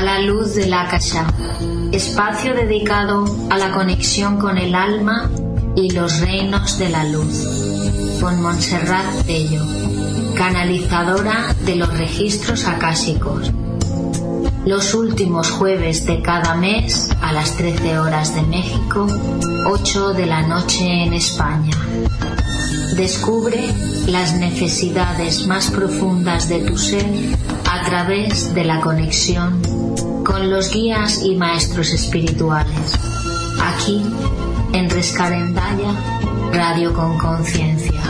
a 0.00 0.02
la 0.02 0.18
luz 0.18 0.54
del 0.54 0.72
Akasha, 0.72 1.26
espacio 1.92 2.54
dedicado 2.54 3.26
a 3.50 3.58
la 3.58 3.70
conexión 3.70 4.38
con 4.38 4.56
el 4.56 4.74
alma 4.74 5.30
y 5.76 5.90
los 5.90 6.20
reinos 6.20 6.78
de 6.78 6.88
la 6.88 7.04
luz, 7.04 8.18
con 8.18 8.40
Montserrat 8.40 9.26
Tello, 9.26 9.62
canalizadora 10.34 11.54
de 11.66 11.76
los 11.76 11.98
registros 11.98 12.66
acásicos. 12.66 13.52
Los 14.64 14.94
últimos 14.94 15.50
jueves 15.50 16.06
de 16.06 16.22
cada 16.22 16.54
mes 16.54 17.10
a 17.20 17.34
las 17.34 17.58
13 17.58 17.98
horas 17.98 18.34
de 18.34 18.40
México, 18.40 19.06
8 19.66 20.14
de 20.14 20.24
la 20.24 20.46
noche 20.46 21.04
en 21.04 21.12
España. 21.12 21.76
Descubre 22.96 23.68
las 24.06 24.32
necesidades 24.32 25.46
más 25.46 25.70
profundas 25.70 26.48
de 26.48 26.60
tu 26.60 26.78
ser 26.78 27.04
a 27.70 27.84
través 27.84 28.54
de 28.54 28.64
la 28.64 28.80
conexión 28.80 29.79
con 30.30 30.48
los 30.48 30.70
guías 30.70 31.24
y 31.24 31.34
maestros 31.34 31.92
espirituales. 31.92 32.98
Aquí, 33.60 34.00
en 34.72 34.88
Rescarendaya, 34.88 35.92
Radio 36.52 36.94
con 36.94 37.18
Conciencia. 37.18 38.00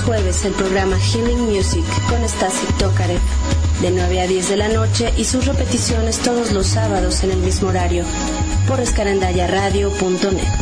jueves 0.00 0.44
el 0.44 0.52
programa 0.54 0.96
Healing 0.98 1.40
Music 1.50 1.84
con 2.08 2.22
Stasi 2.24 2.66
Tokarev 2.78 3.20
de 3.82 3.90
9 3.90 4.20
a 4.20 4.26
10 4.26 4.48
de 4.48 4.56
la 4.56 4.68
noche 4.68 5.12
y 5.16 5.24
sus 5.24 5.46
repeticiones 5.46 6.18
todos 6.18 6.52
los 6.52 6.66
sábados 6.66 7.22
en 7.24 7.32
el 7.32 7.38
mismo 7.38 7.68
horario 7.68 8.04
por 8.72 8.80
escarandayaradio.net. 8.80 10.61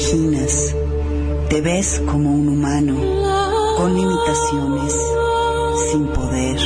imaginas. 0.00 0.74
Te 1.48 1.60
ves 1.60 2.02
como 2.06 2.30
un 2.30 2.48
humano, 2.48 2.96
con 3.76 3.94
limitaciones, 3.94 4.94
sin 5.90 6.06
poder, 6.08 6.58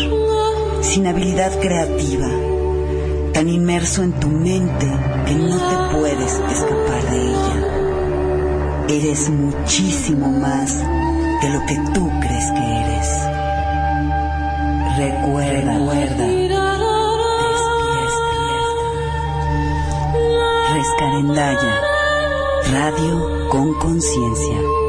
sin 0.83 1.07
habilidad 1.07 1.59
creativa, 1.61 2.29
tan 3.33 3.49
inmerso 3.49 4.03
en 4.03 4.13
tu 4.21 4.29
mente 4.29 4.87
que 5.27 5.35
no 5.35 5.57
te 5.57 5.97
puedes 5.97 6.33
escapar 6.33 7.11
de 7.11 7.23
ella. 7.23 7.57
Eres 8.89 9.31
muchísimo 9.31 10.29
más 10.29 10.79
de 10.79 11.51
lo 11.51 11.67
que 11.67 11.77
tú 11.95 12.11
crees 12.21 12.51
que 12.53 12.81
eres. 12.83 13.09
Recuerda, 14.97 15.79
recuerda. 15.79 16.25
Rescarendaya 20.75 21.94
Radio 22.71 23.49
con 23.51 23.75
Conciencia. 23.75 24.84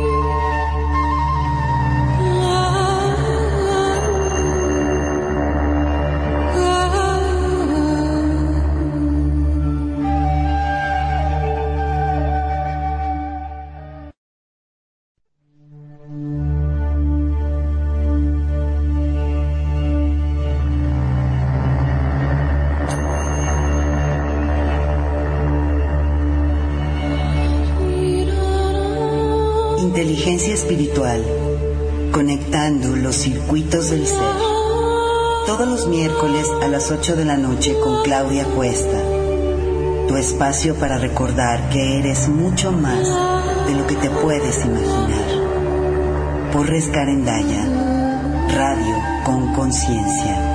8 37.05 37.17
de 37.17 37.25
la 37.25 37.37
noche 37.37 37.75
con 37.83 38.01
Claudia 38.01 38.45
Cuesta. 38.45 38.97
Tu 40.07 40.17
espacio 40.17 40.73
para 40.73 40.97
recordar 40.97 41.69
que 41.69 41.99
eres 41.99 42.27
mucho 42.29 42.71
más 42.71 43.07
de 43.67 43.75
lo 43.75 43.85
que 43.85 43.95
te 43.95 44.09
puedes 44.09 44.65
imaginar. 44.65 46.49
Por 46.51 46.67
Rescarendaya, 46.67 47.63
radio 48.47 48.95
con 49.23 49.53
conciencia. 49.53 50.54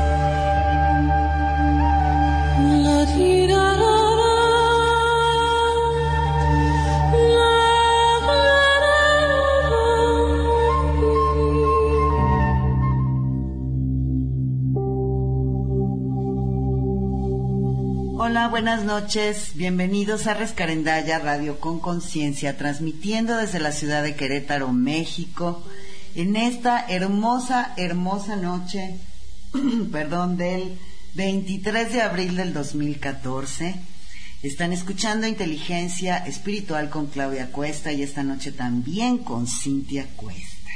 Buenas 18.21 18.85
noches. 18.85 19.53
Bienvenidos 19.55 20.27
a 20.27 20.35
Rescarendaya 20.35 21.19
Radio 21.21 21.59
con 21.59 21.81
Conciencia, 21.81 22.59
transmitiendo 22.59 23.39
desde 23.39 23.61
la 23.61 23.73
ciudad 23.73 24.03
de 24.03 24.15
Querétaro, 24.15 24.73
México, 24.75 25.65
en 26.15 26.37
esta 26.37 26.85
hermosa, 26.87 27.73
hermosa 27.79 28.37
noche, 28.37 28.99
perdón, 29.91 30.37
del 30.37 30.79
23 31.15 31.95
de 31.95 32.03
abril 32.03 32.37
del 32.37 32.53
2014. 32.53 33.77
Están 34.43 34.75
escuchando 34.75 35.27
Inteligencia 35.27 36.19
Espiritual 36.19 36.91
con 36.91 37.07
Claudia 37.07 37.51
Cuesta 37.51 37.91
y 37.91 38.03
esta 38.03 38.23
noche 38.23 38.53
también 38.53 39.17
con 39.17 39.47
Cintia 39.47 40.07
Cuesta. 40.17 40.71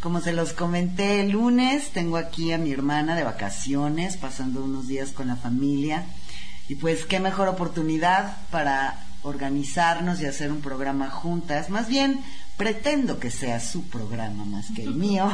Como 0.00 0.20
se 0.20 0.34
los 0.34 0.52
comenté 0.52 1.22
el 1.22 1.30
lunes, 1.30 1.88
tengo 1.94 2.18
aquí 2.18 2.52
a 2.52 2.58
mi 2.58 2.70
hermana 2.70 3.16
de 3.16 3.24
vacaciones, 3.24 4.18
pasando 4.18 4.62
unos 4.62 4.86
días 4.86 5.12
con 5.12 5.26
la 5.26 5.36
familia 5.36 6.04
y 6.68 6.76
pues 6.76 7.06
qué 7.06 7.20
mejor 7.20 7.48
oportunidad 7.48 8.36
para 8.50 9.06
organizarnos 9.22 10.20
y 10.20 10.26
hacer 10.26 10.52
un 10.52 10.60
programa 10.60 11.10
juntas. 11.10 11.70
Más 11.70 11.88
bien, 11.88 12.20
pretendo 12.56 13.18
que 13.18 13.30
sea 13.30 13.60
su 13.60 13.84
programa 13.88 14.44
más 14.44 14.66
que 14.74 14.82
el 14.82 14.94
mío. 15.06 15.30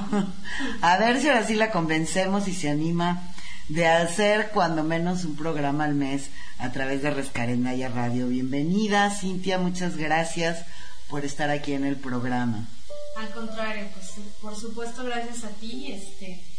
A 0.81 0.97
ver 0.99 1.21
si 1.21 1.29
ahora 1.29 1.47
sí 1.47 1.55
la 1.55 1.71
convencemos 1.71 2.49
y 2.49 2.55
se 2.55 2.71
anima 2.71 3.23
de 3.69 3.87
hacer 3.87 4.51
cuando 4.53 4.83
menos 4.83 5.25
un 5.25 5.37
programa 5.37 5.85
al 5.85 5.95
mes 5.95 6.25
a 6.59 6.71
través 6.73 7.03
de 7.03 7.11
Rescarendaya 7.11 7.89
Radio. 7.89 8.29
Bienvenida, 8.29 9.11
Cintia, 9.11 9.59
muchas 9.59 9.97
gracias 9.97 10.65
por 11.09 11.25
estar 11.25 11.51
aquí 11.51 11.73
en 11.73 11.85
el 11.85 11.97
programa. 11.97 12.67
Al 13.19 13.31
contrario, 13.31 13.87
pues 13.95 14.27
por 14.41 14.57
supuesto 14.57 15.05
gracias 15.05 15.45
a 15.45 15.49
ti, 15.49 15.93
este 15.93 16.52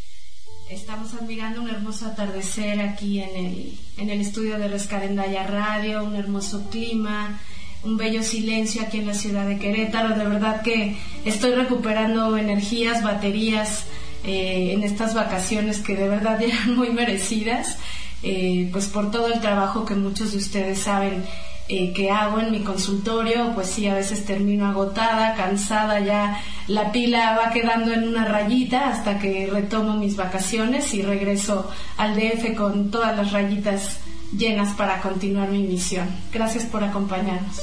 Estamos 0.69 1.13
admirando 1.13 1.61
un 1.61 1.69
hermoso 1.69 2.05
atardecer 2.05 2.79
aquí 2.81 3.19
en 3.19 3.35
el, 3.35 3.79
en 3.97 4.09
el 4.09 4.21
estudio 4.21 4.57
de 4.57 4.67
Rescarendaya 4.69 5.45
Radio, 5.45 6.03
un 6.03 6.15
hermoso 6.15 6.69
clima, 6.69 7.39
un 7.83 7.97
bello 7.97 8.23
silencio 8.23 8.81
aquí 8.81 8.99
en 8.99 9.07
la 9.07 9.13
ciudad 9.13 9.45
de 9.45 9.59
Querétaro. 9.59 10.15
De 10.15 10.23
verdad 10.23 10.61
que 10.61 10.97
estoy 11.25 11.51
recuperando 11.51 12.37
energías, 12.37 13.03
baterías 13.03 13.85
eh, 14.23 14.71
en 14.73 14.83
estas 14.83 15.13
vacaciones 15.13 15.79
que 15.79 15.95
de 15.95 16.07
verdad 16.07 16.41
eran 16.41 16.75
muy 16.75 16.89
merecidas, 16.89 17.77
eh, 18.23 18.69
pues 18.71 18.87
por 18.87 19.11
todo 19.11 19.31
el 19.31 19.41
trabajo 19.41 19.85
que 19.85 19.95
muchos 19.95 20.31
de 20.31 20.37
ustedes 20.37 20.79
saben 20.79 21.25
eh, 21.69 21.93
que 21.93 22.11
hago 22.11 22.39
en 22.39 22.51
mi 22.51 22.59
consultorio, 22.59 23.53
pues 23.55 23.67
sí, 23.67 23.87
a 23.87 23.93
veces 23.93 24.25
termino 24.25 24.67
agotada, 24.67 25.33
cansada, 25.35 25.99
ya 26.01 26.41
la 26.67 26.91
pila 26.91 27.37
va 27.37 27.51
quedando 27.51 27.93
en 27.93 28.07
una 28.07 28.25
rayita 28.25 28.89
hasta 28.89 29.17
que 29.17 29.49
retomo 29.51 29.95
mis 29.95 30.17
vacaciones 30.17 30.93
y 30.93 31.01
regreso 31.01 31.71
al 31.97 32.15
DF 32.15 32.55
con 32.55 32.91
todas 32.91 33.15
las 33.15 33.31
rayitas 33.31 33.99
llenas 34.37 34.73
para 34.75 35.01
continuar 35.01 35.49
mi 35.49 35.63
misión. 35.63 36.07
Gracias 36.33 36.65
por 36.65 36.83
acompañarnos. 36.83 37.61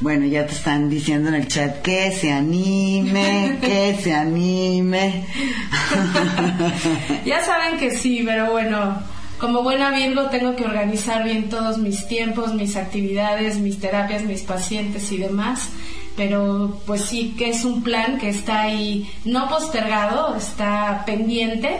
Bueno, 0.00 0.26
ya 0.26 0.44
te 0.46 0.52
están 0.52 0.90
diciendo 0.90 1.28
en 1.28 1.36
el 1.36 1.48
chat 1.48 1.80
que 1.80 2.10
se 2.10 2.32
anime, 2.32 3.58
que 3.60 3.96
se 4.02 4.12
anime. 4.12 5.24
ya 7.24 7.42
saben 7.44 7.78
que 7.78 7.96
sí, 7.96 8.22
pero 8.26 8.50
bueno, 8.50 9.00
como 9.42 9.64
buena 9.64 9.90
Virgo 9.90 10.26
tengo 10.30 10.54
que 10.54 10.64
organizar 10.64 11.24
bien 11.24 11.48
todos 11.48 11.76
mis 11.76 12.06
tiempos, 12.06 12.54
mis 12.54 12.76
actividades, 12.76 13.58
mis 13.58 13.80
terapias, 13.80 14.22
mis 14.22 14.42
pacientes 14.42 15.10
y 15.10 15.18
demás. 15.18 15.68
Pero 16.16 16.80
pues 16.86 17.06
sí 17.06 17.34
que 17.36 17.50
es 17.50 17.64
un 17.64 17.82
plan 17.82 18.18
que 18.18 18.28
está 18.28 18.62
ahí 18.62 19.10
no 19.24 19.48
postergado, 19.48 20.36
está 20.36 21.02
pendiente. 21.04 21.76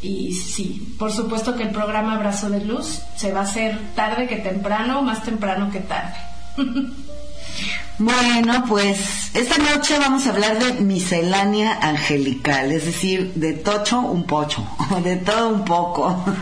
Y 0.00 0.32
sí, 0.32 0.96
por 0.98 1.12
supuesto 1.12 1.54
que 1.54 1.64
el 1.64 1.70
programa 1.70 2.14
Abrazo 2.14 2.48
de 2.48 2.64
Luz 2.64 3.02
se 3.14 3.30
va 3.30 3.40
a 3.40 3.44
hacer 3.44 3.78
tarde 3.94 4.26
que 4.26 4.36
temprano, 4.36 5.02
más 5.02 5.22
temprano 5.22 5.70
que 5.70 5.80
tarde. 5.80 6.16
Bueno, 8.02 8.64
pues 8.66 9.30
esta 9.32 9.58
noche 9.58 9.96
vamos 9.96 10.26
a 10.26 10.30
hablar 10.30 10.58
de 10.58 10.80
miscelánea 10.80 11.78
angelical, 11.80 12.72
es 12.72 12.84
decir, 12.84 13.32
de 13.34 13.52
tocho 13.52 14.00
un 14.00 14.24
pocho, 14.24 14.66
de 15.04 15.16
todo 15.16 15.48
un 15.48 15.64
poco. 15.64 16.24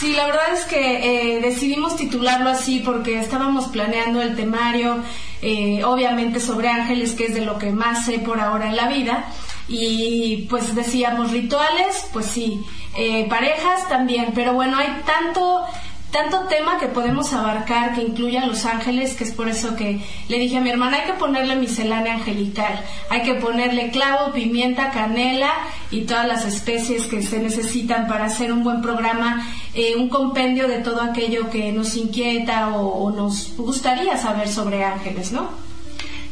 Sí, 0.00 0.14
la 0.14 0.26
verdad 0.26 0.52
es 0.52 0.64
que 0.64 1.36
eh, 1.36 1.40
decidimos 1.40 1.94
titularlo 1.94 2.50
así 2.50 2.80
porque 2.80 3.20
estábamos 3.20 3.66
planeando 3.68 4.20
el 4.20 4.34
temario, 4.34 4.96
eh, 5.42 5.84
obviamente 5.84 6.40
sobre 6.40 6.68
ángeles, 6.68 7.12
que 7.12 7.26
es 7.26 7.34
de 7.34 7.42
lo 7.42 7.56
que 7.56 7.70
más 7.70 8.06
sé 8.06 8.18
por 8.18 8.40
ahora 8.40 8.66
en 8.66 8.74
la 8.74 8.88
vida, 8.88 9.26
y 9.68 10.48
pues 10.50 10.74
decíamos 10.74 11.30
rituales, 11.30 12.06
pues 12.12 12.26
sí, 12.26 12.60
eh, 12.96 13.28
parejas 13.28 13.88
también, 13.88 14.32
pero 14.34 14.54
bueno, 14.54 14.76
hay 14.76 15.02
tanto 15.06 15.64
tanto 16.12 16.40
tema 16.40 16.78
que 16.78 16.88
podemos 16.88 17.32
abarcar 17.32 17.94
que 17.94 18.02
incluye 18.02 18.38
a 18.38 18.46
los 18.46 18.66
ángeles, 18.66 19.14
que 19.14 19.24
es 19.24 19.32
por 19.32 19.48
eso 19.48 19.74
que 19.74 19.98
le 20.28 20.38
dije 20.38 20.58
a 20.58 20.60
mi 20.60 20.68
hermana, 20.68 20.98
hay 20.98 21.06
que 21.06 21.18
ponerle 21.18 21.56
miscelánea 21.56 22.14
angelical, 22.14 22.84
hay 23.08 23.22
que 23.22 23.34
ponerle 23.34 23.90
clavo, 23.90 24.30
pimienta, 24.32 24.90
canela 24.90 25.50
y 25.90 26.02
todas 26.02 26.28
las 26.28 26.44
especies 26.44 27.06
que 27.06 27.22
se 27.22 27.38
necesitan 27.38 28.08
para 28.08 28.26
hacer 28.26 28.52
un 28.52 28.62
buen 28.62 28.82
programa, 28.82 29.48
eh, 29.72 29.96
un 29.96 30.10
compendio 30.10 30.68
de 30.68 30.80
todo 30.80 31.00
aquello 31.00 31.48
que 31.48 31.72
nos 31.72 31.96
inquieta 31.96 32.68
o, 32.76 33.04
o 33.04 33.10
nos 33.10 33.56
gustaría 33.56 34.18
saber 34.18 34.48
sobre 34.48 34.84
ángeles, 34.84 35.32
¿no? 35.32 35.48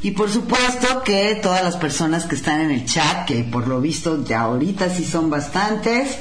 Y 0.02 0.12
por 0.12 0.30
supuesto 0.30 1.02
que 1.04 1.38
todas 1.42 1.62
las 1.62 1.76
personas 1.76 2.24
que 2.24 2.34
están 2.34 2.60
en 2.60 2.70
el 2.70 2.84
chat, 2.84 3.26
que 3.26 3.44
por 3.44 3.66
lo 3.66 3.80
visto 3.80 4.24
ya 4.24 4.42
ahorita 4.42 4.90
sí 4.90 5.04
son 5.04 5.30
bastantes, 5.30 6.18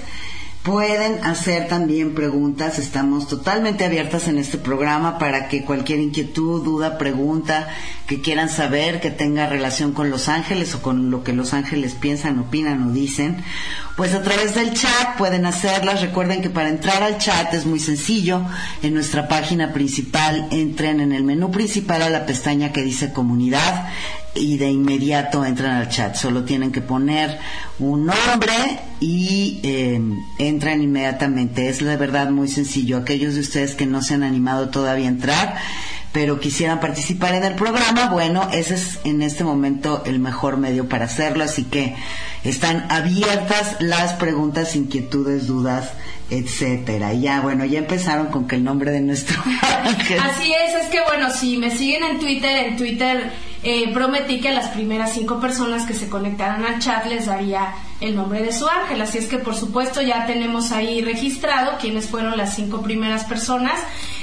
Pueden 0.64 1.24
hacer 1.24 1.70
también 1.70 2.14
preguntas, 2.14 2.80
estamos 2.80 3.30
totalmente 3.30 3.86
abiertas 3.86 4.28
en 4.28 4.38
este 4.38 4.58
programa 4.58 5.18
para 5.18 5.48
que 5.48 5.64
cualquier 5.64 6.00
inquietud, 6.00 6.66
duda, 6.66 6.98
pregunta 6.98 7.70
que 8.08 8.20
quieran 8.20 8.50
saber 8.50 9.00
que 9.00 9.10
tenga 9.10 9.48
relación 9.48 9.94
con 9.94 10.10
los 10.10 10.28
ángeles 10.28 10.76
o 10.76 10.82
con 10.82 11.12
lo 11.12 11.24
que 11.24 11.32
los 11.32 11.54
ángeles 11.54 11.94
piensan, 11.94 12.40
opinan 12.40 12.90
o 12.90 12.92
dicen, 12.92 13.42
pues 13.96 14.14
a 14.14 14.22
través 14.22 14.54
del 14.54 14.74
chat 14.74 15.16
pueden 15.18 15.46
hacerlas. 15.46 16.02
Recuerden 16.02 16.42
que 16.42 16.50
para 16.50 16.68
entrar 16.68 17.04
al 17.04 17.20
chat 17.20 17.54
es 17.54 17.66
muy 17.66 17.80
sencillo. 17.80 18.42
En 18.84 18.94
nuestra 18.94 19.30
página 19.30 19.72
principal 19.72 20.50
entren 20.52 21.00
en 21.00 21.14
el 21.14 21.24
menú 21.24 21.52
principal 21.52 22.02
a 22.02 22.10
la 22.10 22.26
pestaña 22.26 22.74
que 22.74 22.82
dice 22.84 23.14
comunidad 23.14 23.88
y 24.36 24.58
de 24.58 24.70
inmediato 24.70 25.44
entran 25.46 25.76
al 25.76 25.90
chat. 25.90 26.16
Solo 26.16 26.44
tienen 26.44 26.72
que 26.72 26.82
poner 26.82 27.40
un 27.80 28.06
nombre 28.06 28.54
y 29.00 29.60
eh, 29.64 30.02
entran 30.38 30.82
inmediatamente. 30.82 31.70
Es 31.70 31.84
de 31.84 31.98
verdad 31.98 32.30
muy 32.30 32.48
sencillo. 32.48 32.98
Aquellos 32.98 33.36
de 33.36 33.42
ustedes 33.42 33.76
que 33.76 33.86
no 33.86 34.02
se 34.02 34.14
han 34.14 34.24
animado 34.24 34.70
todavía 34.70 35.06
a 35.06 35.10
entrar, 35.10 35.56
pero 36.12 36.40
quisieran 36.40 36.80
participar 36.80 37.36
en 37.36 37.44
el 37.44 37.56
programa, 37.56 38.10
bueno, 38.10 38.50
ese 38.52 38.76
es 38.76 39.00
en 39.04 39.22
este 39.22 39.44
momento 39.44 40.04
el 40.06 40.20
mejor 40.20 40.58
medio 40.58 40.88
para 40.90 41.06
hacerlo. 41.06 41.44
Así 41.44 41.64
que 41.64 41.96
están 42.44 42.86
abiertas 42.90 43.78
las 43.80 44.14
preguntas, 44.14 44.76
inquietudes, 44.76 45.48
dudas 45.48 45.92
etcétera. 46.32 47.14
Y 47.14 47.22
ya, 47.22 47.42
bueno, 47.42 47.66
ya 47.66 47.80
empezaron 47.80 48.28
con 48.28 48.48
que 48.48 48.56
el 48.56 48.64
nombre 48.64 48.92
de 48.92 49.02
nuestro. 49.02 49.42
Así 49.84 50.54
es, 50.54 50.84
es 50.84 50.90
que 50.90 51.00
bueno, 51.08 51.32
si 51.32 51.58
me 51.58 51.76
siguen 51.76 52.04
en 52.04 52.20
Twitter, 52.20 52.68
en 52.68 52.78
Twitter 52.78 53.32
eh, 53.62 53.92
prometí 53.94 54.40
que 54.40 54.50
a 54.50 54.54
las 54.54 54.70
primeras 54.70 55.14
cinco 55.14 55.40
personas 55.40 55.86
que 55.86 55.94
se 55.94 56.10
conectaran 56.10 56.64
al 56.64 56.80
chat 56.80 57.06
les 57.06 57.26
daría 57.26 57.74
el 58.00 58.16
nombre 58.16 58.42
de 58.42 58.54
su 58.54 58.68
ángel. 58.68 59.02
Así 59.02 59.18
es 59.18 59.28
que 59.28 59.38
por 59.38 59.56
supuesto 59.56 60.02
ya 60.02 60.26
tenemos 60.26 60.72
ahí 60.72 61.02
registrado 61.02 61.78
quiénes 61.80 62.08
fueron 62.08 62.38
las 62.38 62.56
cinco 62.56 62.82
primeras 62.82 63.26
personas. 63.26 63.80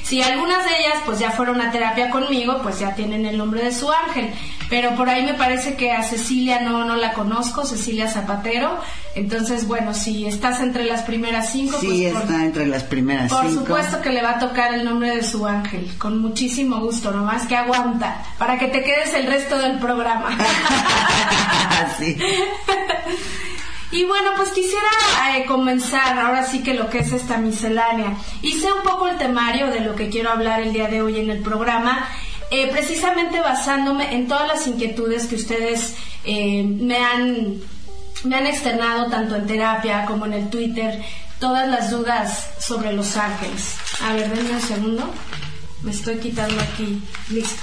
Si 0.07 0.23
algunas 0.23 0.65
de 0.65 0.71
ellas 0.79 1.03
pues 1.05 1.19
ya 1.19 1.33
fueron 1.33 1.61
a 1.61 1.73
terapia 1.73 2.11
conmigo, 2.11 2.61
pues 2.63 2.79
ya 2.79 2.95
tienen 2.95 3.27
el 3.27 3.37
nombre 3.37 3.65
de 3.65 3.73
su 3.73 3.91
ángel. 3.91 4.31
Pero 4.71 4.95
por 4.95 5.09
ahí 5.09 5.25
me 5.25 5.35
parece 5.35 5.75
que 5.75 5.91
a 5.91 6.05
Cecilia 6.05 6.61
no, 6.61 6.85
no 6.85 6.95
la 6.95 7.13
conozco, 7.13 7.65
Cecilia 7.65 8.09
Zapatero. 8.09 8.79
Entonces, 9.17 9.67
bueno, 9.67 9.95
si 9.95 10.25
estás 10.29 10.61
entre 10.61 10.85
las 10.85 11.03
primeras 11.03 11.51
cinco, 11.51 11.79
sí, 11.81 12.09
pues 12.13 12.23
está 12.23 12.45
entre 12.45 12.67
las 12.67 12.85
primeras 12.85 13.33
por 13.33 13.49
cinco. 13.49 13.63
supuesto 13.63 14.01
que 14.01 14.11
le 14.11 14.23
va 14.23 14.37
a 14.37 14.39
tocar 14.39 14.75
el 14.75 14.85
nombre 14.85 15.17
de 15.17 15.25
su 15.25 15.45
ángel, 15.45 15.91
con 15.99 16.21
muchísimo 16.21 16.79
gusto, 16.79 17.11
nomás 17.11 17.47
que 17.47 17.57
aguanta, 17.57 18.23
para 18.39 18.61
que 18.61 18.69
te 18.69 18.85
quedes 18.85 19.13
el 19.13 19.27
resto 19.27 19.59
del 19.59 19.81
programa. 19.81 20.39
sí. 21.99 22.17
Y 23.93 24.05
bueno, 24.05 24.33
pues 24.37 24.51
quisiera 24.51 24.89
eh, 25.37 25.45
comenzar 25.47 26.19
ahora 26.19 26.45
sí 26.45 26.63
que 26.63 26.75
lo 26.75 26.91
que 26.91 26.99
es 26.99 27.13
esta 27.13 27.39
miscelánea. 27.39 28.17
Hice 28.43 28.73
un 28.73 28.83
poco 28.83 29.07
el 29.07 29.17
temario 29.17 29.69
de 29.69 29.81
lo 29.81 29.95
que 29.95 30.09
quiero 30.09 30.31
hablar 30.31 30.61
el 30.61 30.73
día 30.73 30.89
de 30.89 31.03
hoy 31.03 31.21
en 31.21 31.31
el 31.31 31.41
programa, 31.41 32.09
eh, 32.51 32.69
precisamente 32.73 33.41
basándome 33.41 34.15
en 34.15 34.27
todas 34.29 34.49
las 34.49 34.67
inquietudes 34.67 35.27
que 35.27 35.37
ustedes 35.37 35.95
eh, 36.25 36.63
me 36.65 36.99
han 36.99 37.61
me 38.25 38.37
han 38.37 38.47
externado 38.47 39.09
tanto 39.09 39.37
en 39.37 39.47
terapia 39.47 40.05
como 40.07 40.27
en 40.27 40.33
el 40.33 40.51
Twitter 40.51 41.01
todas 41.39 41.69
las 41.69 41.91
dudas 41.91 42.51
sobre 42.59 42.93
los 42.93 43.17
ángeles. 43.17 43.75
A 44.03 44.15
ver, 44.15 44.31
denme 44.35 44.51
un 44.51 44.61
segundo. 44.61 45.11
Me 45.83 45.91
estoy 45.91 46.17
quitando 46.17 46.61
aquí. 46.61 47.01
Listo. 47.29 47.63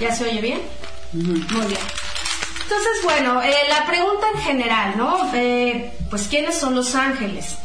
¿Ya 0.00 0.14
se 0.14 0.24
oye 0.24 0.40
bien? 0.40 0.60
Muy 1.12 1.66
bien. 1.66 2.07
Entonces, 2.70 3.02
bueno, 3.02 3.40
eh, 3.42 3.54
la 3.70 3.86
pregunta 3.86 4.26
en 4.34 4.40
general, 4.42 4.94
¿no? 4.98 5.30
Eh, 5.32 5.90
pues, 6.10 6.28
¿quiénes 6.28 6.58
son 6.58 6.74
los 6.74 6.94
ángeles? 6.94 7.56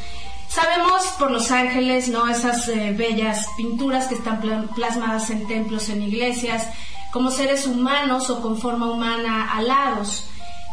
Sabemos 0.47 1.03
por 1.19 1.29
los 1.29 1.51
ángeles, 1.51 2.07
¿no? 2.07 2.29
Esas 2.29 2.69
eh, 2.69 2.93
bellas 2.97 3.47
pinturas 3.57 4.07
que 4.07 4.15
están 4.15 4.39
pla- 4.39 4.63
plasmadas 4.73 5.29
en 5.29 5.45
templos, 5.45 5.89
en 5.89 6.03
iglesias, 6.03 6.67
como 7.11 7.31
seres 7.31 7.67
humanos 7.67 8.29
o 8.29 8.41
con 8.41 8.57
forma 8.61 8.89
humana 8.89 9.51
alados. 9.51 10.23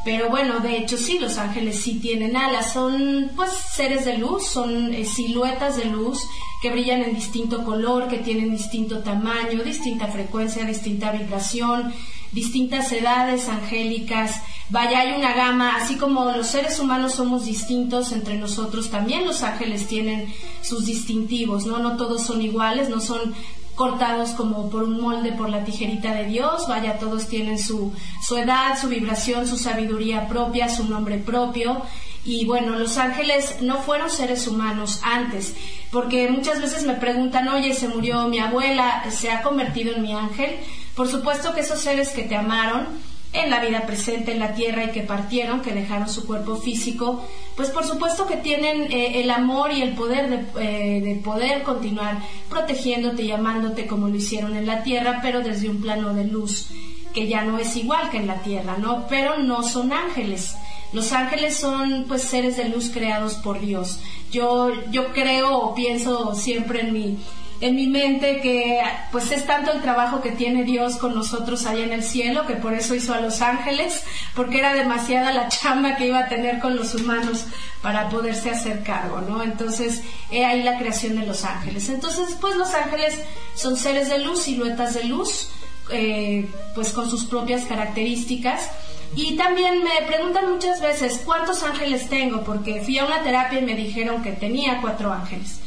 Pero 0.04 0.28
bueno, 0.28 0.60
de 0.60 0.76
hecho 0.78 0.96
sí, 0.96 1.18
los 1.18 1.36
ángeles 1.36 1.80
sí 1.82 1.98
tienen 1.98 2.36
alas, 2.36 2.72
son 2.72 3.32
pues 3.34 3.50
seres 3.50 4.04
de 4.04 4.16
luz, 4.16 4.46
son 4.46 4.94
eh, 4.94 5.04
siluetas 5.04 5.76
de 5.76 5.86
luz 5.86 6.22
que 6.62 6.70
brillan 6.70 7.02
en 7.02 7.14
distinto 7.16 7.64
color, 7.64 8.06
que 8.06 8.18
tienen 8.18 8.52
distinto 8.52 9.00
tamaño, 9.00 9.64
distinta 9.64 10.06
frecuencia, 10.06 10.64
distinta 10.64 11.10
vibración, 11.10 11.92
distintas 12.32 12.92
edades 12.92 13.48
angélicas. 13.48 14.42
Vaya, 14.68 15.00
hay 15.00 15.18
una 15.18 15.34
gama, 15.34 15.76
así 15.76 15.96
como 15.96 16.24
los 16.26 16.46
seres 16.46 16.78
humanos 16.78 17.14
somos 17.14 17.44
distintos 17.44 18.12
entre 18.12 18.36
nosotros, 18.36 18.90
también 18.90 19.26
los 19.26 19.42
ángeles 19.42 19.88
tienen 19.88 20.32
sus 20.62 20.86
distintivos, 20.86 21.66
¿no? 21.66 21.78
No 21.78 21.96
todos 21.96 22.22
son 22.22 22.40
iguales, 22.40 22.88
no 22.88 23.00
son 23.00 23.34
cortados 23.74 24.30
como 24.30 24.68
por 24.68 24.82
un 24.82 25.00
molde 25.00 25.32
por 25.32 25.48
la 25.48 25.64
tijerita 25.64 26.12
de 26.14 26.26
Dios, 26.26 26.68
vaya, 26.68 26.98
todos 26.98 27.28
tienen 27.28 27.58
su, 27.58 27.92
su 28.22 28.36
edad, 28.36 28.78
su 28.78 28.88
vibración, 28.88 29.48
su 29.48 29.56
sabiduría 29.56 30.28
propia, 30.28 30.68
su 30.68 30.84
nombre 30.84 31.18
propio. 31.18 31.82
Y 32.24 32.44
bueno, 32.44 32.78
los 32.78 32.98
ángeles 32.98 33.56
no 33.62 33.78
fueron 33.78 34.10
seres 34.10 34.46
humanos 34.46 35.00
antes, 35.02 35.54
porque 35.90 36.28
muchas 36.28 36.60
veces 36.60 36.84
me 36.84 36.94
preguntan, 36.94 37.48
oye, 37.48 37.72
se 37.72 37.88
murió 37.88 38.28
mi 38.28 38.38
abuela, 38.38 39.04
¿se 39.10 39.30
ha 39.30 39.42
convertido 39.42 39.94
en 39.94 40.02
mi 40.02 40.12
ángel? 40.12 40.56
Por 40.94 41.08
supuesto 41.08 41.54
que 41.54 41.60
esos 41.60 41.80
seres 41.80 42.10
que 42.10 42.24
te 42.24 42.36
amaron, 42.36 42.86
en 43.32 43.48
la 43.48 43.60
vida 43.60 43.86
presente 43.86 44.32
en 44.32 44.40
la 44.40 44.54
tierra 44.54 44.84
y 44.84 44.90
que 44.90 45.02
partieron, 45.02 45.60
que 45.60 45.72
dejaron 45.72 46.08
su 46.08 46.26
cuerpo 46.26 46.56
físico, 46.56 47.24
pues 47.54 47.70
por 47.70 47.84
supuesto 47.84 48.26
que 48.26 48.36
tienen 48.36 48.90
eh, 48.90 49.20
el 49.20 49.30
amor 49.30 49.70
y 49.72 49.82
el 49.82 49.94
poder 49.94 50.28
de, 50.28 50.60
eh, 50.60 51.00
de, 51.00 51.14
poder 51.16 51.62
continuar 51.62 52.18
protegiéndote 52.48 53.22
y 53.22 53.30
amándote 53.30 53.86
como 53.86 54.08
lo 54.08 54.16
hicieron 54.16 54.56
en 54.56 54.66
la 54.66 54.82
tierra, 54.82 55.20
pero 55.22 55.42
desde 55.42 55.70
un 55.70 55.80
plano 55.80 56.12
de 56.12 56.24
luz 56.24 56.70
que 57.14 57.28
ya 57.28 57.42
no 57.42 57.58
es 57.58 57.76
igual 57.76 58.10
que 58.10 58.18
en 58.18 58.26
la 58.26 58.42
tierra, 58.42 58.76
¿no? 58.78 59.06
Pero 59.08 59.38
no 59.38 59.62
son 59.62 59.92
ángeles. 59.92 60.56
Los 60.92 61.12
ángeles 61.12 61.56
son 61.56 62.06
pues 62.08 62.22
seres 62.22 62.56
de 62.56 62.68
luz 62.68 62.90
creados 62.92 63.34
por 63.34 63.60
Dios. 63.60 64.00
Yo 64.30 64.70
yo 64.90 65.12
creo 65.12 65.58
o 65.58 65.74
pienso 65.74 66.34
siempre 66.34 66.80
en 66.80 66.92
mi 66.92 67.18
en 67.60 67.76
mi 67.76 67.86
mente 67.86 68.40
que 68.40 68.80
pues 69.12 69.30
es 69.30 69.46
tanto 69.46 69.70
el 69.72 69.82
trabajo 69.82 70.22
que 70.22 70.30
tiene 70.30 70.64
Dios 70.64 70.96
con 70.96 71.14
nosotros 71.14 71.66
allá 71.66 71.84
en 71.84 71.92
el 71.92 72.02
cielo 72.02 72.46
que 72.46 72.54
por 72.54 72.72
eso 72.72 72.94
hizo 72.94 73.12
a 73.12 73.20
los 73.20 73.42
ángeles 73.42 74.02
porque 74.34 74.58
era 74.58 74.72
demasiada 74.72 75.32
la 75.32 75.48
chamba 75.48 75.96
que 75.96 76.06
iba 76.06 76.20
a 76.20 76.28
tener 76.28 76.58
con 76.58 76.74
los 76.74 76.94
humanos 76.94 77.44
para 77.82 78.08
poderse 78.08 78.50
hacer 78.50 78.82
cargo, 78.82 79.20
¿no? 79.22 79.42
Entonces, 79.42 80.02
he 80.30 80.44
ahí 80.44 80.62
la 80.62 80.78
creación 80.78 81.16
de 81.16 81.26
los 81.26 81.44
ángeles. 81.44 81.88
Entonces, 81.88 82.36
pues 82.40 82.56
los 82.56 82.74
ángeles 82.74 83.18
son 83.54 83.76
seres 83.76 84.08
de 84.08 84.18
luz, 84.18 84.42
siluetas 84.42 84.94
de 84.94 85.04
luz, 85.04 85.48
eh, 85.90 86.46
pues 86.74 86.92
con 86.92 87.08
sus 87.08 87.24
propias 87.24 87.64
características. 87.64 88.70
Y 89.16 89.36
también 89.36 89.82
me 89.82 90.06
preguntan 90.06 90.52
muchas 90.52 90.80
veces 90.80 91.22
cuántos 91.24 91.62
ángeles 91.62 92.08
tengo, 92.08 92.42
porque 92.42 92.80
fui 92.82 92.98
a 92.98 93.06
una 93.06 93.22
terapia 93.22 93.58
y 93.58 93.64
me 93.64 93.74
dijeron 93.74 94.22
que 94.22 94.32
tenía 94.32 94.80
cuatro 94.80 95.12
ángeles. 95.12 95.60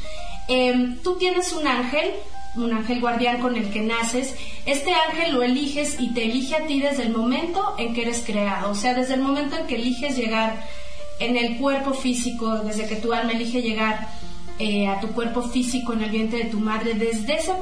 Em, 0.48 0.98
tú 1.02 1.16
tienes 1.16 1.52
un 1.52 1.66
ángel, 1.66 2.10
un 2.56 2.72
ángel 2.72 3.00
guardián 3.00 3.40
con 3.40 3.56
el 3.56 3.70
que 3.70 3.80
naces. 3.80 4.34
Este 4.64 4.92
ángel 4.94 5.34
lo 5.34 5.42
eliges 5.42 5.96
y 6.00 6.14
te 6.14 6.24
elige 6.24 6.56
a 6.56 6.66
ti 6.66 6.80
desde 6.80 7.02
el 7.02 7.12
momento 7.12 7.74
en 7.78 7.94
que 7.94 8.02
eres 8.02 8.22
creado, 8.24 8.70
o 8.70 8.74
sea, 8.74 8.94
desde 8.94 9.14
el 9.14 9.20
momento 9.20 9.56
en 9.56 9.66
que 9.66 9.76
eliges 9.76 10.16
llegar 10.16 10.64
en 11.18 11.36
el 11.36 11.58
cuerpo 11.58 11.92
físico, 11.92 12.58
desde 12.58 12.86
que 12.86 12.96
tu 12.96 13.12
alma 13.12 13.32
elige 13.32 13.62
llegar 13.62 14.08
eh, 14.58 14.86
a 14.86 15.00
tu 15.00 15.08
cuerpo 15.08 15.42
físico 15.42 15.92
en 15.92 16.02
el 16.02 16.10
vientre 16.10 16.44
de 16.44 16.50
tu 16.50 16.60
madre, 16.60 16.94
desde 16.94 17.34
ese 17.34 17.52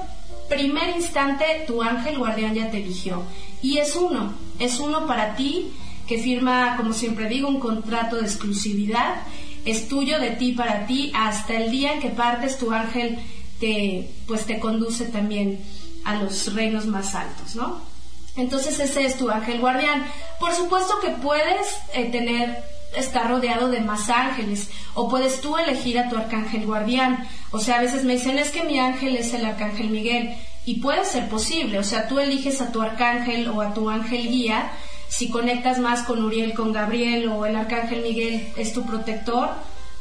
primer 0.48 0.94
instante 0.96 1.44
tu 1.66 1.82
ángel 1.82 2.18
guardián 2.18 2.54
ya 2.54 2.70
te 2.70 2.78
eligió. 2.78 3.22
Y 3.62 3.78
es 3.78 3.96
uno, 3.96 4.32
es 4.64 4.78
uno 4.78 5.06
para 5.06 5.34
ti 5.34 5.72
que 6.06 6.18
firma, 6.18 6.76
como 6.76 6.92
siempre 6.92 7.28
digo, 7.28 7.48
un 7.48 7.60
contrato 7.60 8.16
de 8.16 8.22
exclusividad. 8.22 9.22
Es 9.64 9.88
tuyo 9.88 10.18
de 10.18 10.30
ti 10.30 10.52
para 10.52 10.86
ti 10.86 11.12
hasta 11.14 11.54
el 11.54 11.70
día 11.70 11.94
en 11.94 12.00
que 12.00 12.08
partes 12.08 12.58
tu 12.58 12.72
ángel 12.72 13.18
te 13.60 14.10
pues 14.26 14.44
te 14.44 14.58
conduce 14.58 15.06
también 15.06 15.60
a 16.04 16.16
los 16.16 16.52
reinos 16.52 16.86
más 16.86 17.14
altos, 17.14 17.54
¿no? 17.54 17.80
Entonces 18.36 18.80
ese 18.80 19.04
es 19.04 19.16
tu 19.16 19.30
ángel 19.30 19.60
guardián. 19.60 20.04
Por 20.40 20.52
supuesto 20.52 20.94
que 21.00 21.10
puedes 21.10 21.66
eh, 21.94 22.06
tener 22.06 22.64
estar 22.96 23.28
rodeado 23.28 23.68
de 23.68 23.80
más 23.80 24.10
ángeles 24.10 24.68
o 24.94 25.08
puedes 25.08 25.40
tú 25.40 25.56
elegir 25.56 25.98
a 25.98 26.08
tu 26.08 26.16
arcángel 26.16 26.66
guardián. 26.66 27.26
O 27.50 27.58
sea, 27.58 27.76
a 27.76 27.80
veces 27.82 28.04
me 28.04 28.14
dicen, 28.14 28.38
es 28.38 28.50
que 28.50 28.64
mi 28.64 28.78
ángel 28.78 29.16
es 29.16 29.32
el 29.34 29.44
arcángel 29.44 29.90
Miguel 29.90 30.34
y 30.64 30.74
puede 30.80 31.04
ser 31.04 31.28
posible, 31.28 31.78
o 31.78 31.84
sea, 31.84 32.08
tú 32.08 32.18
eliges 32.18 32.60
a 32.60 32.70
tu 32.70 32.80
arcángel 32.80 33.48
o 33.48 33.60
a 33.60 33.74
tu 33.74 33.90
ángel 33.90 34.28
guía, 34.28 34.70
si 35.08 35.28
conectas 35.28 35.78
más 35.78 36.02
con 36.02 36.24
Uriel, 36.24 36.54
con 36.54 36.72
Gabriel 36.72 37.28
o 37.28 37.44
el 37.44 37.56
arcángel 37.56 38.02
Miguel 38.02 38.48
es 38.56 38.72
tu 38.72 38.84
protector, 38.86 39.50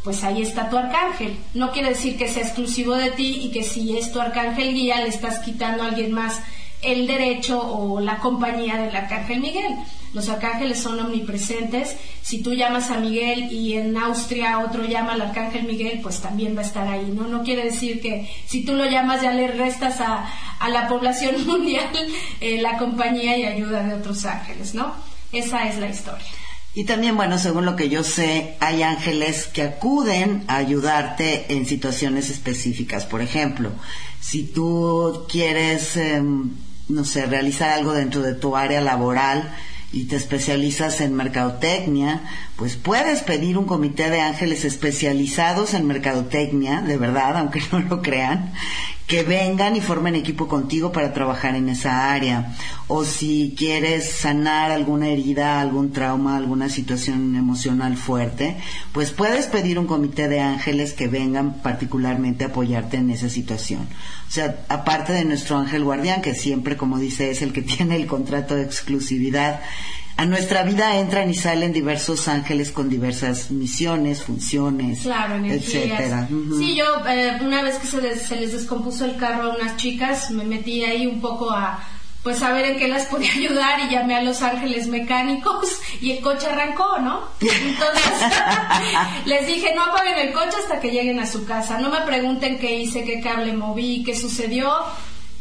pues 0.04 0.24
ahí 0.24 0.42
está 0.42 0.70
tu 0.70 0.78
arcángel. 0.78 1.38
No 1.54 1.72
quiere 1.72 1.90
decir 1.90 2.18
que 2.18 2.30
sea 2.30 2.44
exclusivo 2.44 2.96
de 2.96 3.12
ti 3.12 3.42
y 3.44 3.52
que 3.52 3.64
si 3.64 3.98
es 3.98 4.12
tu 4.12 4.22
arcángel 4.22 4.74
guía 4.74 5.02
le 5.02 5.10
estás 5.10 5.40
quitando 5.40 5.84
a 5.84 5.88
alguien 5.88 6.14
más 6.14 6.40
el 6.82 7.08
derecho 7.08 7.60
o 7.62 8.00
la 8.00 8.20
compañía 8.20 8.78
del 8.78 8.96
arcángel 8.96 9.42
Miguel. 9.42 9.76
Los 10.14 10.28
arcángeles 10.28 10.80
son 10.80 11.00
omnipresentes. 11.00 11.96
Si 12.22 12.42
tú 12.42 12.54
llamas 12.54 12.92
a 12.92 13.00
Miguel 13.00 13.52
y 13.52 13.74
en 13.74 13.96
Austria 13.98 14.60
otro 14.60 14.86
llama 14.86 15.14
al 15.14 15.22
arcángel 15.22 15.64
Miguel, 15.64 16.00
pues 16.04 16.20
también 16.20 16.56
va 16.56 16.62
a 16.62 16.66
estar 16.66 16.88
ahí, 16.88 17.12
¿no? 17.16 17.28
No 17.28 17.44
quiere 17.44 17.64
decir 17.64 18.02
que 18.02 18.30
si 18.46 18.66
tú 18.66 18.74
lo 18.74 18.86
llamas 18.86 19.22
ya 19.22 19.32
le 19.32 19.48
restas 19.48 20.02
a, 20.02 20.30
la 20.70 20.88
población 20.88 21.46
mundial 21.48 21.90
eh, 22.40 22.62
la 22.62 22.78
compañía 22.78 23.38
y 23.38 23.46
ayuda 23.46 23.84
de 23.84 23.96
otros 23.96 24.26
ángeles, 24.26 24.76
¿no? 24.76 24.94
Esa 25.32 25.68
es 25.68 25.78
la 25.78 25.90
historia. 25.90 26.26
Y 26.74 26.86
también, 26.86 27.18
bueno, 27.18 27.38
según 27.38 27.66
lo 27.66 27.76
que 27.76 27.90
yo 27.90 28.04
sé, 28.04 28.56
hay 28.62 28.82
ángeles 28.84 29.48
que 29.48 29.64
acuden 29.64 30.44
a 30.48 30.56
ayudarte 30.58 31.54
en 31.54 31.66
situaciones 31.66 32.30
específicas. 32.30 33.06
Por 33.06 33.22
ejemplo, 33.22 33.72
si 34.22 34.44
tú 34.44 35.26
quieres, 35.30 35.98
em, 35.98 36.52
no 36.88 37.04
sé, 37.04 37.26
realizar 37.26 37.72
algo 37.72 37.92
dentro 37.92 38.22
de 38.22 38.36
tu 38.36 38.56
área 38.56 38.80
laboral, 38.80 39.54
y 39.94 40.06
te 40.06 40.16
especializas 40.16 41.02
en 41.02 41.14
mercadotecnia, 41.14 42.22
pues 42.56 42.76
puedes 42.76 43.22
pedir 43.22 43.58
un 43.58 43.66
comité 43.66 44.10
de 44.10 44.22
ángeles 44.22 44.64
especializados 44.64 45.74
en 45.74 45.88
mercadotecnia, 45.88 46.82
de 46.82 46.98
verdad, 46.98 47.38
aunque 47.38 47.62
no 47.72 47.80
lo 47.80 48.02
crean, 48.02 48.54
que 49.12 49.24
vengan 49.24 49.76
y 49.76 49.82
formen 49.82 50.16
equipo 50.16 50.48
contigo 50.48 50.94
para 50.94 51.12
trabajar 51.12 51.58
en 51.58 51.68
esa 51.68 52.14
área. 52.14 52.56
O 52.88 53.04
si 53.04 53.54
quieres 53.58 54.10
sanar 54.10 54.72
alguna 54.72 55.10
herida, 55.10 55.60
algún 55.60 55.92
trauma, 55.92 56.38
alguna 56.38 56.70
situación 56.70 57.36
emocional 57.36 57.98
fuerte, 57.98 58.56
pues 58.94 59.12
puedes 59.12 59.48
pedir 59.48 59.80
un 59.80 59.86
comité 59.86 60.30
de 60.30 60.40
ángeles 60.40 60.94
que 60.94 61.10
vengan 61.10 61.56
particularmente 61.62 62.46
a 62.46 62.48
apoyarte 62.48 62.96
en 62.96 63.10
esa 63.10 63.28
situación. 63.28 63.82
O 64.30 64.32
sea, 64.32 64.64
aparte 64.70 65.12
de 65.12 65.26
nuestro 65.26 65.58
ángel 65.58 65.84
guardián, 65.84 66.22
que 66.22 66.34
siempre, 66.34 66.78
como 66.78 66.98
dice, 66.98 67.32
es 67.32 67.42
el 67.42 67.52
que 67.52 67.62
tiene 67.74 67.98
el 67.98 68.08
contrato 68.08 68.56
de 68.56 68.64
exclusividad, 68.64 69.60
a 70.22 70.26
nuestra 70.26 70.62
vida 70.62 70.98
entran 70.98 71.32
y 71.32 71.34
salen 71.34 71.74
diversos 71.74 72.28
ángeles 72.28 72.72
con 72.72 72.90
diversas 72.90 73.50
misiones, 73.50 74.22
funciones, 74.22 75.00
claro, 75.02 75.44
etcétera. 75.44 76.28
Sí, 76.30 76.76
yo 76.76 76.86
eh, 77.08 77.40
una 77.42 77.64
vez 77.64 77.80
que 77.80 77.88
se 77.88 78.00
les, 78.00 78.22
se 78.22 78.36
les 78.36 78.54
descompuso 78.54 79.06
el 79.06 79.18
carro 79.18 79.52
a 79.52 79.56
unas 79.56 79.78
chicas, 79.78 80.30
me 80.30 80.44
metí 80.44 80.84
ahí 80.84 81.08
un 81.08 81.20
poco 81.22 81.50
a 81.50 81.84
pues 82.22 82.40
a 82.44 82.54
ver 82.54 82.66
en 82.66 82.78
qué 82.78 82.88
las 82.88 83.06
podía 83.08 83.34
ayudar 83.34 83.80
y 83.80 83.90
llamé 83.90 84.16
a 84.16 84.22
los 84.22 84.44
ángeles 84.44 84.86
mecánicos 84.86 85.80
y 86.00 86.12
el 86.12 86.22
coche 86.22 86.46
arrancó, 86.46 87.00
¿no? 87.00 87.22
Entonces 87.40 88.14
les 89.26 89.48
dije, 89.48 89.74
no 89.74 89.86
apaguen 89.86 90.28
el 90.28 90.34
coche 90.34 90.56
hasta 90.62 90.80
que 90.80 90.92
lleguen 90.92 91.20
a 91.20 91.26
su 91.26 91.46
casa, 91.46 91.80
no 91.80 91.90
me 91.90 92.02
pregunten 92.02 92.60
qué 92.60 92.80
hice, 92.80 93.04
qué 93.06 93.22
cable 93.22 93.54
moví, 93.54 94.04
qué 94.04 94.16
sucedió, 94.16 94.72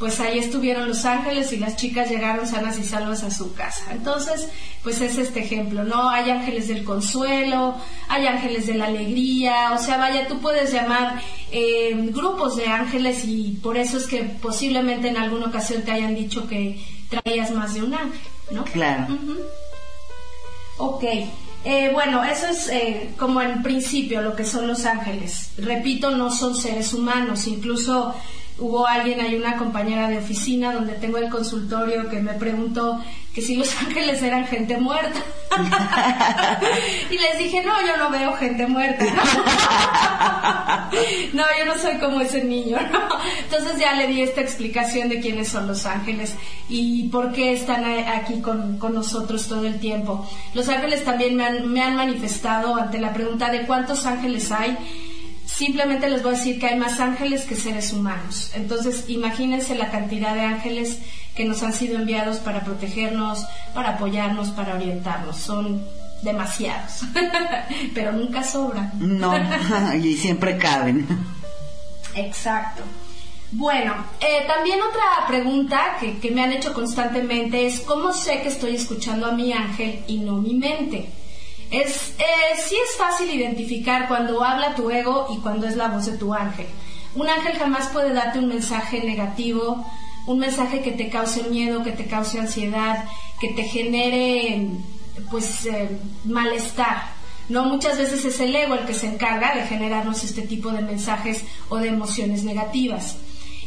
pues 0.01 0.19
ahí 0.19 0.39
estuvieron 0.39 0.89
los 0.89 1.05
ángeles 1.05 1.53
y 1.53 1.59
las 1.59 1.77
chicas 1.77 2.09
llegaron 2.09 2.49
sanas 2.49 2.79
y 2.79 2.85
salvas 2.85 3.23
a 3.23 3.31
su 3.31 3.53
casa. 3.53 3.93
Entonces, 3.93 4.49
pues 4.83 4.99
es 5.03 5.19
este 5.19 5.41
ejemplo, 5.41 5.85
¿no? 5.85 6.09
Hay 6.09 6.31
ángeles 6.31 6.69
del 6.69 6.85
consuelo, 6.85 7.75
hay 8.09 8.27
ángeles 8.27 8.67
de 8.67 8.75
la 8.75 8.87
alegría, 8.87 9.73
o 9.75 9.79
sea, 9.79 9.99
vaya, 9.99 10.27
tú 10.27 10.41
puedes 10.41 10.73
llamar 10.73 11.21
eh, 11.53 11.93
grupos 12.15 12.57
de 12.57 12.69
ángeles 12.69 13.27
y 13.27 13.59
por 13.63 13.77
eso 13.77 13.99
es 13.99 14.07
que 14.07 14.23
posiblemente 14.23 15.09
en 15.09 15.19
alguna 15.19 15.49
ocasión 15.49 15.83
te 15.83 15.93
hayan 15.93 16.15
dicho 16.15 16.49
que 16.49 16.81
traías 17.11 17.51
más 17.51 17.75
de 17.75 17.83
un 17.83 17.93
ángel, 17.93 18.21
¿no? 18.53 18.65
Claro. 18.65 19.07
Ok. 20.79 21.05
Eh, 21.63 21.91
bueno, 21.93 22.25
eso 22.25 22.47
es 22.47 22.69
eh, 22.69 23.11
como 23.19 23.43
en 23.43 23.63
principio 23.63 24.23
lo 24.23 24.35
que 24.35 24.47
son 24.47 24.67
los 24.67 24.87
ángeles. 24.87 25.51
Repito, 25.59 26.11
no 26.13 26.31
son 26.31 26.57
seres 26.57 26.95
humanos, 26.95 27.47
incluso 27.47 28.15
hubo 28.61 28.87
alguien, 28.87 29.21
hay 29.21 29.35
una 29.35 29.57
compañera 29.57 30.09
de 30.09 30.19
oficina 30.19 30.73
donde 30.73 30.93
tengo 30.93 31.19
el 31.19 31.31
consultorio 31.31 32.09
que 32.09 32.21
me 32.21 32.35
preguntó 32.35 33.03
que 33.35 33.41
si 33.41 33.57
los 33.57 33.75
ángeles 33.83 34.23
eran 34.23 34.47
gente 34.47 34.77
muerta. 34.77 35.21
y 37.11 37.19
les 37.19 37.39
dije, 37.39 37.63
no, 37.63 37.73
yo 37.87 37.97
no 37.97 38.11
veo 38.11 38.33
gente 38.35 38.67
muerta. 38.67 39.05
no, 41.33 41.45
yo 41.59 41.65
no 41.65 41.79
soy 41.79 41.97
como 41.99 42.21
ese 42.21 42.45
niño. 42.45 42.79
Entonces 43.45 43.79
ya 43.81 43.95
le 43.95 44.07
di 44.07 44.23
esta 44.23 44.43
explicación 44.43 45.09
de 45.09 45.21
quiénes 45.21 45.49
son 45.49 45.67
los 45.67 45.87
ángeles 45.87 46.37
y 46.69 47.09
por 47.09 47.33
qué 47.33 47.53
están 47.53 47.85
aquí 47.85 48.41
con, 48.41 48.79
nosotros 48.79 49.49
todo 49.49 49.67
el 49.67 49.81
tiempo. 49.81 50.29
Los 50.55 50.69
ángeles 50.69 51.05
también 51.05 51.37
me 51.37 51.83
han 51.83 51.97
manifestado 51.97 52.77
ante 52.77 53.01
la 53.01 53.13
pregunta 53.13 53.51
de 53.51 53.67
cuántos 53.67 54.07
ángeles 54.07 54.53
hay 54.53 54.77
Simplemente 55.57 56.09
les 56.09 56.23
voy 56.23 56.35
a 56.35 56.39
decir 56.39 56.59
que 56.59 56.67
hay 56.67 56.79
más 56.79 57.01
ángeles 57.01 57.43
que 57.43 57.55
seres 57.55 57.93
humanos. 57.93 58.51
Entonces, 58.55 59.05
imagínense 59.09 59.75
la 59.75 59.91
cantidad 59.91 60.35
de 60.35 60.43
ángeles 60.43 60.99
que 61.35 61.45
nos 61.45 61.63
han 61.63 61.73
sido 61.73 61.99
enviados 61.99 62.39
para 62.39 62.65
protegernos, 62.65 63.45
para 63.75 63.91
apoyarnos, 63.91 64.51
para 64.51 64.75
orientarnos. 64.75 65.37
Son 65.37 65.85
demasiados, 66.23 67.03
pero 67.95 68.13
nunca 68.13 68.43
sobran. 68.43 68.93
No, 68.99 69.35
y 69.97 70.17
siempre 70.17 70.57
caben. 70.57 71.07
Exacto. 72.15 72.83
Bueno, 73.53 73.95
eh, 74.21 74.47
también 74.47 74.79
otra 74.81 75.27
pregunta 75.27 75.97
que, 75.99 76.19
que 76.19 76.31
me 76.31 76.43
han 76.43 76.53
hecho 76.53 76.73
constantemente 76.73 77.67
es, 77.67 77.81
¿cómo 77.81 78.13
sé 78.13 78.43
que 78.43 78.49
estoy 78.49 78.77
escuchando 78.77 79.27
a 79.27 79.33
mi 79.33 79.53
ángel 79.53 80.05
y 80.07 80.19
no 80.19 80.37
mi 80.37 80.55
mente? 80.55 81.09
Es, 81.71 82.15
eh, 82.19 82.61
sí 82.67 82.77
es 82.77 82.97
fácil 82.97 83.31
identificar 83.33 84.09
cuando 84.09 84.43
habla 84.43 84.75
tu 84.75 84.91
ego 84.91 85.29
y 85.33 85.41
cuando 85.41 85.69
es 85.69 85.77
la 85.77 85.89
voz 85.89 86.07
de 86.07 86.19
tu 86.19 86.35
ángel. 86.35 86.67
Un 87.15 87.29
ángel 87.29 87.57
jamás 87.59 87.89
puede 87.89 88.13
darte 88.13 88.39
un 88.39 88.49
mensaje 88.49 89.03
negativo, 89.03 89.85
un 90.27 90.39
mensaje 90.39 90.83
que 90.83 90.93
te 90.93 91.09
cause 91.09 91.45
miedo, 91.45 91.83
que 91.83 91.93
te 91.93 92.07
cause 92.07 92.39
ansiedad, 92.39 93.05
que 93.41 93.49
te 93.49 93.65
genere 93.65 94.69
pues 95.31 95.67
eh, 95.67 95.89
malestar. 96.25 97.03
No 97.49 97.65
muchas 97.65 97.99
veces 97.99 98.25
es 98.25 98.41
el 98.41 98.55
ego 98.55 98.75
el 98.75 98.87
que 98.87 98.95
se 98.95 99.07
encarga 99.07 99.55
de 99.55 99.67
generarnos 99.67 100.23
este 100.23 100.43
tipo 100.43 100.71
de 100.71 100.83
mensajes 100.83 101.43
o 101.69 101.79
de 101.79 101.89
emociones 101.89 102.45
negativas. 102.45 103.17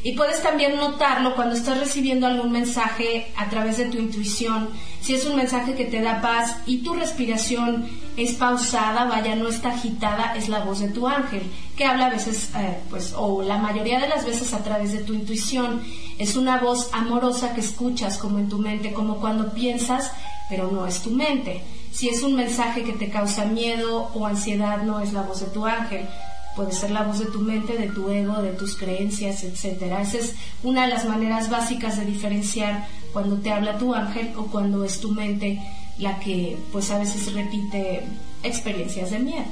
Y 0.03 0.13
puedes 0.13 0.43
también 0.43 0.75
notarlo 0.75 1.33
cuando 1.33 1.55
estás 1.55 1.79
recibiendo 1.79 2.27
algún 2.27 2.51
mensaje 2.51 3.31
a 3.37 3.49
través 3.49 3.77
de 3.77 3.85
tu 3.85 3.97
intuición. 3.97 4.69
Si 4.99 5.15
es 5.15 5.25
un 5.25 5.37
mensaje 5.37 5.75
que 5.75 5.85
te 5.85 6.01
da 6.01 6.21
paz 6.21 6.57
y 6.65 6.79
tu 6.79 6.93
respiración 6.93 7.87
es 8.17 8.33
pausada, 8.33 9.05
vaya, 9.05 9.35
no 9.35 9.47
está 9.47 9.69
agitada, 9.69 10.35
es 10.35 10.49
la 10.49 10.59
voz 10.59 10.81
de 10.81 10.89
tu 10.89 11.07
ángel, 11.07 11.43
que 11.77 11.85
habla 11.85 12.07
a 12.07 12.09
veces, 12.09 12.49
eh, 12.57 12.79
pues, 12.89 13.13
o 13.15 13.43
la 13.43 13.57
mayoría 13.57 13.99
de 13.99 14.09
las 14.09 14.25
veces 14.25 14.53
a 14.53 14.61
través 14.61 14.91
de 14.91 15.03
tu 15.03 15.13
intuición. 15.13 15.81
Es 16.19 16.35
una 16.35 16.57
voz 16.57 16.89
amorosa 16.91 17.53
que 17.53 17.61
escuchas 17.61 18.17
como 18.17 18.39
en 18.39 18.49
tu 18.49 18.57
mente, 18.57 18.91
como 18.91 19.21
cuando 19.21 19.53
piensas, 19.53 20.11
pero 20.49 20.69
no 20.69 20.85
es 20.85 21.01
tu 21.01 21.11
mente. 21.11 21.63
Si 21.93 22.09
es 22.09 22.23
un 22.23 22.35
mensaje 22.35 22.83
que 22.83 22.93
te 22.93 23.09
causa 23.09 23.45
miedo 23.45 24.09
o 24.13 24.25
ansiedad, 24.25 24.81
no 24.83 24.99
es 24.99 25.13
la 25.13 25.21
voz 25.21 25.39
de 25.39 25.45
tu 25.45 25.65
ángel 25.65 26.07
puede 26.55 26.71
ser 26.71 26.91
la 26.91 27.03
voz 27.03 27.19
de 27.19 27.25
tu 27.25 27.39
mente, 27.39 27.77
de 27.77 27.87
tu 27.87 28.09
ego, 28.09 28.41
de 28.41 28.51
tus 28.51 28.75
creencias, 28.75 29.43
etcétera. 29.43 30.01
Esa 30.01 30.17
es 30.17 30.35
una 30.63 30.83
de 30.83 30.89
las 30.89 31.05
maneras 31.05 31.49
básicas 31.49 31.97
de 31.97 32.05
diferenciar 32.05 32.87
cuando 33.11 33.37
te 33.37 33.51
habla 33.51 33.77
tu 33.77 33.93
ángel 33.93 34.33
o 34.37 34.47
cuando 34.47 34.83
es 34.83 34.99
tu 34.99 35.11
mente 35.11 35.61
la 35.97 36.19
que 36.19 36.57
pues 36.71 36.89
a 36.91 36.99
veces 36.99 37.33
repite 37.33 38.03
experiencias 38.43 39.11
de 39.11 39.19
miedo. 39.19 39.45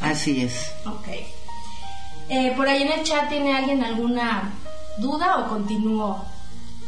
Así 0.00 0.42
es. 0.42 0.72
Ok. 0.86 1.08
Eh, 2.28 2.52
por 2.56 2.68
ahí 2.68 2.82
en 2.82 2.92
el 2.92 3.04
chat 3.04 3.28
tiene 3.28 3.56
alguien 3.56 3.82
alguna 3.84 4.52
duda 4.98 5.38
o 5.38 5.48
continúo. 5.48 6.33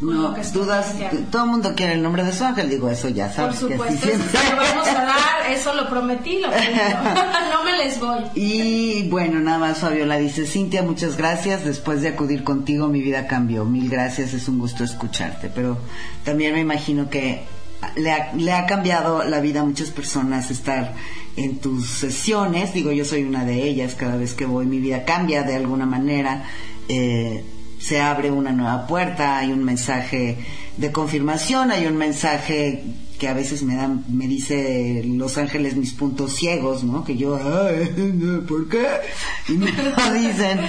No, 0.01 0.35
dudas, 0.53 0.95
todo 1.31 1.45
el 1.45 1.51
mundo 1.51 1.73
quiere 1.75 1.95
el 1.95 2.03
nombre 2.03 2.23
de 2.23 2.33
su 2.33 2.45
ángel, 2.45 2.69
digo, 2.69 2.91
eso 2.91 3.09
ya 3.09 3.33
sabes. 3.33 3.57
Por 3.57 3.71
supuesto, 3.71 4.09
eso 4.09 4.39
lo 4.51 4.57
vamos 4.57 4.89
a 4.89 4.93
dar, 4.93 5.51
eso 5.51 5.75
lo 5.75 5.89
prometí, 5.89 6.39
lo 6.39 6.49
no 6.51 7.65
me 7.65 7.79
les 7.79 7.99
voy. 7.99 8.21
Y 8.35 9.09
bueno, 9.09 9.41
nada 9.41 9.59
más 9.59 9.79
Fabiola 9.79 10.19
dice, 10.19 10.45
Cintia, 10.45 10.83
muchas 10.83 11.17
gracias, 11.17 11.65
después 11.65 12.03
de 12.03 12.09
acudir 12.09 12.45
contigo 12.45 12.89
mi 12.89 13.01
vida 13.01 13.27
cambió, 13.27 13.65
mil 13.65 13.89
gracias, 13.89 14.35
es 14.35 14.49
un 14.49 14.59
gusto 14.59 14.85
escucharte, 14.85 15.51
pero 15.55 15.79
también 16.25 16.53
me 16.53 16.61
imagino 16.61 17.09
que 17.09 17.45
le 17.97 18.13
ha, 18.13 18.35
le 18.35 18.53
ha 18.53 18.67
cambiado 18.67 19.25
la 19.25 19.41
vida 19.41 19.61
a 19.61 19.65
muchas 19.65 19.89
personas 19.89 20.51
estar 20.51 20.93
en 21.37 21.57
tus 21.59 21.89
sesiones, 21.89 22.75
digo, 22.75 22.93
yo 22.93 23.07
soy 23.07 23.25
una 23.25 23.47
de 23.47 23.63
ellas, 23.63 23.95
cada 23.95 24.17
vez 24.17 24.35
que 24.35 24.45
voy 24.45 24.67
mi 24.67 24.79
vida 24.79 25.07
cambia 25.07 25.43
de 25.43 25.57
alguna 25.57 25.87
manera. 25.87 26.45
Eh, 26.89 27.45
se 27.87 28.01
abre 28.01 28.33
una 28.33 28.51
nueva 28.51 28.85
puerta, 28.89 29.39
hay 29.39 29.53
un 29.53 29.63
mensaje 29.63 30.37
de 30.77 30.91
confirmación, 30.91 31.71
hay 31.71 31.87
un 31.87 31.97
mensaje 31.97 32.83
que 33.17 33.29
a 33.29 33.33
veces 33.33 33.63
me 33.63 33.77
dan, 33.77 34.05
me 34.09 34.27
dice 34.27 35.05
Los 35.07 35.39
Ángeles 35.39 35.77
mis 35.77 35.93
puntos 35.93 36.35
ciegos, 36.35 36.83
¿no? 36.83 37.05
Que 37.05 37.17
yo, 37.17 37.39
¿por 38.49 38.69
qué? 38.69 38.89
Y 39.49 39.53
me 39.53 39.71
lo 39.71 40.13
dicen. 40.13 40.61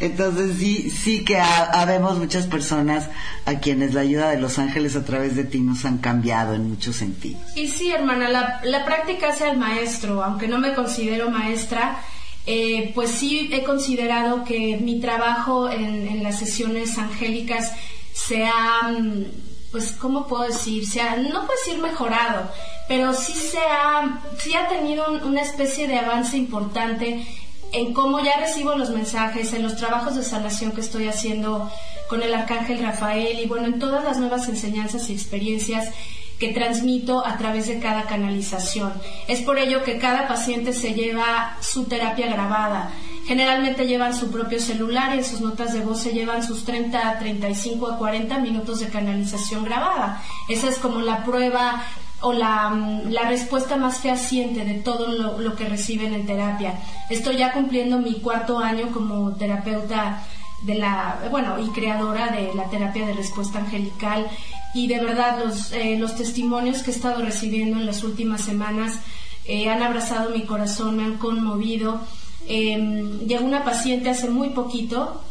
Entonces 0.00 0.58
sí, 0.58 0.90
sí 0.90 1.24
que 1.24 1.38
habemos 1.38 2.18
muchas 2.18 2.46
personas 2.46 3.08
a 3.46 3.54
quienes 3.54 3.94
la 3.94 4.02
ayuda 4.02 4.28
de 4.28 4.38
Los 4.38 4.58
Ángeles 4.58 4.96
a 4.96 5.04
través 5.04 5.34
de 5.34 5.44
ti 5.44 5.60
nos 5.60 5.86
han 5.86 5.96
cambiado 5.96 6.52
en 6.52 6.68
muchos 6.68 6.96
sentidos. 6.96 7.40
Y 7.56 7.68
sí, 7.68 7.90
hermana, 7.90 8.28
la, 8.28 8.60
la 8.64 8.84
práctica 8.84 9.30
hace 9.30 9.44
al 9.44 9.56
maestro, 9.56 10.22
aunque 10.22 10.46
no 10.46 10.58
me 10.58 10.74
considero 10.74 11.30
maestra, 11.30 12.02
eh, 12.46 12.92
pues 12.94 13.10
sí 13.10 13.50
he 13.52 13.64
considerado 13.64 14.44
que 14.44 14.76
mi 14.76 15.00
trabajo 15.00 15.68
en, 15.68 16.22
las 16.22 16.38
sesiones 16.38 16.96
angélicas 16.96 17.72
se 18.12 18.46
ha, 18.46 18.88
mm, 18.88 19.24
pues, 19.72 19.92
¿cómo 19.92 20.26
puedo 20.26 20.44
decir? 20.44 20.86
Se 20.86 21.00
ha, 21.00 21.16
no 21.16 21.44
puedo 21.46 21.58
decir 21.64 21.82
mejorado, 21.82 22.50
pero 22.88 23.12
sí 23.14 23.32
se 23.32 23.58
ha, 23.58 24.22
sí 24.38 24.54
ha 24.54 24.68
tenido 24.68 25.04
una 25.24 25.42
especie 25.42 25.88
de 25.88 25.98
avance 25.98 26.36
importante 26.36 27.26
en 27.72 27.92
cómo 27.92 28.20
ya 28.20 28.36
recibo 28.38 28.76
los 28.76 28.90
mensajes, 28.90 29.52
en 29.52 29.62
los 29.62 29.76
trabajos 29.76 30.14
de 30.14 30.22
sanación 30.22 30.72
que 30.72 30.80
estoy 30.80 31.08
haciendo 31.08 31.70
con 32.08 32.22
el 32.22 32.32
arcángel 32.32 32.78
Rafael 32.78 33.40
y 33.40 33.46
bueno, 33.46 33.66
en 33.66 33.78
todas 33.80 34.04
las 34.04 34.18
nuevas 34.18 34.48
enseñanzas 34.48 35.10
y 35.10 35.14
experiencias 35.14 35.92
que 36.38 36.52
transmito 36.52 37.24
a 37.26 37.38
través 37.38 37.66
de 37.66 37.78
cada 37.78 38.04
canalización. 38.04 38.92
Es 39.28 39.40
por 39.40 39.58
ello 39.58 39.82
que 39.84 39.98
cada 39.98 40.28
paciente 40.28 40.72
se 40.72 40.92
lleva 40.94 41.56
su 41.60 41.84
terapia 41.84 42.26
grabada. 42.28 42.90
Generalmente 43.26 43.86
llevan 43.86 44.14
su 44.14 44.30
propio 44.30 44.60
celular 44.60 45.14
y 45.14 45.18
en 45.18 45.24
sus 45.24 45.40
notas 45.40 45.72
de 45.72 45.80
voz 45.80 46.00
se 46.00 46.12
llevan 46.12 46.44
sus 46.44 46.64
30, 46.64 47.18
35 47.18 47.86
a 47.88 47.98
40 47.98 48.38
minutos 48.38 48.80
de 48.80 48.88
canalización 48.88 49.64
grabada. 49.64 50.22
Esa 50.48 50.68
es 50.68 50.78
como 50.78 51.00
la 51.00 51.24
prueba 51.24 51.82
o 52.20 52.32
la, 52.32 52.68
mm, 52.70 53.10
la, 53.10 53.28
respuesta 53.28 53.76
más 53.76 53.98
fehaciente 53.98 54.64
de 54.64 54.74
todo 54.74 55.08
lo, 55.08 55.38
lo, 55.38 55.56
que 55.56 55.68
reciben 55.68 56.14
en 56.14 56.24
terapia. 56.24 56.74
Estoy 57.10 57.36
ya 57.36 57.52
cumpliendo 57.52 57.98
mi 57.98 58.20
cuarto 58.20 58.58
año 58.58 58.88
como 58.92 59.32
terapeuta 59.34 60.22
de 60.62 60.74
la, 60.74 61.20
bueno, 61.30 61.58
y 61.60 61.68
creadora 61.68 62.28
de 62.28 62.54
la 62.54 62.68
terapia 62.70 63.06
de 63.06 63.12
respuesta 63.12 63.58
angelical 63.58 64.26
y 64.74 64.88
de 64.88 65.00
verdad 65.00 65.42
los, 65.44 65.72
eh, 65.72 65.96
los 65.98 66.16
testimonios 66.16 66.82
que 66.82 66.90
he 66.90 66.94
estado 66.94 67.22
recibiendo 67.22 67.78
en 67.78 67.86
las 67.86 68.02
últimas 68.04 68.42
semanas 68.42 69.00
eh, 69.44 69.68
han 69.68 69.82
abrazado 69.82 70.30
mi 70.30 70.42
corazón, 70.42 70.96
me 70.96 71.04
han 71.04 71.18
conmovido. 71.18 72.00
Em, 72.48 73.20
llegó 73.20 73.44
una 73.44 73.64
paciente 73.64 74.10
hace 74.10 74.28
muy 74.28 74.50
poquito 74.50 75.22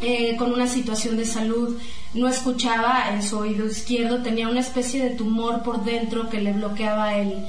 eh, 0.00 0.36
con 0.36 0.52
una 0.52 0.66
situación 0.66 1.16
de 1.16 1.24
salud, 1.24 1.78
no 2.14 2.28
escuchaba 2.28 3.10
en 3.12 3.22
su 3.22 3.38
oído 3.38 3.66
izquierdo, 3.66 4.22
tenía 4.22 4.48
una 4.48 4.60
especie 4.60 5.02
de 5.02 5.16
tumor 5.16 5.62
por 5.62 5.84
dentro 5.84 6.28
que 6.28 6.40
le 6.40 6.52
bloqueaba 6.52 7.16
el, 7.16 7.46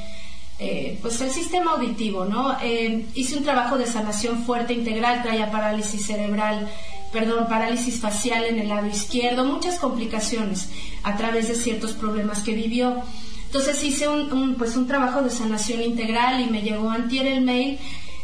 pues 1.01 1.19
el 1.21 1.29
sistema 1.29 1.73
auditivo, 1.73 2.25
¿no? 2.25 2.57
Em, 2.61 3.05
hice 3.15 3.37
un 3.37 3.43
trabajo 3.43 3.77
de 3.77 3.85
sanación 3.85 4.43
fuerte 4.45 4.73
integral, 4.73 5.23
traía 5.23 5.51
parálisis 5.51 6.05
cerebral 6.05 6.69
perdón, 7.11 7.47
parálisis 7.47 7.99
facial 7.99 8.45
en 8.45 8.59
el 8.59 8.69
lado 8.69 8.87
izquierdo, 8.87 9.45
muchas 9.45 9.79
complicaciones 9.79 10.69
a 11.03 11.15
través 11.15 11.47
de 11.47 11.55
ciertos 11.55 11.93
problemas 11.93 12.41
que 12.41 12.53
vivió. 12.53 13.01
Entonces 13.45 13.81
hice 13.83 14.07
un, 14.07 14.55
pues 14.55 14.75
un 14.75 14.87
trabajo 14.87 15.21
de 15.21 15.29
sanación 15.29 15.81
integral 15.81 16.41
y 16.41 16.49
me 16.49 16.61
llegó 16.61 16.89
antier 16.89 17.27
el 17.27 17.41
mail 17.41 17.79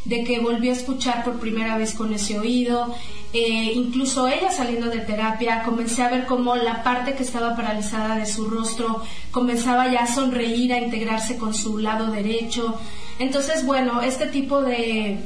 de 0.06 0.24
que 0.26 0.40
volvió 0.40 0.72
a 0.72 0.76
escuchar 0.76 1.24
por 1.24 1.40
primera 1.40 1.78
vez 1.78 1.94
con 1.94 2.14
ese 2.14 2.38
oído. 2.38 2.94
Eh, 3.32 3.72
incluso 3.74 4.28
ella 4.28 4.52
saliendo 4.52 4.90
de 4.90 5.00
terapia, 5.00 5.64
comencé 5.64 6.04
a 6.04 6.10
ver 6.10 6.26
cómo 6.26 6.56
la 6.56 6.84
parte 6.84 7.14
que 7.14 7.24
estaba 7.24 7.56
paralizada 7.56 8.18
de 8.18 8.26
su 8.26 8.46
rostro 8.50 9.02
comenzaba 9.32 9.92
ya 9.92 10.02
a 10.02 10.08
sonreír, 10.08 10.74
a 10.74 10.80
integrarse 10.80 11.38
con 11.38 11.54
su 11.54 11.78
lado 11.78 12.12
derecho. 12.12 12.78
Entonces, 13.18 13.66
bueno, 13.66 14.02
este 14.02 14.28
tipo 14.28 14.62
de, 14.62 15.20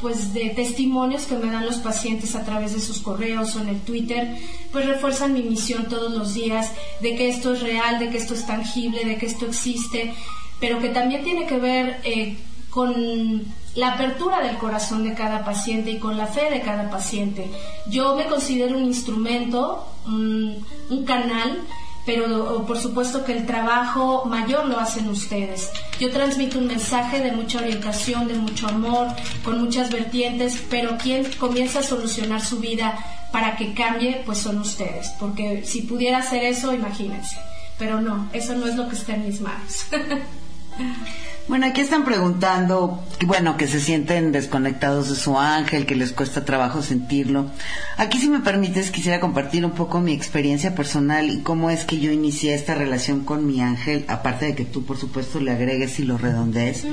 pues 0.00 0.32
de 0.32 0.50
testimonios 0.50 1.24
que 1.24 1.36
me 1.36 1.50
dan 1.50 1.66
los 1.66 1.76
pacientes 1.76 2.34
a 2.34 2.44
través 2.44 2.74
de 2.74 2.80
sus 2.80 2.98
correos 2.98 3.54
o 3.56 3.60
en 3.60 3.68
el 3.68 3.80
Twitter, 3.80 4.36
pues 4.72 4.86
refuerzan 4.86 5.32
mi 5.32 5.42
misión 5.42 5.88
todos 5.88 6.12
los 6.12 6.34
días 6.34 6.70
de 7.00 7.16
que 7.16 7.28
esto 7.28 7.54
es 7.54 7.62
real, 7.62 7.98
de 7.98 8.10
que 8.10 8.18
esto 8.18 8.34
es 8.34 8.46
tangible, 8.46 9.04
de 9.04 9.16
que 9.16 9.26
esto 9.26 9.46
existe, 9.46 10.14
pero 10.60 10.78
que 10.80 10.88
también 10.88 11.24
tiene 11.24 11.46
que 11.46 11.58
ver 11.58 12.00
eh, 12.04 12.36
con 12.70 13.44
la 13.74 13.94
apertura 13.94 14.40
del 14.40 14.56
corazón 14.56 15.04
de 15.04 15.14
cada 15.14 15.44
paciente 15.44 15.90
y 15.90 15.98
con 15.98 16.16
la 16.16 16.26
fe 16.26 16.50
de 16.50 16.60
cada 16.60 16.90
paciente. 16.90 17.50
Yo 17.88 18.16
me 18.16 18.26
considero 18.26 18.76
un 18.76 18.84
instrumento, 18.84 19.86
un 20.06 21.04
canal 21.06 21.60
pero 22.06 22.64
por 22.66 22.78
supuesto 22.78 23.24
que 23.24 23.32
el 23.32 23.46
trabajo 23.46 24.24
mayor 24.26 24.66
lo 24.66 24.78
hacen 24.78 25.08
ustedes. 25.08 25.70
Yo 25.98 26.10
transmito 26.10 26.58
un 26.58 26.66
mensaje 26.66 27.20
de 27.20 27.32
mucha 27.32 27.58
orientación, 27.58 28.28
de 28.28 28.34
mucho 28.34 28.68
amor, 28.68 29.08
con 29.42 29.60
muchas 29.60 29.90
vertientes, 29.90 30.62
pero 30.68 30.98
quien 30.98 31.24
comienza 31.38 31.80
a 31.80 31.82
solucionar 31.82 32.40
su 32.40 32.58
vida 32.58 32.98
para 33.32 33.56
que 33.56 33.74
cambie, 33.74 34.22
pues 34.24 34.38
son 34.38 34.58
ustedes, 34.58 35.08
porque 35.18 35.64
si 35.64 35.82
pudiera 35.82 36.18
hacer 36.18 36.44
eso, 36.44 36.72
imagínense, 36.72 37.36
pero 37.78 38.00
no, 38.00 38.28
eso 38.32 38.54
no 38.54 38.66
es 38.66 38.76
lo 38.76 38.88
que 38.88 38.96
está 38.96 39.14
en 39.14 39.26
mis 39.26 39.40
manos. 39.40 39.86
Bueno, 41.46 41.66
aquí 41.66 41.82
están 41.82 42.06
preguntando, 42.06 43.04
bueno, 43.26 43.58
que 43.58 43.68
se 43.68 43.78
sienten 43.78 44.32
desconectados 44.32 45.10
de 45.10 45.14
su 45.14 45.38
ángel, 45.38 45.84
que 45.84 45.94
les 45.94 46.12
cuesta 46.12 46.46
trabajo 46.46 46.80
sentirlo. 46.80 47.50
Aquí, 47.98 48.18
si 48.18 48.28
me 48.28 48.40
permites, 48.40 48.90
quisiera 48.90 49.20
compartir 49.20 49.66
un 49.66 49.72
poco 49.72 50.00
mi 50.00 50.14
experiencia 50.14 50.74
personal 50.74 51.30
y 51.30 51.42
cómo 51.42 51.68
es 51.68 51.84
que 51.84 52.00
yo 52.00 52.10
inicié 52.10 52.54
esta 52.54 52.74
relación 52.74 53.24
con 53.24 53.46
mi 53.46 53.60
ángel, 53.60 54.06
aparte 54.08 54.46
de 54.46 54.54
que 54.54 54.64
tú, 54.64 54.86
por 54.86 54.96
supuesto, 54.96 55.38
le 55.38 55.52
agregues 55.52 56.00
y 56.00 56.04
lo 56.04 56.16
redondees. 56.16 56.86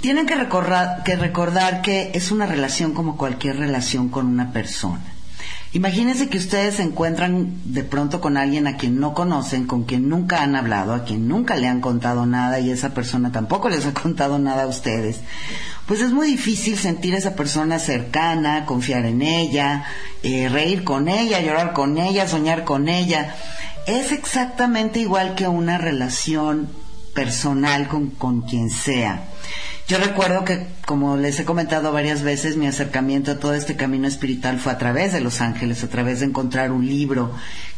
Tienen 0.00 0.26
que 0.26 0.36
recordar, 0.36 1.02
que 1.02 1.16
recordar 1.16 1.82
que 1.82 2.12
es 2.14 2.30
una 2.30 2.46
relación 2.46 2.94
como 2.94 3.16
cualquier 3.16 3.56
relación 3.56 4.08
con 4.08 4.26
una 4.26 4.52
persona. 4.52 5.13
Imagínense 5.74 6.28
que 6.28 6.38
ustedes 6.38 6.76
se 6.76 6.84
encuentran 6.84 7.52
de 7.64 7.82
pronto 7.82 8.20
con 8.20 8.36
alguien 8.36 8.68
a 8.68 8.76
quien 8.76 9.00
no 9.00 9.12
conocen, 9.12 9.66
con 9.66 9.82
quien 9.82 10.08
nunca 10.08 10.40
han 10.40 10.54
hablado, 10.54 10.94
a 10.94 11.02
quien 11.02 11.26
nunca 11.26 11.56
le 11.56 11.66
han 11.66 11.80
contado 11.80 12.26
nada 12.26 12.60
y 12.60 12.70
esa 12.70 12.94
persona 12.94 13.32
tampoco 13.32 13.68
les 13.68 13.84
ha 13.84 13.92
contado 13.92 14.38
nada 14.38 14.62
a 14.62 14.66
ustedes. 14.68 15.18
Pues 15.86 16.00
es 16.00 16.12
muy 16.12 16.28
difícil 16.28 16.78
sentir 16.78 17.16
a 17.16 17.18
esa 17.18 17.34
persona 17.34 17.80
cercana, 17.80 18.66
confiar 18.66 19.04
en 19.04 19.20
ella, 19.20 19.84
eh, 20.22 20.48
reír 20.48 20.84
con 20.84 21.08
ella, 21.08 21.40
llorar 21.40 21.72
con 21.72 21.98
ella, 21.98 22.28
soñar 22.28 22.62
con 22.62 22.88
ella. 22.88 23.34
Es 23.88 24.12
exactamente 24.12 25.00
igual 25.00 25.34
que 25.34 25.48
una 25.48 25.76
relación 25.76 26.68
personal 27.14 27.88
con, 27.88 28.10
con 28.10 28.42
quien 28.42 28.70
sea. 28.70 29.24
Yo 29.86 29.98
recuerdo 29.98 30.46
que, 30.46 30.66
como 30.86 31.18
les 31.18 31.38
he 31.38 31.44
comentado 31.44 31.92
varias 31.92 32.22
veces, 32.22 32.56
mi 32.56 32.66
acercamiento 32.66 33.32
a 33.32 33.38
todo 33.38 33.52
este 33.52 33.76
camino 33.76 34.08
espiritual 34.08 34.58
fue 34.58 34.72
a 34.72 34.78
través 34.78 35.12
de 35.12 35.20
Los 35.20 35.42
Ángeles, 35.42 35.84
a 35.84 35.88
través 35.88 36.20
de 36.20 36.26
encontrar 36.26 36.72
un 36.72 36.86
libro 36.86 37.32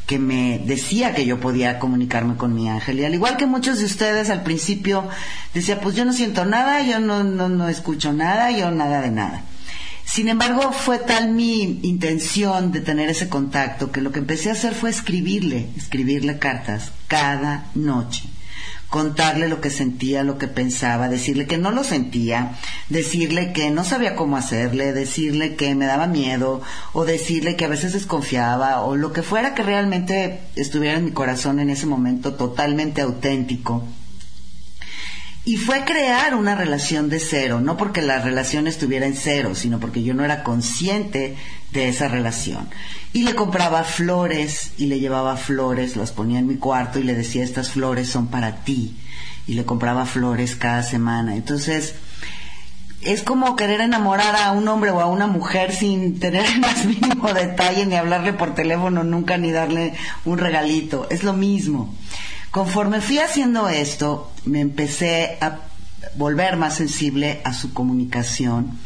que 0.06 0.20
me 0.20 0.60
decía 0.64 1.14
que 1.14 1.26
yo 1.26 1.40
podía 1.40 1.80
comunicarme 1.80 2.36
con 2.36 2.54
mi 2.54 2.68
ángel. 2.68 3.00
Y 3.00 3.04
al 3.04 3.14
igual 3.14 3.36
que 3.36 3.46
muchos 3.46 3.80
de 3.80 3.86
ustedes 3.86 4.30
al 4.30 4.44
principio 4.44 5.08
decía, 5.52 5.80
pues 5.80 5.96
yo 5.96 6.04
no 6.04 6.12
siento 6.12 6.44
nada, 6.44 6.80
yo 6.82 7.00
no, 7.00 7.24
no, 7.24 7.48
no 7.48 7.68
escucho 7.68 8.12
nada, 8.12 8.52
yo 8.52 8.70
nada 8.70 9.00
de 9.00 9.10
nada. 9.10 9.42
Sin 10.04 10.28
embargo, 10.28 10.70
fue 10.70 10.98
tal 10.98 11.32
mi 11.32 11.80
intención 11.82 12.70
de 12.70 12.82
tener 12.82 13.10
ese 13.10 13.28
contacto 13.28 13.90
que 13.90 14.00
lo 14.00 14.12
que 14.12 14.20
empecé 14.20 14.50
a 14.50 14.52
hacer 14.52 14.74
fue 14.74 14.90
escribirle, 14.90 15.70
escribirle 15.76 16.38
cartas 16.38 16.92
cada 17.08 17.66
noche 17.74 18.35
contarle 18.88 19.48
lo 19.48 19.60
que 19.60 19.70
sentía, 19.70 20.22
lo 20.22 20.38
que 20.38 20.48
pensaba, 20.48 21.08
decirle 21.08 21.46
que 21.46 21.58
no 21.58 21.70
lo 21.70 21.84
sentía, 21.84 22.56
decirle 22.88 23.52
que 23.52 23.70
no 23.70 23.84
sabía 23.84 24.14
cómo 24.14 24.36
hacerle, 24.36 24.92
decirle 24.92 25.56
que 25.56 25.74
me 25.74 25.86
daba 25.86 26.06
miedo 26.06 26.62
o 26.92 27.04
decirle 27.04 27.56
que 27.56 27.64
a 27.64 27.68
veces 27.68 27.92
desconfiaba 27.92 28.82
o 28.82 28.96
lo 28.96 29.12
que 29.12 29.22
fuera 29.22 29.54
que 29.54 29.62
realmente 29.62 30.40
estuviera 30.54 30.98
en 30.98 31.06
mi 31.06 31.10
corazón 31.10 31.58
en 31.58 31.70
ese 31.70 31.86
momento 31.86 32.34
totalmente 32.34 33.00
auténtico. 33.00 33.84
Y 35.44 35.58
fue 35.58 35.84
crear 35.84 36.34
una 36.34 36.56
relación 36.56 37.08
de 37.08 37.20
cero, 37.20 37.60
no 37.60 37.76
porque 37.76 38.02
la 38.02 38.20
relación 38.20 38.66
estuviera 38.66 39.06
en 39.06 39.14
cero, 39.14 39.54
sino 39.54 39.78
porque 39.78 40.02
yo 40.02 40.12
no 40.12 40.24
era 40.24 40.42
consciente 40.42 41.36
de 41.76 41.88
esa 41.88 42.08
relación. 42.08 42.68
Y 43.12 43.22
le 43.22 43.34
compraba 43.34 43.84
flores 43.84 44.72
y 44.76 44.86
le 44.86 44.98
llevaba 44.98 45.36
flores, 45.36 45.96
las 45.96 46.12
ponía 46.12 46.38
en 46.38 46.46
mi 46.46 46.56
cuarto 46.56 46.98
y 46.98 47.04
le 47.04 47.14
decía, 47.14 47.44
estas 47.44 47.70
flores 47.70 48.08
son 48.08 48.26
para 48.26 48.64
ti. 48.64 48.96
Y 49.46 49.54
le 49.54 49.64
compraba 49.64 50.06
flores 50.06 50.56
cada 50.56 50.82
semana. 50.82 51.36
Entonces, 51.36 51.94
es 53.02 53.22
como 53.22 53.54
querer 53.54 53.80
enamorar 53.80 54.34
a 54.34 54.52
un 54.52 54.66
hombre 54.66 54.90
o 54.90 55.00
a 55.00 55.06
una 55.06 55.28
mujer 55.28 55.72
sin 55.72 56.18
tener 56.18 56.44
el 56.44 56.60
más 56.60 56.84
mínimo 56.84 57.32
detalle, 57.32 57.86
ni 57.86 57.94
hablarle 57.94 58.32
por 58.32 58.54
teléfono 58.54 59.04
nunca, 59.04 59.38
ni 59.38 59.52
darle 59.52 59.94
un 60.24 60.38
regalito. 60.38 61.06
Es 61.10 61.22
lo 61.22 61.32
mismo. 61.32 61.94
Conforme 62.50 63.00
fui 63.00 63.18
haciendo 63.18 63.68
esto, 63.68 64.32
me 64.44 64.60
empecé 64.60 65.36
a 65.40 65.58
volver 66.16 66.56
más 66.56 66.74
sensible 66.74 67.40
a 67.44 67.52
su 67.52 67.72
comunicación. 67.72 68.78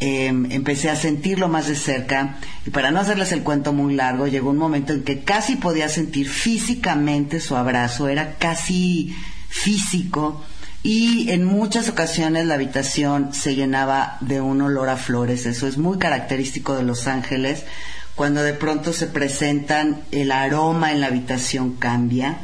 Em, 0.00 0.52
empecé 0.52 0.90
a 0.90 0.96
sentirlo 0.96 1.48
más 1.48 1.66
de 1.66 1.74
cerca. 1.74 2.36
Y 2.64 2.70
para 2.70 2.92
no 2.92 3.00
hacerles 3.00 3.32
el 3.32 3.42
cuento 3.42 3.72
muy 3.72 3.94
largo, 3.94 4.28
llegó 4.28 4.50
un 4.50 4.56
momento 4.56 4.92
en 4.92 5.02
que 5.02 5.24
casi 5.24 5.56
podía 5.56 5.88
sentir 5.88 6.28
físicamente 6.28 7.40
su 7.40 7.56
abrazo, 7.56 8.08
era 8.08 8.36
casi 8.36 9.16
físico 9.48 10.44
y 10.82 11.30
en 11.30 11.44
muchas 11.44 11.88
ocasiones 11.88 12.46
la 12.46 12.54
habitación 12.54 13.34
se 13.34 13.56
llenaba 13.56 14.18
de 14.20 14.40
un 14.40 14.62
olor 14.62 14.88
a 14.88 14.96
flores, 14.96 15.44
eso 15.46 15.66
es 15.66 15.76
muy 15.76 15.98
característico 15.98 16.76
de 16.76 16.84
Los 16.84 17.08
Ángeles, 17.08 17.64
cuando 18.14 18.42
de 18.42 18.54
pronto 18.54 18.92
se 18.92 19.06
presentan, 19.06 20.02
el 20.12 20.30
aroma 20.30 20.92
en 20.92 21.00
la 21.00 21.08
habitación 21.08 21.74
cambia 21.74 22.38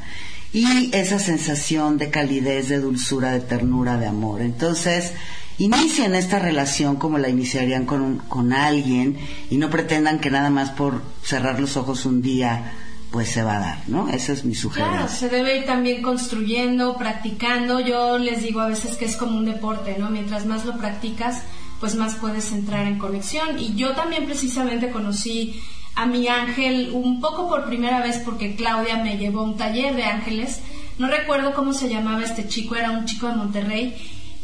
y 0.53 0.90
esa 0.95 1.19
sensación 1.19 1.99
de 1.99 2.11
calidez, 2.11 2.69
de 2.69 2.79
dulzura, 2.79 3.33
de 3.33 3.40
ternura, 3.40 3.97
de 3.97 4.07
amor. 4.07 4.40
Entonces, 4.40 5.12
inicien 5.59 6.14
esta 6.14 6.38
relación 6.38 6.97
como 6.97 7.19
la 7.19 7.29
iniciarían 7.29 7.87
con, 7.87 8.19
con 8.29 8.53
alguien 8.53 9.17
y 9.51 9.57
no 9.57 9.71
pretendan 9.71 10.19
que 10.19 10.31
nada 10.31 10.51
más 10.51 10.71
por 10.71 11.03
cerrar 11.23 11.61
los 11.61 11.77
ojos 11.77 12.07
un 12.07 12.23
día 12.23 12.73
pues 13.14 13.29
se 13.29 13.45
va 13.45 13.59
a 13.59 13.61
dar, 13.61 13.79
¿no? 13.87 14.09
Esa 14.09 14.33
es 14.33 14.45
mi 14.45 14.57
sugerencia. 14.57 14.99
Claro, 14.99 15.12
se 15.12 15.29
debe 15.29 15.59
ir 15.59 15.67
también 15.67 16.03
construyendo, 16.03 16.97
practicando. 16.97 17.79
Yo 17.79 18.19
les 18.19 18.43
digo 18.43 18.61
a 18.61 18.67
veces 18.67 18.97
que 18.97 19.05
es 19.05 19.14
como 19.14 19.38
un 19.38 19.45
deporte, 19.45 19.95
¿no? 19.97 20.11
Mientras 20.11 20.47
más 20.47 20.64
lo 20.64 20.77
practicas, 20.79 21.45
pues 21.79 21.95
más 21.95 22.17
puedes 22.17 22.51
entrar 22.51 22.88
en 22.88 22.99
conexión. 22.99 23.57
Y 23.61 23.77
yo 23.77 23.93
también 23.93 24.27
precisamente 24.27 24.90
conocí 24.90 25.62
a 25.95 26.07
mi 26.07 26.27
ángel 26.27 26.90
un 26.93 27.21
poco 27.21 27.49
por 27.49 27.67
primera 27.67 28.01
vez 28.01 28.19
porque 28.19 28.57
Claudia 28.57 28.97
me 28.97 29.17
llevó 29.17 29.43
a 29.43 29.45
un 29.45 29.57
taller 29.57 29.95
de 29.95 30.03
ángeles. 30.03 30.61
No 30.99 31.07
recuerdo 31.07 31.55
cómo 31.55 31.73
se 31.73 31.88
llamaba 31.88 32.25
este 32.25 32.49
chico, 32.49 32.75
era 32.75 32.90
un 32.90 33.05
chico 33.05 33.29
de 33.29 33.37
Monterrey 33.37 33.95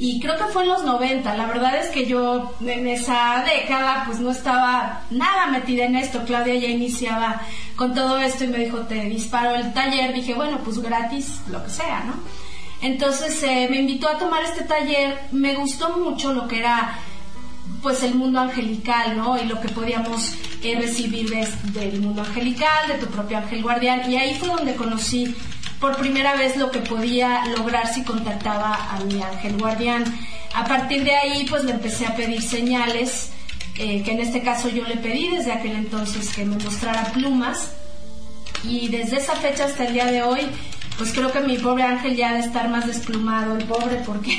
y 0.02 0.18
creo 0.18 0.34
que 0.38 0.44
fue 0.44 0.62
en 0.62 0.70
los 0.70 0.82
90. 0.82 1.36
La 1.36 1.44
verdad 1.44 1.76
es 1.76 1.90
que 1.90 2.06
yo 2.06 2.54
en 2.66 2.88
esa 2.88 3.44
década 3.44 4.04
pues 4.06 4.18
no 4.18 4.30
estaba 4.30 5.02
nada 5.10 5.48
metida 5.48 5.84
en 5.84 5.94
esto. 5.94 6.24
Claudia 6.24 6.54
ya 6.54 6.68
iniciaba 6.68 7.42
con 7.76 7.94
todo 7.94 8.18
esto 8.18 8.44
y 8.44 8.46
me 8.46 8.60
dijo, 8.60 8.78
te 8.78 8.94
disparo 8.94 9.54
el 9.54 9.74
taller. 9.74 10.14
Dije, 10.14 10.32
bueno, 10.32 10.58
pues 10.64 10.78
gratis, 10.78 11.42
lo 11.50 11.62
que 11.62 11.68
sea, 11.68 12.04
¿no? 12.04 12.14
Entonces 12.80 13.42
eh, 13.42 13.68
me 13.70 13.76
invitó 13.76 14.08
a 14.08 14.16
tomar 14.16 14.42
este 14.42 14.64
taller. 14.64 15.20
Me 15.32 15.54
gustó 15.56 15.98
mucho 15.98 16.32
lo 16.32 16.48
que 16.48 16.60
era 16.60 16.98
pues 17.82 18.02
el 18.02 18.14
mundo 18.14 18.40
angelical, 18.40 19.18
¿no? 19.18 19.38
Y 19.38 19.44
lo 19.44 19.60
que 19.60 19.68
podíamos 19.68 20.32
eh, 20.62 20.78
recibir 20.80 21.28
del 21.74 22.00
mundo 22.00 22.22
angelical, 22.22 22.88
de 22.88 22.94
tu 22.94 23.06
propio 23.08 23.36
ángel 23.36 23.62
guardián. 23.62 24.10
Y 24.10 24.16
ahí 24.16 24.34
fue 24.36 24.48
donde 24.48 24.76
conocí 24.76 25.36
por 25.80 25.96
primera 25.96 26.34
vez 26.36 26.56
lo 26.56 26.70
que 26.70 26.80
podía 26.80 27.46
lograr 27.46 27.92
si 27.92 28.04
contactaba 28.04 28.74
a 28.92 29.00
mi 29.00 29.22
ángel 29.22 29.56
guardián. 29.58 30.04
A 30.54 30.64
partir 30.64 31.04
de 31.04 31.14
ahí, 31.14 31.46
pues 31.48 31.64
le 31.64 31.72
empecé 31.72 32.06
a 32.06 32.14
pedir 32.14 32.42
señales, 32.42 33.30
eh, 33.78 34.02
que 34.02 34.12
en 34.12 34.20
este 34.20 34.42
caso 34.42 34.68
yo 34.68 34.84
le 34.84 34.96
pedí 34.96 35.28
desde 35.28 35.52
aquel 35.52 35.72
entonces 35.72 36.34
que 36.34 36.44
me 36.44 36.62
mostrara 36.62 37.04
plumas. 37.12 37.72
Y 38.62 38.88
desde 38.88 39.16
esa 39.16 39.34
fecha 39.36 39.64
hasta 39.64 39.86
el 39.86 39.94
día 39.94 40.04
de 40.06 40.22
hoy, 40.22 40.46
pues 40.98 41.12
creo 41.12 41.32
que 41.32 41.40
mi 41.40 41.56
pobre 41.56 41.82
ángel 41.84 42.14
ya 42.14 42.34
de 42.34 42.40
estar 42.40 42.68
más 42.68 42.86
desplumado, 42.86 43.56
el 43.56 43.64
pobre, 43.64 44.02
porque 44.04 44.36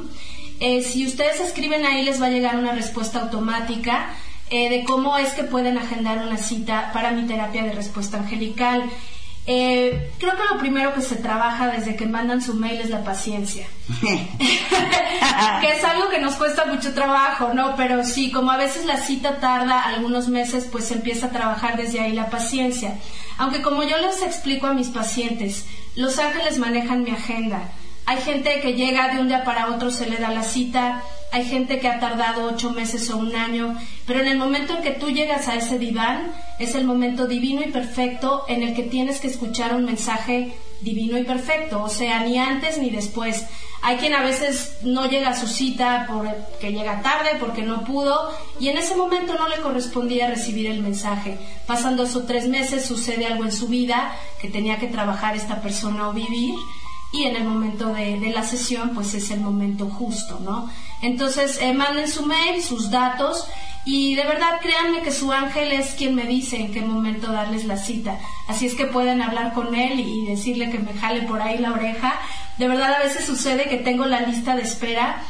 Eh, 0.60 0.82
si 0.82 1.06
ustedes 1.06 1.38
escriben 1.40 1.86
ahí, 1.86 2.04
les 2.04 2.20
va 2.20 2.26
a 2.26 2.30
llegar 2.30 2.58
una 2.58 2.72
respuesta 2.72 3.20
automática 3.20 4.10
de 4.50 4.82
cómo 4.86 5.18
es 5.18 5.34
que 5.34 5.44
pueden 5.44 5.76
agendar 5.76 6.26
una 6.26 6.38
cita 6.38 6.90
para 6.94 7.10
mi 7.10 7.26
terapia 7.26 7.64
de 7.64 7.72
respuesta 7.72 8.16
angelical. 8.16 8.84
Eh, 9.50 10.10
creo 10.18 10.36
que 10.36 10.52
lo 10.52 10.60
primero 10.60 10.92
que 10.92 11.00
se 11.00 11.16
trabaja 11.16 11.68
desde 11.68 11.96
que 11.96 12.04
mandan 12.04 12.42
su 12.42 12.52
mail 12.52 12.82
es 12.82 12.90
la 12.90 13.02
paciencia. 13.02 13.66
que 14.02 15.72
es 15.72 15.82
algo 15.84 16.10
que 16.10 16.20
nos 16.20 16.34
cuesta 16.34 16.66
mucho 16.66 16.92
trabajo, 16.92 17.54
¿no? 17.54 17.74
Pero 17.74 18.04
sí, 18.04 18.30
como 18.30 18.50
a 18.50 18.58
veces 18.58 18.84
la 18.84 18.98
cita 18.98 19.40
tarda 19.40 19.84
algunos 19.84 20.28
meses, 20.28 20.68
pues 20.70 20.84
se 20.84 20.94
empieza 20.94 21.28
a 21.28 21.30
trabajar 21.30 21.78
desde 21.78 21.98
ahí 21.98 22.12
la 22.12 22.28
paciencia. 22.28 22.98
Aunque 23.38 23.62
como 23.62 23.84
yo 23.84 23.96
les 23.96 24.20
explico 24.20 24.66
a 24.66 24.74
mis 24.74 24.88
pacientes, 24.88 25.64
los 25.96 26.18
ángeles 26.18 26.58
manejan 26.58 27.02
mi 27.02 27.12
agenda. 27.12 27.70
Hay 28.08 28.22
gente 28.22 28.60
que 28.62 28.72
llega 28.72 29.12
de 29.12 29.20
un 29.20 29.28
día 29.28 29.44
para 29.44 29.66
otro, 29.66 29.90
se 29.90 30.08
le 30.08 30.16
da 30.16 30.30
la 30.30 30.42
cita, 30.42 31.02
hay 31.30 31.44
gente 31.44 31.78
que 31.78 31.88
ha 31.88 32.00
tardado 32.00 32.46
ocho 32.46 32.70
meses 32.70 33.10
o 33.10 33.18
un 33.18 33.36
año, 33.36 33.76
pero 34.06 34.20
en 34.20 34.28
el 34.28 34.38
momento 34.38 34.74
en 34.74 34.82
que 34.82 34.92
tú 34.92 35.10
llegas 35.10 35.46
a 35.46 35.56
ese 35.56 35.78
diván, 35.78 36.32
es 36.58 36.74
el 36.74 36.86
momento 36.86 37.26
divino 37.26 37.60
y 37.60 37.70
perfecto 37.70 38.46
en 38.48 38.62
el 38.62 38.74
que 38.74 38.84
tienes 38.84 39.20
que 39.20 39.28
escuchar 39.28 39.74
un 39.74 39.84
mensaje 39.84 40.54
divino 40.80 41.18
y 41.18 41.24
perfecto, 41.24 41.82
o 41.82 41.90
sea, 41.90 42.20
ni 42.20 42.38
antes 42.38 42.78
ni 42.78 42.88
después. 42.88 43.44
Hay 43.82 43.98
quien 43.98 44.14
a 44.14 44.22
veces 44.22 44.78
no 44.82 45.04
llega 45.04 45.28
a 45.28 45.38
su 45.38 45.46
cita 45.46 46.06
porque 46.08 46.72
llega 46.72 47.02
tarde, 47.02 47.32
porque 47.38 47.62
no 47.62 47.84
pudo, 47.84 48.32
y 48.58 48.68
en 48.68 48.78
ese 48.78 48.96
momento 48.96 49.34
no 49.34 49.48
le 49.48 49.58
correspondía 49.58 50.28
recibir 50.28 50.66
el 50.66 50.80
mensaje. 50.80 51.36
Pasan 51.66 51.98
dos 51.98 52.16
o 52.16 52.24
tres 52.24 52.48
meses, 52.48 52.86
sucede 52.86 53.26
algo 53.26 53.44
en 53.44 53.52
su 53.52 53.68
vida 53.68 54.16
que 54.40 54.48
tenía 54.48 54.78
que 54.78 54.86
trabajar 54.86 55.36
esta 55.36 55.60
persona 55.60 56.08
o 56.08 56.14
vivir, 56.14 56.54
y 57.12 57.24
en 57.24 57.36
el 57.36 57.44
momento 57.44 57.92
de, 57.92 58.18
la 58.34 58.42
sesión 58.42 58.90
pues 58.94 59.14
es 59.14 59.30
el 59.30 59.40
momento 59.40 59.88
justo, 59.88 60.40
¿no? 60.40 60.70
Entonces 61.00 61.58
eh, 61.60 61.72
manden 61.72 62.08
su 62.08 62.26
mail, 62.26 62.62
sus 62.62 62.90
datos 62.90 63.46
y 63.84 64.14
de 64.14 64.24
verdad 64.24 64.60
créanme 64.60 65.02
que 65.02 65.12
su 65.12 65.32
ángel 65.32 65.72
es 65.72 65.92
quien 65.92 66.14
me 66.14 66.26
dice 66.26 66.56
en 66.56 66.72
qué 66.72 66.82
momento 66.82 67.32
darles 67.32 67.64
la 67.64 67.78
cita. 67.78 68.18
Así 68.46 68.66
es 68.66 68.74
que 68.74 68.84
pueden 68.84 69.22
hablar 69.22 69.54
con 69.54 69.74
él 69.74 70.00
y 70.00 70.26
decirle 70.26 70.70
que 70.70 70.78
me 70.78 70.92
jale 70.92 71.22
por 71.22 71.40
ahí 71.40 71.58
la 71.58 71.72
oreja. 71.72 72.14
De 72.58 72.68
verdad 72.68 72.94
a 72.94 73.04
veces 73.04 73.24
sucede 73.24 73.68
que 73.68 73.78
tengo 73.78 74.04
la 74.04 74.20
lista 74.20 74.54
de 74.54 74.62
espera 74.62 75.22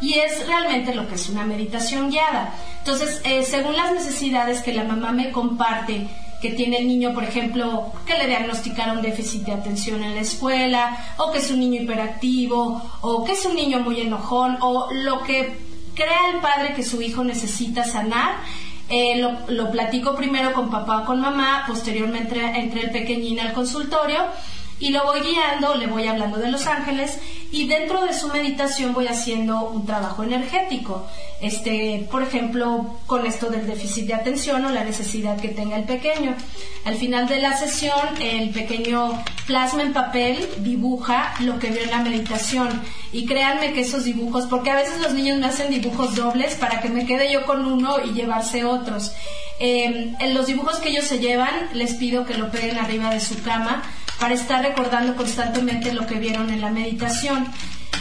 y 0.00 0.14
es 0.14 0.46
realmente 0.46 0.94
lo 0.94 1.08
que 1.08 1.14
es 1.14 1.28
una 1.28 1.44
meditación 1.44 2.10
guiada. 2.10 2.54
Entonces, 2.78 3.20
eh, 3.24 3.42
según 3.42 3.76
las 3.76 3.92
necesidades 3.92 4.62
que 4.62 4.72
la 4.72 4.84
mamá 4.84 5.12
me 5.12 5.30
comparte, 5.30 6.08
que 6.40 6.50
tiene 6.50 6.78
el 6.78 6.86
niño, 6.86 7.14
por 7.14 7.24
ejemplo, 7.24 7.92
que 8.06 8.18
le 8.18 8.26
diagnosticaron 8.26 9.00
déficit 9.00 9.44
de 9.46 9.52
atención 9.52 10.02
en 10.04 10.14
la 10.14 10.20
escuela, 10.20 10.98
o 11.16 11.32
que 11.32 11.38
es 11.38 11.50
un 11.50 11.60
niño 11.60 11.82
hiperactivo, 11.82 12.82
o 13.00 13.24
que 13.24 13.32
es 13.32 13.44
un 13.46 13.56
niño 13.56 13.80
muy 13.80 14.00
enojón, 14.00 14.58
o 14.60 14.88
lo 14.92 15.22
que 15.22 15.56
crea 15.94 16.30
el 16.34 16.40
padre 16.40 16.74
que 16.74 16.82
su 16.82 17.00
hijo 17.00 17.24
necesita 17.24 17.84
sanar, 17.84 18.36
eh, 18.88 19.20
lo, 19.48 19.70
platico 19.72 20.14
primero 20.14 20.52
con 20.52 20.70
papá 20.70 20.98
o 20.98 21.04
con 21.06 21.20
mamá, 21.20 21.64
posteriormente 21.66 22.38
entre 22.54 22.82
el 22.82 22.90
pequeñín 22.90 23.40
al 23.40 23.52
consultorio 23.52 24.26
y 24.78 24.90
lo 24.90 25.04
voy 25.04 25.20
guiando, 25.20 25.74
le 25.74 25.86
voy 25.86 26.06
hablando 26.06 26.38
de 26.38 26.50
los 26.50 26.66
ángeles 26.66 27.18
y 27.50 27.66
dentro 27.66 28.04
de 28.04 28.12
su 28.12 28.28
meditación 28.28 28.92
voy 28.92 29.06
haciendo 29.06 29.68
un 29.70 29.86
trabajo 29.86 30.22
energético. 30.22 31.06
Este, 31.40 32.06
por 32.10 32.22
ejemplo, 32.22 32.98
con 33.06 33.26
esto 33.26 33.48
del 33.48 33.66
déficit 33.66 34.06
de 34.06 34.14
atención 34.14 34.64
o 34.64 34.70
la 34.70 34.84
necesidad 34.84 35.38
que 35.38 35.48
tenga 35.48 35.76
el 35.76 35.84
pequeño. 35.84 36.34
Al 36.84 36.96
final 36.96 37.26
de 37.28 37.40
la 37.40 37.56
sesión, 37.56 37.98
el 38.20 38.50
pequeño 38.50 39.22
plasma 39.46 39.82
en 39.82 39.92
papel, 39.92 40.46
dibuja 40.58 41.34
lo 41.40 41.58
que 41.58 41.70
vio 41.70 41.82
en 41.82 41.90
la 41.90 42.02
meditación. 42.02 42.82
Y 43.12 43.26
créanme 43.26 43.72
que 43.72 43.80
esos 43.80 44.04
dibujos, 44.04 44.46
porque 44.46 44.70
a 44.70 44.76
veces 44.76 45.00
los 45.00 45.12
niños 45.12 45.38
me 45.38 45.46
hacen 45.46 45.70
dibujos 45.70 46.14
dobles 46.16 46.54
para 46.54 46.80
que 46.80 46.88
me 46.88 47.06
quede 47.06 47.32
yo 47.32 47.46
con 47.46 47.64
uno 47.64 47.96
y 48.04 48.12
llevarse 48.12 48.64
otros. 48.64 49.12
Eh, 49.58 50.14
en 50.18 50.34
los 50.34 50.46
dibujos 50.46 50.76
que 50.78 50.90
ellos 50.90 51.04
se 51.04 51.18
llevan, 51.18 51.70
les 51.72 51.94
pido 51.94 52.26
que 52.26 52.34
lo 52.34 52.50
peguen 52.50 52.78
arriba 52.78 53.10
de 53.10 53.20
su 53.20 53.42
cama 53.42 53.82
para 54.20 54.34
estar 54.34 54.62
recordando 54.62 55.16
constantemente 55.16 55.92
lo 55.92 56.06
que 56.06 56.18
vieron 56.18 56.50
en 56.50 56.60
la 56.60 56.70
meditación. 56.70 57.46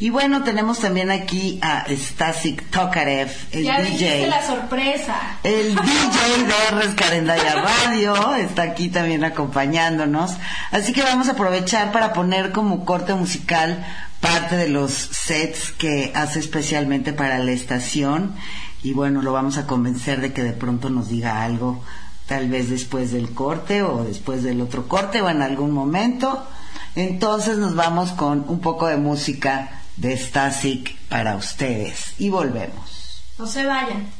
Y 0.00 0.10
bueno, 0.10 0.44
tenemos 0.44 0.78
también 0.78 1.10
aquí 1.10 1.58
a 1.60 1.84
Stasik 1.88 2.70
Tokarev, 2.70 3.30
el 3.50 3.64
ya 3.64 3.82
DJ. 3.82 4.28
la 4.28 4.46
sorpresa. 4.46 5.38
El 5.42 5.74
DJ 5.74 6.44
de 6.46 6.80
Rescarendaya 6.82 7.62
Radio 7.62 8.34
está 8.36 8.62
aquí 8.62 8.90
también 8.90 9.24
acompañándonos. 9.24 10.36
Así 10.70 10.92
que 10.92 11.02
vamos 11.02 11.28
a 11.28 11.32
aprovechar 11.32 11.90
para 11.90 12.12
poner 12.12 12.52
como 12.52 12.84
corte 12.84 13.12
musical 13.14 13.84
parte 14.20 14.56
de 14.56 14.68
los 14.68 14.92
sets 14.92 15.72
que 15.72 16.12
hace 16.14 16.38
especialmente 16.38 17.12
para 17.12 17.38
la 17.38 17.50
estación. 17.50 18.36
Y 18.84 18.92
bueno, 18.92 19.20
lo 19.20 19.32
vamos 19.32 19.58
a 19.58 19.66
convencer 19.66 20.20
de 20.20 20.32
que 20.32 20.44
de 20.44 20.52
pronto 20.52 20.90
nos 20.90 21.08
diga 21.08 21.42
algo, 21.42 21.82
tal 22.26 22.48
vez 22.48 22.70
después 22.70 23.10
del 23.10 23.34
corte 23.34 23.82
o 23.82 24.04
después 24.04 24.44
del 24.44 24.60
otro 24.60 24.86
corte 24.86 25.22
o 25.22 25.28
en 25.28 25.42
algún 25.42 25.72
momento. 25.72 26.46
Entonces 26.94 27.58
nos 27.58 27.74
vamos 27.74 28.12
con 28.12 28.44
un 28.48 28.60
poco 28.60 28.86
de 28.86 28.96
música 28.96 29.77
de 29.98 30.16
Stasic 30.16 30.96
para 31.08 31.36
ustedes. 31.36 32.14
Y 32.18 32.30
volvemos. 32.30 33.22
No 33.38 33.46
se 33.46 33.64
vayan. 33.64 34.17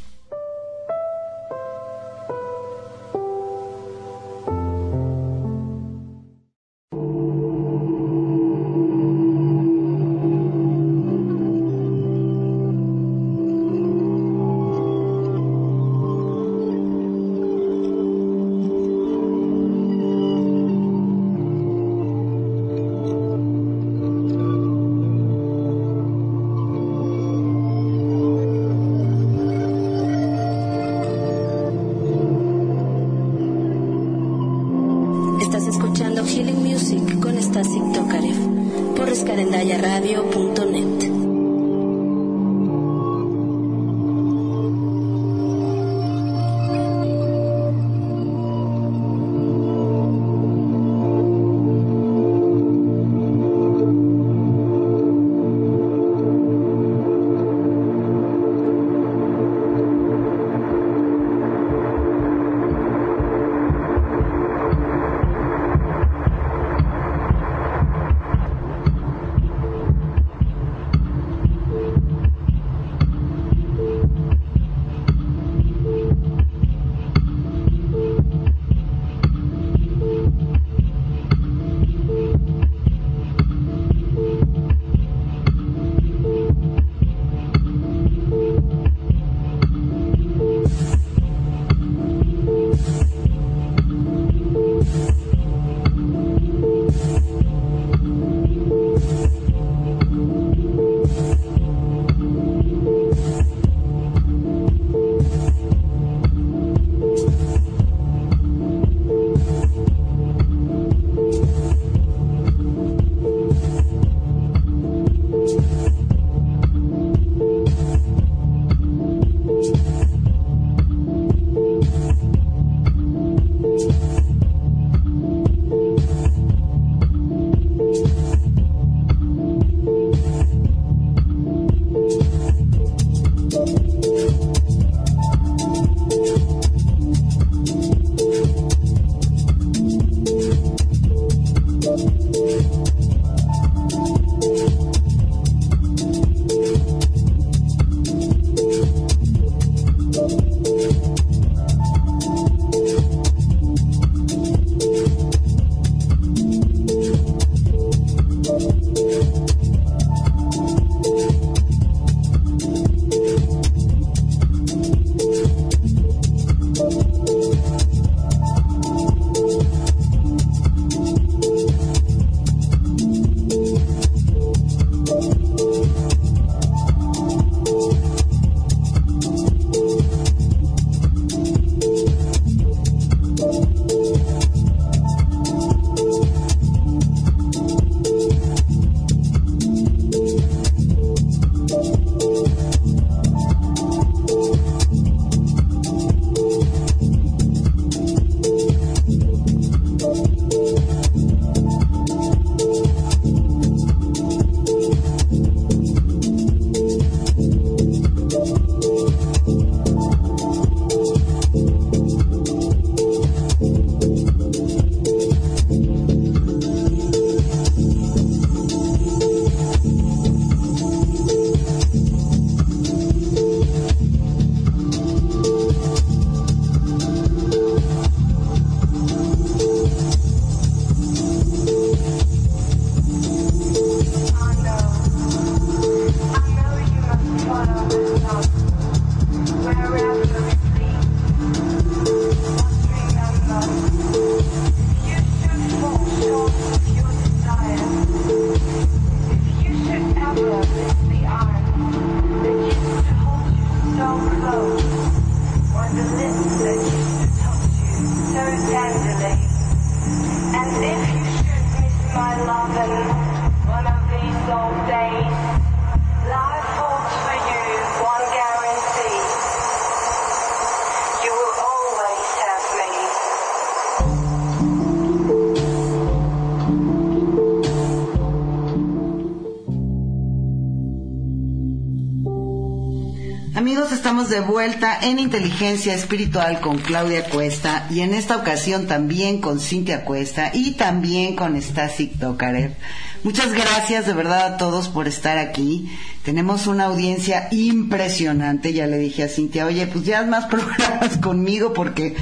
De 284.39 284.45
vuelta 284.45 284.97
en 285.03 285.19
Inteligencia 285.19 285.95
Espiritual 285.95 286.61
con 286.61 286.79
Claudia 286.79 287.25
Cuesta 287.25 287.89
y 287.91 288.03
en 288.03 288.15
esta 288.15 288.37
ocasión 288.37 288.87
también 288.87 289.41
con 289.41 289.59
Cintia 289.59 290.05
Cuesta 290.05 290.53
y 290.55 290.75
también 290.75 291.35
con 291.35 291.61
Stasik 291.61 292.21
Tokarev. 292.21 292.77
Muchas 293.25 293.53
gracias 293.53 294.07
de 294.07 294.13
verdad 294.13 294.55
a 294.55 294.57
todos 294.57 294.87
por 294.91 295.09
estar 295.09 295.39
aquí. 295.39 295.91
Tenemos 296.23 296.69
una 296.69 296.85
audiencia 296.85 297.49
impresionante, 297.51 298.73
ya 298.73 298.87
le 298.87 298.99
dije 298.99 299.25
a 299.25 299.29
Cintia, 299.29 299.67
oye, 299.67 299.89
pues 299.89 300.05
ya 300.05 300.23
más 300.23 300.45
programas 300.51 301.17
conmigo 301.17 301.73
porque 301.73 302.15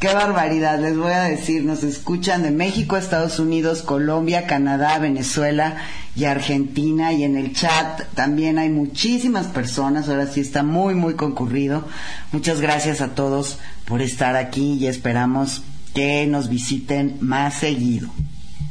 Qué 0.00 0.14
barbaridad, 0.14 0.80
les 0.80 0.96
voy 0.96 1.12
a 1.12 1.24
decir, 1.24 1.62
nos 1.62 1.84
escuchan 1.84 2.42
de 2.42 2.50
México, 2.50 2.96
Estados 2.96 3.38
Unidos, 3.38 3.82
Colombia, 3.82 4.46
Canadá, 4.46 4.98
Venezuela 4.98 5.76
y 6.16 6.24
Argentina 6.24 7.12
y 7.12 7.24
en 7.24 7.36
el 7.36 7.54
chat 7.54 8.02
también 8.14 8.58
hay 8.58 8.68
muchísimas 8.68 9.46
personas, 9.46 10.08
ahora 10.08 10.26
sí 10.26 10.40
está 10.40 10.62
muy, 10.62 10.94
muy 10.94 11.14
concurrido. 11.14 11.86
Muchas 12.32 12.60
gracias 12.60 13.00
a 13.00 13.14
todos 13.14 13.58
por 13.84 14.02
estar 14.02 14.36
aquí 14.36 14.74
y 14.74 14.86
esperamos 14.86 15.62
que 15.94 16.26
nos 16.26 16.48
visiten 16.48 17.16
más 17.20 17.54
seguido. 17.54 18.08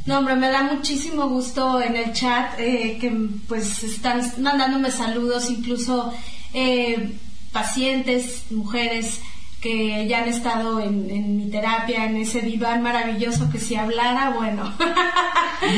No, 0.06 0.18
hombre, 0.18 0.36
me 0.36 0.48
da 0.48 0.62
muchísimo 0.62 1.28
gusto 1.28 1.80
en 1.80 1.96
el 1.96 2.12
chat 2.12 2.58
eh, 2.58 2.98
que 3.00 3.10
pues 3.46 3.82
están 3.84 4.20
mandándome 4.38 4.90
saludos, 4.90 5.50
incluso 5.50 6.12
eh, 6.52 7.14
pacientes, 7.52 8.44
mujeres 8.50 9.20
que 9.60 10.06
ya 10.08 10.22
han 10.22 10.28
estado 10.28 10.80
en, 10.80 11.36
mi 11.36 11.50
terapia, 11.50 12.06
en 12.06 12.16
ese 12.16 12.40
diván 12.40 12.82
maravilloso 12.82 13.50
que 13.50 13.58
si 13.58 13.76
hablara, 13.76 14.30
bueno. 14.30 14.74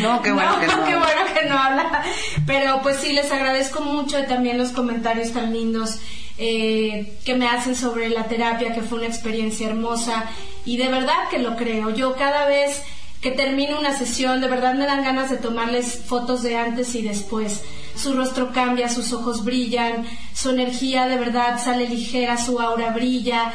No, 0.00 0.22
qué 0.22 0.30
bueno 0.30 0.60
que 0.60 0.66
no. 0.68 0.84
Qué 0.84 0.94
bueno 0.94 1.20
que 1.34 1.48
no 1.48 1.58
habla. 1.58 2.04
Pero 2.46 2.80
pues 2.82 2.98
sí, 2.98 3.12
les 3.12 3.32
agradezco 3.32 3.80
mucho 3.80 4.24
también 4.26 4.56
los 4.56 4.70
comentarios 4.70 5.32
tan 5.32 5.52
lindos 5.52 5.98
eh, 6.38 7.18
que 7.24 7.34
me 7.34 7.48
hacen 7.48 7.74
sobre 7.74 8.08
la 8.08 8.24
terapia, 8.24 8.72
que 8.72 8.82
fue 8.82 8.98
una 8.98 9.08
experiencia 9.08 9.68
hermosa 9.68 10.26
y 10.64 10.76
de 10.76 10.88
verdad 10.88 11.28
que 11.32 11.40
lo 11.40 11.56
creo. 11.56 11.90
Yo 11.90 12.14
cada 12.14 12.46
vez 12.46 12.80
que 13.20 13.32
termino 13.32 13.78
una 13.78 13.96
sesión, 13.96 14.40
de 14.40 14.48
verdad 14.48 14.74
me 14.74 14.86
dan 14.86 15.04
ganas 15.04 15.30
de 15.30 15.36
tomarles 15.36 16.02
fotos 16.06 16.42
de 16.42 16.56
antes 16.56 16.94
y 16.94 17.02
después. 17.02 17.62
Su 17.96 18.14
rostro 18.14 18.52
cambia, 18.52 18.88
sus 18.88 19.12
ojos 19.12 19.44
brillan, 19.44 20.06
su 20.32 20.50
energía 20.50 21.06
de 21.06 21.16
verdad 21.16 21.62
sale 21.62 21.88
ligera, 21.88 22.36
su 22.36 22.60
aura 22.60 22.90
brilla 22.90 23.52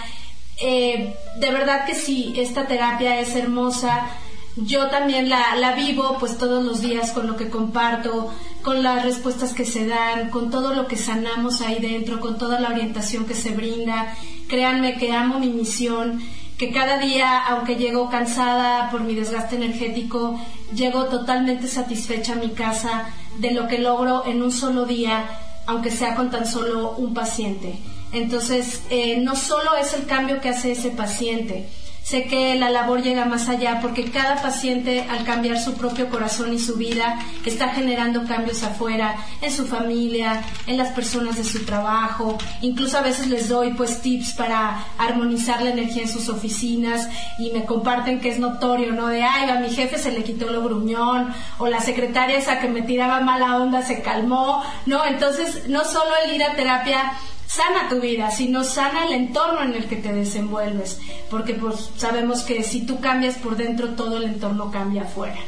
eh, 0.59 1.15
de 1.37 1.51
verdad 1.51 1.85
que 1.85 1.95
sí, 1.95 2.33
esta 2.37 2.67
terapia 2.67 3.19
es 3.19 3.35
hermosa. 3.35 4.07
Yo 4.55 4.87
también 4.89 5.29
la, 5.29 5.55
la 5.55 5.73
vivo 5.73 6.17
pues 6.19 6.37
todos 6.37 6.65
los 6.65 6.81
días 6.81 7.11
con 7.11 7.27
lo 7.27 7.37
que 7.37 7.49
comparto, 7.49 8.33
con 8.63 8.81
las 8.81 9.03
respuestas 9.03 9.53
que 9.53 9.65
se 9.65 9.85
dan, 9.85 10.31
con 10.31 10.49
todo 10.49 10.73
lo 10.73 10.87
que 10.87 10.97
sanamos 10.97 11.61
ahí 11.61 11.77
dentro, 11.79 12.19
con 12.19 12.39
toda 12.39 12.59
la 12.59 12.69
orientación 12.69 13.25
que 13.25 13.35
se 13.35 13.51
brinda. 13.51 14.15
Créanme 14.47 14.97
que 14.97 15.13
amo 15.13 15.39
mi 15.39 15.49
misión, 15.49 16.23
que 16.57 16.71
cada 16.71 16.97
día, 16.97 17.37
aunque 17.45 17.75
llego 17.75 18.09
cansada 18.09 18.89
por 18.89 19.01
mi 19.01 19.13
desgaste 19.13 19.57
energético, 19.57 20.39
llego 20.73 21.05
totalmente 21.05 21.67
satisfecha 21.67 22.33
a 22.33 22.37
mi 22.37 22.49
casa 22.49 23.09
de 23.37 23.51
lo 23.51 23.67
que 23.67 23.77
logro 23.77 24.25
en 24.25 24.41
un 24.41 24.51
solo 24.51 24.85
día, 24.87 25.29
aunque 25.67 25.91
sea 25.91 26.15
con 26.15 26.31
tan 26.31 26.47
solo 26.47 26.95
un 26.97 27.13
paciente. 27.13 27.77
Entonces, 28.11 28.83
eh, 28.89 29.17
no 29.17 29.35
solo 29.35 29.75
es 29.75 29.93
el 29.93 30.05
cambio 30.05 30.39
que 30.41 30.49
hace 30.49 30.71
ese 30.71 30.91
paciente, 30.91 31.67
sé 32.07 32.23
que 32.23 32.55
la 32.55 32.69
labor 32.69 33.01
llega 33.01 33.25
más 33.25 33.49
allá 33.49 33.79
porque 33.81 34.09
cada 34.09 34.41
paciente 34.41 35.05
al 35.09 35.25
cambiar 35.25 35.59
su 35.59 35.73
propio 35.73 36.07
corazón 36.07 36.53
y 36.53 36.57
su 36.57 36.75
vida 36.75 37.19
está 37.43 37.67
generando 37.73 38.23
cambios 38.25 38.63
afuera, 38.63 39.17
en 39.41 39.51
su 39.51 39.67
familia, 39.67 40.41
en 40.67 40.77
las 40.77 40.93
personas 40.93 41.35
de 41.35 41.43
su 41.43 41.65
trabajo, 41.65 42.37
incluso 42.61 42.97
a 42.97 43.01
veces 43.01 43.27
les 43.27 43.49
doy 43.49 43.73
pues 43.73 44.01
tips 44.01 44.35
para 44.35 44.85
armonizar 44.97 45.61
la 45.61 45.71
energía 45.71 46.03
en 46.03 46.09
sus 46.09 46.29
oficinas 46.29 47.09
y 47.39 47.51
me 47.51 47.65
comparten 47.65 48.21
que 48.21 48.29
es 48.29 48.39
notorio, 48.39 48.93
¿no? 48.93 49.07
De, 49.07 49.23
ay, 49.23 49.49
a 49.49 49.59
mi 49.59 49.69
jefe 49.69 49.97
se 49.97 50.13
le 50.13 50.23
quitó 50.23 50.49
lo 50.49 50.63
gruñón 50.63 51.33
o 51.57 51.67
la 51.67 51.81
secretaria 51.81 52.37
esa 52.37 52.61
que 52.61 52.69
me 52.69 52.83
tiraba 52.83 53.19
mala 53.19 53.57
onda 53.57 53.81
se 53.81 54.01
calmó, 54.01 54.63
¿no? 54.85 55.03
Entonces, 55.03 55.67
no 55.67 55.83
solo 55.83 56.11
el 56.23 56.35
ir 56.35 56.43
a 56.45 56.55
terapia 56.55 57.11
sana 57.47 57.89
tu 57.89 57.99
vida, 57.99 58.29
sino 58.29 58.63
sana 58.63 59.05
el 59.05 59.13
entorno 59.13 59.61
en 59.63 59.73
el 59.73 59.87
que 59.87 59.95
te 59.95 60.13
desenvuelves, 60.13 60.99
porque 61.29 61.53
pues 61.53 61.89
sabemos 61.97 62.43
que 62.43 62.63
si 62.63 62.85
tú 62.85 62.99
cambias 62.99 63.35
por 63.35 63.55
dentro, 63.55 63.95
todo 63.95 64.17
el 64.17 64.25
entorno 64.25 64.69
cambia 64.69 65.03
afuera. 65.03 65.39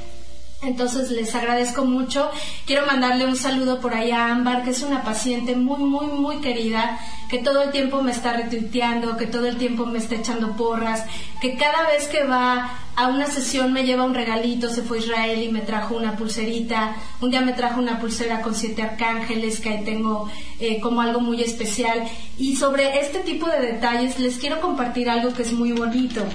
Entonces 0.61 1.09
les 1.11 1.33
agradezco 1.35 1.85
mucho. 1.85 2.29
Quiero 2.65 2.85
mandarle 2.85 3.25
un 3.25 3.37
saludo 3.37 3.79
por 3.79 3.93
ahí 3.93 4.11
a 4.11 4.29
Ámbar, 4.29 4.63
que 4.63 4.71
es 4.71 4.81
una 4.81 5.03
paciente 5.03 5.55
muy, 5.55 5.79
muy, 5.79 6.07
muy 6.07 6.37
querida, 6.41 6.99
que 7.29 7.37
todo 7.37 7.61
el 7.61 7.71
tiempo 7.71 8.01
me 8.01 8.11
está 8.11 8.33
retuiteando, 8.33 9.15
que 9.15 9.25
todo 9.25 9.47
el 9.47 9.57
tiempo 9.57 9.85
me 9.85 9.99
está 9.99 10.15
echando 10.15 10.57
porras, 10.57 11.05
que 11.39 11.55
cada 11.55 11.87
vez 11.87 12.07
que 12.07 12.25
va 12.25 12.71
a 12.97 13.07
una 13.07 13.27
sesión 13.27 13.71
me 13.71 13.85
lleva 13.85 14.03
un 14.03 14.13
regalito, 14.13 14.69
se 14.69 14.81
fue 14.81 14.97
a 14.97 15.01
Israel 15.01 15.43
y 15.43 15.49
me 15.49 15.61
trajo 15.61 15.95
una 15.95 16.17
pulserita, 16.17 16.93
un 17.21 17.31
día 17.31 17.39
me 17.39 17.53
trajo 17.53 17.79
una 17.79 17.97
pulsera 17.97 18.41
con 18.41 18.53
siete 18.53 18.81
arcángeles 18.81 19.61
que 19.61 19.69
ahí 19.69 19.85
tengo 19.85 20.29
eh, 20.59 20.81
como 20.81 20.99
algo 20.99 21.21
muy 21.21 21.41
especial. 21.41 22.03
Y 22.37 22.57
sobre 22.57 22.99
este 22.99 23.19
tipo 23.19 23.47
de 23.47 23.61
detalles 23.61 24.19
les 24.19 24.37
quiero 24.37 24.59
compartir 24.59 25.09
algo 25.09 25.33
que 25.33 25.43
es 25.43 25.53
muy 25.53 25.71
bonito. 25.71 26.25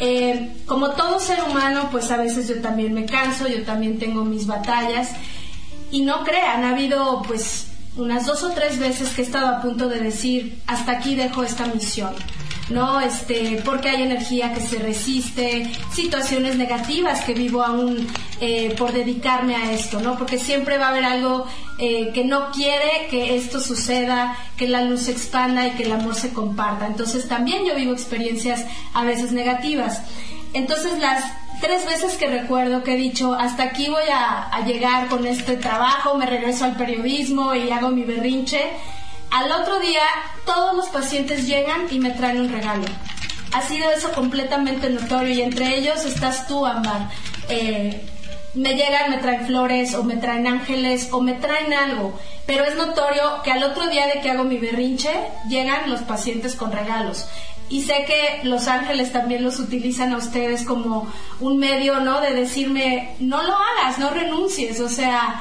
Eh, 0.00 0.56
como 0.66 0.90
todo 0.90 1.20
ser 1.20 1.42
humano, 1.44 1.88
pues 1.90 2.10
a 2.10 2.16
veces 2.16 2.48
yo 2.48 2.60
también 2.60 2.92
me 2.94 3.06
canso, 3.06 3.46
yo 3.48 3.62
también 3.64 3.98
tengo 3.98 4.24
mis 4.24 4.46
batallas. 4.46 5.10
Y 5.90 6.02
no 6.02 6.24
crean, 6.24 6.64
ha 6.64 6.70
habido 6.70 7.22
pues 7.26 7.68
unas 7.96 8.26
dos 8.26 8.42
o 8.42 8.50
tres 8.50 8.78
veces 8.78 9.10
que 9.10 9.22
he 9.22 9.24
estado 9.24 9.48
a 9.48 9.62
punto 9.62 9.88
de 9.88 10.00
decir, 10.00 10.60
hasta 10.66 10.92
aquí 10.92 11.14
dejo 11.14 11.42
esta 11.44 11.66
misión. 11.66 12.14
¿No? 12.70 13.00
Este, 13.00 13.60
porque 13.64 13.90
hay 13.90 14.02
energía 14.02 14.52
que 14.54 14.60
se 14.60 14.78
resiste, 14.78 15.70
situaciones 15.92 16.56
negativas 16.56 17.22
que 17.22 17.34
vivo 17.34 17.62
aún 17.62 18.06
eh, 18.40 18.74
por 18.78 18.92
dedicarme 18.92 19.56
a 19.56 19.72
esto, 19.72 20.00
¿no? 20.00 20.16
Porque 20.16 20.38
siempre 20.38 20.78
va 20.78 20.86
a 20.86 20.90
haber 20.90 21.04
algo 21.04 21.46
eh, 21.78 22.10
que 22.12 22.24
no 22.24 22.50
quiere 22.52 23.06
que 23.10 23.36
esto 23.36 23.60
suceda, 23.60 24.36
que 24.56 24.68
la 24.68 24.82
luz 24.82 25.02
se 25.02 25.12
expanda 25.12 25.66
y 25.66 25.72
que 25.72 25.84
el 25.84 25.92
amor 25.92 26.14
se 26.14 26.32
comparta. 26.32 26.86
Entonces 26.86 27.28
también 27.28 27.64
yo 27.64 27.74
vivo 27.74 27.92
experiencias 27.92 28.64
a 28.94 29.04
veces 29.04 29.32
negativas. 29.32 30.02
Entonces 30.54 30.98
las 30.98 31.24
tres 31.60 31.84
veces 31.86 32.14
que 32.14 32.26
recuerdo 32.26 32.82
que 32.82 32.94
he 32.94 32.96
dicho, 32.96 33.34
hasta 33.34 33.64
aquí 33.64 33.88
voy 33.88 34.08
a, 34.12 34.48
a 34.48 34.64
llegar 34.64 35.08
con 35.08 35.26
este 35.26 35.56
trabajo, 35.56 36.16
me 36.16 36.26
regreso 36.26 36.64
al 36.64 36.76
periodismo 36.76 37.54
y 37.54 37.70
hago 37.70 37.90
mi 37.90 38.04
berrinche, 38.04 38.60
al 39.34 39.50
otro 39.50 39.80
día, 39.80 40.02
todos 40.46 40.76
los 40.76 40.86
pacientes 40.90 41.48
llegan 41.48 41.88
y 41.90 41.98
me 41.98 42.10
traen 42.10 42.40
un 42.40 42.52
regalo. 42.52 42.84
Ha 43.52 43.62
sido 43.62 43.90
eso 43.90 44.12
completamente 44.12 44.88
notorio 44.90 45.34
y 45.34 45.42
entre 45.42 45.76
ellos 45.76 46.04
estás 46.04 46.46
tú, 46.46 46.64
Amar. 46.64 47.10
Eh, 47.48 48.00
me 48.54 48.74
llegan, 48.76 49.10
me 49.10 49.18
traen 49.18 49.44
flores 49.44 49.96
o 49.96 50.04
me 50.04 50.18
traen 50.18 50.46
ángeles 50.46 51.08
o 51.10 51.20
me 51.20 51.32
traen 51.32 51.74
algo, 51.74 52.16
pero 52.46 52.62
es 52.62 52.76
notorio 52.76 53.42
que 53.42 53.50
al 53.50 53.64
otro 53.64 53.88
día 53.88 54.06
de 54.06 54.20
que 54.20 54.30
hago 54.30 54.44
mi 54.44 54.58
berrinche, 54.58 55.10
llegan 55.48 55.90
los 55.90 56.02
pacientes 56.02 56.54
con 56.54 56.70
regalos. 56.70 57.26
Y 57.68 57.82
sé 57.82 58.04
que 58.06 58.46
los 58.46 58.68
ángeles 58.68 59.10
también 59.10 59.42
los 59.42 59.58
utilizan 59.58 60.12
a 60.12 60.18
ustedes 60.18 60.64
como 60.64 61.12
un 61.40 61.58
medio, 61.58 61.98
¿no? 61.98 62.20
De 62.20 62.34
decirme, 62.34 63.16
no 63.18 63.42
lo 63.42 63.56
hagas, 63.56 63.98
no 63.98 64.10
renuncies, 64.10 64.78
o 64.78 64.88
sea, 64.88 65.40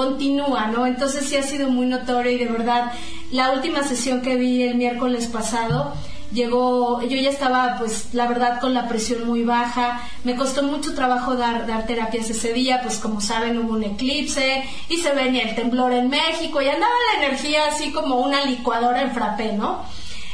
continúa, 0.00 0.68
¿no? 0.68 0.86
Entonces 0.86 1.28
sí 1.28 1.36
ha 1.36 1.42
sido 1.42 1.68
muy 1.68 1.84
notorio 1.84 2.32
y 2.32 2.38
de 2.38 2.46
verdad 2.46 2.92
la 3.30 3.52
última 3.52 3.82
sesión 3.82 4.22
que 4.22 4.36
vi 4.36 4.62
el 4.62 4.76
miércoles 4.76 5.26
pasado 5.26 5.92
llegó, 6.32 7.02
yo 7.02 7.18
ya 7.18 7.28
estaba 7.28 7.76
pues 7.78 8.14
la 8.14 8.26
verdad 8.26 8.60
con 8.60 8.72
la 8.72 8.88
presión 8.88 9.26
muy 9.26 9.44
baja, 9.44 10.00
me 10.24 10.36
costó 10.36 10.62
mucho 10.62 10.94
trabajo 10.94 11.36
dar, 11.36 11.66
dar 11.66 11.86
terapias 11.86 12.30
ese 12.30 12.54
día, 12.54 12.80
pues 12.82 12.98
como 12.98 13.20
saben 13.20 13.58
hubo 13.58 13.74
un 13.74 13.84
eclipse 13.84 14.64
y 14.88 14.96
se 14.96 15.12
venía 15.12 15.42
el 15.42 15.54
temblor 15.54 15.92
en 15.92 16.08
México 16.08 16.62
y 16.62 16.68
andaba 16.68 16.92
la 17.12 17.26
energía 17.26 17.66
así 17.70 17.92
como 17.92 18.20
una 18.20 18.46
licuadora 18.46 19.02
en 19.02 19.12
frappé, 19.12 19.52
¿no? 19.52 19.84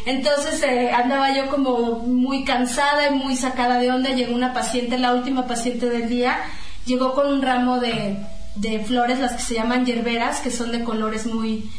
Entonces 0.04 0.62
eh, 0.62 0.92
andaba 0.92 1.34
yo 1.34 1.48
como 1.48 1.98
muy 2.06 2.44
cansada 2.44 3.08
y 3.08 3.14
muy 3.14 3.34
sacada 3.34 3.80
de 3.80 3.90
onda, 3.90 4.10
llegó 4.10 4.32
una 4.32 4.52
paciente, 4.52 4.96
la 4.96 5.12
última 5.12 5.48
paciente 5.48 5.88
del 5.88 6.08
día, 6.08 6.38
llegó 6.84 7.14
con 7.14 7.26
un 7.26 7.42
ramo 7.42 7.80
de, 7.80 8.16
de 8.56 8.80
flores, 8.80 9.18
las 9.18 9.32
que 9.32 9.42
se 9.42 9.54
llaman 9.54 9.86
yerberas, 9.86 10.40
que 10.40 10.50
son 10.50 10.72
de 10.72 10.84
colores 10.84 11.26
muy, 11.26 11.70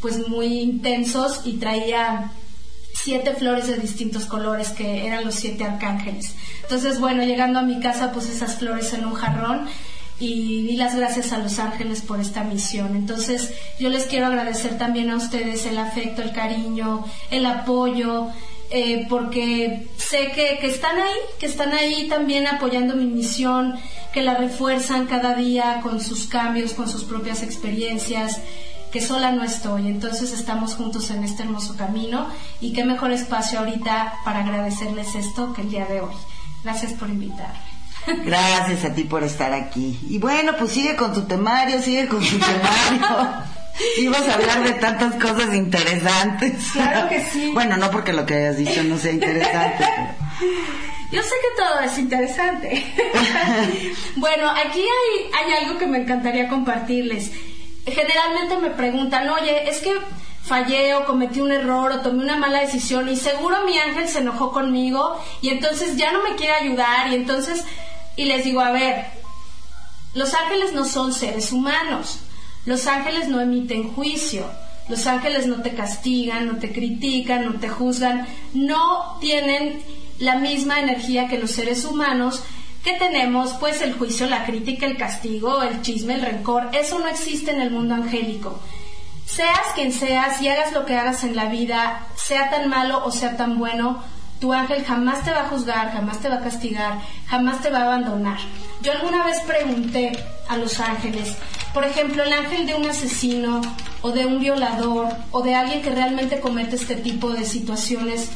pues 0.00 0.28
muy 0.28 0.60
intensos 0.60 1.40
y 1.44 1.54
traía 1.54 2.32
siete 2.94 3.34
flores 3.34 3.66
de 3.66 3.76
distintos 3.76 4.24
colores 4.24 4.70
que 4.70 5.06
eran 5.06 5.24
los 5.24 5.34
siete 5.34 5.64
arcángeles. 5.64 6.34
Entonces, 6.62 6.98
bueno, 6.98 7.22
llegando 7.22 7.58
a 7.58 7.62
mi 7.62 7.80
casa 7.80 8.12
puse 8.12 8.32
esas 8.32 8.56
flores 8.56 8.92
en 8.92 9.04
un 9.04 9.14
jarrón 9.14 9.68
y 10.18 10.66
di 10.66 10.76
las 10.76 10.96
gracias 10.96 11.32
a 11.32 11.38
los 11.38 11.58
ángeles 11.58 12.00
por 12.00 12.20
esta 12.20 12.42
misión. 12.42 12.96
Entonces, 12.96 13.52
yo 13.78 13.90
les 13.90 14.06
quiero 14.06 14.26
agradecer 14.26 14.78
también 14.78 15.10
a 15.10 15.16
ustedes 15.16 15.66
el 15.66 15.78
afecto, 15.78 16.22
el 16.22 16.32
cariño, 16.32 17.04
el 17.30 17.44
apoyo, 17.46 18.28
eh, 18.70 19.06
porque 19.08 19.88
sé 19.96 20.32
que, 20.34 20.58
que, 20.60 20.68
están 20.68 20.96
ahí, 20.98 21.18
que 21.38 21.46
están 21.46 21.72
ahí 21.72 22.08
también 22.08 22.46
apoyando 22.46 22.96
mi 22.96 23.06
misión, 23.06 23.74
que 24.12 24.22
la 24.22 24.34
refuerzan 24.34 25.06
cada 25.06 25.34
día 25.34 25.80
con 25.82 26.00
sus 26.00 26.26
cambios, 26.26 26.72
con 26.72 26.88
sus 26.88 27.04
propias 27.04 27.42
experiencias, 27.42 28.40
que 28.90 29.00
sola 29.00 29.32
no 29.32 29.44
estoy. 29.44 29.88
Entonces 29.88 30.32
estamos 30.32 30.74
juntos 30.74 31.10
en 31.10 31.24
este 31.24 31.42
hermoso 31.42 31.76
camino 31.76 32.28
y 32.60 32.72
qué 32.72 32.84
mejor 32.84 33.12
espacio 33.12 33.58
ahorita 33.58 34.14
para 34.24 34.40
agradecerles 34.40 35.14
esto 35.14 35.52
que 35.52 35.62
el 35.62 35.70
día 35.70 35.86
de 35.86 36.00
hoy. 36.00 36.14
Gracias 36.64 36.92
por 36.94 37.08
invitarme. 37.08 37.76
Gracias 38.24 38.84
a 38.84 38.94
ti 38.94 39.04
por 39.04 39.22
estar 39.22 39.52
aquí. 39.52 39.98
Y 40.08 40.18
bueno, 40.18 40.52
pues 40.58 40.72
sigue 40.72 40.96
con 40.96 41.12
tu 41.12 41.22
temario, 41.22 41.82
sigue 41.82 42.08
con 42.08 42.20
tu 42.20 42.38
temario. 42.38 43.34
Ibas 43.98 44.28
a 44.28 44.34
hablar 44.34 44.64
de 44.64 44.72
tantas 44.72 45.14
cosas 45.16 45.54
interesantes. 45.54 46.72
Claro 46.72 47.08
que 47.08 47.20
sí. 47.24 47.50
Bueno, 47.52 47.76
no 47.76 47.90
porque 47.90 48.12
lo 48.12 48.24
que 48.24 48.34
hayas 48.34 48.56
dicho 48.56 48.82
no 48.84 48.98
sea 48.98 49.12
interesante. 49.12 49.84
Yo 51.12 51.22
sé 51.22 51.30
que 51.30 51.62
todo 51.62 51.80
es 51.80 51.98
interesante. 51.98 52.84
bueno, 54.16 54.50
aquí 54.50 54.80
hay, 54.80 55.30
hay 55.32 55.64
algo 55.64 55.78
que 55.78 55.86
me 55.86 55.98
encantaría 55.98 56.48
compartirles. 56.48 57.30
Generalmente 57.86 58.56
me 58.58 58.70
preguntan, 58.70 59.28
oye, 59.30 59.68
es 59.68 59.78
que 59.78 59.92
fallé 60.46 60.94
o 60.94 61.04
cometí 61.04 61.40
un 61.40 61.52
error 61.52 61.92
o 61.92 62.00
tomé 62.00 62.22
una 62.22 62.36
mala 62.36 62.60
decisión 62.60 63.08
y 63.08 63.16
seguro 63.16 63.64
mi 63.64 63.78
ángel 63.78 64.08
se 64.08 64.18
enojó 64.18 64.52
conmigo 64.52 65.20
y 65.40 65.50
entonces 65.50 65.96
ya 65.96 66.12
no 66.12 66.22
me 66.22 66.36
quiere 66.36 66.52
ayudar 66.52 67.08
y 67.10 67.16
entonces, 67.16 67.64
y 68.14 68.26
les 68.26 68.44
digo, 68.44 68.60
a 68.60 68.70
ver, 68.70 69.06
los 70.14 70.32
ángeles 70.34 70.72
no 70.72 70.84
son 70.84 71.12
seres 71.12 71.52
humanos, 71.52 72.20
los 72.66 72.86
ángeles 72.86 73.28
no 73.28 73.40
emiten 73.40 73.94
juicio, 73.94 74.44
los 74.88 75.06
ángeles 75.06 75.46
no 75.46 75.62
te 75.62 75.74
castigan, 75.74 76.46
no 76.46 76.58
te 76.58 76.72
critican, 76.72 77.44
no 77.44 77.54
te 77.54 77.68
juzgan, 77.68 78.26
no 78.54 79.18
tienen 79.20 79.80
la 80.18 80.36
misma 80.36 80.80
energía 80.80 81.28
que 81.28 81.38
los 81.38 81.52
seres 81.52 81.84
humanos. 81.84 82.42
Que 82.84 82.92
tenemos, 82.94 83.54
pues 83.54 83.82
el 83.82 83.94
juicio, 83.94 84.28
la 84.28 84.46
crítica, 84.46 84.86
el 84.86 84.96
castigo, 84.96 85.60
el 85.62 85.82
chisme, 85.82 86.14
el 86.14 86.22
rencor, 86.22 86.70
eso 86.72 87.00
no 87.00 87.08
existe 87.08 87.50
en 87.50 87.60
el 87.60 87.72
mundo 87.72 87.94
angélico. 87.94 88.60
Seas 89.26 89.72
quien 89.74 89.92
seas 89.92 90.40
y 90.40 90.46
hagas 90.46 90.72
lo 90.72 90.86
que 90.86 90.94
hagas 90.94 91.24
en 91.24 91.34
la 91.34 91.46
vida, 91.46 92.06
sea 92.14 92.48
tan 92.48 92.68
malo 92.68 93.04
o 93.04 93.10
sea 93.10 93.36
tan 93.36 93.58
bueno, 93.58 94.04
tu 94.40 94.52
ángel 94.52 94.84
jamás 94.84 95.24
te 95.24 95.30
va 95.30 95.42
a 95.42 95.48
juzgar, 95.48 95.92
jamás 95.92 96.20
te 96.20 96.28
va 96.28 96.36
a 96.36 96.40
castigar, 96.40 96.98
jamás 97.26 97.62
te 97.62 97.70
va 97.70 97.80
a 97.80 97.84
abandonar. 97.84 98.38
Yo 98.82 98.92
alguna 98.92 99.24
vez 99.24 99.40
pregunté 99.40 100.12
a 100.48 100.56
los 100.56 100.78
ángeles, 100.80 101.36
por 101.72 101.84
ejemplo, 101.84 102.22
el 102.22 102.32
ángel 102.32 102.66
de 102.66 102.74
un 102.74 102.86
asesino 102.88 103.60
o 104.00 104.10
de 104.10 104.24
un 104.24 104.40
violador 104.40 105.08
o 105.30 105.42
de 105.42 105.54
alguien 105.54 105.82
que 105.82 105.90
realmente 105.90 106.40
comete 106.40 106.76
este 106.76 106.96
tipo 106.96 107.30
de 107.30 107.44
situaciones, 107.44 108.30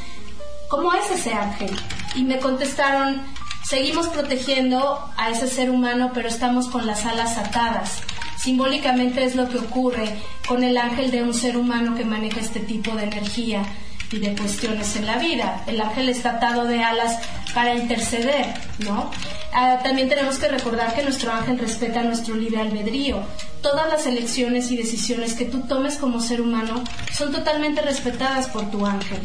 ¿cómo 0.68 0.92
es 0.94 1.11
ese 1.11 1.32
ángel? 1.32 1.74
Y 2.14 2.24
me 2.24 2.38
contestaron, 2.38 3.22
seguimos 3.64 4.09
protegiendo 4.09 5.11
a 5.16 5.30
ese 5.30 5.48
ser 5.48 5.70
humano, 5.70 6.11
pero 6.12 6.28
estamos 6.28 6.68
con 6.68 6.86
las 6.86 7.07
alas 7.07 7.38
atadas. 7.38 8.03
Simbólicamente 8.36 9.24
es 9.24 9.36
lo 9.36 9.48
que 9.48 9.59
ocurre 9.59 10.16
con 10.46 10.62
el 10.64 10.76
ángel 10.76 11.11
de 11.11 11.22
un 11.22 11.32
ser 11.34 11.57
humano 11.57 11.94
que 11.94 12.05
maneja 12.05 12.40
este 12.40 12.61
tipo 12.61 12.94
de 12.94 13.05
energía 13.05 13.62
y 14.12 14.18
de 14.18 14.36
cuestiones 14.36 14.96
en 14.96 15.06
la 15.06 15.16
vida. 15.18 15.62
El 15.66 15.80
ángel 15.80 16.08
está 16.08 16.32
atado 16.32 16.64
de 16.64 16.82
alas 16.82 17.18
para 17.54 17.74
interceder, 17.74 18.46
¿no? 18.80 19.11
Ah, 19.52 19.80
también 19.82 20.08
tenemos 20.08 20.38
que 20.38 20.48
recordar 20.48 20.94
que 20.94 21.02
nuestro 21.02 21.32
ángel 21.32 21.58
respeta 21.58 22.02
nuestro 22.02 22.34
libre 22.34 22.61
albedrío. 22.61 23.22
Todas 23.62 23.88
las 23.88 24.06
elecciones 24.06 24.70
y 24.70 24.76
decisiones 24.76 25.34
que 25.34 25.44
tú 25.44 25.62
tomes 25.62 25.96
como 25.96 26.20
ser 26.20 26.40
humano 26.40 26.82
son 27.12 27.32
totalmente 27.32 27.80
respetadas 27.82 28.48
por 28.48 28.70
tu 28.70 28.86
ángel. 28.86 29.18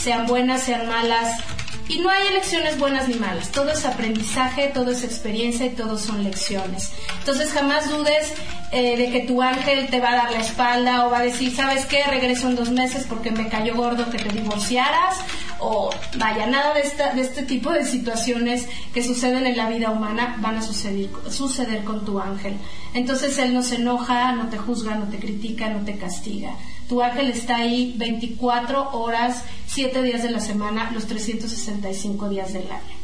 Sean 0.00 0.26
buenas, 0.26 0.62
sean 0.62 0.88
malas, 0.88 1.40
y 1.88 1.98
no 1.98 2.08
hay 2.08 2.26
elecciones 2.28 2.78
buenas 2.78 3.08
ni 3.08 3.14
malas, 3.14 3.50
todo 3.50 3.70
es 3.70 3.84
aprendizaje, 3.84 4.70
todo 4.72 4.90
es 4.90 5.04
experiencia 5.04 5.66
y 5.66 5.70
todo 5.70 5.98
son 5.98 6.24
lecciones. 6.24 6.92
Entonces 7.18 7.52
jamás 7.52 7.90
dudes 7.90 8.32
eh, 8.72 8.96
de 8.96 9.10
que 9.10 9.20
tu 9.20 9.42
ángel 9.42 9.88
te 9.88 10.00
va 10.00 10.12
a 10.12 10.16
dar 10.16 10.32
la 10.32 10.40
espalda 10.40 11.06
o 11.06 11.10
va 11.10 11.18
a 11.18 11.22
decir, 11.22 11.54
¿sabes 11.54 11.84
qué? 11.86 12.02
Regreso 12.04 12.48
en 12.48 12.56
dos 12.56 12.70
meses 12.70 13.04
porque 13.08 13.30
me 13.30 13.48
cayó 13.48 13.74
gordo 13.74 14.10
que 14.10 14.18
te 14.18 14.30
divorciaras 14.30 15.16
o 15.60 15.90
vaya, 16.16 16.46
nada 16.46 16.74
de, 16.74 17.20
este 17.20 17.42
tipo 17.42 17.70
de 17.70 17.84
situaciones 17.84 18.66
que 18.92 19.02
suceden 19.02 19.46
en 19.46 19.56
la 19.56 19.68
vida 19.68 19.90
humana 19.90 20.36
van 20.40 20.56
a 20.56 20.62
suceder 20.62 21.84
con 21.84 22.04
tu 22.04 22.18
ángel. 22.18 22.56
Entonces 22.94 23.38
él 23.38 23.52
no 23.54 23.62
se 23.62 23.76
enoja, 23.76 24.32
no 24.32 24.48
te 24.48 24.58
juzga, 24.58 24.94
no 24.94 25.06
te 25.08 25.18
critica, 25.18 25.68
no 25.68 25.84
te 25.84 25.96
castiga. 25.96 26.54
Tu 26.88 27.02
ángel 27.02 27.30
está 27.30 27.56
ahí 27.56 27.94
24 27.96 28.90
horas, 28.92 29.42
7 29.66 30.02
días 30.02 30.22
de 30.22 30.30
la 30.30 30.40
semana, 30.40 30.90
los 30.92 31.06
365 31.06 32.28
días 32.28 32.52
del 32.52 32.70
año. 32.70 32.96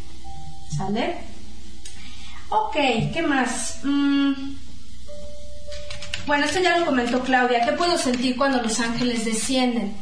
¿Sale? 0.76 1.18
Ok, 2.50 2.74
¿qué 3.12 3.22
más? 3.26 3.80
Mm. 3.84 4.32
Bueno, 6.26 6.44
esto 6.44 6.60
ya 6.60 6.78
lo 6.78 6.86
comentó 6.86 7.20
Claudia. 7.20 7.64
¿Qué 7.64 7.72
puedo 7.72 7.96
sentir 7.96 8.36
cuando 8.36 8.60
los 8.60 8.80
ángeles 8.80 9.24
descienden? 9.24 9.94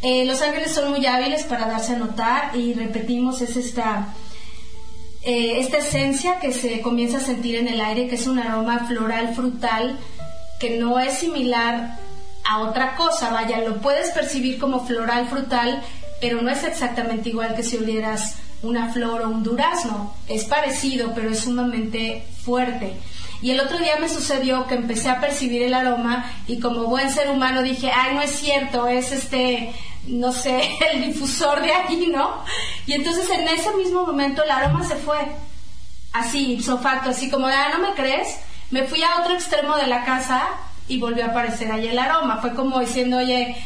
Eh, 0.00 0.24
los 0.24 0.40
ángeles 0.42 0.72
son 0.72 0.90
muy 0.90 1.04
hábiles 1.06 1.42
para 1.44 1.66
darse 1.66 1.94
a 1.94 1.98
notar 1.98 2.56
y 2.56 2.72
repetimos, 2.72 3.42
es 3.42 3.56
esta, 3.56 4.14
eh, 5.22 5.58
esta 5.58 5.78
esencia 5.78 6.38
que 6.38 6.52
se 6.52 6.80
comienza 6.80 7.18
a 7.18 7.20
sentir 7.20 7.56
en 7.56 7.66
el 7.66 7.80
aire, 7.80 8.08
que 8.08 8.14
es 8.14 8.26
un 8.28 8.38
aroma 8.38 8.86
floral, 8.86 9.34
frutal, 9.34 9.98
que 10.60 10.78
no 10.78 11.00
es 11.00 11.18
similar 11.18 11.98
a 12.48 12.60
otra 12.60 12.94
cosa, 12.96 13.30
vaya, 13.30 13.58
lo 13.58 13.76
puedes 13.76 14.10
percibir 14.12 14.58
como 14.58 14.86
floral, 14.86 15.28
frutal, 15.28 15.82
pero 16.18 16.40
no 16.40 16.50
es 16.50 16.64
exactamente 16.64 17.28
igual 17.28 17.54
que 17.54 17.62
si 17.62 17.76
olieras 17.76 18.36
una 18.62 18.90
flor 18.90 19.20
o 19.20 19.28
un 19.28 19.42
durazno. 19.42 20.14
Es 20.28 20.44
parecido, 20.44 21.12
pero 21.14 21.30
es 21.30 21.40
sumamente 21.40 22.26
fuerte. 22.42 22.96
Y 23.42 23.50
el 23.50 23.60
otro 23.60 23.78
día 23.78 23.96
me 24.00 24.08
sucedió 24.08 24.66
que 24.66 24.76
empecé 24.76 25.10
a 25.10 25.20
percibir 25.20 25.62
el 25.62 25.74
aroma 25.74 26.24
y 26.46 26.58
como 26.58 26.84
buen 26.84 27.12
ser 27.12 27.28
humano 27.30 27.62
dije, 27.62 27.92
ay, 27.94 28.14
no 28.14 28.22
es 28.22 28.30
cierto, 28.30 28.88
es 28.88 29.12
este, 29.12 29.72
no 30.06 30.32
sé, 30.32 30.60
el 30.92 31.04
difusor 31.04 31.60
de 31.60 31.74
aquí, 31.74 32.06
¿no? 32.06 32.42
Y 32.86 32.94
entonces 32.94 33.28
en 33.28 33.46
ese 33.46 33.74
mismo 33.74 34.06
momento 34.06 34.42
el 34.42 34.50
aroma 34.50 34.88
se 34.88 34.96
fue, 34.96 35.18
así, 36.14 36.62
sofacto, 36.62 37.10
así 37.10 37.30
como, 37.30 37.46
ah, 37.46 37.68
¿no 37.74 37.86
me 37.86 37.94
crees? 37.94 38.38
Me 38.70 38.84
fui 38.84 39.02
a 39.02 39.20
otro 39.20 39.34
extremo 39.34 39.76
de 39.76 39.86
la 39.86 40.04
casa 40.04 40.48
y 40.88 40.98
volvió 40.98 41.24
a 41.24 41.28
aparecer 41.28 41.70
ahí 41.70 41.86
el 41.86 41.98
aroma. 41.98 42.38
Fue 42.40 42.54
como 42.54 42.80
diciendo, 42.80 43.18
oye, 43.18 43.56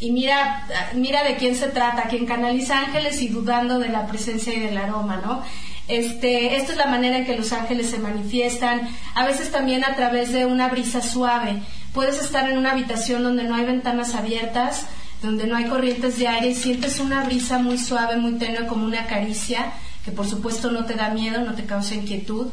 y 0.00 0.12
mira, 0.12 0.66
mira 0.94 1.24
de 1.24 1.36
quién 1.36 1.54
se 1.54 1.68
trata, 1.68 2.04
quien 2.04 2.26
canaliza 2.26 2.78
ángeles 2.78 3.20
y 3.20 3.28
dudando 3.28 3.78
de 3.78 3.88
la 3.88 4.06
presencia 4.06 4.54
y 4.54 4.60
del 4.60 4.78
aroma, 4.78 5.20
¿no? 5.24 5.42
Este, 5.88 6.56
esta 6.56 6.72
es 6.72 6.78
la 6.78 6.86
manera 6.86 7.18
en 7.18 7.26
que 7.26 7.36
los 7.36 7.52
ángeles 7.52 7.90
se 7.90 7.98
manifiestan, 7.98 8.88
a 9.14 9.26
veces 9.26 9.50
también 9.50 9.84
a 9.84 9.96
través 9.96 10.32
de 10.32 10.46
una 10.46 10.68
brisa 10.68 11.02
suave. 11.02 11.60
Puedes 11.92 12.20
estar 12.20 12.48
en 12.48 12.56
una 12.56 12.72
habitación 12.72 13.24
donde 13.24 13.44
no 13.44 13.56
hay 13.56 13.64
ventanas 13.64 14.14
abiertas, 14.14 14.86
donde 15.20 15.46
no 15.46 15.56
hay 15.56 15.64
corrientes 15.64 16.18
de 16.18 16.28
aire 16.28 16.50
y 16.50 16.54
sientes 16.54 17.00
una 17.00 17.24
brisa 17.24 17.58
muy 17.58 17.76
suave, 17.76 18.16
muy 18.16 18.38
tenue, 18.38 18.66
como 18.66 18.86
una 18.86 19.06
caricia, 19.06 19.72
que 20.04 20.12
por 20.12 20.26
supuesto 20.26 20.70
no 20.70 20.84
te 20.84 20.94
da 20.94 21.10
miedo, 21.10 21.42
no 21.42 21.54
te 21.54 21.66
causa 21.66 21.94
inquietud, 21.94 22.46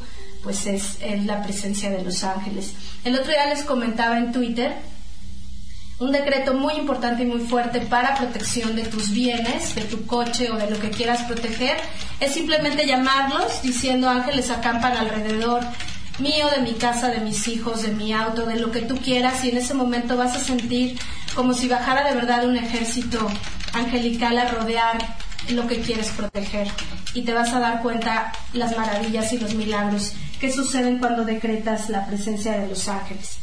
pues 0.47 0.65
es, 0.65 0.99
la 1.25 1.43
presencia 1.43 1.89
de 1.89 2.01
los 2.01 2.23
ángeles. 2.23 2.71
El 3.03 3.15
otro 3.15 3.33
día 3.33 3.47
les 3.47 3.63
comentaba 3.63 4.17
en 4.17 4.31
Twitter 4.31 4.77
un 5.99 6.13
decreto 6.13 6.53
muy 6.53 6.75
importante 6.75 7.23
y 7.23 7.25
muy 7.25 7.41
fuerte 7.41 7.81
para 7.81 8.15
protección 8.15 8.73
de 8.73 8.83
tus 8.83 9.09
bienes, 9.09 9.75
de 9.75 9.81
tu 9.81 10.05
coche 10.05 10.49
o 10.49 10.55
de 10.55 10.69
lo 10.69 10.79
que 10.79 10.89
quieras 10.89 11.23
proteger, 11.23 11.75
es 12.21 12.33
simplemente 12.33 12.87
llamarlos 12.87 13.61
diciendo 13.61 14.07
ángeles 14.07 14.49
acampan 14.49 14.95
alrededor 14.95 15.65
mío, 16.19 16.47
de 16.55 16.61
mi 16.61 16.75
casa, 16.75 17.09
de 17.09 17.19
mis 17.19 17.45
hijos, 17.49 17.81
de 17.81 17.89
mi 17.89 18.13
auto, 18.13 18.45
de 18.45 18.57
lo 18.57 18.71
que 18.71 18.83
tú 18.83 18.95
quieras 18.95 19.43
y 19.43 19.49
en 19.49 19.57
ese 19.57 19.73
momento 19.73 20.15
vas 20.15 20.33
a 20.33 20.39
sentir 20.39 20.97
como 21.35 21.53
si 21.53 21.67
bajara 21.67 22.07
de 22.07 22.15
verdad 22.15 22.45
un 22.45 22.55
ejército 22.55 23.27
angelical 23.73 24.37
a 24.37 24.49
rodear 24.49 24.97
lo 25.49 25.67
que 25.67 25.81
quieres 25.81 26.07
proteger 26.11 26.69
y 27.13 27.23
te 27.23 27.33
vas 27.33 27.53
a 27.53 27.59
dar 27.59 27.81
cuenta 27.81 28.31
las 28.53 28.77
maravillas 28.77 29.33
y 29.33 29.39
los 29.39 29.53
milagros 29.55 30.13
que 30.39 30.51
suceden 30.51 30.99
cuando 30.99 31.25
decretas 31.25 31.89
la 31.89 32.05
presencia 32.05 32.53
de 32.53 32.67
los 32.67 32.87
ángeles. 32.87 33.37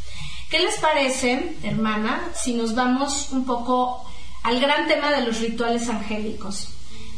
¿Qué 0.51 0.61
les 0.61 0.79
parece, 0.79 1.57
hermana, 1.63 2.21
si 2.35 2.55
nos 2.55 2.75
vamos 2.75 3.31
un 3.33 3.45
poco 3.45 4.05
al 4.43 4.61
gran 4.61 4.87
tema 4.87 5.11
de 5.11 5.23
los 5.23 5.41
rituales 5.41 5.89
angélicos? 5.89 6.69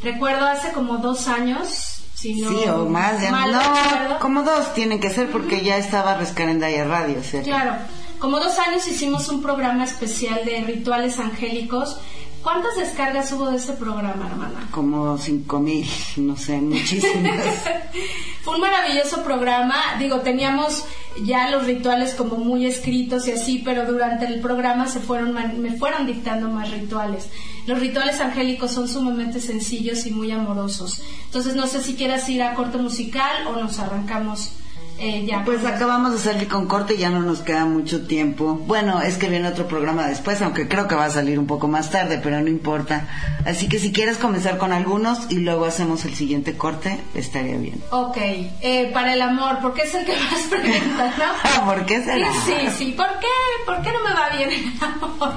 Recuerdo 0.03 0.47
hace 0.47 0.73
como 0.73 0.99
dos 0.99 1.29
años, 1.29 2.03
si 2.15 2.41
no, 2.41 2.51
sí, 2.51 2.69
o 2.69 2.87
más, 2.87 3.21
ya 3.21 3.31
no, 3.31 4.19
como 4.21 4.43
dos 4.43 4.73
tienen 4.75 5.01
que 5.01 5.11
ser 5.11 5.31
porque 5.31 5.63
ya 5.63 5.77
estaba 5.77 6.15
Rescarendaya 6.15 6.85
Radio, 6.85 7.23
¿cierto? 7.23 7.49
Claro, 7.49 7.77
como 8.19 8.39
dos 8.39 8.59
años 8.59 8.87
hicimos 8.87 9.29
un 9.29 9.43
programa 9.43 9.85
especial 9.85 10.45
de 10.45 10.63
rituales 10.63 11.19
angélicos 11.19 11.99
¿Cuántas 12.47 12.77
descargas 12.77 13.33
hubo 13.33 13.51
de 13.51 13.57
ese 13.57 13.73
programa, 13.73 14.29
hermana? 14.31 14.69
Como 14.71 15.19
cinco 15.19 15.59
mil, 15.59 15.85
no 16.19 16.37
sé, 16.37 16.61
muchísimas. 16.61 17.41
Fue 18.45 18.55
un 18.55 18.61
maravilloso 18.61 19.25
programa. 19.25 19.75
Digo, 19.99 20.21
teníamos 20.21 20.85
ya 21.25 21.51
los 21.51 21.67
rituales 21.67 22.15
como 22.15 22.37
muy 22.37 22.65
escritos 22.65 23.27
y 23.27 23.33
así, 23.33 23.63
pero 23.65 23.85
durante 23.85 24.27
el 24.27 24.39
programa 24.39 24.87
se 24.87 25.01
fueron, 25.01 25.35
me 25.61 25.73
fueron 25.73 26.07
dictando 26.07 26.49
más 26.49 26.71
rituales. 26.71 27.31
Los 27.67 27.81
rituales 27.81 28.21
angélicos 28.21 28.71
son 28.71 28.87
sumamente 28.87 29.41
sencillos 29.41 30.07
y 30.07 30.13
muy 30.13 30.31
amorosos. 30.31 31.03
Entonces, 31.25 31.57
no 31.57 31.67
sé 31.67 31.83
si 31.83 31.97
quieras 31.97 32.29
ir 32.29 32.45
a 32.45 32.55
corto 32.55 32.79
musical 32.79 33.49
o 33.49 33.57
nos 33.57 33.81
arrancamos 33.81 34.53
eh, 34.99 35.25
ya. 35.27 35.45
Pues 35.45 35.65
acabamos 35.65 36.13
de 36.13 36.19
salir 36.19 36.49
con 36.49 36.67
corte 36.67 36.95
y 36.95 36.99
ya 36.99 37.11
no 37.11 37.21
nos 37.21 37.41
queda 37.41 37.65
mucho 37.65 38.07
tiempo. 38.07 38.55
Bueno, 38.55 39.01
es 39.03 39.17
que 39.19 39.29
viene 39.29 39.49
otro 39.49 39.67
programa 39.67 40.07
después, 40.07 40.41
aunque 40.43 40.69
creo 40.69 40.89
que 40.89 40.95
va 40.95 41.05
a 41.05 41.11
salir 41.11 41.39
un 41.39 41.47
poco 41.47 41.69
más 41.69 41.91
tarde, 41.91 42.21
pero 42.23 42.41
no 42.41 42.49
importa. 42.49 43.09
Así 43.45 43.69
que 43.69 43.79
si 43.79 43.93
quieres 43.93 44.19
comenzar 44.19 44.59
con 44.59 44.73
algunos 44.73 45.31
y 45.31 45.37
luego 45.37 45.65
hacemos 45.65 46.05
el 46.05 46.15
siguiente 46.15 46.57
corte, 46.57 46.99
estaría 47.15 47.57
bien. 47.57 47.83
Ok, 47.91 48.17
eh, 48.17 48.91
para 48.93 49.15
el 49.15 49.23
amor, 49.23 49.59
porque 49.61 49.83
es 49.83 49.95
el 49.95 50.05
que 50.05 50.13
más 50.13 50.43
preguntas, 50.51 51.15
¿no? 51.19 51.65
¿Por 51.67 51.87
qué 51.87 52.03
será? 52.03 52.29
Sí, 52.45 52.55
sí, 52.77 52.95
¿por 52.97 53.09
qué? 53.21 53.65
¿Por 53.65 53.83
qué 53.83 53.91
no 53.93 54.03
me 54.03 54.15
va 54.15 54.29
bien 54.37 54.51
el 54.51 54.85
amor? 54.85 55.35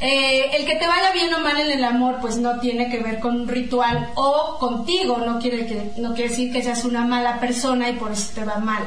Eh, 0.00 0.50
el 0.56 0.66
que 0.66 0.76
te 0.76 0.86
vaya 0.86 1.10
bien 1.12 1.32
o 1.32 1.40
mal 1.40 1.58
en 1.58 1.70
el 1.70 1.84
amor, 1.84 2.18
pues 2.20 2.36
no 2.36 2.60
tiene 2.60 2.90
que 2.90 2.98
ver 2.98 3.18
con 3.18 3.40
un 3.40 3.48
ritual 3.48 4.10
o 4.14 4.58
contigo, 4.58 5.18
no 5.18 5.38
quiere, 5.38 5.66
que, 5.66 5.92
no 5.96 6.14
quiere 6.14 6.30
decir 6.30 6.52
que 6.52 6.62
seas 6.62 6.84
una 6.84 7.06
mala 7.06 7.40
persona 7.40 7.88
y 7.88 7.94
por 7.94 8.12
eso 8.12 8.32
te 8.34 8.44
va 8.44 8.58
mal. 8.58 8.84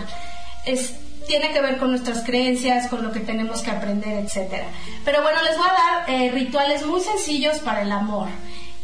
Es, 0.66 0.94
tiene 1.28 1.52
que 1.52 1.62
ver 1.62 1.78
con 1.78 1.92
nuestras 1.92 2.24
creencias, 2.24 2.88
con 2.90 3.04
lo 3.04 3.12
que 3.12 3.22
tenemos 3.22 3.62
que 3.62 3.72
aprender, 3.72 4.24
etcétera. 4.24 4.68
Pero 5.04 5.24
bueno, 5.24 5.42
les 5.44 5.58
voy 5.58 5.66
a 5.68 6.06
dar 6.06 6.10
eh, 6.10 6.32
rituales 6.32 6.86
muy 6.86 7.02
sencillos 7.02 7.58
para 7.60 7.82
el 7.82 7.92
amor. 7.92 8.28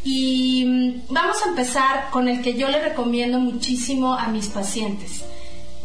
Y 0.03 0.65
mm, 0.65 1.13
vamos 1.13 1.37
a 1.45 1.49
empezar 1.49 2.09
con 2.09 2.27
el 2.27 2.41
que 2.41 2.55
yo 2.55 2.69
le 2.69 2.81
recomiendo 2.81 3.39
muchísimo 3.39 4.15
a 4.15 4.27
mis 4.29 4.47
pacientes, 4.47 5.23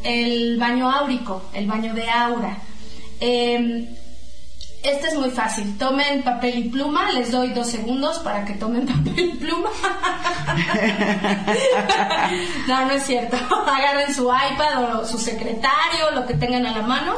el 0.04 0.56
baño 0.58 0.90
áurico, 0.90 1.42
el 1.52 1.66
baño 1.66 1.92
de 1.92 2.08
aura. 2.08 2.58
Eh, 3.20 3.88
este 4.82 5.08
es 5.08 5.14
muy 5.14 5.30
fácil. 5.30 5.76
Tomen 5.78 6.22
papel 6.22 6.58
y 6.58 6.68
pluma. 6.68 7.12
Les 7.12 7.30
doy 7.30 7.50
dos 7.50 7.68
segundos 7.68 8.18
para 8.20 8.44
que 8.44 8.54
tomen 8.54 8.86
papel 8.86 9.18
y 9.18 9.36
pluma. 9.36 9.68
no, 12.66 12.86
no 12.86 12.90
es 12.92 13.02
cierto. 13.04 13.36
Agarren 13.66 14.14
su 14.14 14.24
iPad 14.24 15.00
o 15.00 15.06
su 15.06 15.18
secretario, 15.18 16.10
lo 16.14 16.26
que 16.26 16.34
tengan 16.34 16.66
a 16.66 16.72
la 16.72 16.82
mano. 16.82 17.16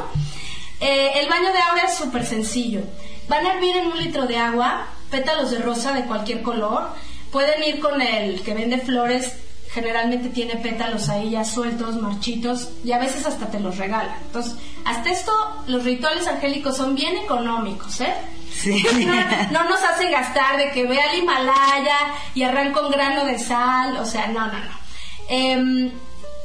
Eh, 0.79 1.21
el 1.21 1.29
baño 1.29 1.51
de 1.53 1.59
agua 1.59 1.81
es 1.85 1.95
súper 1.95 2.25
sencillo. 2.25 2.81
Van 3.29 3.45
a 3.45 3.53
hervir 3.53 3.77
en 3.77 3.87
un 3.87 3.97
litro 3.97 4.25
de 4.25 4.37
agua 4.37 4.87
pétalos 5.09 5.51
de 5.51 5.59
rosa 5.59 5.93
de 5.93 6.05
cualquier 6.05 6.41
color. 6.41 6.89
Pueden 7.31 7.63
ir 7.63 7.79
con 7.79 8.01
el 8.01 8.41
que 8.41 8.53
vende 8.53 8.79
flores 8.79 9.37
generalmente 9.73 10.29
tiene 10.29 10.57
pétalos 10.57 11.09
ahí 11.09 11.31
ya 11.31 11.43
sueltos, 11.43 11.95
marchitos, 11.95 12.69
y 12.83 12.91
a 12.91 12.99
veces 12.99 13.25
hasta 13.25 13.47
te 13.47 13.59
los 13.59 13.77
regalan. 13.77 14.15
Entonces, 14.25 14.55
hasta 14.85 15.09
esto, 15.09 15.31
los 15.67 15.83
rituales 15.83 16.27
angélicos 16.27 16.77
son 16.77 16.93
bien 16.95 17.17
económicos, 17.17 18.01
¿eh? 18.01 18.13
Sí. 18.51 18.83
No, 19.51 19.63
nos 19.63 19.83
hacen 19.83 20.11
gastar 20.11 20.57
de 20.57 20.71
que 20.71 20.85
ve 20.85 20.99
al 21.01 21.17
Himalaya 21.17 21.97
y 22.35 22.43
arranca 22.43 22.81
un 22.81 22.91
grano 22.91 23.25
de 23.25 23.39
sal, 23.39 23.97
o 23.97 24.05
sea, 24.05 24.27
no, 24.27 24.45
no, 24.47 24.53
no. 24.53 24.83
Eh, 25.29 25.91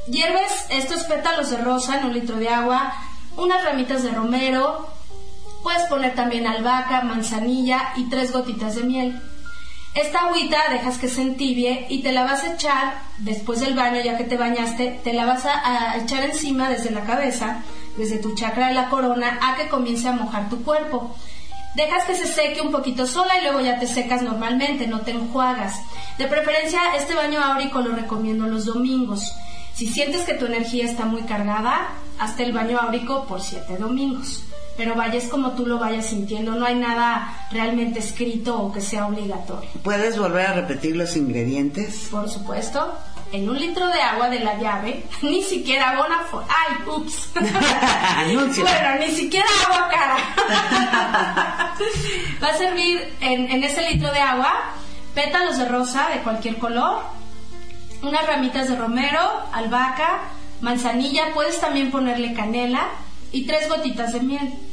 hierves 0.07 0.65
estos 0.69 1.03
pétalos 1.03 1.51
de 1.51 1.57
rosa 1.57 1.99
en 1.99 2.05
un 2.05 2.13
litro 2.13 2.37
de 2.37 2.49
agua, 2.49 2.93
unas 3.37 3.63
ramitas 3.63 4.03
de 4.03 4.11
romero, 4.11 4.87
puedes 5.61 5.83
poner 5.83 6.15
también 6.15 6.47
albahaca, 6.47 7.01
manzanilla 7.01 7.93
y 7.95 8.09
tres 8.09 8.31
gotitas 8.31 8.75
de 8.75 8.83
miel. 8.83 9.21
Esta 9.95 10.19
agüita 10.19 10.57
dejas 10.69 10.99
que 10.99 11.09
se 11.09 11.21
entibie 11.21 11.87
y 11.89 12.03
te 12.03 12.11
la 12.11 12.23
vas 12.23 12.43
a 12.43 12.53
echar 12.53 13.01
después 13.17 13.59
del 13.59 13.73
baño, 13.73 14.01
ya 14.01 14.17
que 14.17 14.23
te 14.23 14.37
bañaste, 14.37 14.99
te 15.03 15.13
la 15.13 15.25
vas 15.25 15.45
a, 15.45 15.97
echar 15.97 16.23
encima 16.23 16.69
desde 16.69 16.91
la 16.91 17.01
cabeza, 17.01 17.63
desde 17.97 18.17
tu 18.17 18.35
chakra 18.35 18.67
de 18.67 18.75
la 18.75 18.89
corona, 18.89 19.39
a 19.41 19.55
que 19.55 19.67
comience 19.67 20.07
a 20.07 20.11
mojar 20.11 20.47
tu 20.47 20.63
cuerpo. 20.63 21.15
Dejas 21.75 22.03
que 22.03 22.15
se 22.15 22.27
seque 22.27 22.61
un 22.61 22.71
poquito 22.71 23.07
sola 23.07 23.39
y 23.39 23.43
luego 23.43 23.61
ya 23.61 23.79
te 23.79 23.87
secas 23.87 24.21
normalmente, 24.21 24.87
no 24.87 25.01
te 25.01 25.11
enjuagas. 25.11 25.81
De 26.17 26.27
preferencia, 26.27 26.79
este 26.95 27.15
baño 27.15 27.41
áurico 27.41 27.81
lo 27.81 27.95
recomiendo 27.95 28.45
los 28.47 28.65
domingos. 28.65 29.33
Si 29.73 29.87
sientes 29.87 30.21
que 30.21 30.33
tu 30.35 30.45
energía 30.45 30.85
está 30.85 31.05
muy 31.05 31.23
cargada, 31.23 31.89
hazte 32.19 32.43
el 32.43 32.53
baño 32.53 32.79
áurico 32.79 33.25
por 33.25 33.41
siete 33.41 33.77
domingos 33.77 34.43
pero 34.79 34.95
vayas 34.95 35.25
como 35.25 35.51
tú 35.51 35.65
lo 35.65 35.77
vayas 35.77 36.05
sintiendo, 36.05 36.53
no 36.53 36.65
hay 36.65 36.75
nada 36.75 37.47
realmente 37.51 37.99
escrito 37.99 38.57
o 38.57 38.71
que 38.71 38.79
sea 38.79 39.07
obligatorio. 39.07 39.69
¿Puedes 39.83 40.17
volver 40.17 40.47
a 40.47 40.53
repetir 40.53 40.95
los 40.95 41.17
ingredientes? 41.17 42.07
Por 42.09 42.29
supuesto. 42.29 42.93
En 43.33 43.49
un 43.49 43.59
litro 43.59 43.87
de 43.87 44.01
agua 44.01 44.29
de 44.29 44.39
la 44.39 44.57
llave, 44.57 45.03
ni 45.21 45.43
siquiera 45.43 45.97
Bonafont. 45.97 46.47
¡Ay, 46.47 46.87
ups! 46.87 47.29
bueno, 48.61 48.95
ni 49.01 49.11
siquiera 49.11 49.45
agua 49.67 49.89
cara. 49.89 50.17
Va 52.41 52.47
a 52.47 52.57
servir 52.57 53.15
en, 53.19 53.51
en 53.51 53.61
ese 53.65 53.81
litro 53.91 54.13
de 54.13 54.19
agua 54.21 54.75
pétalos 55.13 55.57
de 55.57 55.65
rosa 55.65 56.07
de 56.07 56.21
cualquier 56.21 56.57
color, 56.57 57.01
unas 58.01 58.25
ramitas 58.25 58.69
de 58.69 58.77
romero, 58.77 59.19
albahaca, 59.51 60.21
manzanilla, 60.61 61.33
puedes 61.33 61.59
también 61.59 61.91
ponerle 61.91 62.33
canela 62.33 62.87
y 63.33 63.45
tres 63.45 63.67
gotitas 63.67 64.13
de 64.13 64.21
miel. 64.21 64.68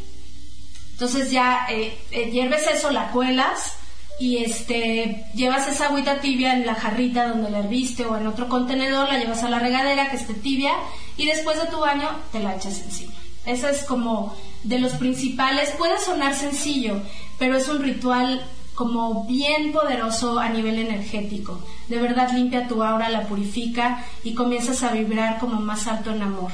Entonces 0.97 1.31
ya 1.31 1.67
eh, 1.69 1.95
eh, 2.11 2.31
hierves 2.31 2.67
eso, 2.67 2.91
la 2.91 3.11
cuelas 3.11 3.75
y 4.19 4.39
este 4.39 5.27
llevas 5.35 5.69
esa 5.69 5.89
agüita 5.89 6.21
tibia 6.23 6.55
en 6.55 6.65
la 6.65 6.75
jarrita 6.75 7.29
donde 7.29 7.51
la 7.51 7.59
herviste 7.59 8.07
o 8.07 8.17
en 8.17 8.27
otro 8.27 8.49
contenedor, 8.49 9.07
la 9.13 9.19
llevas 9.19 9.43
a 9.43 9.51
la 9.51 9.59
regadera 9.59 10.09
que 10.09 10.17
esté 10.17 10.33
tibia 10.33 10.73
y 11.19 11.27
después 11.27 11.61
de 11.63 11.69
tu 11.69 11.81
baño 11.81 12.09
te 12.33 12.41
la 12.41 12.57
echas 12.57 12.81
encima. 12.81 13.13
Ese 13.45 13.69
es 13.69 13.85
como 13.85 14.35
de 14.65 14.79
los 14.79 14.93
principales. 14.93 15.71
Puede 15.73 16.01
sonar 16.01 16.35
sencillo, 16.35 17.03
pero 17.39 17.59
es 17.59 17.69
un 17.69 17.83
ritual 17.83 18.43
como 18.75 19.25
bien 19.25 19.73
poderoso 19.73 20.39
a 20.39 20.49
nivel 20.49 20.79
energético. 20.79 21.61
De 21.89 21.99
verdad 21.99 22.33
limpia 22.33 22.69
tu 22.69 22.83
aura, 22.83 23.11
la 23.11 23.29
purifica 23.29 24.03
y 24.25 24.35
comienzas 24.35 24.83
a 24.83 24.93
vibrar 24.93 25.39
como 25.39 25.61
más 25.61 25.87
alto 25.87 26.11
en 26.11 26.23
amor. 26.23 26.53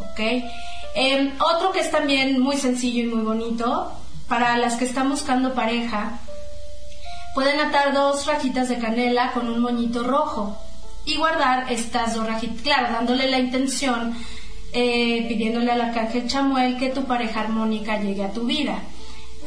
¿Ok? 0.00 0.44
Em, 0.94 1.32
otro 1.40 1.72
que 1.72 1.80
es 1.80 1.90
también 1.90 2.40
muy 2.40 2.56
sencillo 2.56 3.04
y 3.04 3.06
muy 3.06 3.22
bonito, 3.22 3.92
para 4.28 4.56
las 4.58 4.76
que 4.76 4.84
están 4.84 5.08
buscando 5.08 5.54
pareja, 5.54 6.20
pueden 7.34 7.60
atar 7.60 7.92
dos 7.92 8.26
rajitas 8.26 8.68
de 8.68 8.78
canela 8.78 9.32
con 9.32 9.48
un 9.48 9.60
moñito 9.60 10.02
rojo 10.02 10.56
y 11.04 11.16
guardar 11.16 11.72
estas 11.72 12.14
dos 12.14 12.26
rajitas, 12.26 12.62
claro, 12.62 12.92
dándole 12.92 13.30
la 13.30 13.38
intención, 13.38 14.14
eh, 14.72 15.24
pidiéndole 15.28 15.72
al 15.72 15.80
arcángel 15.80 16.28
Chamuel 16.28 16.76
que 16.76 16.90
tu 16.90 17.04
pareja 17.04 17.40
armónica 17.40 18.00
llegue 18.00 18.24
a 18.24 18.32
tu 18.32 18.44
vida. 18.44 18.82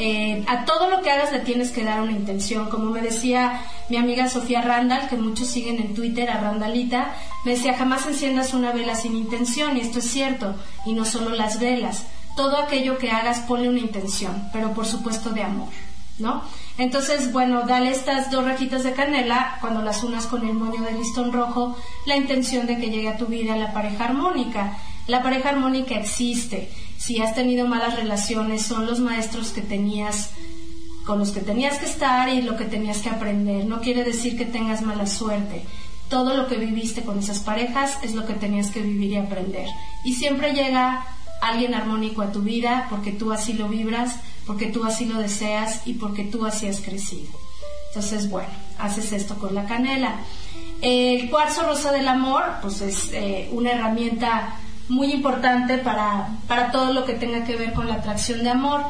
Eh, 0.03 0.43
a 0.47 0.65
todo 0.65 0.89
lo 0.89 1.03
que 1.03 1.11
hagas 1.11 1.31
le 1.31 1.41
tienes 1.41 1.69
que 1.69 1.83
dar 1.83 2.01
una 2.01 2.13
intención. 2.13 2.71
Como 2.71 2.89
me 2.89 3.01
decía 3.01 3.61
mi 3.87 3.97
amiga 3.97 4.27
Sofía 4.29 4.63
Randall, 4.63 5.07
que 5.07 5.15
muchos 5.15 5.47
siguen 5.47 5.77
en 5.77 5.93
Twitter 5.93 6.27
a 6.31 6.39
Randalita, 6.39 7.13
me 7.45 7.51
decía, 7.51 7.77
jamás 7.77 8.07
enciendas 8.07 8.55
una 8.55 8.71
vela 8.71 8.95
sin 8.95 9.15
intención, 9.15 9.77
y 9.77 9.81
esto 9.81 9.99
es 9.99 10.09
cierto, 10.09 10.55
y 10.87 10.93
no 10.93 11.05
solo 11.05 11.29
las 11.35 11.59
velas. 11.59 12.07
Todo 12.35 12.57
aquello 12.57 12.97
que 12.97 13.11
hagas 13.11 13.41
pone 13.41 13.69
una 13.69 13.77
intención, 13.77 14.49
pero 14.51 14.73
por 14.73 14.87
supuesto 14.87 15.29
de 15.29 15.43
amor, 15.43 15.69
¿no? 16.17 16.41
Entonces, 16.79 17.31
bueno, 17.31 17.67
dale 17.67 17.91
estas 17.91 18.31
dos 18.31 18.43
rajitas 18.43 18.81
de 18.83 18.93
canela, 18.93 19.59
cuando 19.61 19.83
las 19.83 20.03
unas 20.03 20.25
con 20.25 20.47
el 20.47 20.55
moño 20.55 20.81
de 20.81 20.93
listón 20.93 21.31
rojo, 21.31 21.77
la 22.07 22.17
intención 22.17 22.65
de 22.65 22.79
que 22.79 22.89
llegue 22.89 23.09
a 23.09 23.17
tu 23.17 23.27
vida 23.27 23.55
la 23.55 23.71
pareja 23.71 24.05
armónica. 24.05 24.79
La 25.05 25.21
pareja 25.21 25.49
armónica 25.49 25.93
existe 25.93 26.71
si 27.01 27.19
has 27.19 27.33
tenido 27.33 27.67
malas 27.67 27.95
relaciones, 27.95 28.61
son 28.61 28.85
los 28.85 28.99
maestros 28.99 29.49
que 29.49 29.61
tenías 29.61 30.29
con 31.03 31.17
los 31.17 31.31
que 31.31 31.39
tenías 31.39 31.79
que 31.79 31.87
estar 31.87 32.29
y 32.29 32.43
lo 32.43 32.55
que 32.55 32.65
tenías 32.65 32.99
que 32.99 33.09
aprender. 33.09 33.65
No 33.65 33.81
quiere 33.81 34.03
decir 34.03 34.37
que 34.37 34.45
tengas 34.45 34.83
mala 34.83 35.07
suerte. 35.07 35.63
Todo 36.09 36.37
lo 36.37 36.47
que 36.47 36.57
viviste 36.57 37.01
con 37.01 37.17
esas 37.17 37.39
parejas 37.39 37.97
es 38.03 38.13
lo 38.13 38.27
que 38.27 38.35
tenías 38.35 38.69
que 38.69 38.81
vivir 38.81 39.13
y 39.13 39.15
aprender. 39.15 39.67
Y 40.03 40.13
siempre 40.13 40.53
llega 40.53 41.07
alguien 41.41 41.73
armónico 41.73 42.21
a 42.21 42.31
tu 42.31 42.41
vida 42.41 42.85
porque 42.91 43.11
tú 43.11 43.31
así 43.31 43.53
lo 43.53 43.67
vibras, 43.67 44.17
porque 44.45 44.67
tú 44.67 44.85
así 44.85 45.05
lo 45.05 45.17
deseas 45.17 45.87
y 45.87 45.93
porque 45.93 46.25
tú 46.25 46.45
así 46.45 46.67
has 46.67 46.81
crecido. 46.81 47.31
Entonces, 47.87 48.29
bueno, 48.29 48.49
haces 48.77 49.11
esto 49.11 49.39
con 49.39 49.55
la 49.55 49.65
canela. 49.65 50.19
El 50.81 51.31
cuarzo 51.31 51.63
rosa 51.63 51.91
del 51.91 52.07
amor, 52.07 52.43
pues 52.61 52.79
es 52.81 53.09
eh, 53.11 53.49
una 53.51 53.71
herramienta 53.71 54.55
muy 54.91 55.13
importante 55.13 55.77
para, 55.77 56.27
para 56.47 56.69
todo 56.71 56.91
lo 56.91 57.05
que 57.05 57.13
tenga 57.13 57.45
que 57.45 57.55
ver 57.55 57.71
con 57.71 57.87
la 57.87 57.95
atracción 57.95 58.43
de 58.43 58.49
amor. 58.49 58.83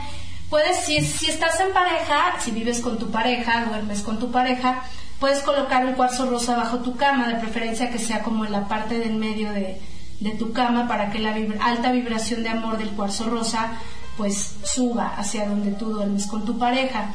Puedes, 0.50 0.80
si, 0.80 1.00
si 1.00 1.30
estás 1.30 1.60
en 1.60 1.72
pareja, 1.74 2.40
si 2.40 2.50
vives 2.50 2.80
con 2.80 2.98
tu 2.98 3.12
pareja, 3.12 3.66
duermes 3.66 4.02
con 4.02 4.18
tu 4.18 4.32
pareja, 4.32 4.82
puedes 5.20 5.42
colocar 5.42 5.86
un 5.86 5.94
cuarzo 5.94 6.26
rosa 6.28 6.58
bajo 6.58 6.80
tu 6.80 6.96
cama, 6.96 7.28
de 7.28 7.36
preferencia 7.36 7.92
que 7.92 8.00
sea 8.00 8.24
como 8.24 8.46
en 8.46 8.52
la 8.52 8.68
parte 8.68 8.98
del 8.98 9.14
medio 9.14 9.54
de, 9.54 9.80
de 10.20 10.32
tu 10.32 10.54
cama 10.54 10.88
para 10.88 11.12
que 11.12 11.20
la 11.20 11.36
alta 11.62 11.92
vibración 11.92 12.42
de 12.42 12.50
amor 12.50 12.80
del 12.80 12.90
cuarzo 12.90 13.30
rosa 13.30 13.74
pues 14.18 14.56
suba 14.64 15.14
hacia 15.16 15.48
donde 15.48 15.72
tú 15.74 15.92
duermes 15.92 16.26
con 16.26 16.46
tu 16.46 16.58
pareja. 16.58 17.14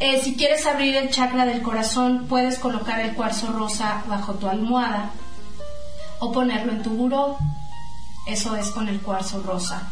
Eh, 0.00 0.20
si 0.22 0.34
quieres 0.34 0.66
abrir 0.66 0.96
el 0.96 1.10
chakra 1.10 1.46
del 1.46 1.62
corazón, 1.62 2.26
puedes 2.28 2.58
colocar 2.58 2.98
el 2.98 3.12
cuarzo 3.12 3.52
rosa 3.52 4.02
bajo 4.08 4.34
tu 4.34 4.48
almohada 4.48 5.10
o 6.18 6.32
ponerlo 6.32 6.72
en 6.72 6.82
tu 6.82 6.90
buró 6.90 7.38
eso 8.26 8.56
es 8.56 8.70
con 8.70 8.88
el 8.88 9.00
cuarzo 9.00 9.42
rosa. 9.42 9.88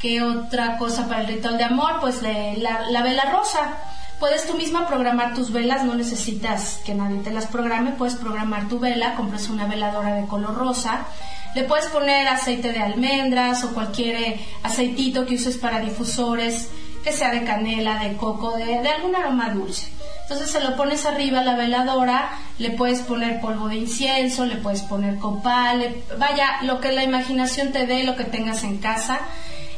¿Qué 0.00 0.22
otra 0.22 0.78
cosa 0.78 1.08
para 1.08 1.22
el 1.22 1.26
ritual 1.26 1.58
de 1.58 1.64
amor? 1.64 1.98
Pues 2.00 2.22
la, 2.22 3.02
vela 3.02 3.32
rosa. 3.32 3.76
Puedes 4.20 4.46
tú 4.46 4.56
misma 4.56 4.86
programar 4.86 5.34
tus 5.34 5.52
velas, 5.52 5.84
no 5.84 5.94
necesitas 5.94 6.80
que 6.84 6.94
nadie 6.94 7.20
te 7.20 7.30
las 7.30 7.46
programe, 7.46 7.92
puedes 7.92 8.16
programar 8.16 8.68
tu 8.68 8.78
vela, 8.78 9.14
compras 9.14 9.48
una 9.48 9.66
veladora 9.66 10.14
de 10.14 10.26
color 10.26 10.56
rosa, 10.56 11.06
le 11.54 11.62
puedes 11.64 11.86
poner 11.86 12.26
aceite 12.26 12.72
de 12.72 12.80
almendras 12.80 13.62
o 13.62 13.74
cualquier 13.74 14.16
eh, 14.16 14.46
aceitito 14.64 15.24
que 15.24 15.36
uses 15.36 15.56
para 15.56 15.78
difusores, 15.78 16.68
que 17.04 17.12
sea 17.12 17.30
de 17.30 17.44
canela, 17.44 18.02
de 18.02 18.16
coco, 18.16 18.56
de, 18.56 18.80
de 18.80 18.88
algún 18.88 19.14
aroma 19.14 19.50
dulce. 19.50 19.97
Entonces 20.28 20.50
se 20.50 20.60
lo 20.60 20.76
pones 20.76 21.06
arriba 21.06 21.40
a 21.40 21.44
la 21.44 21.56
veladora, 21.56 22.28
le 22.58 22.68
puedes 22.72 23.00
poner 23.00 23.40
polvo 23.40 23.68
de 23.68 23.76
incienso, 23.76 24.44
le 24.44 24.56
puedes 24.56 24.82
poner 24.82 25.16
copal, 25.16 25.94
vaya, 26.18 26.60
lo 26.64 26.82
que 26.82 26.92
la 26.92 27.02
imaginación 27.02 27.72
te 27.72 27.86
dé, 27.86 28.04
lo 28.04 28.14
que 28.14 28.24
tengas 28.24 28.62
en 28.62 28.76
casa, 28.76 29.20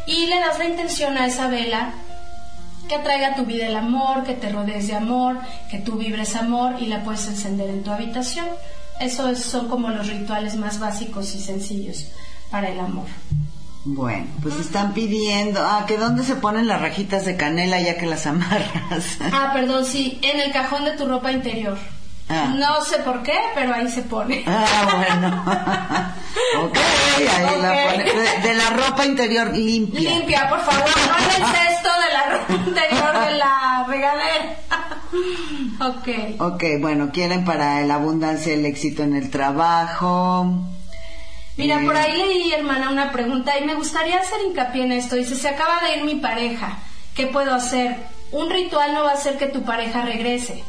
y 0.09 0.27
le 0.27 0.41
das 0.41 0.59
la 0.59 0.65
intención 0.65 1.17
a 1.17 1.27
esa 1.27 1.47
vela 1.47 1.93
que 2.89 2.97
atraiga 2.97 3.29
a 3.29 3.35
tu 3.37 3.45
vida 3.45 3.69
el 3.69 3.77
amor, 3.77 4.25
que 4.25 4.35
te 4.35 4.51
rodees 4.51 4.89
de 4.89 4.97
amor, 4.97 5.39
que 5.71 5.79
tú 5.79 5.93
vibres 5.93 6.35
amor 6.35 6.75
y 6.81 6.87
la 6.87 7.05
puedes 7.05 7.29
encender 7.29 7.71
en 7.71 7.85
tu 7.85 7.93
habitación. 7.93 8.47
Esos 8.99 9.39
son 9.39 9.69
como 9.69 9.91
los 9.91 10.09
rituales 10.09 10.57
más 10.57 10.81
básicos 10.81 11.33
y 11.37 11.39
sencillos 11.39 12.09
para 12.51 12.71
el 12.71 12.81
amor. 12.81 13.07
Bueno, 13.93 14.27
pues 14.41 14.55
están 14.55 14.95
pidiendo, 14.95 15.61
ah, 15.67 15.85
que 15.85 15.97
dónde 15.97 16.23
se 16.23 16.37
ponen 16.37 16.69
las 16.69 16.81
rajitas 16.81 17.25
de 17.25 17.37
canela 17.37 17.81
ya 17.81 17.99
que 17.99 18.07
las 18.07 18.25
amarras. 18.25 19.19
Ah, 19.33 19.51
perdón, 19.53 19.85
sí, 19.85 20.21
en 20.23 20.39
el 20.39 20.53
cajón 20.53 20.85
de 20.85 20.93
tu 20.93 21.07
ropa 21.09 21.33
interior. 21.33 21.77
Ah. 22.29 22.55
No 22.57 22.85
sé 22.85 22.99
por 22.99 23.25
qué, 23.25 23.35
pero 23.57 23.75
ahí 23.75 23.91
se 23.91 24.03
pone. 24.03 24.45
Ah, 24.47 24.87
bueno. 24.97 26.65
ok, 26.67 26.79
ahí 27.37 27.61
la 27.61 27.91
pone. 27.91 28.05
De, 28.05 28.49
de 28.49 28.55
la 28.55 28.71
ropa 28.71 29.05
interior 29.07 29.57
limpia. 29.57 30.11
Limpia, 30.11 30.49
por 30.49 30.61
favor, 30.61 30.85
no 30.89 31.17
en 31.19 31.43
el 31.43 31.47
cesto 31.57 31.89
de 32.07 32.13
la 32.13 32.39
ropa 32.39 32.53
interior 32.69 33.25
de 33.27 33.39
la 33.39 33.85
regadera. 33.89 34.57
ok. 35.81 36.53
Ok, 36.53 36.65
bueno, 36.81 37.11
quieren 37.13 37.45
para 37.45 37.81
la 37.81 37.95
abundancia 37.95 38.55
el 38.55 38.65
éxito 38.67 39.03
en 39.03 39.17
el 39.17 39.31
trabajo. 39.31 40.47
Mira, 41.61 41.81
por 41.85 41.97
ahí 41.97 42.17
leí, 42.17 42.53
hermana, 42.53 42.91
una 42.91 43.13
pregunta 43.13 43.59
y 43.59 43.65
me 43.65 43.75
gustaría 43.75 44.19
hacer 44.19 44.39
hincapié 44.49 44.85
en 44.85 44.93
esto. 44.93 45.17
Dice, 45.17 45.37
se 45.37 45.49
acaba 45.49 45.81
de 45.83 45.99
ir 45.99 46.05
mi 46.05 46.17
pareja, 46.17 46.79
¿qué 47.15 47.27
puedo 47.27 47.55
hacer? 47.55 47.97
Un 48.33 48.49
ritual 48.51 48.95
no 48.95 49.05
va 49.05 49.11
a 49.11 49.15
hacer 49.15 49.37
que 49.39 49.47
tu 49.47 49.63
pareja 49.63 50.03
regrese. 50.03 50.63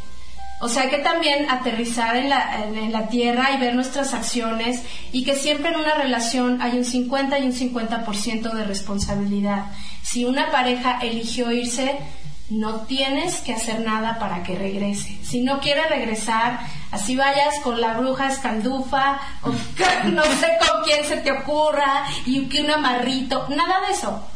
O 0.64 0.70
sea, 0.70 0.84
hay 0.84 0.89
que 0.89 1.00
también 1.00 1.50
aterrizar 1.50 2.16
en 2.16 2.30
la, 2.30 2.64
en- 2.64 2.78
en 2.78 2.92
la 2.92 3.08
tierra 3.08 3.50
y 3.52 3.58
ver 3.58 3.74
nuestras 3.74 4.14
acciones 4.14 4.84
y 5.12 5.24
que 5.24 5.36
siempre 5.36 5.72
en 5.72 5.80
una 5.80 5.96
relación 5.96 6.62
hay 6.62 6.78
un 6.78 6.86
50 6.86 7.39
y 7.39 7.46
un 7.48 7.54
50% 7.54 8.52
de 8.54 8.64
responsabilidad. 8.66 9.66
Si 10.04 10.24
una 10.26 10.52
pareja 10.52 11.00
eligió 11.02 11.52
irse, 11.52 11.98
no 12.52 12.82
tienes 12.82 13.38
que 13.38 13.54
hacer 13.54 13.80
nada 13.80 14.20
para 14.20 14.43
que 14.43 14.56
regrese. 14.56 15.18
Si 15.24 15.41
no 15.41 15.60
quiere 15.60 15.88
regresar, 15.88 16.60
así 16.91 17.16
vayas 17.16 17.60
con 17.64 17.80
la 17.80 17.93
bruja 17.93 18.28
escaldufa, 18.30 19.20
o 19.41 19.49
no 20.10 20.24
sé 20.24 20.58
con 20.60 20.84
quién 20.84 21.06
se 21.06 21.18
te 21.18 21.32
ocurra, 21.32 22.06
y 22.26 22.47
que 22.47 22.62
un 22.62 22.72
amarrito, 22.72 23.47
nada 23.49 23.88
de 23.88 23.93
eso. 23.93 24.28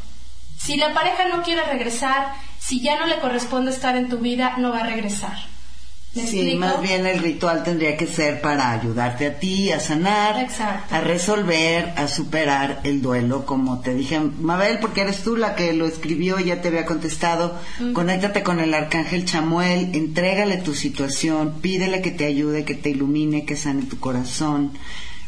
Si 0.57 0.77
la 0.77 0.93
pareja 0.93 1.27
no 1.27 1.43
quiere 1.43 1.63
regresar, 1.63 2.33
si 2.57 2.81
ya 2.81 2.97
no 2.97 3.05
le 3.05 3.19
corresponde 3.19 3.71
estar 3.71 3.95
en 3.97 4.09
tu 4.09 4.17
vida, 4.17 4.55
no 4.57 4.71
va 4.71 4.79
a 4.79 4.87
regresar. 4.87 5.54
¿Me 6.15 6.25
Sí, 6.25 6.55
más 6.55 6.81
bien 6.81 7.05
el 7.05 7.19
ritual 7.19 7.63
tendría 7.63 7.97
que 7.97 8.07
ser 8.07 8.39
para 8.39 8.71
ayudarte 8.71 9.25
a 9.25 9.37
ti 9.37 9.71
a 9.71 9.81
sanar, 9.81 10.39
Exacto. 10.39 10.95
a 10.95 11.01
resolver, 11.01 11.91
a 11.97 12.07
superar 12.07 12.79
el 12.85 13.01
duelo, 13.01 13.45
como 13.45 13.81
te 13.81 13.93
dije, 13.93 14.19
Mabel, 14.39 14.79
porque 14.79 15.01
eres 15.01 15.23
tú 15.23 15.35
la 15.35 15.55
que 15.55 15.73
lo 15.73 15.85
escribió, 15.85 16.39
ya 16.39 16.61
te 16.61 16.69
había 16.69 16.85
contestado. 16.85 17.59
Conéctate 17.93 18.43
con 18.43 18.61
el 18.61 18.73
arcángel 18.73 19.25
Chamuel, 19.25 19.89
entrégale 19.93 20.57
tu 20.57 20.73
situación, 20.73 21.55
pídele 21.61 22.01
que 22.01 22.11
te 22.11 22.25
ayude, 22.25 22.63
que 22.63 22.75
te 22.75 22.91
ilumine, 22.91 23.43
que 23.45 23.57
sane 23.57 23.83
tu 23.83 23.99
corazón, 23.99 24.71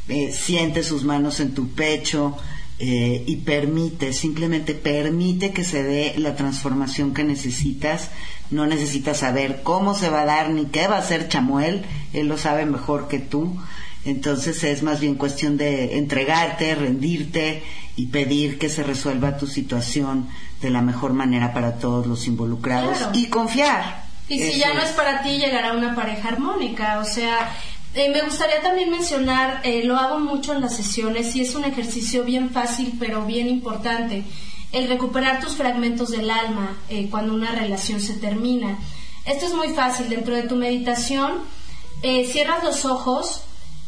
eh, 0.07 0.31
siente 0.31 0.83
sus 0.83 1.03
manos 1.03 1.41
en 1.41 1.53
tu 1.53 1.67
pecho. 1.69 2.37
eh, 2.79 3.23
y 3.25 3.37
permite, 3.37 4.13
simplemente 4.13 4.75
permite 4.75 5.51
que 5.51 5.63
se 5.63 5.81
dé 5.81 6.13
la 6.17 6.35
transformación 6.35 7.11
que 7.11 7.23
necesitas. 7.23 8.11
No 8.51 8.65
necesitas 8.65 9.17
saber 9.19 9.61
cómo 9.63 9.93
se 9.93 10.09
va 10.09 10.21
a 10.21 10.25
dar 10.25 10.49
ni 10.49 10.65
qué 10.65 10.87
va 10.87 10.95
a 10.97 10.99
hacer 10.99 11.27
Chamuel, 11.27 11.85
él 12.13 12.27
lo 12.27 12.37
sabe 12.37 12.65
mejor 12.65 13.07
que 13.07 13.19
tú. 13.19 13.57
Entonces 14.05 14.63
es 14.63 14.83
más 14.83 14.99
bien 15.01 15.15
cuestión 15.15 15.57
de 15.57 15.97
entregarte, 15.97 16.75
rendirte 16.75 17.61
y 17.97 18.05
pedir 18.07 18.57
que 18.57 18.69
se 18.69 18.83
resuelva 18.83 19.37
tu 19.37 19.47
situación 19.47 20.29
de 20.61 20.69
la 20.69 20.81
mejor 20.81 21.11
manera 21.13 21.53
para 21.53 21.73
todos 21.77 22.07
los 22.07 22.25
involucrados 22.27 22.97
Claro. 22.97 23.11
y 23.13 23.25
confiar. 23.27 24.05
Y 24.29 24.39
si 24.39 24.47
Eso 24.47 24.57
ya 24.59 24.73
no 24.73 24.81
es 24.81 24.89
para 24.91 25.21
ti, 25.23 25.37
llegará 25.37 25.73
una 25.73 25.93
pareja 25.95 26.29
armónica. 26.29 26.99
O 26.99 27.05
sea, 27.05 27.49
eh, 27.95 28.09
me 28.13 28.21
gustaría 28.21 28.61
también 28.61 28.91
mencionar, 28.91 29.61
eh, 29.63 29.83
lo 29.83 29.97
hago 29.97 30.19
mucho 30.19 30.53
en 30.53 30.61
las 30.61 30.75
sesiones 30.75 31.35
y 31.35 31.41
es 31.41 31.55
un 31.55 31.65
ejercicio 31.65 32.23
bien 32.23 32.49
fácil 32.51 32.93
pero 32.99 33.25
bien 33.25 33.47
importante, 33.49 34.23
el 34.71 34.87
recuperar 34.87 35.39
tus 35.39 35.55
fragmentos 35.55 36.09
del 36.09 36.29
alma 36.29 36.77
eh, 36.89 37.09
cuando 37.09 37.33
una 37.33 37.51
relación 37.51 38.01
se 38.01 38.13
termina. 38.13 38.77
Esto 39.25 39.45
es 39.45 39.53
muy 39.53 39.69
fácil. 39.69 40.09
Dentro 40.09 40.35
de 40.35 40.43
tu 40.43 40.55
meditación, 40.55 41.33
eh, 42.01 42.27
cierras 42.31 42.63
los 42.63 42.85
ojos 42.85 43.41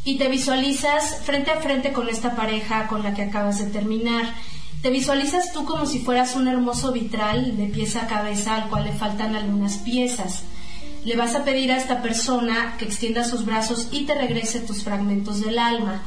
y 0.03 0.17
te 0.17 0.29
visualizas 0.29 1.21
frente 1.23 1.51
a 1.51 1.61
frente 1.61 1.91
con 1.91 2.09
esta 2.09 2.35
pareja 2.35 2.87
con 2.87 3.03
la 3.03 3.13
que 3.13 3.23
acabas 3.23 3.59
de 3.59 3.71
terminar. 3.71 4.33
Te 4.81 4.89
visualizas 4.89 5.51
tú 5.51 5.65
como 5.65 5.85
si 5.85 5.99
fueras 5.99 6.35
un 6.35 6.47
hermoso 6.47 6.93
vitral 6.93 7.57
de 7.57 7.65
pieza 7.65 8.03
a 8.03 8.07
cabeza 8.07 8.55
al 8.55 8.69
cual 8.69 8.85
le 8.85 8.93
faltan 8.93 9.35
algunas 9.35 9.77
piezas. 9.77 10.43
Le 11.03 11.15
vas 11.15 11.35
a 11.35 11.43
pedir 11.43 11.71
a 11.71 11.77
esta 11.77 12.01
persona 12.01 12.75
que 12.77 12.85
extienda 12.85 13.23
sus 13.23 13.45
brazos 13.45 13.89
y 13.91 14.05
te 14.05 14.15
regrese 14.15 14.61
tus 14.61 14.83
fragmentos 14.83 15.41
del 15.41 15.59
alma. 15.59 16.01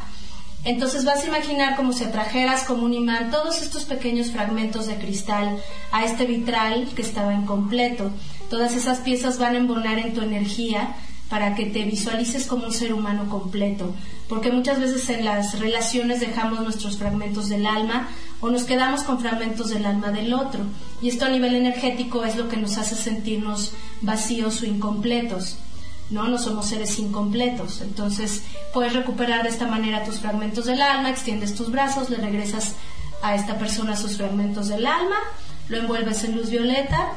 Entonces 0.64 1.04
vas 1.04 1.24
a 1.24 1.26
imaginar 1.26 1.74
como 1.74 1.92
si 1.92 2.04
atrajeras 2.04 2.62
como 2.62 2.84
un 2.84 2.94
imán 2.94 3.32
todos 3.32 3.62
estos 3.62 3.84
pequeños 3.84 4.30
fragmentos 4.30 4.86
de 4.86 4.96
cristal 4.96 5.58
a 5.90 6.04
este 6.04 6.24
vitral 6.24 6.88
que 6.94 7.02
estaba 7.02 7.34
incompleto. 7.34 8.10
Todas 8.48 8.74
esas 8.74 8.98
piezas 8.98 9.38
van 9.38 9.54
a 9.54 9.58
embonar 9.58 9.98
en 9.98 10.14
tu 10.14 10.20
energía 10.20 10.94
para 11.28 11.54
que 11.54 11.64
te 11.66 11.82
visualices 11.84 12.46
como 12.46 12.66
un 12.66 12.72
ser 12.72 12.92
humano 12.92 13.28
completo, 13.28 13.94
porque 14.28 14.52
muchas 14.52 14.78
veces 14.78 15.08
en 15.08 15.24
las 15.24 15.58
relaciones 15.58 16.20
dejamos 16.20 16.60
nuestros 16.60 16.98
fragmentos 16.98 17.48
del 17.48 17.66
alma 17.66 18.08
o 18.40 18.50
nos 18.50 18.64
quedamos 18.64 19.02
con 19.02 19.18
fragmentos 19.18 19.70
del 19.70 19.86
alma 19.86 20.12
del 20.12 20.34
otro, 20.34 20.60
y 21.00 21.08
esto 21.08 21.24
a 21.24 21.30
nivel 21.30 21.54
energético 21.54 22.22
es 22.24 22.36
lo 22.36 22.50
que 22.50 22.58
nos 22.58 22.76
hace 22.76 22.96
sentirnos 22.96 23.72
vacíos 24.02 24.60
o 24.60 24.66
incompletos. 24.66 25.56
¿No? 26.12 26.28
No 26.28 26.38
somos 26.38 26.66
seres 26.66 26.98
incompletos. 26.98 27.80
Entonces, 27.80 28.42
puedes 28.72 28.92
recuperar 28.92 29.42
de 29.42 29.48
esta 29.48 29.66
manera 29.66 30.04
tus 30.04 30.20
fragmentos 30.20 30.66
del 30.66 30.82
alma, 30.82 31.10
extiendes 31.10 31.54
tus 31.54 31.70
brazos, 31.70 32.10
le 32.10 32.18
regresas 32.18 32.74
a 33.22 33.34
esta 33.34 33.58
persona 33.58 33.96
sus 33.96 34.16
fragmentos 34.16 34.68
del 34.68 34.86
alma, 34.86 35.16
lo 35.68 35.78
envuelves 35.78 36.24
en 36.24 36.36
luz 36.36 36.50
violeta, 36.50 37.12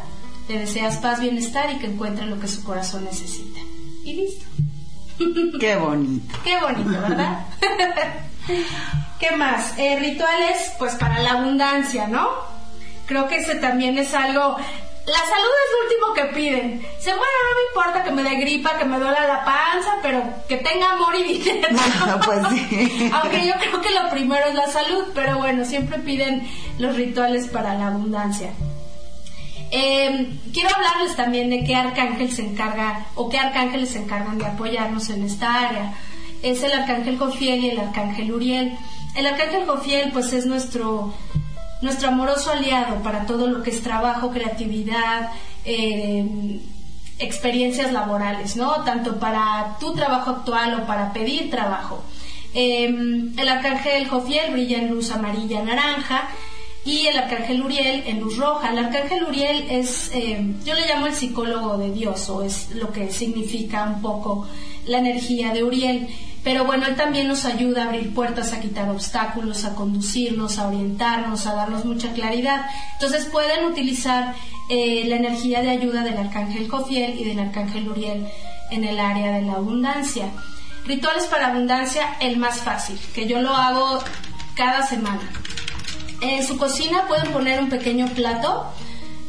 le 0.48 0.60
deseas 0.60 0.98
paz, 0.98 1.20
bienestar 1.20 1.72
y 1.72 1.80
que 1.80 1.88
encuentre 1.88 2.26
lo 2.26 2.40
que 2.40 2.48
su 2.48 2.64
corazón 2.64 3.06
necesita. 3.06 3.60
Y 4.04 4.14
listo. 4.14 4.46
Qué 5.60 5.76
bonito. 5.76 6.36
Qué 6.44 6.58
bonito, 6.60 6.90
¿verdad? 7.02 7.46
¿Qué 9.20 9.36
más? 9.36 9.78
Eh, 9.78 9.98
rituales, 10.00 10.74
pues 10.78 10.96
para 10.96 11.20
la 11.20 11.32
abundancia, 11.32 12.08
¿no? 12.08 12.28
Creo 13.08 13.28
que 13.28 13.38
ese 13.38 13.56
también 13.56 13.98
es 13.98 14.14
algo... 14.14 14.58
La 15.06 15.20
salud 15.20 15.52
es 15.66 15.72
lo 15.72 15.84
último 15.86 16.14
que 16.16 16.36
piden. 16.36 16.80
Dice, 16.80 17.12
bueno, 17.12 17.22
no 17.22 17.56
me 17.56 17.68
importa 17.68 18.04
que 18.04 18.12
me 18.12 18.24
dé 18.24 18.36
gripa, 18.38 18.78
que 18.78 18.86
me 18.86 18.98
duela 18.98 19.28
la 19.28 19.46
panza, 19.46 19.98
pero 20.02 20.24
que 20.48 20.58
tenga 20.58 20.94
amor 20.94 21.16
y 21.16 21.24
dinero. 21.24 21.68
pues 22.26 22.40
sí. 22.50 23.10
Aunque 23.14 23.46
yo 23.46 23.54
creo 23.54 23.82
que 23.82 23.92
lo 23.92 24.10
primero 24.10 24.48
es 24.48 24.56
la 24.56 24.68
salud, 24.68 25.06
pero 25.14 25.38
bueno, 25.38 25.64
siempre 25.64 26.00
piden 26.00 26.48
los 26.80 26.96
rituales 26.96 27.48
para 27.48 27.76
la 27.76 27.88
abundancia. 27.88 28.52
Eh, 29.70 30.40
quiero 30.54 30.70
hablarles 30.76 31.16
también 31.16 31.50
de 31.50 31.64
qué 31.64 31.76
arcángel 31.76 32.32
se 32.32 32.44
encarga 32.44 33.06
o 33.16 33.30
qué 33.30 33.38
arcángeles 33.38 33.90
se 33.90 34.00
encargan 34.00 34.40
de 34.40 34.46
apoyarnos 34.46 35.10
en 35.10 35.24
esta 35.24 35.68
área. 35.68 35.94
Es 36.42 36.64
el 36.64 36.72
arcángel 36.72 37.18
Jofiel 37.18 37.64
y 37.64 37.70
el 37.70 37.80
arcángel 37.80 38.32
Uriel. 38.32 38.78
El 39.16 39.28
arcángel 39.28 39.66
Jofiel 39.66 40.12
pues 40.12 40.34
es 40.34 40.46
nuestro 40.46 41.14
nuestro 41.86 42.10
amoroso 42.10 42.52
aliado 42.52 43.02
para 43.02 43.26
todo 43.26 43.48
lo 43.48 43.64
que 43.64 43.70
es 43.70 43.82
trabajo, 43.82 44.32
creatividad, 44.32 45.30
eh, 45.64 46.60
experiencias 47.20 47.94
laborales, 47.94 48.58
¿no? 48.58 48.84
Tanto 48.84 49.20
para 49.20 49.78
tu 49.80 49.94
trabajo 49.94 50.32
actual 50.32 50.82
o 50.82 50.86
para 50.86 51.14
pedir 51.14 51.50
trabajo. 51.50 52.04
Eh, 52.54 52.88
el 53.38 53.48
arcángel 53.48 54.08
Jofiel 54.08 54.52
brilla 54.52 54.80
en 54.80 54.90
luz 54.90 55.12
amarilla 55.12 55.62
naranja 55.64 56.30
y 56.86 57.08
el 57.08 57.18
arcángel 57.18 57.64
Uriel 57.64 58.04
en 58.06 58.20
luz 58.20 58.38
roja. 58.38 58.72
El 58.72 58.78
arcángel 58.78 59.24
Uriel 59.24 59.66
es, 59.70 60.12
eh, 60.14 60.40
yo 60.64 60.76
le 60.76 60.88
llamo 60.88 61.08
el 61.08 61.16
psicólogo 61.16 61.78
de 61.78 61.92
Dios, 61.92 62.30
o 62.30 62.44
es 62.44 62.72
lo 62.76 62.92
que 62.92 63.12
significa 63.12 63.84
un 63.84 64.02
poco 64.02 64.48
la 64.86 65.00
energía 65.00 65.52
de 65.52 65.64
Uriel. 65.64 66.08
Pero 66.46 66.64
bueno, 66.64 66.86
él 66.86 66.96
también 66.96 67.28
nos 67.28 67.44
ayuda 67.44 67.82
a 67.82 67.86
abrir 67.88 68.14
puertas, 68.14 68.54
a 68.54 68.62
quitar 68.62 68.88
obstáculos, 68.90 69.66
a 69.66 69.74
conducirnos, 69.74 70.60
a 70.60 70.68
orientarnos, 70.68 71.48
a 71.48 71.56
darnos 71.56 71.86
mucha 71.86 72.14
claridad. 72.14 72.68
Entonces 72.94 73.26
pueden 73.26 73.66
utilizar 73.66 74.36
eh, 74.70 75.06
la 75.08 75.16
energía 75.16 75.64
de 75.64 75.72
ayuda 75.72 76.04
del 76.04 76.20
arcángel 76.20 76.70
Jofiel 76.70 77.20
y 77.20 77.24
del 77.24 77.40
arcángel 77.40 77.90
Uriel 77.90 78.28
en 78.70 78.84
el 78.84 79.00
área 79.00 79.32
de 79.32 79.42
la 79.42 79.54
abundancia. 79.54 80.30
Rituales 80.86 81.24
para 81.26 81.48
abundancia, 81.48 82.16
el 82.20 82.38
más 82.38 82.60
fácil, 82.60 83.00
que 83.16 83.26
yo 83.26 83.42
lo 83.42 83.56
hago 83.56 84.04
cada 84.54 84.86
semana. 84.86 85.28
En 86.22 86.46
su 86.46 86.58
cocina 86.58 87.08
pueden 87.08 87.34
poner 87.34 87.60
un 87.60 87.70
pequeño 87.70 88.08
plato, 88.10 88.72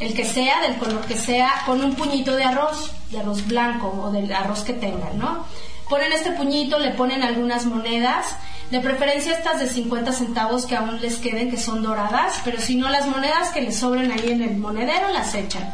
el 0.01 0.13
que 0.13 0.27
sea, 0.27 0.61
del 0.61 0.77
color 0.77 1.01
que 1.07 1.17
sea, 1.17 1.63
con 1.65 1.83
un 1.83 1.95
puñito 1.95 2.37
de 2.37 2.45
arroz, 2.45 2.93
de 3.11 3.21
arroz 3.21 3.47
blanco 3.47 3.89
o 4.05 4.11
del 4.11 4.31
arroz 4.35 4.65
que 4.65 4.75
tengan, 4.75 5.19
¿no? 5.19 5.47
Ponen 5.89 6.13
este 6.13 6.33
puñito, 6.33 6.79
le 6.79 6.91
ponen 6.91 7.23
algunas 7.23 7.65
monedas, 7.65 8.37
de 8.71 8.81
preferencia 8.81 9.33
estas 9.33 9.61
de 9.61 9.69
50 9.69 10.13
centavos 10.13 10.67
que 10.67 10.75
aún 10.75 11.01
les 11.01 11.17
queden, 11.17 11.51
que 11.51 11.57
son 11.57 11.83
doradas, 11.83 12.41
pero 12.45 12.61
si 12.61 12.75
no, 12.75 12.89
las 12.89 13.07
monedas 13.07 13.51
que 13.51 13.61
les 13.61 13.79
sobren 13.79 14.11
ahí 14.11 14.31
en 14.31 14.43
el 14.43 14.57
monedero 14.57 15.09
las 15.11 15.35
echan, 15.35 15.73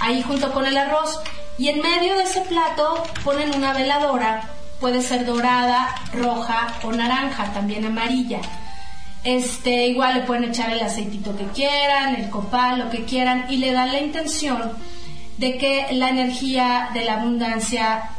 ahí 0.00 0.22
junto 0.22 0.52
con 0.52 0.66
el 0.66 0.76
arroz. 0.76 1.20
Y 1.56 1.68
en 1.68 1.80
medio 1.80 2.16
de 2.16 2.24
ese 2.24 2.40
plato 2.40 3.04
ponen 3.22 3.54
una 3.54 3.72
veladora, 3.72 4.50
puede 4.80 5.02
ser 5.02 5.24
dorada, 5.24 5.94
roja 6.12 6.74
o 6.82 6.90
naranja, 6.90 7.52
también 7.52 7.84
amarilla. 7.84 8.40
Este, 9.22 9.86
igual 9.86 10.14
le 10.14 10.22
pueden 10.22 10.44
echar 10.44 10.70
el 10.72 10.82
aceitito 10.82 11.36
que 11.36 11.46
quieran, 11.46 12.16
el 12.16 12.28
copal, 12.28 12.80
lo 12.80 12.90
que 12.90 13.04
quieran, 13.04 13.46
y 13.48 13.58
le 13.58 13.72
dan 13.72 13.92
la 13.92 14.00
intención 14.00 14.72
de 15.38 15.56
que 15.56 15.86
la 15.92 16.10
energía 16.10 16.90
de 16.92 17.04
la 17.04 17.14
abundancia 17.14 18.10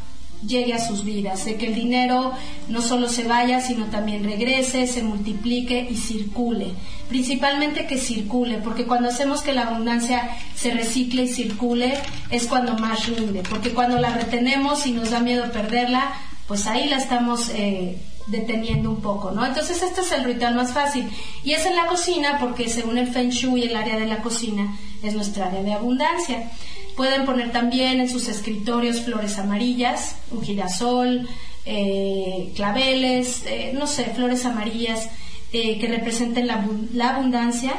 llegue 0.48 0.74
a 0.74 0.86
sus 0.86 1.04
vidas, 1.04 1.46
de 1.46 1.56
que 1.56 1.68
el 1.68 1.76
dinero 1.76 2.32
no 2.68 2.82
solo 2.82 3.10
se 3.10 3.24
vaya, 3.24 3.62
sino 3.62 3.86
también 3.86 4.24
regrese, 4.24 4.88
se 4.88 5.04
multiplique 5.04 5.88
y 5.90 5.96
circule. 5.96 6.72
Principalmente 7.10 7.86
que 7.86 7.98
circule, 7.98 8.58
porque 8.58 8.86
cuando 8.86 9.10
hacemos 9.10 9.42
que 9.42 9.54
la 9.54 9.68
abundancia 9.68 10.30
se 10.56 10.72
recicle 10.72 11.24
y 11.24 11.28
circule, 11.28 11.94
es 12.30 12.48
cuando 12.48 12.76
más 12.78 13.08
rinde, 13.08 13.44
porque 13.50 13.72
cuando 13.72 14.00
la 14.00 14.10
retenemos 14.10 14.86
y 14.88 14.92
nos 14.92 15.12
da 15.12 15.20
miedo 15.20 15.52
perderla, 15.52 16.14
pues 16.48 16.68
ahí 16.68 16.88
la 16.88 16.98
estamos 16.98 17.50
eh, 17.50 17.98
deteniendo 18.28 18.90
un 18.90 19.02
poco, 19.02 19.32
¿no? 19.32 19.46
Entonces 19.46 19.82
este 19.82 20.02
es 20.02 20.12
el 20.12 20.24
ritual 20.24 20.56
más 20.56 20.74
fácil. 20.74 21.08
Y 21.44 21.54
es 21.54 21.66
en 21.66 21.76
la 21.76 21.88
cocina, 21.88 22.38
porque 22.40 22.70
según 22.70 22.98
el 22.98 23.08
Feng 23.08 23.30
Shui, 23.30 23.64
el 23.64 23.76
área 23.76 23.98
de 23.98 24.08
la 24.08 24.22
cocina 24.22 24.78
es 25.04 25.14
nuestra 25.14 25.48
área 25.48 25.62
de 25.62 25.74
abundancia. 25.74 26.52
Pueden 26.96 27.26
poner 27.26 27.52
también 27.52 28.00
en 28.00 28.10
sus 28.10 28.28
escritorios 28.28 29.02
flores 29.02 29.38
amarillas, 29.38 30.16
un 30.32 30.42
girasol, 30.42 31.28
eh, 31.66 32.54
claveles, 32.56 33.44
eh, 33.46 33.72
no 33.74 33.86
sé, 33.88 34.06
flores 34.16 34.46
amarillas 34.46 35.10
eh, 35.52 35.78
que 35.80 35.88
representen 35.88 36.48
la, 36.48 36.66
la, 36.94 37.16
abundancia. 37.16 37.74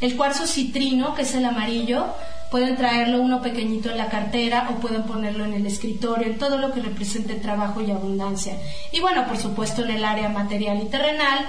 El 0.00 0.16
cuarzo 0.16 0.46
citrino, 0.46 1.14
que 1.14 1.22
es 1.22 1.34
el 1.34 1.44
amarillo, 1.44 2.06
pueden 2.50 2.76
traerlo 2.76 3.20
uno 3.20 3.42
pequeñito 3.42 3.90
en 3.90 3.98
la 3.98 4.08
cartera 4.08 4.68
o 4.70 4.80
pueden 4.80 5.02
ponerlo 5.04 5.44
en 5.44 5.54
el 5.54 5.66
escritorio, 5.66 6.26
en 6.26 6.38
todo 6.38 6.58
lo 6.58 6.72
que 6.72 6.80
represente 6.80 7.34
trabajo 7.34 7.80
y 7.80 7.90
abundancia. 7.90 8.56
Y 8.92 9.00
bueno, 9.00 9.26
por 9.26 9.38
supuesto 9.38 9.82
en 9.84 9.90
el 9.90 10.04
área 10.04 10.28
material 10.28 10.80
y 10.82 10.86
terrenal, 10.86 11.46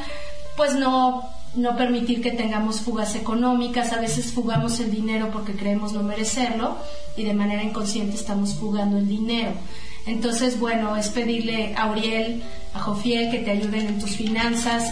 pues 0.55 0.75
no 0.75 1.29
no 1.55 1.77
permitir 1.77 2.21
que 2.21 2.31
tengamos 2.31 2.81
fugas 2.81 3.15
económicas, 3.15 3.93
a 3.93 4.01
veces 4.01 4.31
fugamos 4.33 4.79
el 4.79 4.91
dinero 4.91 5.29
porque 5.31 5.53
creemos 5.53 5.93
no 5.93 6.01
merecerlo 6.01 6.77
y 7.15 7.23
de 7.23 7.33
manera 7.33 7.63
inconsciente 7.63 8.15
estamos 8.15 8.55
fugando 8.55 8.97
el 8.97 9.07
dinero. 9.07 9.51
Entonces, 10.05 10.59
bueno, 10.59 10.97
es 10.97 11.09
pedirle 11.09 11.75
a 11.77 11.89
Uriel, 11.89 12.43
a 12.73 12.79
Jofiel 12.79 13.31
que 13.31 13.39
te 13.39 13.51
ayuden 13.51 13.87
en 13.87 13.99
tus 13.99 14.17
finanzas, 14.17 14.91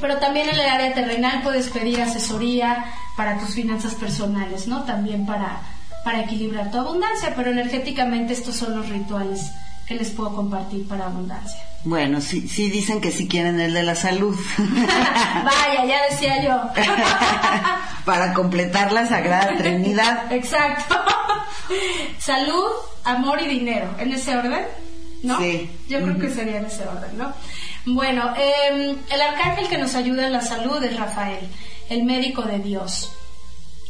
pero 0.00 0.18
también 0.18 0.48
en 0.48 0.58
el 0.58 0.68
área 0.68 0.94
terrenal 0.94 1.42
puedes 1.42 1.68
pedir 1.68 2.00
asesoría 2.00 2.84
para 3.16 3.38
tus 3.38 3.50
finanzas 3.54 3.94
personales, 3.94 4.66
¿no? 4.66 4.84
También 4.84 5.26
para, 5.26 5.60
para 6.04 6.22
equilibrar 6.22 6.70
tu 6.70 6.78
abundancia, 6.78 7.34
pero 7.36 7.50
energéticamente 7.50 8.32
estos 8.32 8.56
son 8.56 8.76
los 8.76 8.88
rituales 8.88 9.52
que 9.86 9.94
les 9.94 10.10
puedo 10.10 10.34
compartir 10.34 10.86
para 10.88 11.06
abundancia. 11.06 11.60
Bueno, 11.84 12.20
sí, 12.20 12.48
sí 12.48 12.68
dicen 12.70 13.00
que 13.00 13.12
si 13.12 13.28
quieren 13.28 13.60
el 13.60 13.72
de 13.72 13.84
la 13.84 13.94
salud. 13.94 14.36
Vaya, 14.58 15.84
ya 15.86 16.02
decía 16.10 16.42
yo. 16.42 16.82
para 18.04 18.32
completar 18.34 18.92
la 18.92 19.06
Sagrada 19.06 19.56
Trinidad. 19.56 20.32
Exacto. 20.32 20.96
salud, 22.18 22.64
amor 23.04 23.40
y 23.40 23.46
dinero, 23.46 23.88
en 23.98 24.12
ese 24.12 24.36
orden, 24.36 24.66
¿no? 25.22 25.38
Sí. 25.38 25.70
Yo 25.88 26.02
creo 26.02 26.18
que 26.18 26.30
sería 26.30 26.58
en 26.58 26.66
ese 26.66 26.86
orden, 26.88 27.16
¿no? 27.16 27.32
Bueno, 27.86 28.34
eh, 28.36 28.96
el 29.08 29.20
arcángel 29.20 29.68
que 29.68 29.78
nos 29.78 29.94
ayuda 29.94 30.26
en 30.26 30.32
la 30.32 30.40
salud 30.40 30.82
es 30.82 30.96
Rafael, 30.96 31.48
el 31.88 32.02
médico 32.02 32.42
de 32.42 32.58
Dios. 32.58 33.12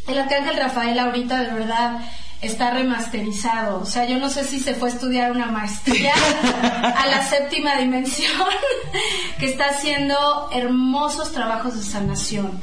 El 0.06 0.18
arcángel 0.18 0.58
Rafael 0.58 0.98
ahorita 0.98 1.40
de 1.40 1.52
verdad 1.52 2.00
está 2.42 2.70
remasterizado. 2.70 3.80
O 3.80 3.86
sea, 3.86 4.06
yo 4.06 4.18
no 4.18 4.30
sé 4.30 4.44
si 4.44 4.60
se 4.60 4.74
fue 4.74 4.90
a 4.90 4.92
estudiar 4.92 5.32
una 5.32 5.46
maestría 5.46 6.14
a 6.82 7.06
la 7.06 7.22
séptima 7.28 7.76
dimensión, 7.76 8.46
que 9.38 9.46
está 9.46 9.66
haciendo 9.66 10.48
hermosos 10.52 11.32
trabajos 11.32 11.76
de 11.76 11.82
sanación. 11.82 12.60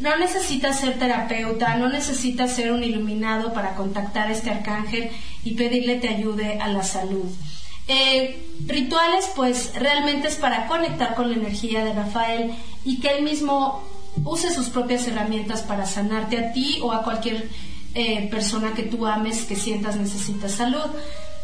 No 0.00 0.16
necesitas 0.16 0.80
ser 0.80 0.98
terapeuta, 0.98 1.76
no 1.76 1.88
necesitas 1.88 2.52
ser 2.52 2.72
un 2.72 2.84
iluminado 2.84 3.52
para 3.52 3.74
contactar 3.74 4.28
a 4.28 4.32
este 4.32 4.50
arcángel 4.50 5.10
y 5.42 5.54
pedirle 5.54 5.96
te 5.96 6.08
ayude 6.08 6.58
a 6.60 6.68
la 6.68 6.82
salud. 6.82 7.24
Eh, 7.88 8.44
rituales, 8.66 9.30
pues 9.36 9.72
realmente 9.76 10.28
es 10.28 10.36
para 10.36 10.66
conectar 10.66 11.14
con 11.14 11.30
la 11.30 11.36
energía 11.36 11.84
de 11.84 11.92
Rafael 11.92 12.52
y 12.84 13.00
que 13.00 13.08
él 13.08 13.22
mismo 13.22 13.82
use 14.24 14.52
sus 14.52 14.68
propias 14.68 15.06
herramientas 15.06 15.62
para 15.62 15.86
sanarte 15.86 16.38
a 16.38 16.52
ti 16.52 16.78
o 16.82 16.92
a 16.92 17.02
cualquier 17.02 17.48
eh, 17.96 18.28
persona 18.30 18.74
que 18.74 18.82
tú 18.82 19.06
ames, 19.06 19.46
que 19.46 19.56
sientas 19.56 19.96
necesita 19.96 20.50
salud. 20.50 20.84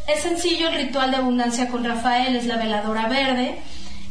Es 0.07 0.23
sencillo, 0.23 0.69
el 0.69 0.75
ritual 0.75 1.11
de 1.11 1.17
abundancia 1.17 1.69
con 1.69 1.83
Rafael 1.83 2.37
es 2.37 2.45
la 2.45 2.59
veladora 2.59 3.09
verde, 3.09 3.59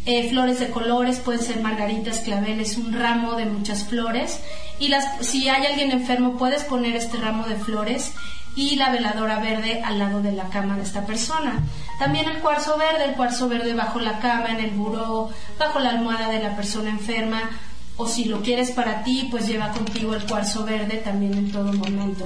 eh, 0.07 0.27
flores 0.27 0.59
de 0.59 0.71
colores, 0.71 1.19
pueden 1.19 1.43
ser 1.43 1.59
margaritas, 1.59 2.21
claveles, 2.21 2.77
un 2.77 2.93
ramo 2.93 3.35
de 3.35 3.45
muchas 3.45 3.83
flores. 3.83 4.39
Y 4.79 4.87
las, 4.87 5.23
si 5.23 5.47
hay 5.49 5.67
alguien 5.67 5.91
enfermo, 5.91 6.37
puedes 6.39 6.63
poner 6.63 6.95
este 6.95 7.17
ramo 7.17 7.45
de 7.45 7.57
flores 7.57 8.11
y 8.55 8.75
la 8.75 8.89
veladora 8.89 9.39
verde 9.39 9.83
al 9.85 9.99
lado 9.99 10.23
de 10.23 10.31
la 10.31 10.49
cama 10.49 10.77
de 10.77 10.81
esta 10.81 11.05
persona. 11.05 11.61
También 11.99 12.27
el 12.27 12.39
cuarzo 12.39 12.75
verde, 12.79 13.05
el 13.05 13.13
cuarzo 13.13 13.47
verde 13.49 13.75
bajo 13.75 13.99
la 13.99 14.17
cama, 14.17 14.47
en 14.49 14.61
el 14.61 14.71
buró, 14.71 15.29
bajo 15.59 15.77
la 15.77 15.91
almohada 15.91 16.29
de 16.29 16.41
la 16.41 16.55
persona 16.55 16.89
enferma 16.89 17.51
o 17.97 18.07
si 18.07 18.25
lo 18.25 18.41
quieres 18.41 18.71
para 18.71 19.03
ti, 19.03 19.27
pues 19.29 19.47
lleva 19.47 19.71
contigo 19.71 20.13
el 20.13 20.23
cuarzo 20.25 20.65
verde 20.65 20.97
también 20.97 21.33
en 21.33 21.51
todo 21.51 21.71
momento. 21.73 22.25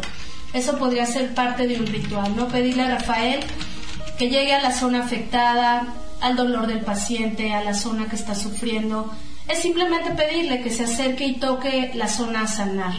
Eso 0.53 0.77
podría 0.77 1.05
ser 1.05 1.33
parte 1.33 1.67
de 1.67 1.79
un 1.79 1.87
ritual, 1.87 2.35
¿no? 2.35 2.47
Pedirle 2.47 2.83
a 2.83 2.97
Rafael 2.97 3.41
que 4.17 4.29
llegue 4.29 4.53
a 4.53 4.61
la 4.61 4.71
zona 4.71 5.03
afectada, 5.03 5.87
al 6.21 6.35
dolor 6.35 6.67
del 6.67 6.79
paciente, 6.79 7.53
a 7.53 7.63
la 7.63 7.73
zona 7.73 8.07
que 8.07 8.15
está 8.15 8.35
sufriendo. 8.35 9.11
Es 9.49 9.59
simplemente 9.59 10.11
pedirle 10.11 10.61
que 10.61 10.71
se 10.71 10.85
acerque 10.85 11.25
y 11.25 11.35
toque 11.35 11.91
la 11.93 12.07
zona 12.07 12.43
a 12.43 12.47
sanar. 12.47 12.93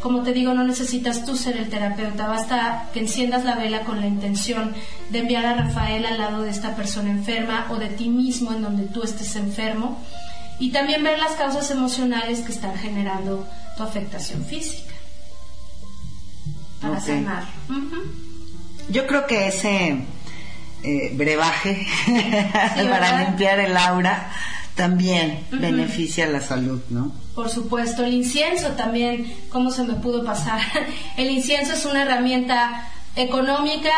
Como 0.00 0.22
te 0.22 0.32
digo, 0.32 0.54
no 0.54 0.64
necesitas 0.64 1.26
tú 1.26 1.36
ser 1.36 1.58
el 1.58 1.68
terapeuta, 1.68 2.26
basta 2.26 2.88
que 2.94 3.00
enciendas 3.00 3.44
la 3.44 3.56
vela 3.56 3.80
con 3.80 4.00
la 4.00 4.06
intención 4.06 4.72
de 5.10 5.18
enviar 5.18 5.44
a 5.44 5.54
Rafael 5.54 6.06
al 6.06 6.16
lado 6.16 6.42
de 6.42 6.50
esta 6.50 6.74
persona 6.74 7.10
enferma 7.10 7.66
o 7.70 7.76
de 7.76 7.88
ti 7.88 8.08
mismo 8.08 8.52
en 8.52 8.62
donde 8.62 8.84
tú 8.84 9.02
estés 9.02 9.36
enfermo 9.36 9.98
y 10.60 10.70
también 10.70 11.02
ver 11.02 11.18
las 11.18 11.32
causas 11.32 11.70
emocionales 11.70 12.40
que 12.40 12.52
están 12.52 12.76
generando 12.76 13.48
tu 13.76 13.82
afectación 13.82 14.44
física 14.44 14.94
para 16.80 17.00
sanar. 17.00 17.44
Yo 18.90 19.06
creo 19.06 19.26
que 19.26 19.48
ese 19.48 20.04
eh, 20.82 21.12
brebaje 21.14 21.86
para 22.88 23.24
limpiar 23.24 23.58
el 23.58 23.76
aura 23.76 24.30
también 24.74 25.44
beneficia 25.50 26.26
la 26.26 26.40
salud, 26.40 26.80
¿no? 26.90 27.12
Por 27.34 27.48
supuesto, 27.48 28.04
el 28.04 28.14
incienso 28.14 28.68
también, 28.70 29.34
¿cómo 29.50 29.70
se 29.70 29.84
me 29.84 29.94
pudo 29.94 30.24
pasar? 30.24 30.60
El 31.16 31.30
incienso 31.30 31.74
es 31.74 31.84
una 31.84 32.02
herramienta 32.02 32.88
económica, 33.22 33.92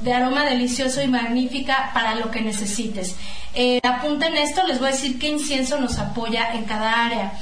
de 0.00 0.12
aroma 0.12 0.44
delicioso 0.44 1.02
y 1.02 1.08
magnífica 1.08 1.90
para 1.92 2.14
lo 2.14 2.30
que 2.30 2.40
necesites. 2.40 3.16
Eh, 3.54 3.80
apunten 3.82 4.36
esto, 4.36 4.66
les 4.66 4.78
voy 4.78 4.88
a 4.88 4.92
decir 4.92 5.18
qué 5.18 5.28
incienso 5.28 5.80
nos 5.80 5.98
apoya 5.98 6.54
en 6.54 6.64
cada 6.64 7.04
área. 7.04 7.32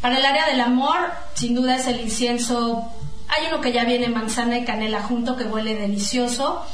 Para 0.00 0.18
el 0.18 0.24
área 0.24 0.46
del 0.46 0.60
amor, 0.60 0.96
sin 1.34 1.54
duda 1.54 1.76
es 1.76 1.86
el 1.86 2.00
incienso, 2.00 2.88
hay 3.28 3.46
uno 3.48 3.60
que 3.60 3.72
ya 3.72 3.84
viene 3.84 4.08
manzana 4.08 4.58
y 4.58 4.64
canela 4.64 5.02
junto 5.02 5.36
que 5.36 5.44
huele 5.44 5.74
delicioso, 5.74 6.64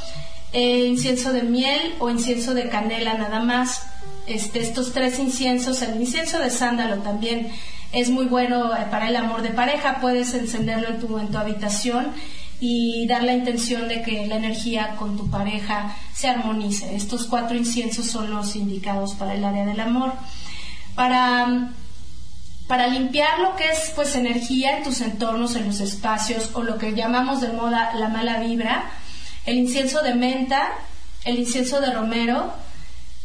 eh, 0.53 0.87
incienso 0.87 1.33
de 1.33 1.43
miel 1.43 1.95
o 1.99 2.11
incienso 2.11 2.53
de 2.55 2.69
canela 2.69 3.15
nada 3.15 3.41
más. 3.41 3.87
Este, 4.27 4.61
estos 4.61 4.93
tres 4.93 5.19
inciensos, 5.19 5.83
el 5.83 6.01
incienso 6.01 6.39
de 6.39 6.51
sándalo 6.51 6.99
también 6.99 7.51
es 7.93 8.11
muy 8.11 8.27
bueno 8.27 8.75
eh, 8.75 8.87
para 8.91 9.09
el 9.09 9.17
amor 9.17 9.43
de 9.43 9.51
pareja, 9.51 9.99
puedes 10.01 10.35
encenderlo 10.35 10.89
en 10.89 11.01
tu, 11.01 11.19
en 11.19 11.31
tu 11.31 11.39
habitación 11.39 12.13
y 12.67 13.07
dar 13.07 13.23
la 13.23 13.35
intención 13.35 13.89
de 13.89 14.01
que 14.01 14.27
la 14.27 14.37
energía 14.37 14.97
con 14.97 15.19
tu 15.19 15.29
pareja 15.29 15.95
se 16.15 16.29
armonice. 16.29 16.97
Estos 16.97 17.27
cuatro 17.27 17.59
inciensos 17.59 18.07
son 18.07 18.31
los 18.31 18.57
indicados 18.57 19.13
para 19.13 19.35
el 19.35 19.45
área 19.45 19.67
del 19.67 19.81
amor. 19.81 20.15
Para 20.95 21.73
para 22.67 22.87
limpiar 22.87 23.41
lo 23.41 23.55
que 23.57 23.65
es 23.69 23.93
pues 23.95 24.17
energía 24.17 24.79
en 24.79 24.85
tus 24.85 25.03
entornos, 25.03 25.57
en 25.57 25.67
los 25.67 25.81
espacios 25.81 26.53
o 26.55 26.63
lo 26.63 26.79
que 26.79 26.95
llamamos 26.95 27.43
de 27.43 27.49
moda 27.49 27.93
la 27.97 28.09
mala 28.09 28.41
vibra, 28.41 28.91
el 29.45 29.59
incienso 29.59 30.03
de 30.03 30.15
menta, 30.15 30.73
el 31.27 31.39
incienso 31.39 31.83
de 31.83 31.93
romero, 31.93 32.51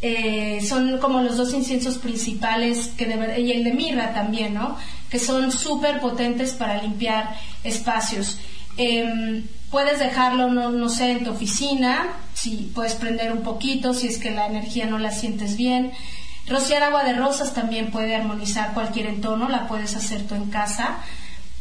eh, 0.02 0.60
son 0.68 0.98
como 0.98 1.22
los 1.22 1.38
dos 1.38 1.54
inciensos 1.54 1.98
principales 1.98 2.92
que 2.98 3.06
y 3.40 3.54
el 3.54 3.64
de 3.64 3.72
mirra 3.72 4.14
también, 4.14 4.54
¿no? 4.54 4.76
Que 5.10 5.18
son 5.18 5.54
súper 5.54 6.02
potentes 6.02 6.52
para 6.52 6.84
limpiar 6.84 7.38
espacios. 7.64 8.38
Em, 8.82 9.44
puedes 9.70 10.00
dejarlo, 10.00 10.48
no, 10.48 10.88
sé, 10.88 11.12
en 11.12 11.26
tu 11.26 11.32
oficina, 11.32 12.14
si 12.34 12.72
puedes 12.74 12.96
prender 12.96 13.34
un 13.34 13.42
poquito, 13.42 13.94
si 13.94 14.08
es 14.08 14.18
que 14.18 14.32
la 14.32 14.48
energía 14.48 14.86
no 14.86 14.98
la 15.00 15.12
sientes 15.12 15.58
bien. 15.58 15.92
Rociar 16.48 16.84
agua 16.84 17.04
de 17.04 17.12
rosas 17.12 17.54
también 17.54 17.92
puede 17.92 18.16
armonizar 18.16 18.74
cualquier 18.74 19.08
entorno, 19.08 19.50
la 19.50 19.68
puedes 19.68 19.98
hacer 19.98 20.26
tú 20.26 20.36
en 20.36 20.50
casa. 20.50 21.00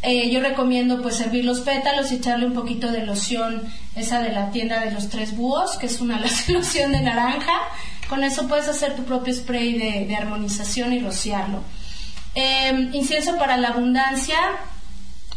Eh, 0.03 0.31
yo 0.31 0.39
recomiendo 0.39 1.03
pues 1.03 1.17
servir 1.17 1.45
los 1.45 1.59
pétalos 1.59 2.13
y 2.13 2.15
echarle 2.15 2.47
un 2.47 2.55
poquito 2.55 2.93
de 2.93 3.05
loción, 3.05 3.65
esa 3.97 4.23
de 4.23 4.31
la 4.31 4.53
tienda 4.53 4.79
de 4.79 4.93
los 4.93 5.09
tres 5.09 5.37
búhos, 5.37 5.77
que 5.77 5.87
es 5.87 6.01
una 6.01 6.21
loción 6.49 6.93
de 6.93 7.01
naranja. 7.01 7.53
Con 8.09 8.23
eso 8.23 8.47
puedes 8.47 8.69
hacer 8.69 8.95
tu 8.95 9.03
propio 9.03 9.35
spray 9.35 10.07
de, 10.07 10.15
armonización 10.15 10.93
y 10.93 11.01
rociarlo. 11.01 11.65
Em, 12.37 12.95
incienso 12.95 13.37
para 13.39 13.57
la 13.57 13.71
abundancia 13.71 14.39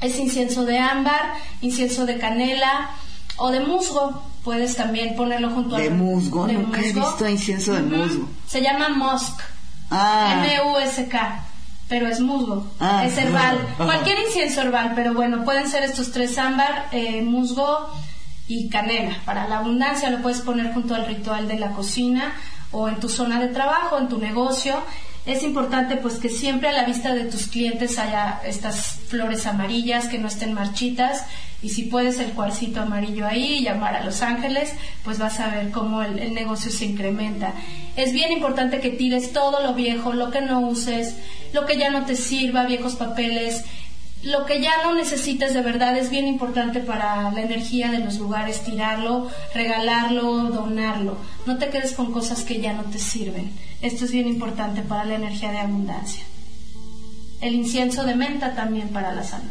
es 0.01 0.17
incienso 0.19 0.65
de 0.65 0.79
ámbar, 0.79 1.33
incienso 1.61 2.05
de 2.05 2.17
canela 2.17 2.89
o 3.37 3.51
de 3.51 3.59
musgo 3.61 4.21
puedes 4.43 4.75
también 4.75 5.15
ponerlo 5.15 5.51
junto 5.51 5.75
a... 5.75 5.79
De 5.79 5.89
musgo, 5.89 6.47
nunca 6.47 6.81
he 6.81 6.91
visto 6.91 7.27
incienso 7.27 7.73
de 7.73 7.81
musgo. 7.81 8.27
Se 8.47 8.61
llama 8.61 8.89
musk. 8.89 9.39
Ah. 9.89 10.43
M-U-S-K. 10.45 11.45
Pero 11.87 12.07
es 12.07 12.21
musgo. 12.21 12.65
Ah, 12.79 13.05
es 13.05 13.17
herbal. 13.17 13.59
Cualquier 13.77 14.19
incienso 14.19 14.61
herbal, 14.61 14.93
pero 14.95 15.13
bueno, 15.13 15.43
pueden 15.43 15.67
ser 15.67 15.83
estos 15.83 16.11
tres 16.11 16.37
ámbar, 16.37 16.87
eh, 16.91 17.21
musgo 17.21 17.89
y 18.47 18.69
canela. 18.69 19.17
Para 19.25 19.47
la 19.47 19.57
abundancia 19.57 20.09
lo 20.09 20.21
puedes 20.21 20.39
poner 20.39 20.73
junto 20.73 20.95
al 20.95 21.05
ritual 21.05 21.47
de 21.47 21.59
la 21.59 21.71
cocina 21.71 22.33
o 22.71 22.87
en 22.87 22.99
tu 23.01 23.09
zona 23.09 23.39
de 23.39 23.49
trabajo, 23.49 23.97
en 23.97 24.07
tu 24.07 24.19
negocio 24.19 24.81
es 25.25 25.43
importante 25.43 25.97
pues 25.97 26.15
que 26.15 26.29
siempre 26.29 26.69
a 26.69 26.71
la 26.71 26.85
vista 26.85 27.13
de 27.13 27.25
tus 27.25 27.47
clientes 27.47 27.99
haya 27.99 28.41
estas 28.45 28.99
flores 29.07 29.45
amarillas 29.45 30.07
que 30.07 30.17
no 30.17 30.27
estén 30.27 30.53
marchitas 30.53 31.25
y 31.61 31.69
si 31.69 31.83
puedes 31.83 32.19
el 32.19 32.31
cuarcito 32.31 32.81
amarillo 32.81 33.27
ahí 33.27 33.61
llamar 33.63 33.95
a 33.95 34.03
los 34.03 34.23
ángeles 34.23 34.73
pues 35.03 35.19
vas 35.19 35.39
a 35.39 35.49
ver 35.49 35.69
cómo 35.69 36.01
el, 36.01 36.17
el, 36.17 36.33
negocio 36.33 36.71
se 36.71 36.85
incrementa. 36.85 37.53
Es 37.95 38.13
bien 38.13 38.31
importante 38.31 38.79
que 38.79 38.89
tires 38.89 39.31
todo 39.31 39.61
lo 39.61 39.75
viejo 39.75 40.13
lo 40.13 40.31
que 40.31 40.41
no 40.41 40.61
uses 40.61 41.15
lo 41.53 41.65
que 41.65 41.77
ya 41.77 41.91
no 41.91 42.05
te 42.05 42.15
sirva 42.15 42.65
viejos 42.65 42.95
papeles 42.95 43.63
lo 44.23 44.45
que 44.45 44.61
ya 44.61 44.83
no 44.83 44.93
necesites 44.93 45.53
de 45.53 45.61
verdad 45.61 45.97
es 45.97 46.09
bien 46.09 46.27
importante 46.27 46.79
para 46.79 47.31
la 47.31 47.41
energía 47.41 47.91
de 47.91 47.99
los 47.99 48.17
lugares, 48.19 48.63
tirarlo, 48.63 49.29
regalarlo, 49.53 50.49
donarlo. 50.49 51.17
No 51.45 51.57
te 51.57 51.69
quedes 51.69 51.93
con 51.93 52.11
cosas 52.11 52.43
que 52.43 52.61
ya 52.61 52.73
no 52.73 52.83
te 52.83 52.99
sirven. 52.99 53.51
Esto 53.81 54.05
es 54.05 54.11
bien 54.11 54.27
importante 54.27 54.81
para 54.83 55.05
la 55.05 55.15
energía 55.15 55.51
de 55.51 55.59
abundancia. 55.59 56.23
El 57.39 57.55
incienso 57.55 58.03
de 58.03 58.15
menta 58.15 58.53
también 58.53 58.89
para 58.89 59.11
la 59.11 59.23
salud. 59.23 59.49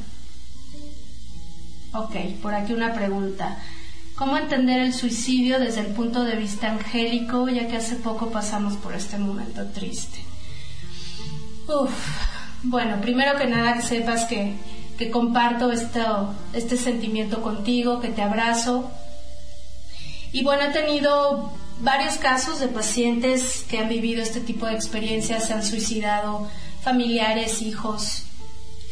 Ok, 1.93 2.15
por 2.41 2.55
aquí 2.55 2.73
una 2.73 2.95
pregunta. 2.95 3.59
¿Cómo 4.15 4.37
entender 4.37 4.81
el 4.81 4.95
suicidio 4.95 5.59
desde 5.59 5.81
el 5.81 5.89
punto 5.89 6.23
de 6.23 6.37
vista 6.37 6.71
angélico, 6.71 7.49
ya 7.49 7.67
que 7.67 7.79
hace 7.79 7.97
poco 7.97 8.31
pasamos 8.31 8.75
por 8.75 8.95
este 8.95 9.19
momento 9.19 9.67
triste? 9.73 10.19
Uf, 11.67 11.91
bueno, 12.63 13.01
primero 13.01 13.39
que 13.39 13.47
nada 13.47 13.75
que 13.75 13.83
sepas 13.83 14.27
que, 14.27 14.57
comparto 15.11 15.73
esto, 15.73 16.35
este 16.53 16.77
sentimiento 16.77 17.41
contigo, 17.41 18.01
que 18.01 18.09
te 18.09 18.21
abrazo. 18.21 18.91
Y 20.33 20.45
bueno, 20.45 20.65
he 20.65 20.69
tenido 20.69 21.53
varios 21.81 22.17
casos 22.17 22.61
de 22.61 22.69
pacientes 22.69 23.65
que 23.69 23.79
han 23.79 23.89
vivido 23.89 24.23
este 24.23 24.41
tipo 24.41 24.67
de 24.67 24.75
experiencias, 24.75 25.47
se 25.47 25.55
han 25.55 25.65
suicidado, 25.65 26.49
familiares, 26.83 27.63
hijos, 27.63 28.25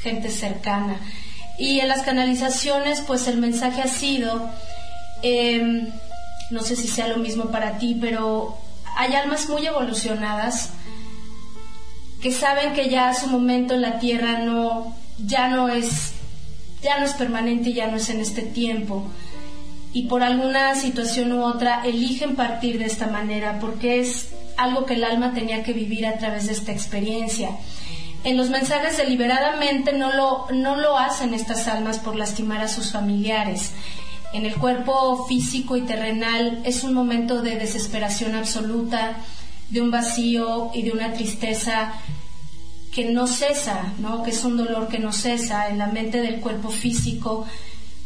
gente 0.03 0.31
cercana. 0.31 0.99
Y 1.59 1.81
en 1.81 1.89
las 1.89 2.03
canalizaciones, 2.03 3.03
pues 3.07 3.29
el 3.29 3.37
mensaje 3.37 3.83
ha 3.83 3.89
sido, 3.89 4.49
em, 5.23 5.91
no 6.51 6.62
sé 6.62 6.75
si 6.77 6.89
sea 6.89 7.09
lo 7.09 7.19
mismo 7.19 7.51
para 7.51 7.77
ti, 7.77 7.99
pero 8.01 8.57
hay 8.97 9.14
almas 9.14 9.49
muy 9.51 9.66
evolucionadas 9.66 10.71
que 12.21 12.33
saben 12.33 12.73
que 12.73 12.89
ya 12.89 13.14
su 13.14 13.29
momento 13.29 13.75
en 13.75 13.83
la 13.83 13.99
tierra 13.99 14.39
no, 14.39 14.95
ya 15.25 15.49
no 15.49 15.69
es, 15.69 16.12
ya 16.83 16.99
no 16.99 17.07
es 17.07 17.12
permanente, 17.12 17.73
ya 17.73 17.87
no 17.89 17.97
es 17.97 18.09
en 18.11 18.21
este 18.21 18.43
tiempo. 18.43 19.07
Y 19.93 20.07
por 20.07 20.23
alguna 20.23 20.75
situación 20.75 21.33
u 21.33 21.45
otra 21.45 21.83
eligen 21.85 22.37
partir 22.37 22.79
de 22.79 22.87
esta 22.87 23.07
manera 23.07 23.59
porque 23.61 24.01
es 24.01 24.31
algo 24.57 24.85
que 24.85 24.95
el 24.95 25.05
alma 25.05 25.33
tenía 25.33 25.62
que 25.62 25.73
vivir 25.73 26.07
a 26.07 26.19
través 26.19 26.47
de 26.47 26.53
esta 26.53 26.73
experiencia. 26.73 27.51
En 28.25 28.37
los 28.37 28.51
mensajes 28.51 28.97
deliberadamente 28.97 29.93
no 29.93 30.12
lo, 30.12 30.47
no 30.53 30.77
lo 30.77 30.99
hacen 30.99 31.33
estas 31.35 31.69
almas 31.69 31.99
por 31.99 32.16
lastimar 32.16 32.61
a 32.61 32.69
sus 32.69 32.91
familiares. 32.91 33.71
En 34.33 34.45
el 34.45 34.57
cuerpo 34.57 35.27
físico 35.27 35.77
y 35.77 35.83
terrenal 35.83 36.61
es 36.64 36.83
un 36.85 36.93
momento 36.93 37.41
de 37.41 37.57
desesperación 37.57 38.35
absoluta, 38.35 39.16
de 39.71 39.81
un 39.83 39.91
vacío 39.91 40.71
y 40.75 40.83
de 40.83 40.93
una 40.93 41.12
tristeza 41.12 41.95
que 42.93 43.11
no 43.11 43.27
cesa, 43.27 43.93
¿no? 43.99 44.23
que 44.23 44.31
es 44.31 44.45
un 44.45 44.57
dolor 44.57 44.89
que 44.89 44.99
no 44.99 45.12
cesa 45.12 45.69
en 45.69 45.79
la 45.79 45.87
mente 45.87 46.21
del 46.21 46.41
cuerpo 46.41 46.71
físico, 46.71 47.47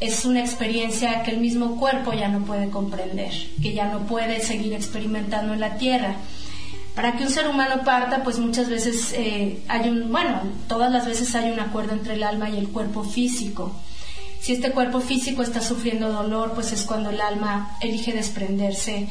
es 0.01 0.25
una 0.25 0.41
experiencia 0.41 1.23
que 1.23 1.31
el 1.31 1.39
mismo 1.39 1.77
cuerpo 1.77 2.13
ya 2.13 2.29
no 2.29 2.45
puede 2.45 2.71
comprender, 2.71 3.33
que 3.63 3.73
ya 3.73 3.87
no 3.87 4.01
puede 4.01 4.41
seguir 4.41 4.73
experimentando 4.73 5.55
en 5.55 5.61
la 5.61 5.77
tierra. 5.77 6.17
Para 6.97 7.17
que 7.17 7.23
un 7.23 7.31
ser 7.31 7.49
humano 7.49 7.85
parta, 7.85 8.23
pues 8.25 8.39
muchas 8.39 8.69
veces 8.69 9.15
eh, 9.17 9.63
hay 9.69 9.89
un, 9.89 10.11
bueno, 10.11 10.43
todas 10.67 10.91
las 10.91 11.07
veces 11.07 11.35
hay 11.37 11.53
un 11.53 11.61
acuerdo 11.61 11.93
entre 11.93 12.15
el 12.15 12.25
alma 12.25 12.51
y 12.51 12.59
el 12.59 12.69
cuerpo 12.69 13.05
físico. 13.05 13.73
Si 14.41 14.53
este 14.53 14.73
cuerpo 14.73 15.01
físico 15.01 15.43
está 15.43 15.61
sufriendo 15.61 16.13
dolor, 16.13 16.53
pues 16.53 16.73
es 16.73 16.83
cuando 16.83 17.11
el 17.11 17.21
alma 17.21 17.79
elige 17.81 18.13
desprenderse 18.13 19.09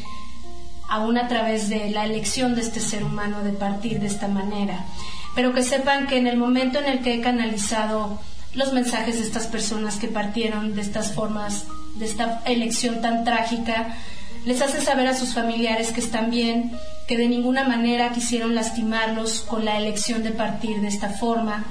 aún 0.92 1.18
a 1.18 1.30
través 1.30 1.70
de 1.70 1.90
la 1.90 2.06
elección 2.06 2.54
de 2.54 2.62
este 2.62 2.82
ser 2.82 3.06
humano 3.06 3.44
de 3.44 3.54
partir 3.54 4.02
de 4.02 4.08
esta 4.08 4.28
manera. 4.28 4.86
Pero 5.34 5.54
que 5.54 5.64
sepan 5.64 6.06
que 6.06 6.18
en 6.18 6.28
el 6.28 6.36
momento 6.36 6.80
en 6.80 6.86
el 6.86 7.00
que 7.00 7.14
he 7.14 7.22
canalizado 7.22 8.20
los 8.54 8.74
mensajes 8.74 9.18
de 9.18 9.26
estas 9.26 9.48
personas 9.48 9.96
que 9.96 10.10
partieron 10.10 10.76
de 10.76 10.82
estas 10.82 11.14
formas, 11.14 11.66
de 11.96 12.06
esta 12.06 12.42
elección 12.46 13.02
tan 13.02 13.24
trágica, 13.24 13.96
les 14.44 14.62
hace 14.62 14.82
saber 14.82 15.08
a 15.08 15.16
sus 15.16 15.34
familiares 15.34 15.94
que 15.94 16.02
están 16.02 16.30
bien, 16.30 16.74
que 17.08 17.18
de 17.18 17.30
ninguna 17.30 17.64
manera 17.64 18.12
quisieron 18.12 18.54
lastimarlos 18.54 19.42
con 19.42 19.64
la 19.64 19.78
elección 19.78 20.24
de 20.24 20.32
partir 20.32 20.82
de 20.82 20.90
esta 20.90 21.10
forma, 21.10 21.64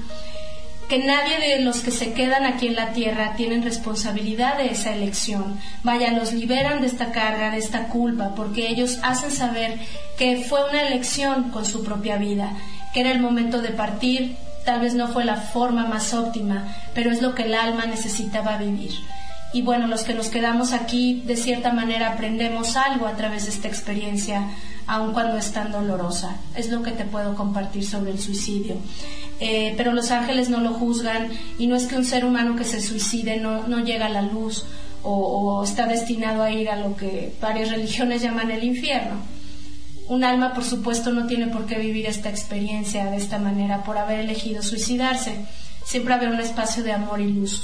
que 0.91 0.99
nadie 0.99 1.39
de 1.39 1.61
los 1.61 1.79
que 1.79 1.89
se 1.89 2.11
quedan 2.11 2.43
aquí 2.43 2.67
en 2.67 2.75
la 2.75 2.91
tierra 2.91 3.35
tienen 3.37 3.63
responsabilidad 3.63 4.57
de 4.57 4.71
esa 4.71 4.93
elección. 4.93 5.57
Vaya, 5.83 6.11
los 6.11 6.33
liberan 6.33 6.81
de 6.81 6.87
esta 6.87 7.13
carga, 7.13 7.49
de 7.49 7.59
esta 7.59 7.87
culpa, 7.87 8.35
porque 8.35 8.67
ellos 8.67 8.99
hacen 9.01 9.31
saber 9.31 9.79
que 10.17 10.43
fue 10.49 10.69
una 10.69 10.81
elección 10.81 11.49
con 11.51 11.65
su 11.65 11.85
propia 11.85 12.17
vida, 12.17 12.51
que 12.93 12.99
era 12.99 13.11
el 13.11 13.21
momento 13.21 13.61
de 13.61 13.69
partir, 13.69 14.35
tal 14.65 14.81
vez 14.81 14.93
no 14.93 15.07
fue 15.07 15.23
la 15.23 15.37
forma 15.37 15.87
más 15.87 16.13
óptima, 16.13 16.75
pero 16.93 17.09
es 17.09 17.21
lo 17.21 17.35
que 17.35 17.43
el 17.43 17.53
alma 17.53 17.85
necesitaba 17.85 18.57
vivir. 18.57 18.91
Y 19.53 19.61
bueno, 19.61 19.87
los 19.87 20.03
que 20.03 20.13
nos 20.13 20.27
quedamos 20.27 20.73
aquí, 20.73 21.23
de 21.25 21.37
cierta 21.37 21.71
manera, 21.71 22.11
aprendemos 22.11 22.75
algo 22.75 23.07
a 23.07 23.15
través 23.15 23.45
de 23.45 23.51
esta 23.51 23.69
experiencia, 23.69 24.45
aun 24.87 25.13
cuando 25.13 25.37
es 25.37 25.53
tan 25.53 25.71
dolorosa. 25.71 26.35
Es 26.53 26.69
lo 26.69 26.83
que 26.83 26.91
te 26.91 27.05
puedo 27.05 27.35
compartir 27.35 27.85
sobre 27.85 28.11
el 28.11 28.19
suicidio. 28.19 28.75
Eh, 29.43 29.73
pero 29.75 29.91
los 29.91 30.11
ángeles 30.11 30.49
no 30.49 30.61
lo 30.61 30.71
juzgan 30.71 31.29
y 31.57 31.65
no 31.65 31.75
es 31.75 31.87
que 31.87 31.95
un 31.95 32.05
ser 32.05 32.25
humano 32.25 32.55
que 32.55 32.63
se 32.63 32.79
suicide 32.79 33.37
no, 33.37 33.67
no 33.67 33.83
llega 33.83 34.05
a 34.05 34.09
la 34.09 34.21
luz 34.21 34.65
o, 35.03 35.63
está 35.63 35.87
destinado 35.87 36.43
a 36.43 36.51
ir 36.51 36.69
a 36.69 36.75
lo 36.75 36.95
que 36.95 37.33
varias 37.41 37.71
religiones 37.71 38.21
llaman 38.21 38.51
el 38.51 38.63
infierno. 38.63 39.15
Un 40.07 40.23
alma, 40.23 40.53
por 40.53 40.63
supuesto, 40.63 41.11
no 41.11 41.25
tiene 41.25 41.47
por 41.47 41.65
qué 41.65 41.79
vivir 41.79 42.05
esta 42.05 42.29
experiencia 42.29 43.05
de 43.05 43.17
esta 43.17 43.39
manera 43.39 43.83
por 43.83 43.97
haber 43.97 44.19
elegido 44.19 44.61
suicidarse. 44.61 45.33
Siempre 45.85 46.13
habrá 46.13 46.29
un 46.29 46.39
espacio 46.39 46.83
de 46.83 46.91
amor 46.91 47.19
y 47.19 47.31
luz 47.31 47.63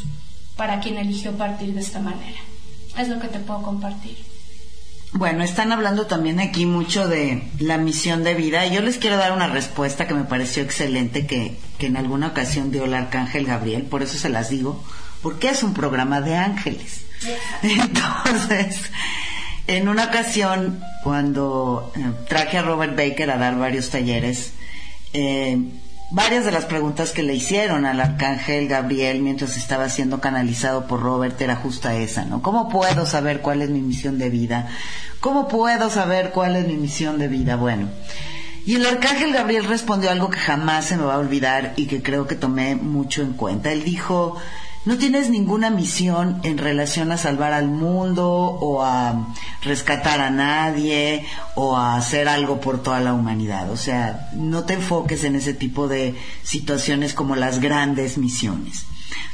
para 0.56 0.80
quien 0.80 0.98
eligió 0.98 1.34
partir 1.34 1.76
de 1.76 1.82
esta 1.82 2.00
manera. 2.00 2.40
Es 2.98 3.08
lo 3.08 3.20
que 3.20 3.28
te 3.28 3.38
puedo 3.38 3.62
compartir. 3.62 4.18
Bueno, 5.14 5.44
están 5.44 5.72
hablando 5.72 6.06
también 6.06 6.40
aquí 6.40 6.66
mucho 6.66 7.08
de 7.08 7.44
la 7.60 7.78
misión 7.78 8.24
de 8.24 8.34
vida. 8.34 8.66
Y 8.66 8.76
yo 8.76 8.82
les 8.82 8.98
quiero 8.98 9.18
dar 9.18 9.32
una 9.32 9.48
respuesta 9.48 10.08
que 10.08 10.14
me 10.14 10.26
pareció 10.26 10.64
excelente, 10.64 11.26
que, 11.26 11.58
que 11.78 11.88
en 11.88 11.98
alguna 11.98 12.28
ocasión 12.28 12.72
dio 12.72 12.86
el 12.86 12.94
arcángel 12.94 13.46
Gabriel, 13.46 13.84
por 13.84 14.04
eso 14.04 14.18
se 14.18 14.30
las 14.30 14.50
digo, 14.50 14.84
porque 15.22 15.50
es 15.50 15.64
un 15.64 15.74
programa 15.74 16.22
de 16.22 16.36
ángeles. 16.36 17.06
Entonces, 17.64 18.82
en 19.68 19.88
una 19.88 20.06
ocasión, 20.06 20.82
cuando 21.04 21.92
eh, 21.96 22.12
traje 22.28 22.58
a 22.58 22.62
Robert 22.62 22.96
Baker 22.96 23.32
a 23.32 23.38
dar 23.38 23.58
varios 23.58 23.90
talleres, 23.90 24.52
eh, 25.14 25.58
varias 26.10 26.46
de 26.46 26.52
las 26.52 26.66
preguntas 26.66 27.12
que 27.12 27.24
le 27.24 27.34
hicieron 27.36 27.86
al 27.86 28.00
arcángel 28.00 28.68
Gabriel 28.68 29.22
mientras 29.22 29.58
estaba 29.58 29.90
siendo 29.90 30.22
canalizado 30.22 30.88
por 30.88 31.02
Robert 31.02 31.40
era 31.42 31.56
justa 31.56 31.96
esa, 31.96 32.26
¿no? 32.26 32.42
¿Cómo 32.42 32.70
puedo 32.70 33.06
saber 33.06 33.42
cuál 33.42 33.62
es 33.62 33.70
mi 33.70 33.82
misión 33.82 34.18
de 34.18 34.30
vida? 34.30 34.70
¿Cómo 35.20 35.48
puedo 35.48 35.90
saber 35.90 36.32
cuál 36.32 36.56
es 36.56 36.68
mi 36.68 36.78
misión 36.78 37.20
de 37.20 37.28
vida? 37.28 37.56
Bueno, 37.56 37.90
y 38.66 38.76
el 38.76 38.86
arcángel 38.86 39.34
Gabriel 39.34 39.66
respondió 39.66 40.12
algo 40.12 40.30
que 40.30 40.40
jamás 40.40 40.86
se 40.86 40.98
me 40.98 41.04
va 41.04 41.16
a 41.16 41.20
olvidar 41.20 41.74
y 41.76 41.88
que 41.88 42.04
creo 42.04 42.28
que 42.28 42.36
tomé 42.36 42.76
mucho 42.76 43.22
en 43.22 43.34
cuenta. 43.34 43.72
Él 43.72 43.84
dijo, 43.84 44.38
no 44.86 44.98
tienes 44.98 45.30
ninguna 45.30 45.70
misión 45.70 46.40
en 46.44 46.58
relación 46.58 47.12
a 47.12 47.18
salvar 47.18 47.54
al 47.54 47.68
mundo 47.68 48.30
o 48.30 48.84
a 48.84 49.34
rescatar 49.62 50.22
a 50.22 50.30
nadie 50.30 51.26
o 51.56 51.76
a 51.76 51.98
hacer 51.98 52.28
algo 52.28 52.62
por 52.62 52.82
toda 52.82 53.00
la 53.00 53.14
humanidad. 53.14 53.70
O 53.72 53.78
sea, 53.78 54.30
no 54.34 54.64
te 54.64 54.76
enfoques 54.76 55.24
en 55.24 55.36
ese 55.36 55.54
tipo 55.54 55.88
de 55.88 56.16
situaciones 56.44 57.14
como 57.14 57.36
las 57.36 57.60
grandes 57.60 58.18
misiones. 58.18 58.86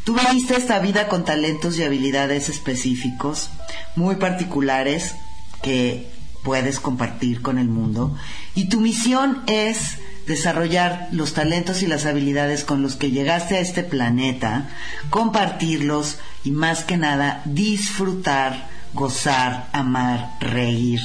Tú 0.04 0.16
viniste 0.16 0.56
esta 0.56 0.80
vida 0.80 1.08
con 1.08 1.24
talentos 1.24 1.78
y 1.78 1.84
habilidades 1.84 2.50
específicos, 2.50 3.50
muy 3.96 4.16
particulares, 4.16 5.16
que 5.62 6.12
puedes 6.44 6.80
compartir 6.80 7.41
con 7.41 7.58
el 7.58 7.70
mundo 7.70 8.16
y 8.54 8.70
tu 8.70 8.82
misión 8.82 9.41
es 9.48 9.98
desarrollar 10.28 11.09
los 11.11 11.34
talentos 11.34 11.84
y 11.84 11.88
las 11.88 12.05
habilidades 12.05 12.63
con 12.63 12.82
los 12.82 12.95
que 12.95 13.11
llegaste 13.11 13.57
a 13.57 13.59
este 13.59 13.84
planeta, 13.84 14.69
compartirlos 15.09 16.17
y 16.43 16.51
más 16.51 16.84
que 16.84 16.97
nada 16.97 17.41
disfrutar, 17.45 18.69
gozar, 18.93 19.67
amar, 19.74 20.32
reír 20.39 21.01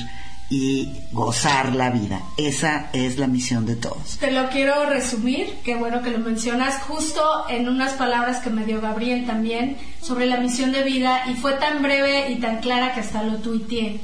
y 0.51 0.93
gozar 1.13 1.75
la 1.75 1.91
vida. 1.91 2.23
Esa 2.37 2.89
es 2.93 3.19
la 3.19 3.27
misión 3.27 3.67
de 3.67 3.77
todos. 3.77 4.19
Te 4.19 4.31
lo 4.31 4.49
quiero 4.49 4.89
resumir, 4.89 5.59
qué 5.63 5.75
bueno 5.75 6.03
que 6.03 6.11
lo 6.11 6.19
mencionas, 6.19 6.83
justo 6.83 7.23
en 7.49 7.69
unas 7.69 7.93
palabras 7.95 8.41
que 8.41 8.51
me 8.51 8.65
dio 8.65 8.81
Gabriel 8.81 9.27
también 9.27 9.77
sobre 10.01 10.27
la 10.27 10.39
misión 10.39 10.73
de 10.73 10.83
vida 10.83 11.25
y 11.31 11.35
fue 11.35 11.55
tan 11.55 11.83
breve 11.83 12.31
y 12.31 12.37
tan 12.37 12.61
clara 12.61 12.95
que 12.95 13.01
hasta 13.01 13.23
lo 13.23 13.37
tuiteé. 13.39 14.01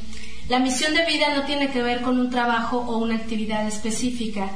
La 0.49 0.59
misión 0.59 0.93
de 0.95 1.07
vida 1.07 1.35
no 1.35 1.45
tiene 1.45 1.71
que 1.71 1.83
ver 1.83 2.03
con 2.03 2.19
un 2.21 2.29
trabajo 2.29 2.79
o 2.79 2.99
una 2.99 3.17
actividad 3.17 3.67
específica. 3.67 4.51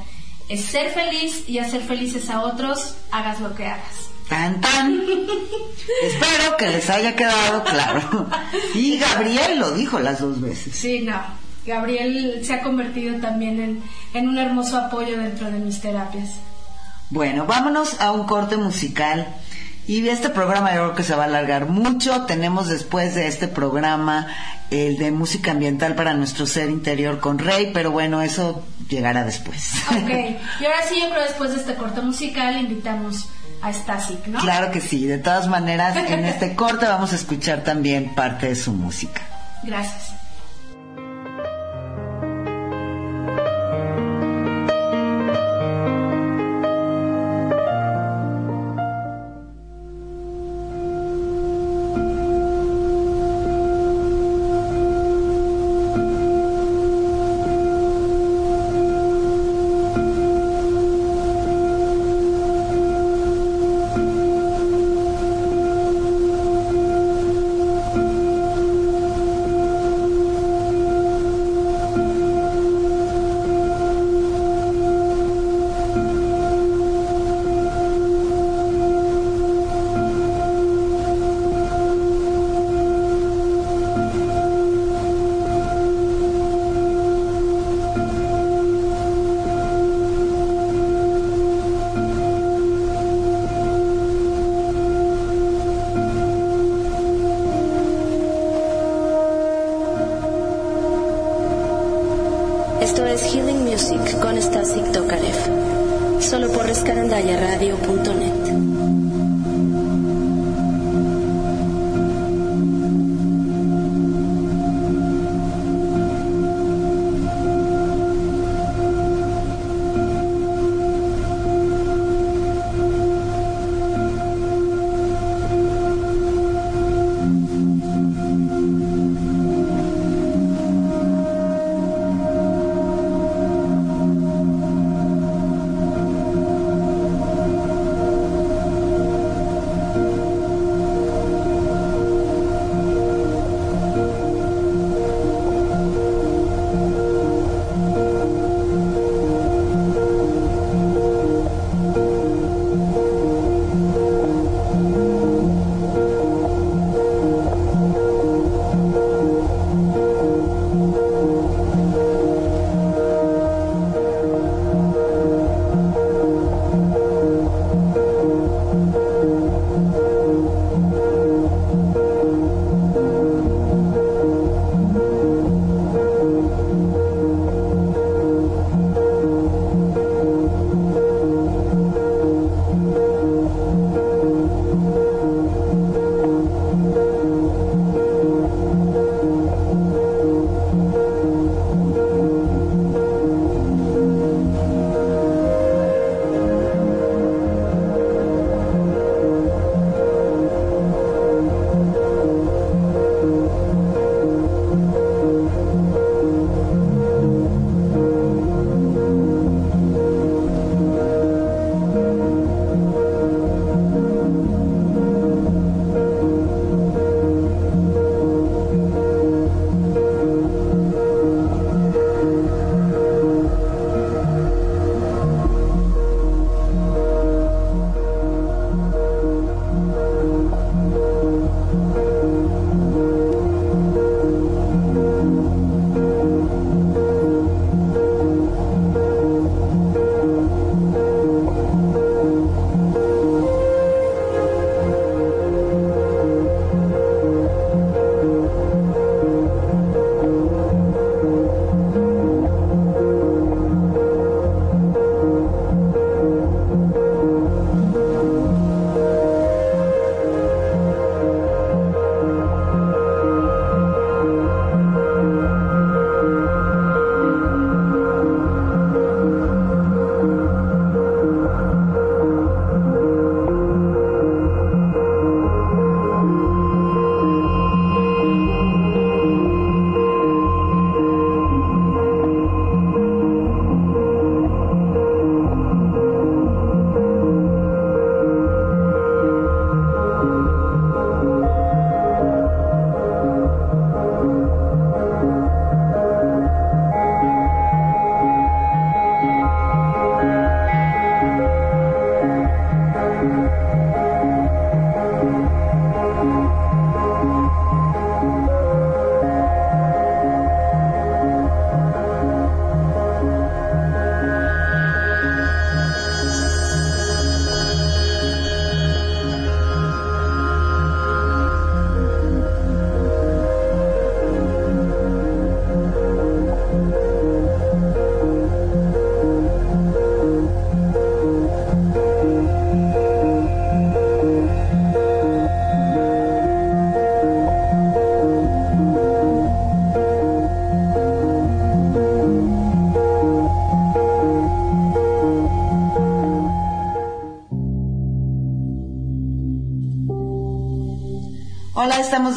Es 0.49 0.64
ser 0.64 0.90
feliz 0.90 1.49
y 1.49 1.59
hacer 1.59 1.82
felices 1.82 2.30
a 2.30 2.40
otros, 2.42 2.94
hagas 3.11 3.40
lo 3.40 3.55
que 3.55 3.66
hagas. 3.66 4.09
Tan, 4.28 4.61
tan. 4.61 5.01
Espero 6.03 6.57
que 6.59 6.68
les 6.68 6.88
haya 6.90 7.16
quedado 7.16 7.64
claro. 7.64 8.26
Y 8.74 8.99
Gabriel 8.99 9.59
lo 9.59 9.72
dijo 9.72 9.99
las 9.99 10.20
dos 10.20 10.40
veces. 10.40 10.74
Sí, 10.74 11.01
no. 11.01 11.18
Gabriel 11.66 12.40
se 12.44 12.55
ha 12.55 12.62
convertido 12.62 13.20
también 13.20 13.61
en, 13.61 13.82
en 14.14 14.28
un 14.28 14.38
hermoso 14.38 14.78
apoyo 14.78 15.18
dentro 15.18 15.51
de 15.51 15.59
mis 15.59 15.80
terapias. 15.80 16.30
Bueno, 17.11 17.46
vámonos 17.46 18.01
a 18.01 18.12
un 18.12 18.26
corte 18.26 18.57
musical. 18.57 19.26
Y 19.89 20.07
este 20.07 20.28
programa 20.28 20.74
yo 20.74 20.82
creo 20.82 20.95
que 20.95 21.03
se 21.03 21.16
va 21.16 21.22
a 21.22 21.26
alargar 21.26 21.66
mucho. 21.66 22.26
Tenemos 22.26 22.68
después 22.68 23.14
de 23.14 23.26
este 23.26 23.49
programa 23.49 24.26
el 24.70 24.99
de 24.99 25.11
música 25.11 25.53
ambiental 25.53 25.95
para 25.95 26.12
nuestro 26.12 26.45
ser 26.45 26.68
interior 26.68 27.20
con 27.20 27.39
Rey, 27.39 27.70
pero 27.72 27.91
bueno, 27.91 28.20
eso 28.20 28.62
llegará 28.86 29.24
después. 29.24 29.72
Ok, 29.91 30.11
y 30.61 30.64
ahora 30.66 30.82
sí, 30.86 31.01
yo 31.01 31.09
creo 31.09 31.22
después 31.22 31.55
de 31.55 31.61
este 31.61 31.74
corte 31.74 32.03
musical 32.03 32.61
invitamos 32.61 33.30
a 33.62 33.72
Stasic, 33.72 34.26
¿no? 34.26 34.41
Claro 34.41 34.70
que 34.70 34.82
sí, 34.82 35.07
de 35.07 35.16
todas 35.16 35.49
maneras, 35.49 35.97
en 35.97 36.26
este 36.26 36.55
corte 36.55 36.84
vamos 36.84 37.14
a 37.14 37.16
escuchar 37.16 37.64
también 37.64 38.14
parte 38.14 38.47
de 38.47 38.57
su 38.57 38.74
música. 38.74 39.22
Gracias. 39.62 40.12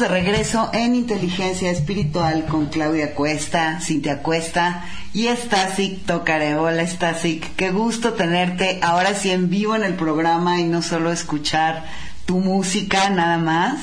De 0.02 0.08
regreso 0.08 0.68
en 0.72 0.96
Inteligencia 0.96 1.70
Espiritual 1.70 2.46
con 2.46 2.66
Claudia 2.66 3.14
Cuesta, 3.14 3.78
Cintia 3.80 4.20
Cuesta 4.20 4.84
y 5.14 5.28
Stasic 5.28 6.04
Tocare. 6.04 6.56
Hola 6.56 6.84
Stasic, 6.84 7.54
qué 7.54 7.70
gusto 7.70 8.14
tenerte 8.14 8.80
ahora 8.82 9.14
sí 9.14 9.30
en 9.30 9.48
vivo 9.48 9.76
en 9.76 9.84
el 9.84 9.94
programa 9.94 10.58
y 10.58 10.64
no 10.64 10.82
solo 10.82 11.12
escuchar 11.12 11.84
tu 12.26 12.40
música 12.40 13.10
nada 13.10 13.38
más. 13.38 13.78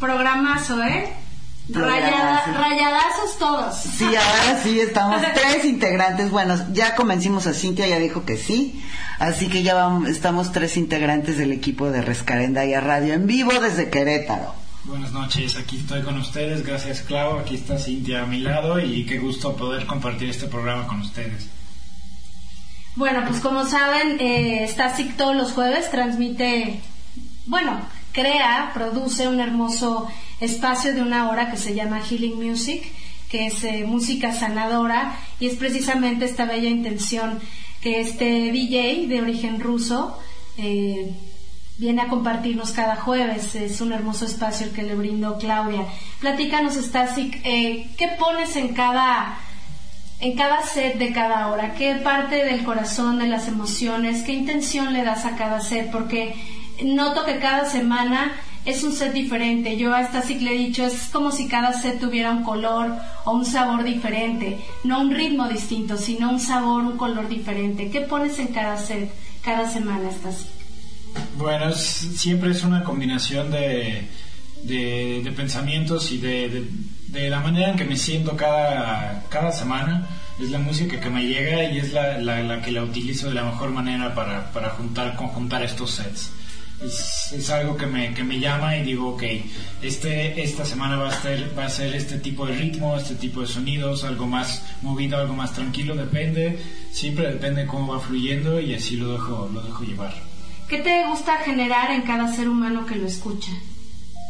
Programazo, 0.00 0.82
¿eh? 0.82 1.12
rayadazos 1.68 3.38
todos. 3.38 3.76
Sí, 3.76 4.06
ahora 4.06 4.60
sí 4.60 4.80
estamos 4.80 5.22
tres 5.34 5.64
integrantes. 5.64 6.32
Bueno, 6.32 6.56
ya 6.72 6.96
convencimos 6.96 7.46
a 7.46 7.54
Cintia, 7.54 7.86
ya 7.86 8.00
dijo 8.00 8.24
que 8.24 8.36
sí. 8.36 8.84
Así 9.20 9.48
que 9.48 9.62
ya 9.62 9.74
vamos, 9.74 10.08
estamos 10.08 10.50
tres 10.50 10.76
integrantes 10.76 11.38
del 11.38 11.52
equipo 11.52 11.92
de 11.92 12.02
Rescarenda 12.02 12.64
y 12.64 12.74
a 12.74 12.80
Radio 12.80 13.14
en 13.14 13.28
vivo 13.28 13.52
desde 13.60 13.88
Querétaro. 13.88 14.63
Buenas 14.86 15.12
noches, 15.12 15.56
aquí 15.56 15.78
estoy 15.78 16.02
con 16.02 16.18
ustedes, 16.18 16.62
gracias 16.62 17.00
Clau, 17.00 17.38
aquí 17.38 17.54
está 17.54 17.78
Cintia 17.78 18.22
a 18.22 18.26
mi 18.26 18.40
lado 18.40 18.78
y 18.78 19.06
qué 19.06 19.18
gusto 19.18 19.56
poder 19.56 19.86
compartir 19.86 20.28
este 20.28 20.46
programa 20.46 20.86
con 20.86 21.00
ustedes. 21.00 21.48
Bueno, 22.94 23.22
pues 23.26 23.40
como 23.40 23.64
saben, 23.64 24.18
eh, 24.20 24.66
Stasic 24.68 25.16
todos 25.16 25.34
los 25.34 25.52
jueves 25.52 25.90
transmite, 25.90 26.80
bueno, 27.46 27.80
crea, 28.12 28.72
produce 28.74 29.26
un 29.26 29.40
hermoso 29.40 30.06
espacio 30.38 30.92
de 30.92 31.00
una 31.00 31.30
hora 31.30 31.50
que 31.50 31.56
se 31.56 31.74
llama 31.74 32.02
Healing 32.02 32.36
Music, 32.36 32.84
que 33.30 33.46
es 33.46 33.64
eh, 33.64 33.84
música 33.86 34.34
sanadora 34.34 35.18
y 35.40 35.46
es 35.46 35.56
precisamente 35.56 36.26
esta 36.26 36.44
bella 36.44 36.68
intención 36.68 37.40
que 37.80 38.02
este 38.02 38.52
DJ 38.52 39.06
de 39.06 39.22
origen 39.22 39.60
ruso 39.60 40.18
eh, 40.58 41.10
viene 41.78 42.02
a 42.02 42.08
compartirnos 42.08 42.72
cada 42.72 42.96
jueves. 42.96 43.54
Es 43.54 43.80
un 43.80 43.92
hermoso 43.92 44.24
espacio 44.24 44.66
el 44.66 44.72
que 44.72 44.82
le 44.82 44.94
brindó 44.94 45.38
Claudia. 45.38 45.86
Platícanos, 46.20 46.74
Stasic, 46.74 47.40
eh, 47.44 47.88
¿qué 47.96 48.08
pones 48.18 48.56
en 48.56 48.74
cada, 48.74 49.38
en 50.20 50.36
cada 50.36 50.62
set 50.62 50.98
de 50.98 51.12
cada 51.12 51.48
hora? 51.48 51.74
¿Qué 51.74 51.94
parte 51.96 52.44
del 52.44 52.64
corazón, 52.64 53.18
de 53.18 53.26
las 53.26 53.48
emociones, 53.48 54.22
qué 54.22 54.32
intención 54.32 54.92
le 54.92 55.04
das 55.04 55.24
a 55.24 55.36
cada 55.36 55.60
set? 55.60 55.90
Porque 55.90 56.34
noto 56.82 57.24
que 57.24 57.38
cada 57.38 57.64
semana 57.64 58.32
es 58.64 58.82
un 58.82 58.92
set 58.94 59.12
diferente. 59.12 59.76
Yo 59.76 59.94
a 59.94 60.04
Stasic 60.04 60.40
le 60.40 60.54
he 60.54 60.58
dicho, 60.58 60.84
es 60.84 61.10
como 61.12 61.30
si 61.32 61.48
cada 61.48 61.72
set 61.72 62.00
tuviera 62.00 62.30
un 62.30 62.44
color 62.44 62.96
o 63.24 63.32
un 63.32 63.44
sabor 63.44 63.84
diferente. 63.84 64.58
No 64.84 65.00
un 65.00 65.10
ritmo 65.10 65.48
distinto, 65.48 65.98
sino 65.98 66.30
un 66.30 66.40
sabor, 66.40 66.82
un 66.82 66.96
color 66.96 67.28
diferente. 67.28 67.90
¿Qué 67.90 68.00
pones 68.00 68.38
en 68.38 68.48
cada 68.48 68.78
set, 68.78 69.10
cada 69.42 69.68
semana, 69.68 70.10
Stasic? 70.10 70.63
Bueno, 71.36 71.72
siempre 71.72 72.52
es 72.52 72.62
una 72.62 72.84
combinación 72.84 73.50
de, 73.50 74.08
pensamientos 75.36 76.12
y 76.12 76.18
de, 76.18 76.68
la 77.28 77.40
manera 77.40 77.70
en 77.70 77.76
que 77.76 77.84
me 77.84 77.96
siento 77.96 78.36
cada, 78.36 79.24
cada 79.28 79.50
semana. 79.52 80.08
Es 80.40 80.50
la 80.50 80.58
música 80.58 81.00
que 81.00 81.10
me 81.10 81.26
llega 81.26 81.64
y 81.64 81.78
es 81.78 81.92
la, 81.92 82.60
que 82.62 82.72
la 82.72 82.82
utilizo 82.82 83.28
de 83.28 83.34
la 83.34 83.44
mejor 83.44 83.70
manera 83.70 84.14
para, 84.14 84.52
para 84.52 84.70
juntar, 84.70 85.16
conjuntar 85.16 85.62
estos 85.62 85.92
sets. 85.92 86.30
Es, 86.82 87.32
es, 87.32 87.50
algo 87.50 87.76
que 87.76 87.86
me, 87.86 88.12
que 88.14 88.24
me 88.24 88.40
llama 88.40 88.76
y 88.76 88.82
digo, 88.82 89.10
ok, 89.10 89.22
este, 89.80 90.42
esta 90.42 90.64
semana 90.64 90.96
va 90.96 91.08
a, 91.08 91.22
ser, 91.22 91.56
va 91.56 91.66
a 91.66 91.70
ser 91.70 91.94
este 91.94 92.18
tipo 92.18 92.46
de 92.46 92.56
ritmo, 92.56 92.96
este 92.96 93.14
tipo 93.14 93.40
de 93.40 93.46
sonidos, 93.46 94.02
algo 94.02 94.26
más 94.26 94.62
movido, 94.82 95.18
algo 95.18 95.34
más 95.34 95.52
tranquilo, 95.52 95.94
depende, 95.94 96.58
siempre 96.90 97.28
depende 97.28 97.66
cómo 97.66 97.94
va 97.94 98.00
fluyendo 98.00 98.60
y 98.60 98.74
así 98.74 98.96
lo 98.96 99.12
dejo, 99.12 99.48
lo 99.52 99.62
dejo 99.62 99.84
llevar. 99.84 100.33
¿Qué 100.68 100.78
te 100.78 101.06
gusta 101.08 101.36
generar 101.38 101.90
en 101.90 102.02
cada 102.02 102.32
ser 102.34 102.48
humano 102.48 102.86
que 102.86 102.96
lo 102.96 103.06
escucha? 103.06 103.52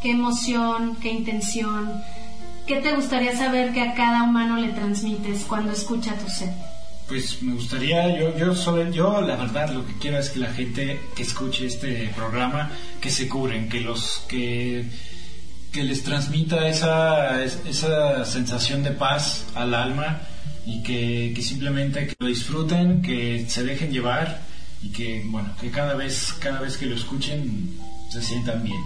¿Qué 0.02 0.10
emoción, 0.10 0.96
qué 1.00 1.12
intención? 1.12 2.02
¿Qué 2.66 2.76
te 2.80 2.94
gustaría 2.94 3.36
saber 3.36 3.72
que 3.72 3.82
a 3.82 3.94
cada 3.94 4.24
humano 4.24 4.56
le 4.56 4.68
transmites 4.68 5.44
cuando 5.44 5.72
escucha 5.72 6.18
tu 6.18 6.28
set? 6.28 6.50
Pues 7.06 7.42
me 7.42 7.54
gustaría, 7.54 8.18
yo, 8.18 8.36
yo, 8.36 8.54
solo, 8.54 8.90
yo 8.90 9.20
la 9.20 9.36
verdad 9.36 9.70
lo 9.70 9.86
que 9.86 9.92
quiero 9.98 10.18
es 10.18 10.30
que 10.30 10.40
la 10.40 10.52
gente 10.52 10.98
que 11.14 11.22
escuche 11.22 11.66
este 11.66 12.10
programa, 12.16 12.70
que 13.00 13.10
se 13.10 13.28
curen, 13.28 13.68
que 13.68 13.80
los 13.80 14.24
que, 14.26 14.86
que 15.70 15.84
les 15.84 16.02
transmita 16.02 16.66
esa, 16.66 17.44
esa 17.44 18.24
sensación 18.24 18.82
de 18.82 18.90
paz 18.90 19.46
al 19.54 19.74
alma 19.74 20.22
y 20.66 20.82
que, 20.82 21.32
que 21.36 21.42
simplemente 21.42 22.06
que 22.08 22.14
lo 22.18 22.26
disfruten, 22.26 23.02
que 23.02 23.44
se 23.48 23.62
dejen 23.62 23.92
llevar 23.92 24.53
y 24.84 24.92
que 24.92 25.24
bueno 25.26 25.50
que 25.60 25.70
cada 25.70 25.94
vez 25.94 26.34
cada 26.40 26.60
vez 26.60 26.76
que 26.76 26.86
lo 26.86 26.94
escuchen 26.94 27.78
se 28.10 28.22
sientan 28.22 28.62
bien. 28.62 28.80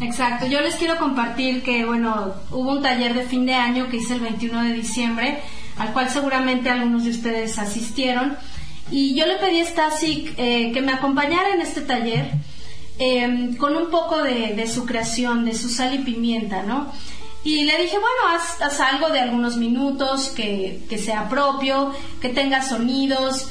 Exacto, 0.00 0.46
yo 0.46 0.62
les 0.62 0.76
quiero 0.76 0.96
compartir 0.96 1.62
que, 1.62 1.84
bueno, 1.84 2.32
hubo 2.50 2.70
un 2.70 2.82
taller 2.82 3.12
de 3.12 3.24
fin 3.24 3.44
de 3.44 3.52
año 3.52 3.90
que 3.90 3.98
hice 3.98 4.14
el 4.14 4.20
21 4.20 4.62
de 4.62 4.72
diciembre, 4.72 5.42
al 5.76 5.92
cual 5.92 6.08
seguramente 6.08 6.70
algunos 6.70 7.04
de 7.04 7.10
ustedes 7.10 7.58
asistieron, 7.58 8.34
y 8.90 9.14
yo 9.14 9.26
le 9.26 9.36
pedí 9.36 9.60
a 9.60 9.66
Stasic 9.66 10.34
eh, 10.38 10.70
que 10.72 10.80
me 10.80 10.92
acompañara 10.92 11.52
en 11.52 11.60
este 11.60 11.82
taller 11.82 12.30
em, 12.98 13.56
con 13.56 13.76
un 13.76 13.90
poco 13.90 14.22
de, 14.22 14.66
su 14.66 14.86
creación, 14.86 15.44
de 15.44 15.54
su 15.54 15.68
sal 15.68 15.94
y 15.94 15.98
pimienta, 15.98 16.62
¿no? 16.62 16.90
Y 17.44 17.64
le 17.64 17.76
dije, 17.76 17.96
bueno, 17.98 18.34
haz, 18.34 18.60
haz 18.62 18.80
algo 18.80 19.10
de 19.10 19.20
algunos 19.20 19.58
minutos 19.58 20.30
que, 20.30 20.82
que 20.88 20.96
sea 20.96 21.28
propio, 21.28 21.92
que 22.22 22.30
tenga 22.30 22.62
sonidos, 22.62 23.50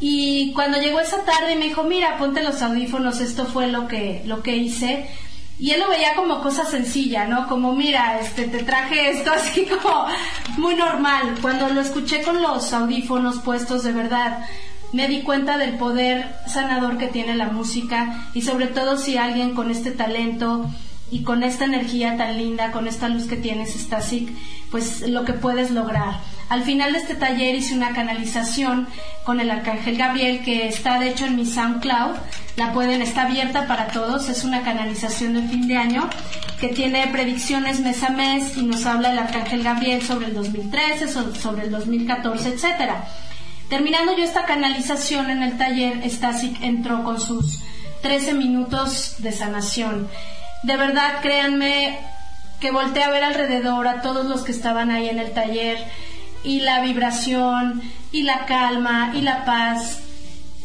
y 0.00 0.52
cuando 0.52 0.78
llegó 0.78 1.00
esa 1.00 1.24
tarde 1.24 1.56
me 1.56 1.66
dijo, 1.66 1.82
mira, 1.82 2.18
ponte 2.18 2.42
los 2.42 2.62
audífonos, 2.62 3.20
esto 3.20 3.46
fue 3.46 3.68
lo 3.68 3.88
que, 3.88 4.22
lo 4.26 4.42
que 4.42 4.56
hice. 4.56 5.06
Y 5.58 5.72
él 5.72 5.80
lo 5.80 5.88
veía 5.88 6.14
como 6.14 6.40
cosa 6.40 6.64
sencilla, 6.64 7.26
¿no? 7.26 7.48
Como, 7.48 7.74
mira, 7.74 8.20
este, 8.20 8.44
te 8.44 8.62
traje 8.62 9.10
esto 9.10 9.32
así 9.34 9.66
como 9.66 10.06
muy 10.56 10.76
normal. 10.76 11.34
Cuando 11.42 11.68
lo 11.70 11.80
escuché 11.80 12.22
con 12.22 12.40
los 12.40 12.72
audífonos 12.72 13.40
puestos 13.40 13.82
de 13.82 13.92
verdad, 13.92 14.46
me 14.92 15.08
di 15.08 15.22
cuenta 15.22 15.58
del 15.58 15.74
poder 15.74 16.32
sanador 16.46 16.96
que 16.96 17.08
tiene 17.08 17.34
la 17.34 17.48
música 17.48 18.30
y 18.34 18.42
sobre 18.42 18.68
todo 18.68 18.96
si 18.96 19.16
alguien 19.16 19.54
con 19.54 19.70
este 19.70 19.90
talento 19.90 20.70
y 21.10 21.24
con 21.24 21.42
esta 21.42 21.64
energía 21.64 22.16
tan 22.16 22.38
linda, 22.38 22.70
con 22.70 22.86
esta 22.86 23.08
luz 23.08 23.26
que 23.26 23.36
tienes, 23.36 23.74
Stasic, 23.74 24.28
pues 24.70 25.08
lo 25.08 25.24
que 25.24 25.32
puedes 25.32 25.72
lograr. 25.72 26.20
Al 26.48 26.62
final 26.62 26.92
de 26.92 27.00
este 27.00 27.14
taller 27.14 27.54
hice 27.54 27.74
una 27.74 27.92
canalización 27.92 28.88
con 29.24 29.40
el 29.40 29.50
Arcángel 29.50 29.98
Gabriel 29.98 30.42
que 30.42 30.66
está 30.66 30.98
de 30.98 31.10
hecho 31.10 31.26
en 31.26 31.36
mi 31.36 31.44
SoundCloud. 31.44 32.16
La 32.56 32.72
pueden, 32.72 33.02
está 33.02 33.22
abierta 33.22 33.66
para 33.66 33.88
todos. 33.88 34.28
Es 34.30 34.44
una 34.44 34.62
canalización 34.62 35.34
de 35.34 35.42
fin 35.42 35.68
de 35.68 35.76
año 35.76 36.08
que 36.58 36.68
tiene 36.68 37.06
predicciones 37.08 37.80
mes 37.80 38.02
a 38.02 38.10
mes 38.10 38.56
y 38.56 38.62
nos 38.62 38.86
habla 38.86 39.12
el 39.12 39.18
Arcángel 39.18 39.62
Gabriel 39.62 40.02
sobre 40.02 40.26
el 40.26 40.34
2013, 40.34 41.08
sobre 41.08 41.64
el 41.64 41.70
2014, 41.70 42.48
etcétera. 42.48 43.04
Terminando 43.68 44.16
yo 44.16 44.24
esta 44.24 44.46
canalización 44.46 45.30
en 45.30 45.42
el 45.42 45.58
taller, 45.58 46.02
Stasic 46.08 46.62
entró 46.62 47.04
con 47.04 47.20
sus 47.20 47.60
13 48.00 48.32
minutos 48.32 49.16
de 49.18 49.32
sanación. 49.32 50.08
De 50.62 50.76
verdad, 50.78 51.20
créanme 51.20 51.98
que 52.60 52.70
volteé 52.70 53.04
a 53.04 53.10
ver 53.10 53.22
alrededor 53.22 53.86
a 53.86 54.00
todos 54.00 54.26
los 54.26 54.42
que 54.42 54.52
estaban 54.52 54.90
ahí 54.90 55.08
en 55.08 55.18
el 55.18 55.32
taller 55.32 55.78
y 56.48 56.60
la 56.60 56.80
vibración 56.80 57.82
y 58.10 58.22
la 58.22 58.46
calma 58.46 59.12
y 59.14 59.20
la 59.20 59.44
paz 59.44 60.00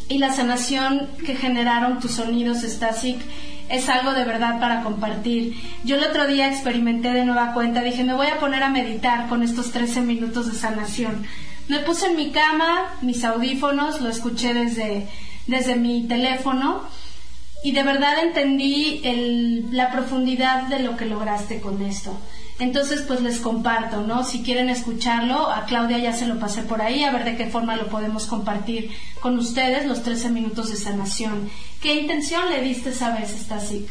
y 0.08 0.18
la 0.18 0.32
sanación 0.32 1.10
que 1.26 1.36
generaron 1.36 2.00
tus 2.00 2.12
sonidos, 2.12 2.62
Stasic, 2.64 3.20
es 3.68 3.90
algo 3.90 4.14
de 4.14 4.24
verdad 4.24 4.62
para 4.62 4.82
compartir. 4.82 5.56
Yo 5.84 5.98
el 5.98 6.06
otro 6.06 6.26
día 6.26 6.48
experimenté 6.48 7.12
de 7.12 7.26
nueva 7.26 7.54
cuenta, 7.54 7.82
dije, 7.82 8.06
me 8.06 8.14
voy 8.14 8.28
a 8.28 8.40
poner 8.40 8.64
a 8.64 8.70
meditar 8.70 9.28
con 9.28 9.44
estos 9.44 9.72
13 9.72 10.00
minutos 10.02 10.48
de 10.50 10.58
sanación. 10.58 11.26
Me 11.68 11.80
puse 11.80 12.08
en 12.08 12.16
mi 12.16 12.32
cama, 12.32 12.96
mis 13.02 13.26
audífonos, 13.26 14.00
lo 14.00 14.08
escuché 14.08 14.54
desde, 14.54 15.10
desde 15.48 15.76
mi 15.76 16.08
teléfono 16.08 16.84
y 17.62 17.74
de 17.74 17.84
verdad 17.84 18.24
entendí 18.24 19.02
la 19.72 19.92
profundidad 19.92 20.64
de 20.68 20.80
lo 20.80 20.96
que 20.96 21.08
lograste 21.08 21.60
con 21.60 21.82
esto. 21.82 22.18
Entonces, 22.60 23.02
pues 23.02 23.22
les 23.22 23.40
comparto, 23.40 24.02
¿no? 24.02 24.24
Si 24.24 24.44
quieren 24.44 24.70
escucharlo, 24.70 25.50
a 25.50 25.66
Claudia 25.66 25.98
ya 25.98 26.14
se 26.14 26.28
lo 26.28 26.40
pasé 26.40 26.62
por 26.62 26.82
ahí, 26.82 27.04
a 27.04 27.12
ver 27.12 27.26
de 27.26 27.36
qué 27.36 27.48
forma 27.48 27.76
lo 27.76 27.88
podemos 27.88 28.26
compartir 28.26 28.92
con 29.20 29.38
ustedes, 29.38 29.86
los 29.86 30.04
13 30.04 30.30
minutos 30.30 30.70
de 30.70 30.78
sanación. 30.78 31.50
¿Qué 31.82 31.96
intención 31.96 32.50
le 32.50 32.62
diste 32.62 32.92
esa 32.92 33.16
vez, 33.16 33.32
Stasic? 33.32 33.88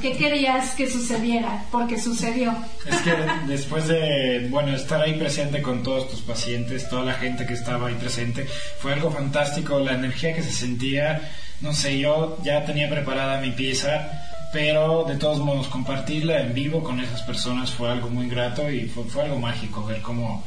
¿Qué 0.00 0.16
querías 0.16 0.70
que 0.70 0.90
sucediera? 0.90 1.66
Porque 1.70 2.00
sucedió. 2.00 2.54
Es 2.86 3.00
que 3.02 3.14
después 3.46 3.86
de, 3.88 4.48
bueno, 4.50 4.74
estar 4.74 5.00
ahí 5.00 5.14
presente 5.14 5.60
con 5.60 5.82
todos 5.82 6.10
tus 6.10 6.22
pacientes, 6.22 6.88
toda 6.88 7.04
la 7.04 7.14
gente 7.14 7.46
que 7.46 7.52
estaba 7.52 7.88
ahí 7.88 7.94
presente, 7.94 8.46
fue 8.80 8.94
algo 8.94 9.10
fantástico, 9.10 9.78
la 9.78 9.92
energía 9.92 10.34
que 10.34 10.42
se 10.42 10.50
sentía, 10.50 11.30
no 11.60 11.74
sé, 11.74 11.98
yo 11.98 12.38
ya 12.42 12.64
tenía 12.64 12.88
preparada 12.88 13.40
mi 13.40 13.50
pieza 13.50 14.31
pero 14.52 15.04
de 15.04 15.16
todos 15.16 15.38
modos 15.38 15.66
compartirla 15.68 16.40
en 16.40 16.52
vivo 16.52 16.82
con 16.82 17.00
esas 17.00 17.22
personas 17.22 17.70
fue 17.70 17.90
algo 17.90 18.10
muy 18.10 18.28
grato 18.28 18.70
y 18.70 18.86
fue, 18.86 19.22
algo 19.22 19.38
mágico 19.38 19.84
ver 19.86 20.02
cómo, 20.02 20.44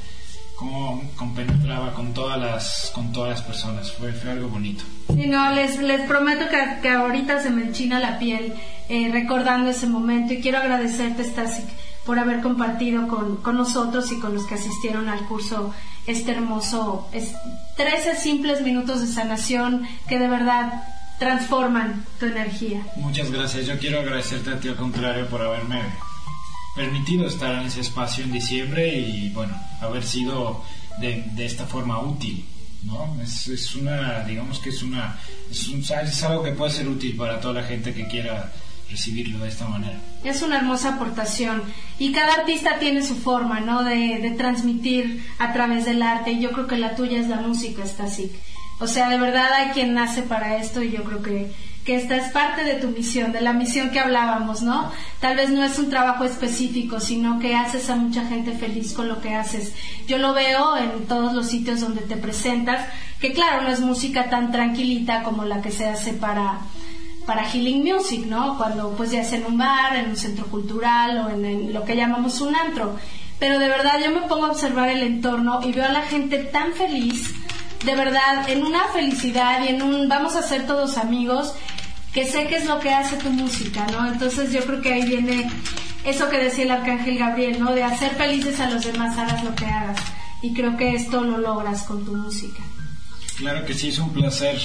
cómo 0.56 1.04
compenetraba 1.16 1.94
con 1.94 2.14
todas 2.14 2.40
las 2.40 2.92
con 2.94 3.12
todas 3.12 3.32
las 3.32 3.42
personas. 3.42 3.92
Fue, 3.92 4.14
fue 4.14 4.32
algo 4.32 4.48
bonito. 4.48 4.84
Sí 5.08 5.26
no 5.26 5.52
les 5.52 5.80
les 5.80 6.02
prometo 6.08 6.46
que, 6.50 6.82
que 6.82 6.90
ahorita 6.90 7.42
se 7.42 7.50
me 7.50 7.64
enchina 7.64 8.00
la 8.00 8.20
piel 8.20 8.54
eh, 8.88 9.10
recordando 9.12 9.72
ese 9.72 9.88
momento 9.88 10.34
y 10.34 10.42
quiero 10.42 10.60
agradecerte, 10.60 11.24
Stasic, 11.24 11.66
por 12.06 12.20
haber 12.20 12.42
compartido 12.42 13.08
con, 13.08 13.38
con, 13.38 13.58
nosotros 13.58 14.12
y 14.12 14.20
con 14.20 14.36
los 14.36 14.46
que 14.46 14.54
asistieron 14.54 15.10
al 15.10 15.26
curso 15.26 15.74
este 16.06 16.34
hermoso, 16.34 17.10
es, 17.12 17.34
13 17.78 18.16
simples 18.16 18.62
minutos 18.62 19.02
de 19.02 19.08
sanación 19.08 19.88
que 20.08 20.20
de 20.20 20.28
verdad 20.28 20.84
transforman 21.20 22.06
tu 22.20 22.26
energía. 22.26 22.82
Muchas 22.98 23.32
gracias. 23.32 23.66
Yo 23.66 23.78
quiero 23.78 24.00
agradecerte 24.00 24.50
a 24.52 24.60
ti 24.60 24.68
al 24.68 24.76
contrario 24.76 25.28
por 25.28 25.42
haberme 25.42 25.82
permitido 26.76 27.28
estar 27.28 27.54
en 27.56 27.68
ese 27.68 27.82
espacio 27.82 28.24
en 28.24 28.34
diciembre 28.34 29.00
y 29.00 29.30
bueno, 29.30 29.58
haber 29.82 30.04
sido 30.04 30.64
de, 31.00 31.24
de 31.34 31.46
esta 31.46 31.66
forma 31.66 32.00
útil. 32.00 32.46
¿no? 32.84 33.18
Es, 33.22 33.48
es, 33.48 33.76
una, 33.76 34.24
digamos 34.26 34.60
que 34.60 34.70
es 34.70 34.84
una, 34.84 35.18
es, 35.50 35.68
un, 35.70 35.80
es 35.80 36.24
algo 36.24 36.44
que 36.44 36.52
puede 36.52 36.72
ser 36.72 36.88
útil 36.88 37.16
para 37.16 37.40
toda 37.40 37.62
la 37.62 37.64
gente 37.64 37.94
que 37.94 38.08
quiera 38.08 38.52
recibirlo 38.90 39.40
de 39.40 39.50
esta 39.50 39.68
manera. 39.68 40.00
Es 40.24 40.42
una 40.42 40.58
hermosa 40.58 40.96
aportación 40.96 41.64
y 41.98 42.12
cada 42.12 42.34
artista 42.34 42.78
tiene 42.80 43.04
su 43.04 43.16
forma, 43.16 43.60
¿no? 43.60 43.84
De, 43.84 44.20
de 44.20 44.32
transmitir 44.32 45.26
a 45.40 45.54
través 45.54 45.86
del 45.86 46.04
arte 46.04 46.34
y 46.34 46.42
yo 46.42 46.52
creo 46.52 46.68
que 46.68 46.78
la 46.78 46.96
tuya 46.96 47.20
es 47.20 47.28
la 47.28 47.38
música, 47.38 47.84
está 47.84 48.04
así. 48.04 48.32
O 48.80 48.88
sea, 48.88 49.10
de 49.10 49.18
verdad 49.18 49.54
hay 49.54 49.70
quien 49.70 49.94
nace 49.94 50.22
para 50.22 50.58
esto 50.58 50.84
y 50.84 50.92
yo 50.92 51.04
creo 51.04 51.22
que, 51.22 51.52
que 51.86 51.96
esta 51.96 52.18
es 52.18 52.32
parte 52.34 52.64
de 52.64 52.76
tu 52.76 52.90
misión, 52.90 53.32
de 53.32 53.42
la 53.42 53.54
misión 53.54 53.92
que 53.92 54.00
hablábamos, 54.00 54.62
¿no? 54.64 54.92
Tal 55.22 55.38
vez 55.38 55.50
no 55.50 55.64
es 55.64 55.80
un 55.80 55.90
trabajo 55.90 56.26
específico, 56.26 57.00
sino 57.00 57.40
que 57.40 57.56
haces 57.56 57.90
a 57.90 57.96
mucha 57.96 58.26
gente 58.26 58.52
feliz 58.52 58.94
con 58.94 59.08
lo 59.08 59.22
que 59.22 59.34
haces. 59.34 59.74
Yo 60.08 60.18
lo 60.18 60.34
veo 60.34 60.76
en 60.78 61.06
todos 61.08 61.34
los 61.34 61.48
sitios 61.48 61.80
donde 61.80 62.02
te 62.02 62.18
presentas, 62.18 62.86
que 63.22 63.32
claro, 63.32 63.62
no 63.62 63.70
es 63.70 63.80
música 63.80 64.30
tan 64.30 64.52
tranquilita 64.52 65.24
como 65.24 65.46
la 65.46 65.62
que 65.62 65.72
se 65.72 65.88
hace 65.88 66.14
para 66.14 66.60
para 67.26 67.44
healing 67.44 67.84
music, 67.84 68.26
¿no? 68.28 68.58
Cuando 68.58 68.92
pues 68.92 69.12
ya 69.12 69.22
es 69.22 69.34
en 69.34 69.46
un 69.46 69.58
bar, 69.58 69.96
en 69.96 70.10
un 70.10 70.16
centro 70.16 70.46
cultural 70.46 71.18
o 71.18 71.30
en, 71.30 71.44
en 71.44 71.74
lo 71.74 71.84
que 71.84 71.96
llamamos 71.96 72.40
un 72.42 72.56
antro. 72.56 72.98
Pero 73.40 73.60
de 73.60 73.68
verdad 73.68 74.00
yo 74.04 74.12
me 74.12 74.28
pongo 74.28 74.46
a 74.46 74.52
observar 74.52 74.90
el 74.90 75.02
entorno 75.02 75.60
y 75.64 75.72
veo 75.72 75.86
a 75.86 75.92
la 75.92 76.04
gente 76.04 76.38
tan 76.38 76.74
feliz, 76.74 77.34
de 77.84 77.96
verdad, 77.96 78.50
en 78.50 78.64
una 78.64 78.86
felicidad 78.90 79.64
y 79.64 79.70
en 79.70 79.82
un 79.82 80.08
vamos 80.08 80.36
a 80.36 80.42
ser 80.42 80.66
todos 80.66 80.98
amigos, 80.98 81.54
que 82.14 82.26
sé 82.26 82.48
que 82.48 82.56
es 82.56 82.66
lo 82.66 82.80
que 82.80 82.92
hace 82.92 83.18
tu 83.18 83.30
música, 83.30 83.86
¿no? 83.92 84.08
Entonces 84.08 84.52
yo 84.52 84.64
creo 84.66 84.82
que 84.82 84.94
ahí 84.94 85.06
viene 85.06 85.50
eso 86.06 86.30
que 86.30 86.38
decía 86.38 86.66
el 86.66 86.72
arcángel 86.72 87.18
Gabriel, 87.18 87.60
¿no? 87.60 87.74
De 87.74 87.84
hacer 87.84 88.12
felices 88.16 88.60
a 88.60 88.70
los 88.70 88.86
demás, 88.86 89.18
hagas 89.18 89.44
lo 89.44 89.54
que 89.56 89.66
hagas. 89.66 90.00
Y 90.42 90.54
creo 90.54 90.78
que 90.78 90.96
esto 90.96 91.22
lo 91.22 91.38
logras 91.38 91.84
con 91.84 92.06
tu 92.06 92.14
música. 92.14 92.64
Claro 93.38 93.66
que 93.66 93.74
sí, 93.74 93.90
es 93.90 94.00
un 94.00 94.14
placer 94.14 94.58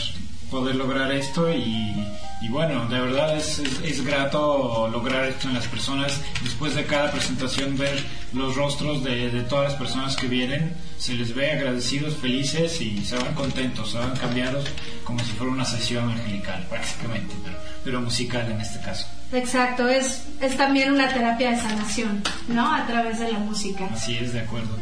poder 0.50 0.76
lograr 0.76 1.10
esto 1.12 1.50
y, 1.52 1.96
y 2.40 2.48
bueno, 2.48 2.86
de 2.88 2.98
verdad 2.98 3.36
es, 3.36 3.58
es, 3.58 3.80
es, 3.82 4.04
grato 4.04 4.88
lograr 4.90 5.26
esto 5.26 5.48
en 5.48 5.54
las 5.54 5.66
personas. 5.66 6.20
Después 6.42 6.74
de 6.74 6.86
cada 6.86 7.10
presentación 7.12 7.76
ver 7.76 8.02
los 8.32 8.56
rostros 8.56 9.04
de, 9.04 9.30
de, 9.30 9.42
todas 9.42 9.70
las 9.70 9.78
personas 9.78 10.16
que 10.16 10.26
vienen, 10.26 10.74
se 10.96 11.14
les 11.14 11.34
ve 11.34 11.50
agradecidos, 11.50 12.16
felices 12.16 12.80
y 12.80 13.04
se 13.04 13.16
van 13.16 13.34
contentos, 13.34 13.90
se 13.90 13.98
van 13.98 14.16
cambiados 14.16 14.64
como 15.04 15.18
si 15.20 15.32
fuera 15.32 15.52
una 15.52 15.64
sesión 15.66 16.08
angelical 16.08 16.66
prácticamente, 16.68 17.34
pero, 17.44 17.58
pero 17.84 18.00
musical 18.00 18.50
en 18.50 18.60
este 18.60 18.80
caso. 18.80 19.06
Exacto, 19.32 19.86
es, 19.88 20.24
es 20.40 20.56
también 20.56 20.92
una 20.92 21.12
terapia 21.12 21.50
de 21.50 21.60
sanación, 21.60 22.22
¿no? 22.48 22.74
A 22.74 22.86
través 22.86 23.18
de 23.18 23.32
la 23.32 23.38
música. 23.38 23.86
Así 23.92 24.16
es, 24.16 24.32
de 24.32 24.40
acuerdo. 24.40 24.76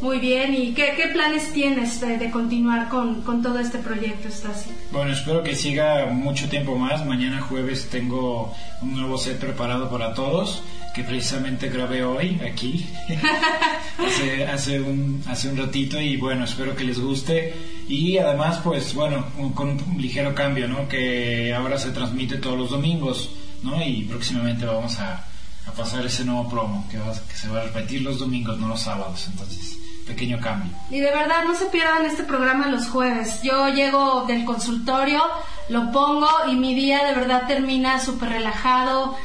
Muy 0.00 0.18
bien, 0.18 0.54
¿y 0.54 0.74
qué, 0.74 0.92
qué 0.94 1.08
planes 1.08 1.52
tienes 1.54 2.00
de, 2.00 2.18
de 2.18 2.30
continuar 2.30 2.90
con, 2.90 3.22
con, 3.22 3.42
todo 3.42 3.58
este 3.58 3.78
proyecto, 3.78 4.28
Stasi? 4.28 4.70
Bueno, 4.92 5.12
espero 5.12 5.42
que 5.42 5.54
siga 5.54 6.04
mucho 6.06 6.50
tiempo 6.50 6.76
más. 6.76 7.04
Mañana 7.06 7.40
jueves 7.40 7.88
tengo 7.88 8.54
un 8.82 8.92
nuevo 8.92 9.16
set 9.16 9.38
preparado 9.38 9.90
para 9.90 10.12
todos, 10.12 10.62
que 10.94 11.02
precisamente 11.02 11.70
grabé 11.70 12.04
hoy 12.04 12.38
aquí, 12.42 12.86
hace, 14.06 14.46
hace, 14.46 14.80
un, 14.82 15.22
hace 15.26 15.48
un 15.48 15.56
ratito, 15.56 15.98
y 15.98 16.18
bueno, 16.18 16.44
espero 16.44 16.76
que 16.76 16.84
les 16.84 17.00
guste. 17.00 17.54
Y 17.88 18.18
además, 18.18 18.60
pues 18.62 18.92
bueno, 18.92 19.24
con 19.54 19.70
un 19.70 19.96
ligero 19.96 20.34
cambio, 20.34 20.68
¿no? 20.68 20.88
Que 20.88 21.54
ahora 21.54 21.78
se 21.78 21.90
transmite 21.90 22.36
todos 22.36 22.58
los 22.58 22.70
domingos, 22.70 23.30
¿no? 23.62 23.82
Y 23.82 24.02
próximamente 24.02 24.66
vamos 24.66 24.98
a, 24.98 25.24
a 25.66 25.72
pasar 25.72 26.04
ese 26.04 26.26
nuevo 26.26 26.50
promo, 26.50 26.86
que, 26.90 26.98
va, 26.98 27.14
que 27.14 27.34
se 27.34 27.48
va 27.48 27.62
a 27.62 27.64
repetir 27.64 28.02
los 28.02 28.18
domingos, 28.18 28.58
no 28.58 28.68
los 28.68 28.80
sábados. 28.80 29.26
Entonces 29.28 29.85
pequeño 30.06 30.40
cambio. 30.40 30.72
Y 30.90 31.00
de 31.00 31.10
verdad, 31.10 31.44
no 31.46 31.54
se 31.54 31.66
pierdan 31.66 32.06
este 32.06 32.22
programa 32.22 32.68
los 32.68 32.88
jueves. 32.88 33.42
Yo 33.42 33.68
llego 33.68 34.24
del 34.26 34.44
consultorio, 34.44 35.22
lo 35.68 35.90
pongo 35.90 36.28
y 36.50 36.54
mi 36.54 36.74
día 36.74 37.04
de 37.04 37.14
verdad 37.14 37.46
termina 37.46 38.00
súper 38.00 38.30
relajado. 38.30 39.16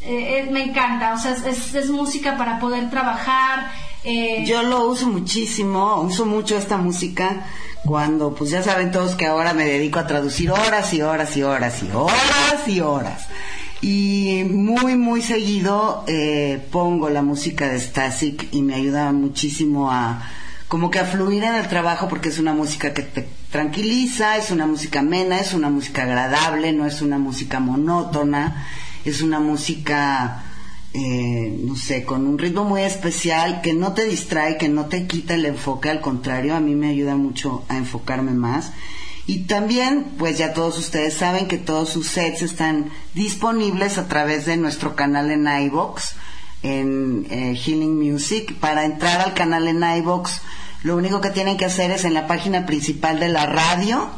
Eh, 0.00 0.38
eh, 0.38 0.50
me 0.50 0.62
encanta, 0.62 1.12
o 1.12 1.18
sea, 1.18 1.32
es, 1.32 1.74
es, 1.74 1.90
música 1.90 2.36
para 2.36 2.60
poder 2.60 2.88
trabajar. 2.88 3.72
Eh... 4.04 4.44
Yo 4.46 4.62
lo 4.62 4.86
uso 4.86 5.08
muchísimo, 5.08 6.00
uso 6.02 6.24
mucho 6.24 6.56
esta 6.56 6.76
música 6.76 7.44
cuando, 7.84 8.32
pues 8.32 8.50
ya 8.50 8.62
saben 8.62 8.92
todos 8.92 9.16
que 9.16 9.26
ahora 9.26 9.54
me 9.54 9.64
dedico 9.64 9.98
a 9.98 10.06
traducir 10.06 10.52
horas 10.52 10.94
y 10.94 11.02
horas 11.02 11.36
y 11.36 11.42
horas 11.42 11.82
y 11.82 11.90
horas 11.90 12.68
y 12.68 12.80
horas. 12.80 13.26
Y 13.80 14.44
muy, 14.50 14.96
muy 14.96 15.22
seguido 15.22 16.04
eh, 16.08 16.66
pongo 16.72 17.08
la 17.10 17.22
música 17.22 17.68
de 17.68 17.78
Stasic 17.78 18.48
y 18.52 18.62
me 18.62 18.74
ayuda 18.74 19.12
muchísimo 19.12 19.90
a 19.90 20.22
como 20.68 20.90
que 20.90 20.98
a 20.98 21.06
fluir 21.06 21.44
en 21.44 21.54
el 21.54 21.66
trabajo 21.66 22.08
porque 22.08 22.28
es 22.28 22.38
una 22.38 22.52
música 22.52 22.92
que 22.92 23.02
te 23.02 23.26
tranquiliza, 23.50 24.36
es 24.36 24.50
una 24.50 24.66
música 24.66 25.00
amena, 25.00 25.40
es 25.40 25.54
una 25.54 25.70
música 25.70 26.02
agradable, 26.02 26.72
no 26.72 26.84
es 26.86 27.00
una 27.00 27.18
música 27.18 27.58
monótona, 27.58 28.66
es 29.04 29.22
una 29.22 29.40
música, 29.40 30.44
eh, 30.92 31.58
no 31.64 31.74
sé, 31.74 32.04
con 32.04 32.26
un 32.26 32.38
ritmo 32.38 32.64
muy 32.64 32.82
especial 32.82 33.62
que 33.62 33.72
no 33.72 33.94
te 33.94 34.04
distrae, 34.04 34.58
que 34.58 34.68
no 34.68 34.86
te 34.86 35.06
quita 35.06 35.34
el 35.34 35.46
enfoque, 35.46 35.88
al 35.88 36.02
contrario, 36.02 36.54
a 36.54 36.60
mí 36.60 36.74
me 36.74 36.88
ayuda 36.88 37.16
mucho 37.16 37.64
a 37.68 37.78
enfocarme 37.78 38.32
más. 38.32 38.72
Y 39.28 39.40
también, 39.40 40.14
pues 40.16 40.38
ya 40.38 40.54
todos 40.54 40.78
ustedes 40.78 41.12
saben 41.12 41.48
que 41.48 41.58
todos 41.58 41.90
sus 41.90 42.06
sets 42.06 42.40
están 42.40 42.90
disponibles 43.12 43.98
a 43.98 44.08
través 44.08 44.46
de 44.46 44.56
nuestro 44.56 44.96
canal 44.96 45.30
en 45.30 45.46
iVox, 45.66 46.14
en 46.62 47.26
eh, 47.28 47.54
Healing 47.54 47.98
Music. 47.98 48.54
Para 48.54 48.86
entrar 48.86 49.20
al 49.20 49.34
canal 49.34 49.68
en 49.68 49.82
iVox, 49.98 50.40
lo 50.82 50.96
único 50.96 51.20
que 51.20 51.28
tienen 51.28 51.58
que 51.58 51.66
hacer 51.66 51.90
es 51.90 52.06
en 52.06 52.14
la 52.14 52.26
página 52.26 52.64
principal 52.64 53.20
de 53.20 53.28
la 53.28 53.44
radio, 53.44 54.08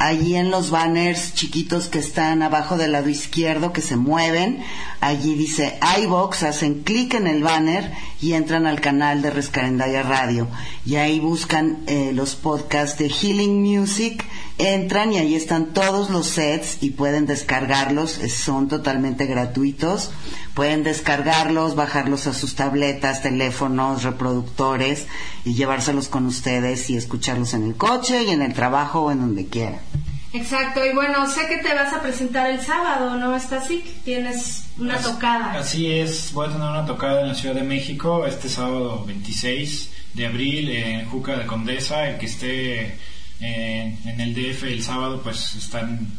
allí 0.00 0.34
en 0.34 0.50
los 0.50 0.70
banners 0.70 1.34
chiquitos 1.34 1.88
que 1.88 1.98
están 1.98 2.42
abajo 2.42 2.78
del 2.78 2.92
lado 2.92 3.10
izquierdo 3.10 3.74
que 3.74 3.82
se 3.82 3.96
mueven, 3.96 4.64
allí 5.00 5.34
dice 5.34 5.78
iVox, 6.00 6.42
hacen 6.42 6.82
clic 6.82 7.12
en 7.12 7.26
el 7.26 7.42
banner 7.42 7.92
y 8.20 8.32
entran 8.32 8.66
al 8.66 8.80
canal 8.80 9.20
de 9.20 9.28
Rescarendaya 9.28 10.02
Radio. 10.02 10.48
Y 10.86 10.96
ahí 10.96 11.20
buscan 11.20 11.80
eh, 11.86 12.12
los 12.14 12.34
podcasts 12.34 12.98
de 12.98 13.10
Healing 13.10 13.62
Music 13.62 14.24
entran 14.60 15.12
y 15.12 15.18
ahí 15.18 15.34
están 15.34 15.72
todos 15.72 16.10
los 16.10 16.26
sets 16.26 16.78
y 16.82 16.90
pueden 16.90 17.26
descargarlos, 17.26 18.10
son 18.10 18.68
totalmente 18.68 19.26
gratuitos. 19.26 20.10
Pueden 20.54 20.82
descargarlos, 20.82 21.76
bajarlos 21.76 22.26
a 22.26 22.34
sus 22.34 22.54
tabletas, 22.54 23.22
teléfonos, 23.22 24.02
reproductores 24.02 25.06
y 25.44 25.54
llevárselos 25.54 26.08
con 26.08 26.26
ustedes 26.26 26.90
y 26.90 26.96
escucharlos 26.96 27.54
en 27.54 27.64
el 27.64 27.76
coche 27.76 28.24
y 28.24 28.30
en 28.30 28.42
el 28.42 28.52
trabajo 28.52 29.02
o 29.02 29.10
en 29.10 29.20
donde 29.20 29.46
quieran. 29.46 29.89
Exacto, 30.32 30.84
y 30.84 30.94
bueno, 30.94 31.28
sé 31.28 31.48
que 31.48 31.58
te 31.58 31.74
vas 31.74 31.92
a 31.92 32.00
presentar 32.00 32.50
el 32.50 32.60
sábado, 32.60 33.16
¿no, 33.16 33.34
así? 33.34 33.82
Tienes 34.04 34.64
una 34.78 34.94
así, 34.94 35.04
tocada. 35.04 35.52
Así 35.58 35.90
es, 35.90 36.32
voy 36.32 36.46
a 36.46 36.52
tener 36.52 36.68
una 36.68 36.86
tocada 36.86 37.22
en 37.22 37.28
la 37.28 37.34
Ciudad 37.34 37.56
de 37.56 37.64
México 37.64 38.24
este 38.26 38.48
sábado 38.48 39.04
26 39.06 39.90
de 40.14 40.26
abril 40.26 40.70
en 40.70 41.06
Juca 41.06 41.36
de 41.36 41.46
Condesa, 41.46 42.08
el 42.08 42.18
que 42.18 42.26
esté 42.26 42.98
eh, 43.40 43.98
en 44.04 44.20
el 44.20 44.34
DF 44.34 44.64
el 44.64 44.82
sábado 44.82 45.20
pues 45.22 45.54
están 45.56 46.12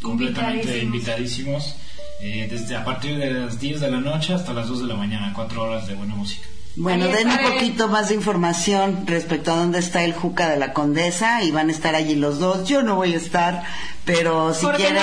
completamente 0.00 0.78
invitadísimos, 0.78 1.64
invitadísimos 1.64 1.76
eh, 2.20 2.48
desde 2.50 2.76
a 2.76 2.84
partir 2.84 3.18
de 3.18 3.30
las 3.32 3.58
10 3.58 3.80
de 3.80 3.90
la 3.90 4.00
noche 4.00 4.34
hasta 4.34 4.52
las 4.52 4.68
2 4.68 4.82
de 4.82 4.86
la 4.86 4.94
mañana, 4.94 5.32
4 5.34 5.62
horas 5.62 5.86
de 5.86 5.94
buena 5.94 6.14
música. 6.14 6.46
Bueno, 6.78 7.08
den 7.08 7.30
un 7.30 7.38
poquito 7.38 7.88
más 7.88 8.10
de 8.10 8.16
información 8.16 9.06
respecto 9.06 9.50
a 9.50 9.56
dónde 9.56 9.78
está 9.78 10.02
el 10.04 10.12
Juca 10.12 10.50
de 10.50 10.58
la 10.58 10.74
Condesa 10.74 11.42
y 11.42 11.50
van 11.50 11.70
a 11.70 11.72
estar 11.72 11.94
allí 11.94 12.16
los 12.16 12.38
dos. 12.38 12.68
Yo 12.68 12.82
no 12.82 12.96
voy 12.96 13.14
a 13.14 13.16
estar, 13.16 13.62
pero 14.04 14.52
si 14.52 14.66
quieren, 14.66 14.94
no 14.94 15.00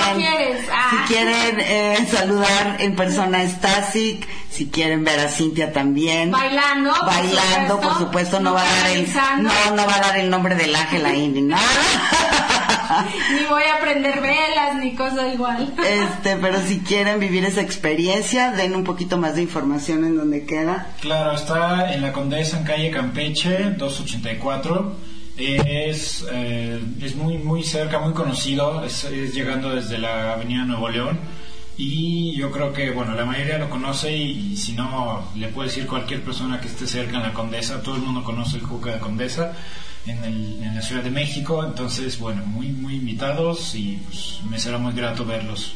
ah. 0.72 0.90
si 0.90 1.12
quieren 1.12 1.58
eh, 1.58 2.08
saludar 2.08 2.76
en 2.78 2.94
persona 2.94 3.40
a 3.40 3.48
Stasic, 3.48 4.24
si 4.50 4.68
quieren 4.68 5.02
ver 5.02 5.18
a 5.18 5.28
Cintia 5.28 5.72
también, 5.72 6.30
bailando, 6.30 6.92
bailando, 7.04 7.80
por 7.80 7.94
supuesto, 7.94 7.98
por 7.98 7.98
supuesto 7.98 8.40
no, 8.40 8.54
va 8.54 8.62
a 8.62 8.64
dar 8.64 8.90
el, 8.90 9.12
no, 9.42 9.76
no 9.76 9.86
va 9.86 9.96
a 9.96 10.00
dar 10.00 10.18
el 10.18 10.30
nombre 10.30 10.54
del 10.54 10.76
ángel 10.76 11.04
ahí 11.04 11.26
ni 11.26 11.42
nada. 11.42 11.62
ni 13.30 13.46
voy 13.46 13.62
a 13.62 13.80
prender 13.80 14.20
velas 14.20 14.76
ni 14.80 14.94
cosa 14.94 15.32
igual. 15.32 15.74
este, 15.78 16.36
pero 16.36 16.60
si 16.60 16.80
quieren 16.80 17.20
vivir 17.20 17.44
esa 17.44 17.60
experiencia, 17.60 18.52
den 18.52 18.74
un 18.74 18.84
poquito 18.84 19.16
más 19.16 19.36
de 19.36 19.42
información 19.42 20.04
en 20.04 20.16
donde 20.16 20.44
queda. 20.44 20.88
Claro, 21.00 21.32
está 21.32 21.92
en 21.94 22.02
la 22.02 22.12
Condesa 22.12 22.58
en 22.58 22.64
calle 22.64 22.90
Campeche 22.90 23.70
284 23.70 25.14
es, 25.36 26.24
eh, 26.30 26.80
es 27.00 27.16
muy, 27.16 27.38
muy 27.38 27.62
cerca, 27.62 27.98
muy 27.98 28.12
conocido, 28.12 28.84
es, 28.84 29.04
es, 29.04 29.34
llegando 29.34 29.74
desde 29.74 29.98
la 29.98 30.34
Avenida 30.34 30.64
Nuevo 30.64 30.88
León. 30.88 31.18
Y 31.76 32.36
yo 32.36 32.50
creo 32.50 32.72
que, 32.72 32.90
bueno, 32.90 33.14
la 33.14 33.24
mayoría 33.24 33.58
lo 33.58 33.68
conoce 33.68 34.16
y, 34.16 34.56
si 34.56 34.72
no, 34.72 35.28
le 35.34 35.48
puede 35.48 35.68
decir 35.68 35.86
cualquier 35.86 36.22
persona 36.22 36.60
que 36.60 36.68
esté 36.68 36.86
cerca 36.86 37.16
en 37.16 37.22
la 37.22 37.32
Condesa, 37.32 37.82
todo 37.82 37.96
el 37.96 38.02
mundo 38.02 38.22
conoce 38.22 38.56
el 38.56 38.62
Juca 38.62 38.92
de 38.92 39.00
Condesa 39.00 39.52
en, 40.06 40.22
el, 40.22 40.62
en 40.62 40.74
la 40.74 40.82
Ciudad 40.82 41.02
de 41.02 41.10
México, 41.10 41.64
entonces, 41.64 42.18
bueno, 42.18 42.44
muy, 42.46 42.68
muy 42.68 42.94
invitados 42.94 43.74
y 43.74 44.00
pues 44.06 44.40
me 44.48 44.58
será 44.58 44.78
muy 44.78 44.92
grato 44.92 45.24
verlos. 45.24 45.74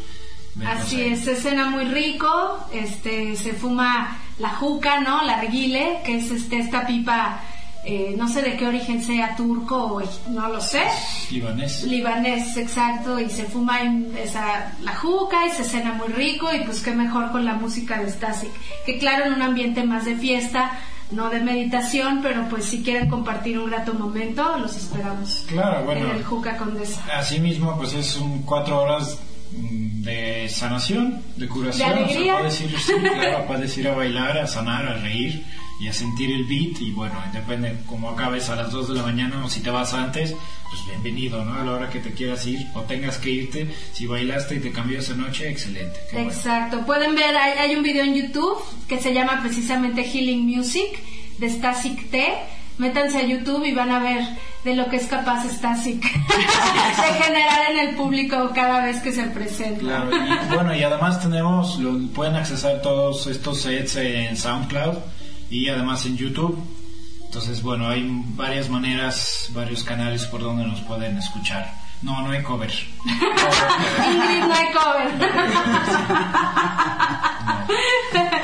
Así 0.67 1.03
es, 1.03 1.21
se 1.21 1.37
cena 1.37 1.71
muy 1.71 1.85
rico, 1.85 2.67
este, 2.73 3.37
se 3.37 3.53
fuma 3.53 4.19
la 4.39 4.51
juca, 4.51 5.01
¿no? 5.01 5.23
La 5.25 5.39
arguile, 5.39 6.01
que 6.05 6.19
es 6.19 6.31
este, 6.31 6.59
esta 6.59 6.87
pipa 6.87 7.41
eh, 7.91 8.15
no 8.19 8.29
sé 8.29 8.43
de 8.43 8.55
qué 8.55 8.67
origen 8.67 9.03
sea, 9.03 9.35
turco 9.35 9.95
o 9.95 10.03
no 10.29 10.49
lo 10.49 10.61
sé. 10.61 10.83
Libanés. 11.31 11.85
Libanés, 11.85 12.55
exacto, 12.59 13.19
y 13.19 13.31
se 13.31 13.45
fuma 13.45 13.81
en 13.81 14.15
esa, 14.23 14.75
la 14.83 14.95
juca 14.95 15.47
y 15.47 15.53
se 15.53 15.65
cena 15.65 15.95
muy 15.95 16.09
rico 16.09 16.51
y 16.55 16.65
pues 16.65 16.83
qué 16.83 16.93
mejor 16.93 17.33
con 17.33 17.47
la 17.47 17.55
música 17.55 17.99
de 17.99 18.11
Stasic, 18.11 18.51
que 18.85 18.99
claro, 18.99 19.25
en 19.25 19.33
un 19.33 19.41
ambiente 19.41 19.85
más 19.85 20.05
de 20.05 20.17
fiesta, 20.17 20.79
no 21.13 21.31
de 21.31 21.41
meditación, 21.41 22.21
pero 22.23 22.47
pues 22.51 22.67
si 22.67 22.83
quieren 22.83 23.09
compartir 23.09 23.59
un 23.59 23.71
grato 23.71 23.95
momento, 23.95 24.59
los 24.59 24.77
esperamos. 24.77 25.47
Claro, 25.49 25.87
bueno. 25.87 26.11
En 26.11 26.17
el 26.17 26.25
Juca 26.25 26.59
Condesa. 26.59 27.03
Así 27.17 27.41
mismo, 27.41 27.75
pues 27.79 27.95
es 27.95 28.19
un 28.19 28.43
cuatro 28.43 28.83
horas 28.83 29.19
mm, 29.53 30.03
de 30.03 30.49
sanación, 30.51 31.23
de 31.37 31.49
curación. 31.49 31.89
De 31.89 31.95
alegría. 31.95 32.35
O 32.35 32.37
sea, 32.37 32.39
puedes 32.41 32.61
ir, 32.61 32.79
sí, 32.79 32.93
claro, 33.01 33.47
puedes 33.47 33.79
ir 33.79 33.89
a 33.89 33.95
bailar, 33.95 34.37
a 34.37 34.47
sanar, 34.47 34.87
a 34.87 34.99
reír 34.99 35.43
y 35.81 35.87
a 35.87 35.93
sentir 35.93 36.33
el 36.33 36.45
beat 36.45 36.81
y 36.81 36.91
bueno, 36.91 37.15
depende 37.33 37.77
cómo 37.87 38.11
acabes 38.11 38.49
a 38.51 38.57
las 38.57 38.73
2 38.73 38.89
de 38.89 38.95
la 38.97 39.03
mañana 39.03 39.45
o 39.45 39.49
si 39.49 39.61
te 39.61 39.71
vas 39.71 39.95
antes, 39.95 40.35
pues 40.69 40.87
bienvenido, 40.87 41.45
¿no? 41.45 41.55
A 41.55 41.65
la 41.65 41.73
hora 41.73 41.91
que 41.91 42.01
te 42.01 42.13
quieras 42.13 42.47
ir 42.47 42.67
o 42.75 42.83
tengas 42.83 43.19
que 43.19 43.31
irte, 43.31 43.73
si 43.93 44.07
bailaste 44.07 44.57
y 44.57 44.61
te 44.61 44.73
cambió 44.73 44.99
esa 44.99 45.15
noche, 45.15 45.49
excelente. 45.49 46.01
bueno. 46.13 46.31
Exacto, 46.31 46.85
pueden 46.85 47.15
ver, 47.15 47.37
hay, 47.37 47.59
hay 47.59 47.77
un 47.77 47.83
video 47.83 48.05
en 48.05 48.15
YouTube 48.15 48.59
que 48.89 48.99
se 48.99 49.15
llama 49.15 49.41
precisamente 49.41 50.03
Healing 50.03 50.45
Music 50.45 50.99
de 51.39 51.49
Stasic 51.49 52.11
T. 52.11 52.27
Métanse 52.79 53.19
a 53.19 53.27
YouTube 53.27 53.65
y 53.65 53.73
van 53.73 53.91
a 53.91 53.99
ver 53.99 54.25
de 54.63 54.77
lo 54.77 54.89
que 54.89 54.97
es 54.97 55.07
capaz 55.07 55.45
Stasic 55.49 56.01
de 56.03 57.25
generar 57.25 57.73
en 57.73 57.89
el 57.89 57.97
público 57.97 58.51
cada 58.55 58.85
vez 58.85 59.01
que 59.01 59.11
se 59.11 59.25
presenta. 59.25 59.81
Claro, 59.81 60.11
y 60.13 60.55
bueno, 60.55 60.77
y 60.77 60.83
además 60.83 61.21
tenemos, 61.21 61.79
lo, 61.79 61.99
pueden 62.13 62.37
accesar 62.37 62.81
todos 62.81 63.27
estos 63.27 63.63
sets 63.63 63.97
en 63.97 64.37
SoundCloud 64.37 64.99
y 65.51 65.69
además 65.69 66.05
en 66.07 66.17
YouTube. 66.17 66.59
Entonces, 67.25 67.63
bueno, 67.63 67.89
hay 67.89 68.07
varias 68.35 68.71
maneras, 68.71 69.51
varios 69.51 69.85
canales 69.85 70.25
por 70.27 70.41
donde 70.41 70.65
nos 70.65 70.81
pueden 70.81 71.19
escuchar. 71.19 71.71
No, 72.01 72.23
no 72.23 72.31
hay 72.31 72.43
cover. 72.43 72.71
Ingrid, 73.05 74.41
no 74.41 74.55
hay 74.55 74.67
cover. 74.73 75.09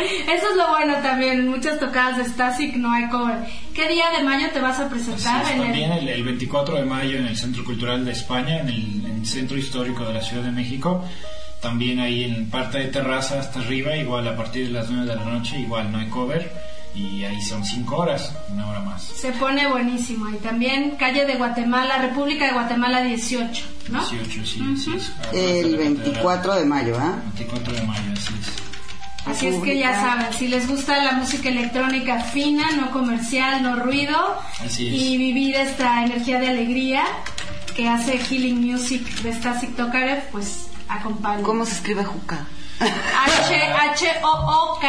Eso 0.04 0.50
es 0.50 0.56
lo 0.56 0.68
bueno 0.70 0.94
también, 1.02 1.48
muchas 1.48 1.78
tocadas 1.78 2.18
de 2.18 2.24
Stasic 2.24 2.76
no 2.76 2.92
hay 2.92 3.08
cover. 3.08 3.38
¿Qué 3.72 3.88
día 3.88 4.10
de 4.16 4.24
mayo 4.24 4.48
te 4.52 4.60
vas 4.60 4.80
a 4.80 4.88
presentar? 4.88 5.42
Es, 5.42 5.50
en 5.52 5.62
también 5.62 5.92
el, 5.92 6.08
el 6.08 6.24
24 6.24 6.76
de 6.76 6.84
mayo 6.84 7.16
en 7.18 7.26
el 7.26 7.36
Centro 7.36 7.64
Cultural 7.64 8.04
de 8.04 8.12
España, 8.12 8.60
en 8.60 8.68
el, 8.68 9.06
en 9.06 9.16
el 9.20 9.26
Centro 9.26 9.56
Histórico 9.56 10.04
de 10.04 10.14
la 10.14 10.22
Ciudad 10.22 10.42
de 10.42 10.50
México. 10.50 11.04
También 11.60 12.00
ahí 12.00 12.24
en 12.24 12.50
parte 12.50 12.78
de 12.78 12.88
terraza 12.88 13.40
hasta 13.40 13.60
arriba, 13.60 13.96
igual 13.96 14.28
a 14.28 14.36
partir 14.36 14.66
de 14.66 14.72
las 14.72 14.90
9 14.90 15.06
de 15.06 15.16
la 15.16 15.24
noche, 15.24 15.58
igual 15.58 15.90
no 15.90 15.98
hay 15.98 16.08
cover. 16.08 16.52
Y 16.94 17.24
ahí 17.24 17.42
son 17.42 17.64
5 17.64 17.96
horas, 17.96 18.32
una 18.50 18.68
hora 18.68 18.80
más. 18.80 19.02
Se 19.02 19.32
pone 19.32 19.66
buenísimo. 19.66 20.28
Y 20.30 20.36
también 20.36 20.92
calle 20.92 21.26
de 21.26 21.34
Guatemala, 21.34 21.98
República 21.98 22.46
de 22.46 22.52
Guatemala 22.52 23.02
18, 23.02 23.64
¿no? 23.90 23.98
18, 24.08 24.46
sí, 24.46 24.76
sí. 24.76 24.94
es, 24.96 25.10
atrás 25.10 25.32
de 25.32 25.60
El 25.60 25.72
la 25.72 25.78
catedral. 25.78 25.94
24 26.04 26.54
de 26.54 26.64
mayo, 26.64 26.96
¿ah? 26.98 27.14
24 27.36 27.72
de 27.74 27.82
mayo, 27.82 28.12
así 28.12 28.34
es. 28.40 28.64
Así 29.26 29.46
es 29.46 29.62
que 29.62 29.78
ya 29.78 29.94
saben, 29.94 30.32
si 30.38 30.48
les 30.48 30.68
gusta 30.68 31.02
la 31.02 31.12
música 31.12 31.48
electrónica 31.48 32.20
fina, 32.20 32.70
no 32.76 32.90
comercial, 32.90 33.62
no 33.62 33.76
ruido, 33.76 34.18
Así 34.64 34.86
es. 34.86 34.94
y 34.94 35.16
vivir 35.16 35.56
esta 35.56 36.04
energía 36.04 36.38
de 36.38 36.48
alegría 36.48 37.04
que 37.74 37.88
hace 37.88 38.18
Healing 38.18 38.60
Music 38.60 39.02
de 39.22 39.32
Stasic 39.32 39.74
Tokarev, 39.76 40.28
pues 40.30 40.68
acompañen. 40.88 41.42
¿Cómo 41.42 41.64
se 41.64 41.72
escribe 41.72 42.04
Juca? 42.04 42.46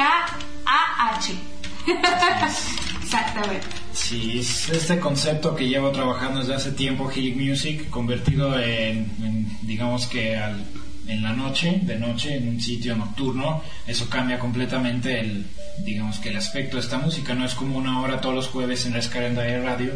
H-H-O-O-K-A-H. 0.05 1.54
Exactamente. 3.03 3.67
Sí, 3.93 4.39
es 4.39 4.69
este 4.69 4.99
concepto 4.99 5.55
que 5.55 5.67
llevo 5.67 5.91
trabajando 5.91 6.39
desde 6.39 6.55
hace 6.55 6.71
tiempo, 6.71 7.07
Healing 7.09 7.49
Music, 7.49 7.89
convertido 7.89 8.59
en, 8.59 9.47
digamos 9.61 10.07
que 10.07 10.35
al- 10.35 10.63
en 11.07 11.21
la 11.21 11.33
noche, 11.33 11.79
de 11.83 11.97
noche, 11.99 12.35
en 12.35 12.47
un 12.49 12.59
sitio 12.61 12.95
nocturno, 12.95 13.61
eso 13.85 14.09
cambia 14.09 14.39
completamente 14.39 15.19
el, 15.19 15.45
digamos 15.85 16.17
que 16.17 16.29
el 16.29 16.37
aspecto 16.37 16.77
de 16.77 16.83
esta 16.83 16.97
música, 16.97 17.35
no 17.35 17.45
es 17.45 17.53
como 17.53 17.77
una 17.77 18.01
hora 18.01 18.19
todos 18.19 18.33
los 18.35 18.47
jueves 18.47 18.85
en 18.87 18.93
la 18.93 18.99
escalenda 18.99 19.43
de 19.43 19.61
radio, 19.61 19.91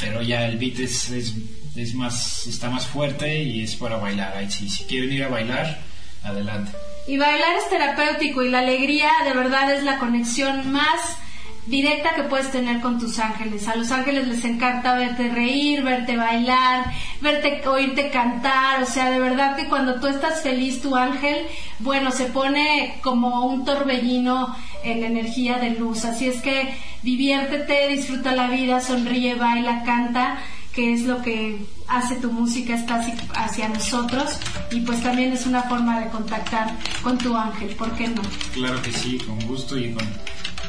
pero 0.00 0.22
ya 0.22 0.46
el 0.46 0.56
beat 0.56 0.78
es, 0.80 1.10
es, 1.10 1.34
es 1.76 1.94
más, 1.94 2.46
está 2.46 2.70
más 2.70 2.86
fuerte 2.86 3.42
y 3.42 3.60
es 3.62 3.76
para 3.76 3.96
bailar, 3.98 4.50
si 4.50 4.66
quieren 4.84 5.12
ir 5.12 5.22
a 5.24 5.28
bailar, 5.28 5.80
adelante. 6.22 6.72
Y 7.06 7.18
bailar 7.18 7.56
es 7.56 7.68
terapéutico 7.68 8.42
y 8.42 8.50
la 8.50 8.60
alegría 8.60 9.10
de 9.24 9.32
verdad 9.32 9.72
es 9.72 9.84
la 9.84 9.98
conexión 9.98 10.72
más 10.72 11.18
directa 11.66 12.14
que 12.14 12.22
puedes 12.24 12.50
tener 12.50 12.80
con 12.80 12.98
tus 12.98 13.18
ángeles. 13.18 13.68
A 13.68 13.76
los 13.76 13.90
ángeles 13.90 14.26
les 14.26 14.44
encanta 14.44 14.94
verte 14.94 15.28
reír, 15.28 15.82
verte 15.82 16.16
bailar, 16.16 16.86
verte 17.20 17.62
oírte 17.68 18.10
cantar, 18.10 18.82
o 18.82 18.86
sea, 18.86 19.10
de 19.10 19.18
verdad 19.18 19.56
que 19.56 19.68
cuando 19.68 20.00
tú 20.00 20.06
estás 20.06 20.42
feliz 20.42 20.80
tu 20.80 20.96
ángel, 20.96 21.46
bueno, 21.80 22.10
se 22.10 22.26
pone 22.26 22.98
como 23.02 23.46
un 23.46 23.64
torbellino 23.64 24.56
en 24.84 25.04
energía 25.04 25.58
de 25.58 25.70
luz. 25.70 26.04
Así 26.04 26.28
es 26.28 26.40
que 26.40 26.74
diviértete, 27.02 27.88
disfruta 27.88 28.32
la 28.32 28.48
vida, 28.48 28.80
sonríe, 28.80 29.34
baila, 29.34 29.82
canta 29.84 30.38
que 30.76 30.92
es 30.92 31.04
lo 31.04 31.22
que 31.22 31.66
hace 31.88 32.16
tu 32.16 32.30
música 32.30 32.74
está 32.74 33.02
hacia, 33.32 33.68
nosotros 33.70 34.38
y 34.70 34.80
pues 34.80 35.02
también 35.02 35.32
es 35.32 35.46
una 35.46 35.62
forma 35.62 36.00
de 36.00 36.10
contactar 36.10 36.76
con 37.02 37.16
tu 37.16 37.34
ángel, 37.34 37.74
¿por 37.76 37.90
qué 37.96 38.08
no? 38.08 38.20
Claro 38.52 38.82
que 38.82 38.92
sí, 38.92 39.16
con 39.26 39.40
gusto 39.46 39.78
y 39.78 39.94
con, 39.94 40.06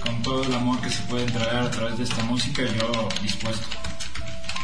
con 0.06 0.22
todo 0.22 0.44
el 0.46 0.56
amor 0.56 0.80
que 0.80 0.90
se 0.90 1.02
puede 1.04 1.26
entregar 1.26 1.58
a 1.58 1.72
través 1.72 1.98
de 1.98 2.06
esta 2.06 2.24
música, 2.24 2.62
yo 2.64 3.10
dispuesto. 3.22 3.68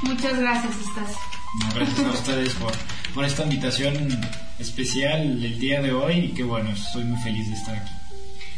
Muchas 0.03 0.39
gracias, 0.39 0.73
Estás. 0.77 1.17
No, 1.59 1.75
gracias 1.75 2.07
a 2.07 2.11
ustedes 2.11 2.53
por, 2.53 2.71
por 3.13 3.25
esta 3.25 3.43
invitación 3.43 4.21
especial 4.59 5.43
el 5.43 5.59
día 5.59 5.81
de 5.81 5.91
hoy 5.91 6.19
y 6.19 6.29
que 6.29 6.43
bueno, 6.43 6.69
estoy 6.69 7.03
muy 7.03 7.21
feliz 7.21 7.49
de 7.49 7.55
estar 7.55 7.75
aquí. 7.75 7.91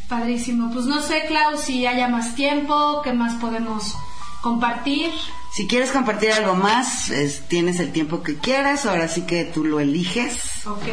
Padrísimo. 0.07 0.71
Pues 0.71 0.85
no 0.85 1.01
sé, 1.01 1.23
Clau, 1.27 1.57
si 1.57 1.87
haya 1.87 2.07
más 2.09 2.35
tiempo, 2.35 3.01
qué 3.03 3.11
más 3.11 3.33
podemos 3.41 3.95
compartir. 4.41 5.09
Si 5.55 5.67
quieres 5.67 5.91
compartir 5.91 6.31
algo 6.31 6.55
más, 6.55 7.09
es- 7.09 7.41
tienes 7.47 7.79
el 7.79 7.91
tiempo 7.93 8.21
que 8.23 8.37
quieras, 8.37 8.85
ahora 8.85 9.07
sí 9.07 9.21
que 9.21 9.45
tú 9.45 9.63
lo 9.63 9.79
eliges. 9.79 10.37
Ok. 10.65 10.85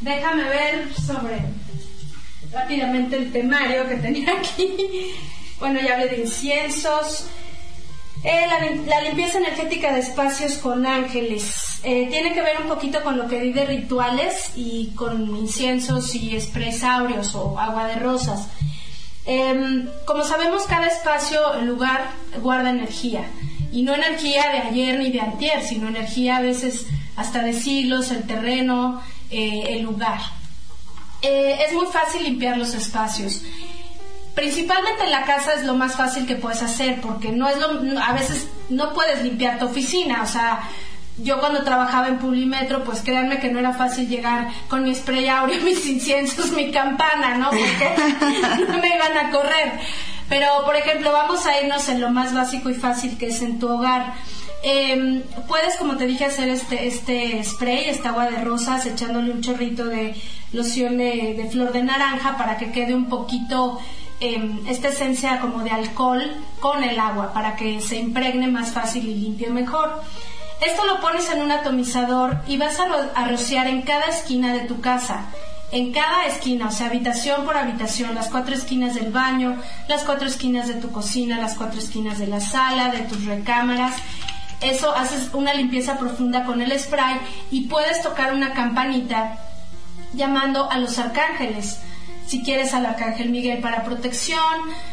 Déjame 0.00 0.44
ver 0.44 0.88
sobre 0.94 1.40
rápidamente 2.52 3.16
el 3.16 3.32
temario 3.32 3.86
que 3.88 3.96
tenía 3.96 4.32
aquí. 4.38 5.12
Bueno, 5.58 5.80
ya 5.80 5.94
hablé 5.94 6.08
de 6.08 6.20
inciensos. 6.22 7.26
Eh, 8.24 8.46
la, 8.46 8.58
la 8.96 9.02
limpieza 9.02 9.38
energética 9.38 9.92
de 9.92 10.00
espacios 10.00 10.54
con 10.54 10.86
ángeles. 10.86 11.80
Eh, 11.82 12.08
tiene 12.10 12.32
que 12.34 12.40
ver 12.42 12.60
un 12.62 12.68
poquito 12.68 13.02
con 13.04 13.16
lo 13.18 13.28
que 13.28 13.40
di 13.40 13.52
de 13.52 13.66
rituales 13.66 14.50
y 14.56 14.92
con 14.96 15.36
inciensos 15.36 16.14
y 16.14 16.40
sprays 16.40 16.82
o 17.34 17.58
agua 17.58 17.86
de 17.88 17.96
rosas. 17.96 18.48
Em, 19.26 19.86
como 20.06 20.24
sabemos, 20.24 20.62
cada 20.64 20.86
espacio, 20.86 21.60
lugar, 21.62 22.10
guarda 22.42 22.70
energía. 22.70 23.28
Y 23.72 23.82
no 23.82 23.94
energía 23.94 24.50
de 24.50 24.58
ayer 24.58 24.98
ni 24.98 25.10
de 25.10 25.20
antier, 25.20 25.62
sino 25.62 25.88
energía 25.88 26.36
a 26.36 26.40
veces 26.40 26.86
hasta 27.16 27.42
de 27.42 27.52
siglos, 27.52 28.10
el 28.10 28.24
terreno, 28.24 29.02
eh, 29.30 29.64
el 29.68 29.82
lugar. 29.82 30.20
Eh, 31.22 31.58
es 31.66 31.72
muy 31.72 31.86
fácil 31.86 32.24
limpiar 32.24 32.56
los 32.58 32.74
espacios. 32.74 33.42
Principalmente 34.34 35.04
en 35.04 35.10
la 35.10 35.24
casa 35.24 35.54
es 35.54 35.64
lo 35.64 35.74
más 35.74 35.96
fácil 35.96 36.26
que 36.26 36.36
puedes 36.36 36.62
hacer 36.62 37.00
porque 37.00 37.32
no 37.32 37.48
es 37.48 37.56
lo 37.58 38.00
a 38.00 38.12
veces 38.12 38.48
no 38.68 38.92
puedes 38.92 39.22
limpiar 39.22 39.58
tu 39.58 39.64
oficina, 39.64 40.22
o 40.22 40.26
sea, 40.26 40.68
yo 41.18 41.40
cuando 41.40 41.64
trabajaba 41.64 42.08
en 42.08 42.18
Publimetro, 42.18 42.84
pues 42.84 43.00
créanme 43.00 43.38
que 43.38 43.50
no 43.50 43.58
era 43.58 43.72
fácil 43.72 44.08
llegar 44.08 44.48
con 44.68 44.84
mi 44.84 44.94
spray 44.94 45.28
áureo, 45.28 45.60
mis 45.64 45.86
inciensos, 45.86 46.52
mi 46.52 46.70
campana, 46.70 47.36
¿no? 47.36 47.50
Porque 47.50 47.94
no 48.68 48.78
me 48.78 48.88
iban 48.88 49.16
a 49.16 49.30
correr. 49.30 49.80
Pero, 50.28 50.46
por 50.64 50.76
ejemplo, 50.76 51.12
vamos 51.12 51.46
a 51.46 51.60
irnos 51.60 51.88
en 51.88 52.00
lo 52.00 52.10
más 52.10 52.34
básico 52.34 52.70
y 52.70 52.74
fácil 52.74 53.16
que 53.18 53.28
es 53.28 53.42
en 53.42 53.58
tu 53.58 53.68
hogar. 53.68 54.14
Eh, 54.62 55.22
puedes, 55.46 55.76
como 55.76 55.96
te 55.96 56.06
dije, 56.06 56.24
hacer 56.24 56.48
este, 56.48 56.86
este 56.86 57.42
spray, 57.44 57.84
esta 57.88 58.08
agua 58.08 58.28
de 58.30 58.42
rosas, 58.42 58.84
echándole 58.86 59.30
un 59.30 59.40
chorrito 59.40 59.84
de 59.84 60.20
loción 60.52 60.98
de, 60.98 61.48
flor 61.52 61.72
de 61.72 61.84
naranja 61.84 62.36
para 62.36 62.56
que 62.56 62.72
quede 62.72 62.94
un 62.94 63.08
poquito 63.08 63.78
eh, 64.20 64.58
esta 64.68 64.88
esencia 64.88 65.40
como 65.40 65.62
de 65.62 65.70
alcohol 65.70 66.22
con 66.58 66.82
el 66.82 66.98
agua, 66.98 67.32
para 67.32 67.54
que 67.54 67.80
se 67.80 67.96
impregne 67.96 68.48
más 68.48 68.70
fácil 68.70 69.06
y 69.06 69.14
limpie 69.14 69.50
mejor. 69.50 70.02
Esto 70.60 70.84
lo 70.86 71.00
pones 71.00 71.30
en 71.30 71.42
un 71.42 71.52
atomizador 71.52 72.38
y 72.48 72.56
vas 72.56 72.78
a 72.80 73.28
rociar 73.28 73.66
en 73.66 73.82
cada 73.82 74.06
esquina 74.06 74.54
de 74.54 74.60
tu 74.60 74.80
casa. 74.80 75.26
En 75.72 75.92
cada 75.92 76.26
esquina, 76.26 76.68
o 76.68 76.70
sea, 76.70 76.86
habitación 76.86 77.44
por 77.44 77.56
habitación, 77.56 78.14
las 78.14 78.28
cuatro 78.28 78.54
esquinas 78.54 78.94
del 78.94 79.10
baño, 79.10 79.56
las 79.88 80.04
cuatro 80.04 80.28
esquinas 80.28 80.68
de 80.68 80.74
tu 80.74 80.90
cocina, 80.90 81.38
las 81.38 81.56
cuatro 81.56 81.80
esquinas 81.80 82.18
de 82.18 82.28
la 82.28 82.40
sala, 82.40 82.90
de 82.90 83.00
tus 83.00 83.24
recámaras. 83.24 83.96
Eso 84.60 84.94
haces 84.94 85.30
una 85.34 85.52
limpieza 85.54 85.98
profunda 85.98 86.44
con 86.44 86.62
el 86.62 86.78
spray 86.78 87.18
y 87.50 87.62
puedes 87.62 88.02
tocar 88.02 88.32
una 88.32 88.52
campanita 88.52 89.38
llamando 90.14 90.70
a 90.70 90.78
los 90.78 90.98
arcángeles. 90.98 91.80
Si 92.26 92.42
quieres 92.42 92.74
al 92.74 92.86
arcángel 92.86 93.30
Miguel 93.30 93.60
para 93.60 93.84
protección, 93.84 94.40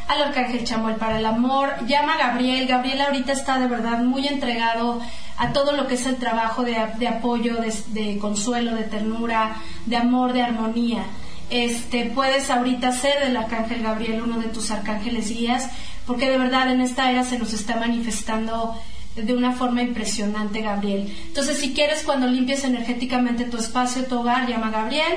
al 0.08 0.22
arcángel 0.22 0.64
Chamuel 0.64 0.98
para 0.98 1.18
el 1.18 1.26
amor, 1.26 1.74
llama 1.88 2.14
a 2.14 2.18
Gabriel. 2.18 2.68
Gabriel 2.68 3.02
ahorita 3.02 3.32
está 3.32 3.58
de 3.60 3.68
verdad 3.68 4.04
muy 4.04 4.28
entregado 4.28 5.02
a 5.38 5.52
todo 5.52 5.72
lo 5.72 5.88
que 5.88 5.96
es 5.96 6.06
el 6.06 6.18
trabajo 6.18 6.64
de, 6.64 6.78
apoyo, 7.08 7.58
de, 7.88 8.20
consuelo, 8.20 8.76
de 8.76 8.84
ternura, 8.84 9.56
de 9.88 9.98
amor, 9.98 10.34
de 10.34 10.44
armonía. 10.44 11.06
Este, 11.50 12.06
puedes 12.06 12.52
ahorita 12.52 12.92
ser 12.92 13.26
del 13.26 13.36
arcángel 13.36 13.82
Gabriel 13.82 14.22
uno 14.22 14.40
de 14.40 14.50
tus 14.50 14.70
arcángeles 14.70 15.30
guías, 15.30 15.70
porque 16.06 16.30
de 16.30 16.38
verdad 16.38 16.72
en 16.72 16.82
esta 16.82 17.10
era 17.10 17.24
se 17.24 17.40
nos 17.40 17.54
está 17.54 17.78
manifestando 17.78 18.76
de 19.16 19.34
una 19.34 19.54
forma 19.54 19.82
impresionante, 19.82 20.62
Gabriel. 20.62 21.12
Entonces, 21.28 21.58
si 21.58 21.74
quieres, 21.74 22.04
cuando 22.04 22.28
limpies 22.28 22.64
energéticamente 22.64 23.46
tu 23.46 23.58
espacio, 23.58 24.06
tu 24.06 24.20
hogar, 24.20 24.48
llama 24.48 24.68
a 24.68 24.72
Gabriel 24.72 25.14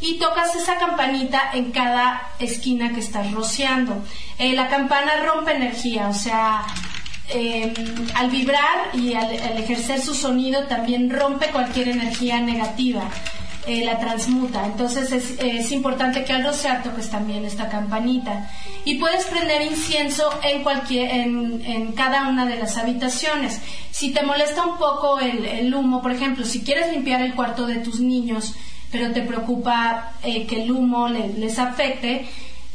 y 0.00 0.18
tocas 0.18 0.54
esa 0.54 0.78
campanita 0.78 1.50
en 1.54 1.72
cada 1.72 2.30
esquina 2.38 2.92
que 2.92 3.00
estás 3.00 3.30
rociando. 3.32 4.02
Eh, 4.38 4.52
la 4.52 4.68
campana 4.68 5.12
rompe 5.24 5.52
energía, 5.52 6.08
o 6.08 6.14
sea, 6.14 6.66
em, 7.28 7.72
al 8.14 8.30
vibrar 8.30 8.94
y 8.94 9.14
al, 9.14 9.30
ejercer 9.32 10.00
su 10.00 10.14
sonido 10.14 10.64
también 10.64 11.10
rompe 11.10 11.46
cualquier 11.48 11.88
energía 11.88 12.40
negativa. 12.40 13.08
Eh, 13.66 13.82
la 13.82 13.98
transmuta. 13.98 14.66
Entonces 14.66 15.10
es, 15.10 15.72
importante 15.72 16.22
que 16.22 16.34
al 16.34 16.44
rociar 16.44 16.82
toques 16.82 17.08
también 17.08 17.46
esta 17.46 17.70
campanita. 17.70 18.50
Y 18.84 18.96
puedes 18.96 19.24
prender 19.24 19.62
incienso 19.62 20.28
en, 20.42 20.62
cualquier, 20.62 21.10
en, 21.10 21.92
cada 21.92 22.28
una 22.28 22.44
de 22.44 22.56
las 22.56 22.76
habitaciones. 22.76 23.62
Si 23.90 24.12
te 24.12 24.22
molesta 24.22 24.66
un 24.66 24.76
poco 24.76 25.18
el, 25.18 25.74
humo, 25.74 26.02
por 26.02 26.12
ejemplo, 26.12 26.44
si 26.44 26.62
quieres 26.62 26.92
limpiar 26.92 27.22
el 27.22 27.34
cuarto 27.34 27.66
de 27.66 27.76
tus 27.76 28.00
niños, 28.00 28.54
pero 28.94 29.10
te 29.10 29.22
preocupa 29.22 30.12
eh, 30.22 30.46
que 30.46 30.62
el 30.62 30.70
humo 30.70 31.08
les 31.08 31.58
afecte, 31.58 32.28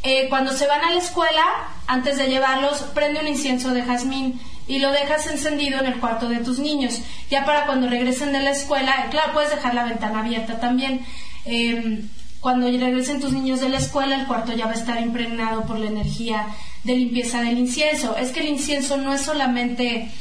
eh, 0.03 0.27
cuando 0.27 0.51
se 0.51 0.67
van 0.67 0.83
a 0.83 0.91
la 0.91 0.99
escuela, 0.99 1.45
antes 1.87 2.17
de 2.17 2.27
llevarlos, 2.27 2.81
prende 2.93 3.21
un 3.21 3.27
incienso 3.29 3.69
de 3.69 3.83
jazmín 3.83 4.37
y 4.67 4.79
lo 4.79 4.91
dejas 4.91 5.27
encendido 5.27 5.79
en 5.79 5.85
el 5.85 6.01
cuarto 6.01 6.27
de 6.27 6.39
tus 6.39 6.59
niños. 6.59 6.99
Ya 7.31 7.45
para 7.45 7.65
cuando 7.65 7.87
regresen 7.87 8.33
de 8.33 8.41
la 8.41 8.51
escuela, 8.51 9.07
claro, 9.09 9.31
puedes 9.31 9.51
dejar 9.51 9.73
la 9.73 9.85
ventana 9.85 10.19
abierta 10.19 10.59
también. 10.59 11.05
Em, 11.45 12.09
cuando 12.41 12.67
regresen 12.67 13.21
tus 13.21 13.31
niños 13.31 13.61
de 13.61 13.69
la 13.69 13.77
escuela, 13.77 14.19
el 14.19 14.27
cuarto 14.27 14.51
ya 14.51 14.65
va 14.65 14.71
a 14.71 14.75
estar 14.75 15.01
impregnado 15.01 15.65
por 15.65 15.79
la 15.79 15.87
energía 15.87 16.47
de 16.83 16.97
limpieza 16.97 17.41
del 17.41 17.57
incienso. 17.57 18.17
Es 18.17 18.31
que 18.31 18.41
el 18.41 18.49
incienso 18.49 18.97
no 18.97 19.13
es 19.13 19.21
solamente 19.21 20.11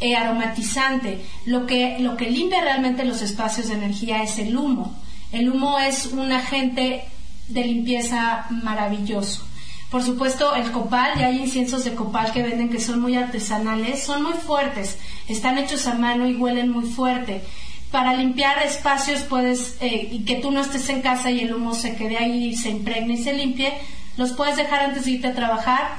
eh, 0.00 0.16
aromatizante, 0.16 1.24
lo 1.46 1.64
que, 1.64 1.96
lo 2.00 2.18
que 2.18 2.30
limpia 2.30 2.60
realmente 2.60 3.06
los 3.06 3.22
espacios 3.22 3.68
de 3.68 3.74
energía 3.76 4.22
es 4.22 4.38
el 4.38 4.54
humo. 4.54 5.05
El 5.36 5.50
humo 5.50 5.78
es 5.78 6.06
un 6.06 6.32
agente 6.32 7.04
de 7.48 7.62
limpieza 7.62 8.46
maravilloso. 8.48 9.42
Por 9.90 10.02
supuesto, 10.02 10.54
el 10.54 10.72
copal, 10.72 11.12
ya 11.18 11.26
hay 11.26 11.40
inciensos 11.40 11.84
de 11.84 11.94
copal 11.94 12.32
que 12.32 12.42
venden 12.42 12.70
que 12.70 12.80
son 12.80 13.02
muy 13.02 13.16
artesanales, 13.16 14.02
son 14.02 14.22
muy 14.22 14.32
fuertes, 14.32 14.96
están 15.28 15.58
hechos 15.58 15.86
a 15.86 15.92
mano 15.92 16.26
y 16.26 16.36
huelen 16.36 16.70
muy 16.70 16.86
fuerte. 16.86 17.42
Para 17.90 18.14
limpiar 18.14 18.62
espacios 18.62 19.24
puedes, 19.24 19.76
eh, 19.82 20.08
y 20.10 20.24
que 20.24 20.36
tú 20.36 20.52
no 20.52 20.62
estés 20.62 20.88
en 20.88 21.02
casa 21.02 21.30
y 21.30 21.40
el 21.40 21.54
humo 21.54 21.74
se 21.74 21.96
quede 21.96 22.16
ahí 22.16 22.56
se 22.56 22.70
impregne 22.70 23.12
y 23.12 23.22
se 23.22 23.34
limpie, 23.34 23.74
los 24.16 24.32
puedes 24.32 24.56
dejar 24.56 24.84
antes 24.84 25.04
de 25.04 25.10
irte 25.10 25.26
a 25.26 25.34
trabajar 25.34 25.98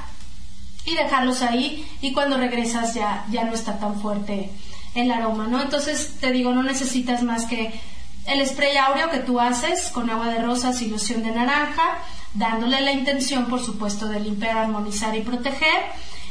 y 0.83 0.95
dejarlos 0.95 1.43
ahí 1.43 1.85
y 2.01 2.11
cuando 2.11 2.37
regresas 2.37 2.95
ya, 2.95 3.27
ya 3.29 3.43
no 3.43 3.53
está 3.53 3.77
tan 3.77 4.01
fuerte 4.01 4.49
el 4.95 5.11
aroma, 5.11 5.47
¿no? 5.47 5.61
Entonces 5.61 6.15
te 6.19 6.31
digo, 6.31 6.55
no 6.55 6.63
necesitas 6.63 7.21
más 7.21 7.45
que 7.45 7.79
el 8.27 8.45
spray 8.45 8.75
áureo 8.77 9.09
que 9.09 9.19
tú 9.19 9.39
haces 9.39 9.89
con 9.89 10.09
agua 10.09 10.27
de 10.27 10.41
rosas 10.41 10.81
y 10.81 10.87
loción 10.87 11.23
de 11.23 11.31
naranja, 11.31 11.99
dándole 12.33 12.81
la 12.81 12.91
intención, 12.91 13.45
por 13.45 13.63
supuesto, 13.63 14.07
de 14.07 14.19
limpiar, 14.19 14.57
armonizar 14.57 15.15
y 15.15 15.21
proteger, 15.21 15.81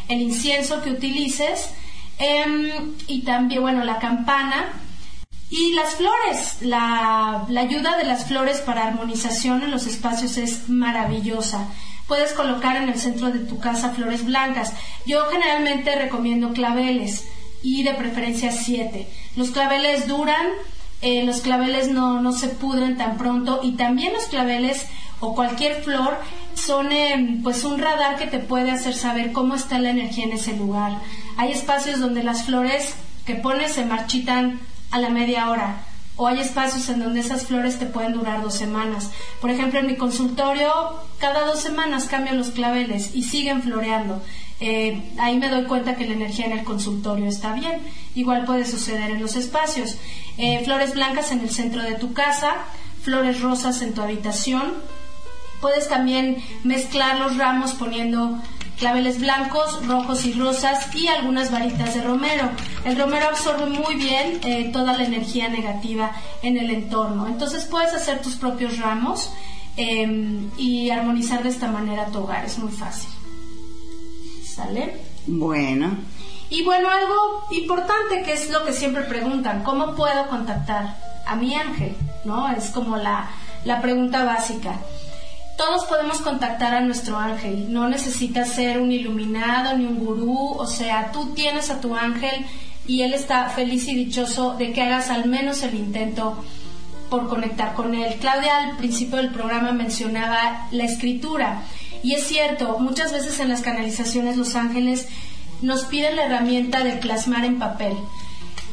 el 0.08 0.20
incienso 0.20 0.82
que 0.82 0.90
utilices 0.90 1.70
em, 2.18 2.94
y 3.06 3.22
también, 3.22 3.62
bueno, 3.62 3.82
la 3.84 3.98
campana 3.98 4.66
y 5.50 5.72
las 5.72 5.94
flores. 5.94 6.58
La 6.60 7.46
ayuda 7.58 7.96
de 7.96 8.04
las 8.04 8.26
flores 8.26 8.58
para 8.58 8.86
armonización 8.86 9.62
en 9.62 9.70
los 9.70 9.86
espacios 9.86 10.36
es 10.36 10.68
maravillosa. 10.68 11.68
Puedes 12.06 12.34
colocar 12.34 12.76
en 12.76 12.88
el 12.88 13.00
centro 13.00 13.30
de 13.30 13.40
tu 13.40 13.58
casa 13.58 13.90
flores 13.90 14.24
blancas. 14.24 14.72
Yo 15.06 15.24
generalmente 15.26 15.96
recomiendo 15.96 16.52
claveles 16.52 17.24
y 17.62 17.82
de 17.82 17.94
preferencia 17.94 18.52
siete. 18.52 19.08
Los 19.34 19.50
claveles 19.50 20.06
duran, 20.06 20.46
eh, 21.02 21.24
los 21.24 21.40
claveles 21.40 21.88
no, 21.88 22.20
no 22.20 22.32
se 22.32 22.48
pudren 22.48 22.96
tan 22.96 23.18
pronto 23.18 23.60
y 23.62 23.72
también 23.72 24.12
los 24.12 24.24
claveles 24.24 24.86
o 25.20 25.34
cualquier 25.34 25.82
flor 25.82 26.18
son 26.54 26.92
em, 26.92 27.42
pues 27.42 27.64
un 27.64 27.78
radar 27.78 28.16
que 28.16 28.26
te 28.26 28.38
puede 28.38 28.70
hacer 28.70 28.94
saber 28.94 29.32
cómo 29.32 29.54
está 29.54 29.78
la 29.78 29.90
energía 29.90 30.24
en 30.24 30.32
ese 30.32 30.56
lugar. 30.56 30.98
Hay 31.36 31.52
espacios 31.52 32.00
donde 32.00 32.22
las 32.22 32.44
flores 32.44 32.94
que 33.24 33.34
pones 33.34 33.72
se 33.72 33.84
marchitan 33.84 34.60
a 34.90 34.98
la 34.98 35.10
media 35.10 35.50
hora 35.50 35.76
o 36.16 36.26
hay 36.26 36.40
espacios 36.40 36.88
en 36.88 37.00
donde 37.00 37.20
esas 37.20 37.46
flores 37.46 37.78
te 37.78 37.86
pueden 37.86 38.14
durar 38.14 38.42
dos 38.42 38.54
semanas. 38.54 39.10
Por 39.40 39.50
ejemplo, 39.50 39.80
en 39.80 39.86
mi 39.86 39.96
consultorio 39.96 40.72
cada 41.18 41.46
dos 41.46 41.60
semanas 41.60 42.06
cambian 42.06 42.38
los 42.38 42.50
claveles 42.50 43.14
y 43.14 43.22
siguen 43.22 43.62
floreando. 43.62 44.22
Eh, 44.60 45.12
ahí 45.18 45.38
me 45.38 45.48
doy 45.48 45.64
cuenta 45.64 45.96
que 45.96 46.06
la 46.06 46.14
energía 46.14 46.46
en 46.46 46.52
el 46.52 46.64
consultorio 46.64 47.26
está 47.26 47.52
bien. 47.52 47.80
Igual 48.14 48.44
puede 48.44 48.64
suceder 48.64 49.10
en 49.10 49.20
los 49.20 49.36
espacios. 49.36 49.96
Eh, 50.38 50.62
flores 50.64 50.94
blancas 50.94 51.32
en 51.32 51.40
el 51.40 51.50
centro 51.50 51.82
de 51.82 51.94
tu 51.94 52.12
casa, 52.12 52.54
flores 53.02 53.40
rosas 53.40 53.82
en 53.82 53.94
tu 53.94 54.02
habitación, 54.02 54.74
Puedes 55.60 55.88
también 55.88 56.36
mezclar 56.64 57.18
los 57.18 57.36
ramos 57.36 57.72
poniendo 57.72 58.38
claveles 58.78 59.18
blancos, 59.18 59.86
rojos 59.86 60.26
y 60.26 60.34
rosas 60.34 60.94
y 60.94 61.08
algunas 61.08 61.50
varitas 61.50 61.94
de 61.94 62.02
romero. 62.02 62.50
El 62.84 62.98
romero 62.98 63.28
absorbe 63.28 63.66
muy 63.66 63.94
bien 63.94 64.38
eh, 64.44 64.70
toda 64.72 64.96
la 64.96 65.04
energía 65.04 65.48
negativa 65.48 66.12
en 66.42 66.58
el 66.58 66.70
entorno. 66.70 67.26
Entonces 67.26 67.64
puedes 67.64 67.94
hacer 67.94 68.20
tus 68.20 68.36
propios 68.36 68.78
ramos 68.78 69.32
y 69.78 70.88
armonizar 70.88 71.42
de 71.42 71.50
esta 71.50 71.70
manera 71.70 72.06
tu 72.06 72.20
hogar. 72.20 72.46
Es 72.46 72.58
muy 72.58 72.72
fácil. 72.72 73.10
¿Sale? 74.56 74.96
Bueno. 75.26 75.98
Y 76.48 76.64
bueno, 76.64 76.88
algo 76.88 77.46
importante 77.50 78.22
que 78.22 78.32
es 78.32 78.50
lo 78.50 78.64
que 78.64 78.72
siempre 78.72 79.02
preguntan, 79.02 79.62
¿cómo 79.62 79.94
puedo 79.94 80.28
contactar 80.28 80.96
a 81.26 81.36
mi 81.36 81.54
ángel? 81.54 81.94
¿No? 82.24 82.48
Es 82.48 82.70
como 82.70 82.96
la, 82.96 83.28
la 83.64 83.82
pregunta 83.82 84.24
básica 84.24 84.80
todos 85.56 85.84
podemos 85.86 86.18
contactar 86.18 86.74
a 86.74 86.80
nuestro 86.80 87.16
ángel. 87.16 87.72
No 87.72 87.88
necesitas 87.88 88.50
ser 88.50 88.78
un 88.78 88.92
iluminado 88.92 89.76
ni 89.76 89.86
un 89.86 89.98
gurú. 89.98 90.54
O 90.58 90.66
sea, 90.66 91.10
tú 91.12 91.32
tienes 91.34 91.70
a 91.70 91.80
tu 91.80 91.96
ángel 91.96 92.44
y 92.86 93.02
él 93.02 93.14
está 93.14 93.48
feliz 93.48 93.88
y 93.88 93.94
dichoso 93.94 94.54
de 94.54 94.72
que 94.72 94.82
hagas 94.82 95.10
al 95.10 95.26
menos 95.26 95.62
el 95.62 95.74
intento 95.74 96.36
por 97.08 97.28
conectar 97.28 97.74
con 97.74 97.94
él. 97.94 98.16
Claudia 98.20 98.58
al 98.58 98.76
principio 98.76 99.16
del 99.16 99.30
programa 99.30 99.72
mencionaba 99.72 100.68
la 100.72 100.84
escritura. 100.84 101.62
Y 102.02 102.14
es 102.14 102.26
cierto, 102.26 102.78
muchas 102.78 103.12
veces 103.12 103.40
en 103.40 103.48
las 103.48 103.62
canalizaciones 103.62 104.36
los 104.36 104.54
ángeles 104.54 105.06
nos 105.62 105.84
piden 105.84 106.16
la 106.16 106.26
herramienta 106.26 106.84
de 106.84 106.92
plasmar 106.92 107.44
en 107.44 107.58
papel. 107.58 107.96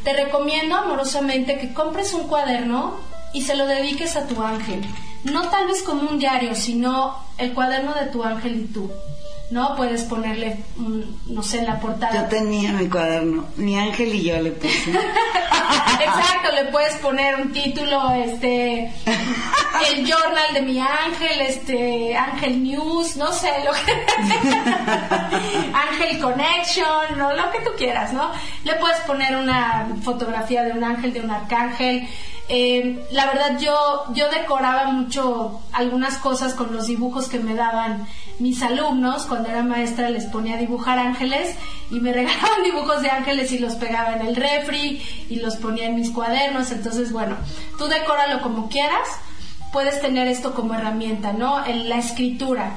Te 0.04 0.14
recomiendo 0.14 0.76
amorosamente 0.76 1.58
que 1.58 1.74
compres 1.74 2.14
un 2.14 2.28
cuaderno 2.28 2.96
y 3.34 3.44
se 3.44 3.56
lo 3.56 3.66
dediques 3.66 4.16
a 4.16 4.28
tu 4.28 4.42
ángel 4.42 4.84
no 5.24 5.50
tal 5.50 5.68
vez 5.68 5.82
como 5.84 6.10
un 6.10 6.20
diario, 6.20 6.56
sino 6.56 7.16
el 7.38 7.54
cuaderno 7.54 7.94
de 7.94 8.08
tu 8.08 8.24
ángel 8.24 8.56
y 8.58 8.74
tú. 8.74 8.92
¿No? 9.54 9.76
Puedes 9.76 10.02
ponerle, 10.04 10.58
no 11.28 11.44
sé, 11.44 11.60
en 11.60 11.68
la 11.68 11.80
portada. 11.80 12.24
Yo 12.24 12.28
tenía 12.28 12.74
mi 12.74 12.90
cuaderno, 12.90 13.46
mi 13.56 13.78
ángel 13.78 14.16
y 14.16 14.24
yo 14.24 14.42
le 14.42 14.52
puse. 14.52 14.92
Exacto, 16.02 16.52
le 16.56 16.66
puedes 16.72 16.96
poner 16.96 17.36
un 17.36 17.54
título, 17.54 18.12
este, 18.14 18.92
el 19.92 20.06
journal 20.06 20.54
de 20.54 20.62
mi 20.62 20.80
ángel, 20.80 21.42
este, 21.42 22.18
Ángel 22.18 22.64
News, 22.64 23.16
no 23.16 23.32
sé, 23.32 23.52
lo 23.64 23.72
que... 23.74 23.92
ángel 25.74 26.20
Connection, 26.20 27.18
¿no? 27.18 27.34
Lo 27.34 27.52
que 27.52 27.60
tú 27.60 27.70
quieras, 27.78 28.12
¿no? 28.12 28.32
Le 28.64 28.74
puedes 28.76 29.00
poner 29.02 29.36
una 29.36 29.88
fotografía 30.04 30.64
de 30.64 30.72
un 30.72 30.84
ángel, 30.84 31.14
de 31.14 31.22
un 31.22 31.30
arcángel, 31.30 32.08
eh, 32.50 33.08
la 33.12 33.26
verdad 33.28 33.58
yo, 33.60 34.04
yo 34.14 34.30
decoraba 34.30 34.86
mucho 34.86 35.62
algunas 35.72 36.18
cosas 36.18 36.54
con 36.54 36.74
los 36.74 36.88
dibujos 36.88 37.30
que 37.30 37.40
me 37.40 37.56
daban 37.56 38.06
mis 38.40 38.62
alumnos. 38.62 39.26
Cuando 39.26 39.50
era 39.50 39.64
maestra 39.64 40.10
les 40.10 40.26
ponía 40.26 40.56
a 40.56 40.60
dibujar 40.60 41.00
ángeles 41.00 41.56
y 41.90 42.00
me 42.00 42.12
regalaban 42.14 42.64
dibujos 42.64 43.02
de 43.02 43.12
ángeles 43.12 43.52
y 43.52 43.60
los 43.60 43.76
pegaba 43.76 44.14
en 44.14 44.26
el 44.26 44.36
refri 44.36 45.02
y 45.30 45.38
los 45.38 45.56
ponía 45.56 45.86
en 45.86 45.96
mis 45.96 46.12
cuadernos. 46.12 46.72
Entonces, 46.72 47.12
bueno, 47.12 47.38
tú 47.78 47.88
decóralo 47.88 48.42
como 48.42 48.70
quieras. 48.70 49.08
puedes 49.72 50.02
tener 50.02 50.28
esto 50.28 50.54
como 50.54 50.74
herramienta, 50.76 51.34
¿no? 51.34 51.66
En 51.66 51.90
la 51.90 51.98
escritura. 51.98 52.74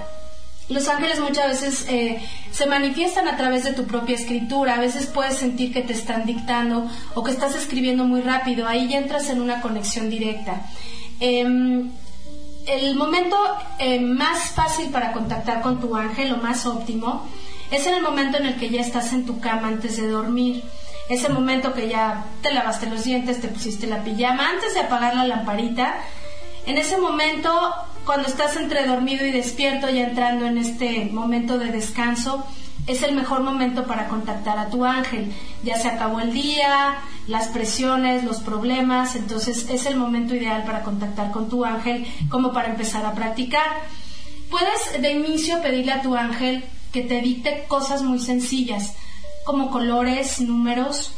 Los 0.69 0.89
ángeles 0.89 1.21
muchas 1.21 1.49
veces 1.49 1.87
eh, 1.89 2.21
se 2.51 2.67
manifiestan 2.67 3.29
a 3.29 3.37
través 3.37 3.63
de 3.63 3.73
tu 3.73 3.85
propia 3.85 4.17
escritura. 4.17 4.75
A 4.75 4.81
veces 4.81 5.07
puedes 5.07 5.37
sentir 5.37 5.73
que 5.73 5.83
te 5.83 5.93
están 5.93 6.27
dictando 6.27 6.91
o 7.15 7.23
que 7.23 7.31
estás 7.31 7.55
escribiendo 7.55 8.05
muy 8.05 8.21
rápido. 8.21 8.67
Ahí 8.67 8.89
ya 8.89 8.99
entras 8.99 9.31
en 9.31 9.41
una 9.41 9.61
conexión 9.61 10.11
directa. 10.11 10.63
Em, 11.21 11.91
el 12.67 12.97
momento 12.97 13.37
eh, 13.79 14.01
más 14.01 14.51
fácil 14.51 14.91
para 14.91 15.13
contactar 15.13 15.63
con 15.63 15.81
tu 15.81 15.95
ángel, 15.95 16.31
lo 16.31 16.39
más 16.39 16.67
óptimo, 16.67 17.29
es 17.71 17.87
en 17.87 17.95
el 17.95 18.03
momento 18.03 18.39
en 18.39 18.47
el 18.47 18.57
que 18.57 18.69
ya 18.69 18.81
estás 18.81 19.13
en 19.13 19.25
tu 19.25 19.39
cama 19.39 19.69
antes 19.69 19.97
de 19.97 20.09
dormir. 20.09 20.65
Ese 21.09 21.29
momento 21.29 21.73
que 21.73 21.89
ya 21.89 22.25
te 22.43 22.53
lavaste 22.53 22.87
los 22.87 23.05
dientes, 23.05 23.41
te 23.41 23.47
pusiste 23.47 23.87
la 23.87 24.03
pijama, 24.03 24.49
antes 24.49 24.75
de 24.75 24.81
apagar 24.81 25.15
la 25.15 25.25
lamparita. 25.25 25.95
En 26.67 26.79
ese 26.79 26.99
momento 26.99 27.73
cuando 28.07 28.29
estás 28.29 28.57
entre 28.57 28.87
dormido 28.87 29.27
y 29.27 29.33
despierto, 29.33 29.91
ya 29.91 30.05
entrando 30.05 30.47
en 30.47 30.59
este 30.59 31.07
momento 31.07 31.59
de 31.59 31.73
descanso, 31.73 32.47
es 32.87 33.03
el 33.03 33.17
mejor 33.17 33.43
momento 33.43 33.85
para 33.85 34.07
contactar 34.07 34.59
a 34.59 34.71
tu 34.71 34.85
ángel. 34.85 35.33
Ya 35.65 35.77
se 35.77 35.89
acabó 35.89 36.21
el 36.21 36.33
día, 36.33 36.95
las 37.27 37.49
presiones, 37.49 38.23
los 38.23 38.39
problemas, 38.39 39.17
entonces 39.17 39.69
es 39.69 39.87
el 39.87 39.97
momento 39.97 40.37
ideal 40.37 40.63
para 40.63 40.85
contactar 40.85 41.33
con 41.33 41.49
tu 41.49 41.65
ángel 41.65 42.07
como 42.31 42.53
para 42.53 42.69
empezar 42.69 43.05
a 43.05 43.13
practicar. 43.13 43.67
Puedes 44.51 45.03
de 45.03 45.11
inicio 45.11 45.61
pedirle 45.61 45.93
a 45.93 46.03
tu 46.03 46.15
ángel 46.15 46.65
que 46.93 47.03
te 47.03 47.21
dicte 47.21 47.65
cosas 47.67 48.03
muy 48.03 48.21
sencillas, 48.21 48.95
como 49.45 49.73
colores, 49.73 50.41
números 50.41 51.13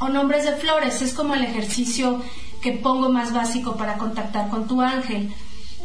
o 0.00 0.08
nombres 0.08 0.46
de 0.46 0.52
flores. 0.52 1.02
Es 1.02 1.12
como 1.12 1.34
el 1.34 1.44
ejercicio 1.44 2.22
que 2.62 2.72
pongo 2.72 3.10
más 3.10 3.34
básico 3.34 3.76
para 3.76 3.98
contactar 3.98 4.48
con 4.48 4.66
tu 4.66 4.80
ángel. 4.80 5.34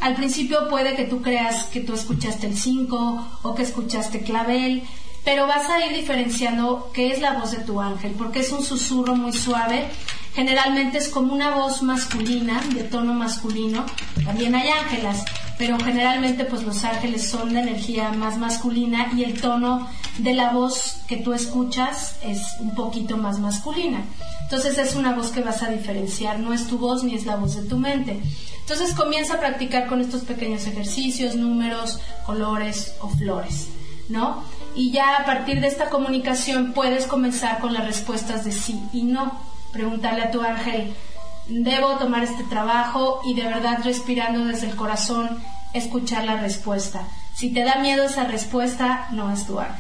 Al 0.02 0.16
principio 0.16 0.68
puede 0.70 0.96
que 0.96 1.06
tú 1.06 1.22
creas 1.22 1.66
que 1.66 1.80
tú 1.80 1.94
escuchaste 1.94 2.48
el 2.48 2.58
5 2.58 3.40
o 3.44 3.56
que 3.56 3.64
escuchaste 3.64 4.22
clavel, 4.22 4.84
pero 5.24 5.48
vas 5.48 5.70
a 5.70 5.86
ir 5.86 5.96
diferenciando 5.96 6.92
qué 6.94 7.12
es 7.12 7.22
la 7.22 7.34
voz 7.34 7.52
de 7.52 7.60
tu 7.60 7.80
ángel, 7.80 8.14
porque 8.18 8.40
es 8.40 8.52
un 8.52 8.64
susurro 8.64 9.16
muy 9.16 9.32
suave. 9.32 9.86
Generalmente 10.34 10.98
es 10.98 11.10
como 11.10 11.34
una 11.34 11.56
voz 11.56 11.84
masculina, 11.84 12.62
de 12.74 12.84
tono 12.84 13.14
masculino. 13.14 13.86
También 14.26 14.56
hay 14.56 14.70
ángelas, 14.70 15.24
pero 15.60 15.78
generalmente 15.80 16.46
pues 16.46 16.64
los 16.64 16.84
ángeles 16.84 17.30
son 17.30 17.54
de 17.54 17.60
energía 17.60 18.12
más 18.12 18.38
masculina 18.38 19.12
y 19.16 19.24
el 19.24 19.40
tono 19.40 19.88
de 20.18 20.34
la 20.34 20.52
voz 20.52 21.02
que 21.08 21.18
tú 21.18 21.34
escuchas 21.34 22.18
es 22.24 22.56
un 22.60 22.74
poquito 22.74 23.18
más 23.18 23.40
masculina. 23.40 24.02
Entonces 24.42 24.78
es 24.80 24.96
una 24.96 25.14
voz 25.14 25.30
que 25.30 25.42
vas 25.42 25.62
a 25.62 25.70
diferenciar, 25.70 26.40
no 26.40 26.52
es 26.52 26.68
tu 26.68 26.80
voz 26.80 27.04
ni 27.04 27.14
es 27.14 27.26
la 27.26 27.36
voz 27.36 27.56
de 27.56 27.64
tu 27.64 27.78
mente. 27.78 28.20
Entonces 28.62 28.96
comienza 28.96 29.36
a 29.36 29.40
practicar 29.40 29.88
con 29.88 30.02
estos 30.02 30.22
pequeños 30.22 30.66
ejercicios, 30.66 31.36
números, 31.36 32.00
colores 32.26 32.96
o 33.02 33.10
flores, 33.10 33.68
¿no? 34.10 34.44
Y 34.76 34.92
ya 34.92 35.18
a 35.18 35.26
partir 35.26 35.62
de 35.62 35.68
esta 35.68 35.90
comunicación 35.90 36.74
puedes 36.74 37.06
comenzar 37.06 37.60
con 37.60 37.74
las 37.74 37.86
respuestas 37.86 38.46
de 38.46 38.52
sí 38.52 38.80
y 38.92 39.04
no. 39.04 39.53
Preguntarle 39.74 40.22
a 40.22 40.32
tu 40.32 40.42
ángel, 40.42 40.94
debo 41.48 41.98
tomar 41.98 42.24
este 42.24 42.44
trabajo 42.44 43.22
y 43.26 43.34
de 43.34 43.44
verdad 43.44 43.80
respirando 43.84 44.46
desde 44.46 44.70
el 44.70 44.76
corazón 44.76 45.30
escuchar 45.74 46.26
la 46.26 46.40
respuesta. 46.40 47.08
Si 47.36 47.52
te 47.52 47.64
da 47.64 47.76
miedo 47.80 48.06
esa 48.06 48.26
respuesta, 48.26 49.08
no 49.12 49.34
es 49.34 49.46
tu 49.46 49.60
ángel. 49.60 49.76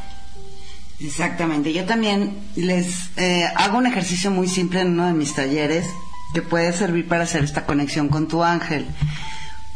Exactamente. 1.00 1.74
Yo 1.74 1.86
también 1.86 2.38
les 2.56 3.10
eh, 3.18 3.46
hago 3.56 3.78
un 3.78 3.88
ejercicio 3.88 4.32
muy 4.32 4.48
simple 4.48 4.82
en 4.82 4.92
uno 4.92 5.06
de 5.08 5.14
mis 5.14 5.36
talleres 5.36 5.86
que 6.34 6.42
puede 6.42 6.74
servir 6.74 7.08
para 7.08 7.24
hacer 7.24 7.44
esta 7.44 7.66
conexión 7.66 8.10
con 8.10 8.28
tu 8.28 8.44
ángel. 8.44 8.88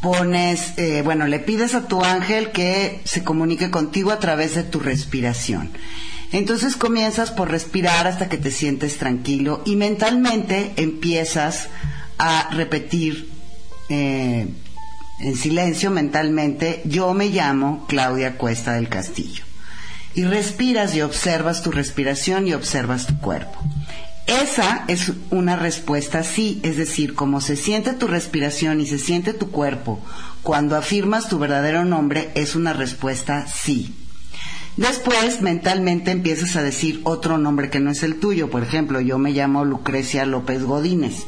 Pones, 0.01 0.73
eh, 0.77 1.01
bueno, 1.03 1.27
le 1.27 1.39
pides 1.39 1.75
a 1.75 1.87
tu 1.87 2.03
ángel 2.03 2.51
que 2.51 3.01
se 3.03 3.23
comunique 3.23 3.69
contigo 3.69 4.11
a 4.11 4.19
través 4.19 4.55
de 4.55 4.63
tu 4.63 4.79
respiración. 4.79 5.71
Entonces 6.31 6.75
comienzas 6.75 7.31
por 7.31 7.49
respirar 7.49 8.07
hasta 8.07 8.29
que 8.29 8.37
te 8.37 8.51
sientes 8.51 8.97
tranquilo 8.97 9.61
y 9.65 9.75
mentalmente 9.75 10.73
empiezas 10.75 11.69
a 12.17 12.49
repetir 12.51 13.29
eh, 13.89 14.47
en 15.19 15.35
silencio 15.35 15.89
mentalmente, 15.89 16.81
yo 16.85 17.13
me 17.13 17.29
llamo 17.29 17.85
Claudia 17.87 18.37
Cuesta 18.37 18.73
del 18.73 18.89
Castillo. 18.89 19.43
Y 20.13 20.23
respiras 20.23 20.95
y 20.95 21.01
observas 21.01 21.61
tu 21.61 21.71
respiración 21.71 22.47
y 22.47 22.53
observas 22.53 23.07
tu 23.07 23.19
cuerpo. 23.19 23.59
Esa 24.25 24.83
es 24.87 25.13
una 25.29 25.55
respuesta 25.55 26.23
sí, 26.23 26.59
es 26.63 26.75
decir, 26.75 27.15
como 27.15 27.39
se 27.39 27.55
siente 27.55 27.93
tu 27.93 28.07
respiración 28.07 28.81
y 28.81 28.85
se 28.85 28.99
siente 28.99 29.33
tu 29.33 29.51
cuerpo 29.51 30.01
cuando 30.47 30.77
afirmas 30.77 31.27
tu 31.27 31.39
verdadero 31.39 31.83
nombre, 31.83 32.31
es 32.33 32.55
una 32.55 32.71
respuesta 32.71 33.47
sí. 33.47 33.93
Después, 34.77 35.41
mentalmente 35.41 36.11
empiezas 36.11 36.55
a 36.55 36.61
decir 36.61 37.01
otro 37.03 37.39
nombre 37.39 37.71
que 37.71 37.79
no 37.79 37.89
es 37.89 38.03
el 38.03 38.19
tuyo. 38.19 38.51
Por 38.51 38.61
ejemplo, 38.61 39.01
yo 39.01 39.17
me 39.17 39.31
llamo 39.31 39.65
Lucrecia 39.65 40.25
López 40.25 40.63
Godínez. 40.63 41.25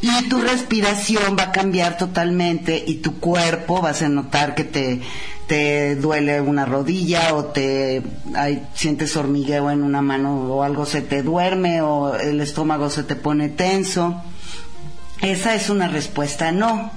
Y 0.00 0.28
tu 0.28 0.40
respiración 0.40 1.36
va 1.38 1.44
a 1.44 1.52
cambiar 1.52 1.96
totalmente 1.96 2.82
y 2.84 2.96
tu 2.96 3.20
cuerpo 3.20 3.80
vas 3.80 4.02
a 4.02 4.08
notar 4.08 4.56
que 4.56 4.64
te, 4.64 5.00
te 5.46 5.94
duele 5.94 6.40
una 6.40 6.64
rodilla 6.64 7.34
o 7.34 7.44
te 7.44 8.02
sientes 8.74 9.16
hormigueo 9.16 9.70
en 9.70 9.84
una 9.84 10.02
mano 10.02 10.34
o 10.34 10.64
algo 10.64 10.86
se 10.86 11.02
te 11.02 11.22
duerme 11.22 11.82
o 11.82 12.16
el 12.16 12.40
estómago 12.40 12.90
se 12.90 13.04
te 13.04 13.14
pone 13.14 13.48
tenso. 13.48 14.20
Esa 15.20 15.54
es 15.54 15.70
una 15.70 15.86
respuesta 15.86 16.50
no. 16.50 16.90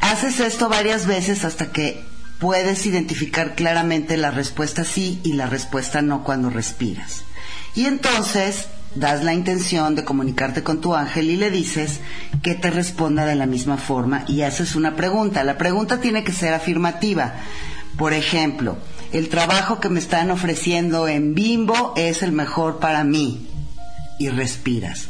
Haces 0.00 0.40
esto 0.40 0.70
varias 0.70 1.06
veces 1.06 1.44
hasta 1.44 1.70
que 1.70 2.02
puedes 2.38 2.86
identificar 2.86 3.54
claramente 3.54 4.16
la 4.16 4.30
respuesta 4.30 4.84
sí 4.84 5.20
y 5.24 5.34
la 5.34 5.46
respuesta 5.46 6.02
no 6.02 6.22
cuando 6.24 6.50
respiras. 6.50 7.22
Y 7.74 7.86
entonces 7.86 8.66
das 8.94 9.22
la 9.22 9.34
intención 9.34 9.94
de 9.94 10.04
comunicarte 10.04 10.62
con 10.62 10.80
tu 10.80 10.94
ángel 10.94 11.30
y 11.30 11.36
le 11.36 11.50
dices 11.50 12.00
que 12.42 12.54
te 12.54 12.70
responda 12.70 13.26
de 13.26 13.34
la 13.34 13.46
misma 13.46 13.76
forma 13.76 14.24
y 14.26 14.42
haces 14.42 14.74
una 14.74 14.96
pregunta. 14.96 15.44
La 15.44 15.58
pregunta 15.58 16.00
tiene 16.00 16.24
que 16.24 16.32
ser 16.32 16.54
afirmativa. 16.54 17.34
Por 17.98 18.12
ejemplo, 18.12 18.76
el 19.12 19.28
trabajo 19.28 19.80
que 19.80 19.88
me 19.88 20.00
están 20.00 20.30
ofreciendo 20.30 21.08
en 21.08 21.34
Bimbo 21.34 21.94
es 21.96 22.22
el 22.22 22.32
mejor 22.32 22.78
para 22.78 23.04
mí. 23.04 23.48
Y 24.18 24.30
respiras. 24.30 25.08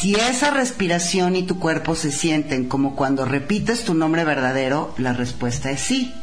Si 0.00 0.14
esa 0.14 0.50
respiración 0.50 1.36
y 1.36 1.42
tu 1.42 1.58
cuerpo 1.58 1.94
se 1.94 2.10
sienten 2.10 2.68
como 2.68 2.96
cuando 2.96 3.26
repites 3.26 3.84
tu 3.84 3.92
nombre 3.92 4.24
verdadero, 4.24 4.94
la 4.96 5.12
respuesta 5.12 5.70
es 5.70 5.80
sí. 5.80 6.14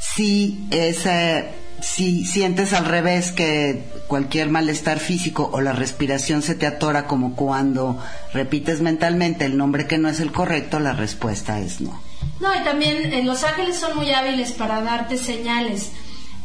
Si 0.00 0.66
esa 0.70 1.44
si 1.80 2.24
sientes 2.24 2.72
al 2.72 2.84
revés 2.84 3.32
que 3.32 3.84
cualquier 4.06 4.48
malestar 4.48 4.98
físico 4.98 5.50
o 5.52 5.60
la 5.60 5.72
respiración 5.72 6.42
se 6.42 6.54
te 6.54 6.66
atora 6.66 7.06
como 7.06 7.36
cuando 7.36 8.02
repites 8.32 8.80
mentalmente 8.80 9.44
el 9.44 9.56
nombre 9.56 9.86
que 9.86 9.98
no 9.98 10.08
es 10.08 10.20
el 10.20 10.32
correcto, 10.32 10.80
la 10.80 10.94
respuesta 10.94 11.60
es 11.60 11.80
no. 11.80 12.00
No, 12.40 12.54
y 12.54 12.64
también 12.64 13.12
eh, 13.12 13.22
los 13.24 13.44
ángeles 13.44 13.76
son 13.76 13.96
muy 13.96 14.10
hábiles 14.12 14.52
para 14.52 14.80
darte 14.82 15.16
señales. 15.16 15.92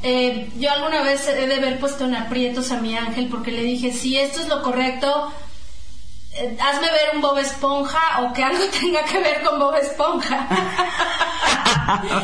Eh, 0.03 0.49
yo 0.57 0.71
alguna 0.71 1.03
vez 1.03 1.27
he 1.27 1.47
de 1.47 1.55
haber 1.55 1.79
puesto 1.79 2.05
en 2.05 2.15
aprietos 2.15 2.71
a 2.71 2.81
mi 2.81 2.97
ángel 2.97 3.27
porque 3.27 3.51
le 3.51 3.63
dije, 3.63 3.93
si 3.93 4.17
esto 4.17 4.41
es 4.41 4.47
lo 4.47 4.63
correcto, 4.63 5.31
eh, 6.33 6.57
hazme 6.61 6.87
ver 6.87 7.15
un 7.15 7.21
Bob 7.21 7.37
Esponja 7.39 8.21
o 8.21 8.31
que 8.33 8.43
algo 8.43 8.63
tenga 8.79 9.03
que 9.03 9.19
ver 9.19 9.41
con 9.43 9.59
Bob 9.59 9.75
Esponja. 9.75 10.47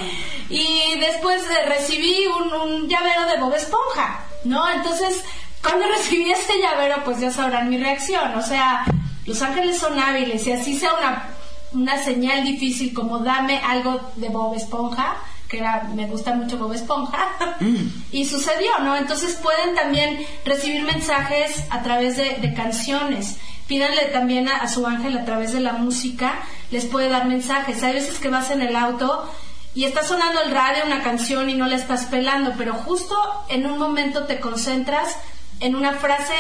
y 0.49 0.97
después 0.99 1.43
recibí 1.67 2.25
un, 2.27 2.87
llavero 2.87 3.25
de 3.25 3.37
Bob 3.37 3.53
Esponja, 3.53 4.23
¿no? 4.45 4.69
Entonces, 4.69 5.23
cuando 5.61 5.87
recibí 5.97 6.31
este 6.31 6.57
llavero, 6.59 7.03
pues 7.03 7.19
ya 7.19 7.31
sabrán 7.31 7.69
mi 7.69 7.77
reacción. 7.77 8.35
O 8.35 8.41
sea, 8.41 8.85
los 9.25 9.41
ángeles 9.41 9.77
son 9.77 9.99
hábiles 9.99 10.47
y 10.47 10.53
así 10.53 10.77
sea 10.77 10.93
una, 10.93 11.29
una 11.73 12.01
señal 12.01 12.45
difícil 12.45 12.93
como 12.93 13.19
dame 13.19 13.59
algo 13.59 13.99
de 14.15 14.29
Bob 14.29 14.55
Esponja, 14.55 15.17
que 15.49 15.59
era, 15.59 15.83
me 15.93 16.07
gusta 16.07 16.33
mucho 16.33 16.57
Bob 16.57 16.71
Esponja, 16.73 17.27
mm. 17.59 17.87
y 18.11 18.25
sucedió, 18.25 18.71
¿no? 18.79 18.95
Entonces 18.95 19.35
pueden 19.35 19.75
también 19.75 20.25
recibir 20.45 20.83
mensajes 20.83 21.65
a 21.69 21.81
través 21.83 22.15
de 22.17 22.53
canciones 22.53 23.37
pídanle 23.67 24.05
también 24.05 24.47
a, 24.47 24.67
su 24.67 24.85
ángel 24.87 25.17
a 25.17 25.25
través 25.25 25.51
de 25.51 25.59
la 25.59 25.73
música, 25.73 26.39
les 26.71 26.85
puede 26.85 27.09
dar 27.09 27.27
mensajes. 27.27 27.83
Hay 27.83 27.93
veces 27.93 28.19
que 28.19 28.29
vas 28.29 28.49
en 28.49 28.61
el 28.61 28.75
auto 28.75 29.29
y 29.75 29.83
está 29.83 30.03
sonando 30.03 30.41
el 30.41 30.51
radio, 30.51 30.85
una 30.85 31.03
canción 31.03 31.49
y 31.49 31.55
no 31.55 31.67
la 31.67 31.75
estás 31.75 32.05
pelando, 32.05 32.53
pero 32.57 32.73
justo 32.73 33.15
en 33.49 33.65
un 33.65 33.77
momento 33.77 34.23
te 34.23 34.39
concentras 34.39 35.15
en 35.59 35.75
una 35.75 35.93
frase 35.93 36.33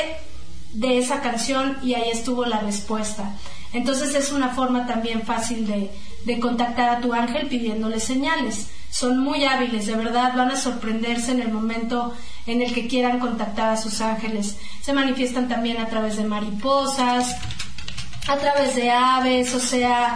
de 0.73 0.97
esa 0.97 1.21
canción 1.21 1.77
y 1.83 1.93
ahí 1.93 2.09
estuvo 2.09 2.45
la 2.45 2.59
respuesta. 2.59 3.33
Entonces 3.73 4.15
es 4.15 4.31
una 4.31 4.49
forma 4.49 4.87
también 4.87 5.23
fácil 5.23 5.67
de, 5.67 5.91
de 6.25 6.39
contactar 6.39 6.89
a 6.89 6.99
tu 6.99 7.13
ángel 7.13 7.47
pidiéndole 7.47 7.99
señales. 7.99 8.67
Son 8.89 9.19
muy 9.19 9.43
hábiles, 9.43 9.85
de 9.85 9.95
verdad, 9.95 10.33
van 10.35 10.51
a 10.51 10.55
sorprenderse 10.55 11.31
en 11.31 11.41
el 11.41 11.51
momento 11.51 12.13
en 12.47 12.61
el 12.61 12.73
que 12.73 12.87
quieran 12.87 13.19
contactar 13.19 13.69
a 13.69 13.77
sus 13.77 14.01
ángeles. 14.01 14.57
Se 14.81 14.93
manifiestan 14.93 15.47
también 15.47 15.77
a 15.77 15.87
través 15.87 16.15
de 16.17 16.23
mariposas, 16.23 17.35
a 18.27 18.37
través 18.37 18.75
de 18.75 18.89
aves, 18.89 19.53
o 19.53 19.59
sea, 19.59 20.15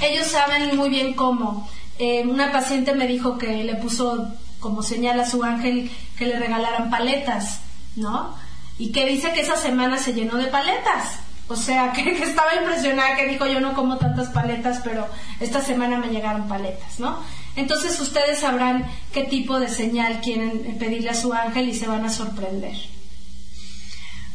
ellos 0.00 0.26
saben 0.28 0.76
muy 0.76 0.88
bien 0.88 1.14
cómo. 1.14 1.68
Eh, 1.98 2.24
una 2.26 2.50
paciente 2.50 2.94
me 2.94 3.06
dijo 3.06 3.36
que 3.36 3.64
le 3.64 3.76
puso 3.76 4.28
como 4.58 4.82
señal 4.82 5.20
a 5.20 5.28
su 5.28 5.42
ángel 5.42 5.90
que 6.16 6.26
le 6.26 6.38
regalaran 6.38 6.90
paletas, 6.90 7.60
¿no? 7.96 8.34
Y 8.78 8.92
que 8.92 9.04
dice 9.06 9.32
que 9.32 9.42
esa 9.42 9.56
semana 9.56 9.98
se 9.98 10.14
llenó 10.14 10.36
de 10.36 10.46
paletas. 10.46 11.18
O 11.48 11.56
sea, 11.56 11.92
que, 11.94 12.02
que, 12.02 12.22
estaba 12.22 12.54
impresionada, 12.54 13.16
que 13.16 13.28
dijo 13.28 13.46
yo 13.46 13.60
no 13.60 13.74
como 13.74 13.98
tantas 13.98 14.28
paletas, 14.28 14.80
pero 14.82 15.06
esta 15.40 15.60
semana 15.60 15.98
me 15.98 16.08
llegaron 16.08 16.48
paletas, 16.48 16.98
¿no? 16.98 17.18
Entonces 17.56 18.00
ustedes 18.00 18.40
sabrán 18.40 18.86
qué 19.12 19.24
tipo 19.24 19.60
de 19.60 19.68
señal 19.68 20.20
quieren 20.20 20.76
pedirle 20.78 21.10
a 21.10 21.14
su 21.14 21.32
ángel 21.32 21.68
y 21.68 21.74
se 21.74 21.86
van 21.86 22.04
a 22.04 22.10
sorprender. 22.10 22.74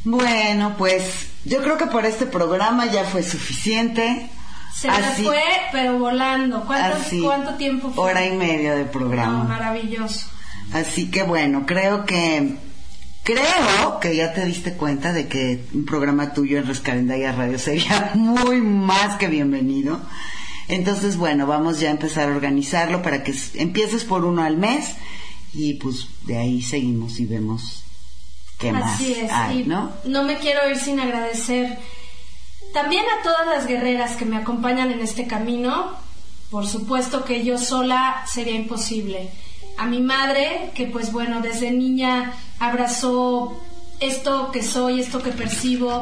Bueno, 0.04 0.76
pues 0.78 1.28
yo 1.44 1.62
creo 1.62 1.78
que 1.78 1.88
por 1.88 2.06
este 2.06 2.26
programa 2.26 2.86
ya 2.86 3.04
fue 3.04 3.24
suficiente. 3.24 4.30
Se 4.74 4.90
me 4.90 5.04
fue, 5.24 5.44
pero 5.72 5.98
volando. 5.98 6.64
¿Cuánto, 6.66 7.56
tiempo 7.56 7.92
fue? 7.92 8.12
Hora 8.12 8.26
y 8.26 8.32
media 8.32 8.76
de 8.76 8.86
programa. 8.86 9.44
maravilloso. 9.44 10.28
Así 10.72 11.10
que 11.10 11.24
bueno, 11.24 11.66
creo 11.66 12.06
que 12.06 12.58
creo 13.24 14.00
que 14.00 14.16
ya 14.16 14.34
te 14.34 14.46
diste 14.46 14.74
cuenta 14.74 15.12
de 15.12 15.28
que 15.28 15.66
un 15.74 15.86
programa 15.86 16.34
tuyo 16.34 16.58
en 16.60 16.68
Rescarendaya 16.68 17.34
Radio 17.34 17.60
sería 17.60 18.12
muy 18.16 18.62
más 18.62 19.18
que 19.18 19.28
bienvenido. 19.28 20.00
Entonces, 20.68 21.18
bueno, 21.18 21.48
vamos 21.48 21.80
ya 21.80 21.90
a 21.90 21.92
empezar 21.92 22.30
a 22.30 22.36
organizarlo 22.36 23.02
para 23.02 23.24
que 23.24 23.34
empieces 23.56 24.04
por 24.04 24.26
uno 24.26 24.44
al 24.44 24.58
mes 24.58 24.96
y 25.54 25.76
pues 25.76 26.08
de 26.26 26.38
ahí 26.38 26.62
seguimos 26.62 27.20
y 27.20 27.26
vemos 27.26 27.84
qué 28.60 28.72
más 28.72 29.00
hay, 29.32 29.64
¿no? 29.64 29.92
No 30.04 30.24
me 30.24 30.38
quiero 30.38 30.70
ir 30.70 30.78
sin 30.78 31.00
agradecer 31.00 31.78
también 32.74 33.06
a 33.06 33.24
todas 33.24 33.48
las 33.48 33.68
guerreras 33.68 34.16
que 34.18 34.26
me 34.26 34.38
acompañan 34.38 34.92
en 34.92 35.00
este 35.00 35.26
camino, 35.26 35.96
por 36.52 36.68
supuesto 36.68 37.24
que 37.24 37.44
yo 37.44 37.58
sola 37.58 38.24
sería 38.28 38.56
imposible. 38.56 39.30
A 39.78 39.86
mi 39.86 40.02
madre, 40.02 40.72
que 40.76 40.86
pues 40.86 41.12
bueno, 41.12 41.42
desde 41.42 41.72
niña 41.72 42.34
abrazó 42.60 43.60
esto 44.00 44.52
que 44.52 44.64
soy, 44.64 45.00
esto 45.00 45.24
que 45.24 45.32
percibo, 45.32 46.02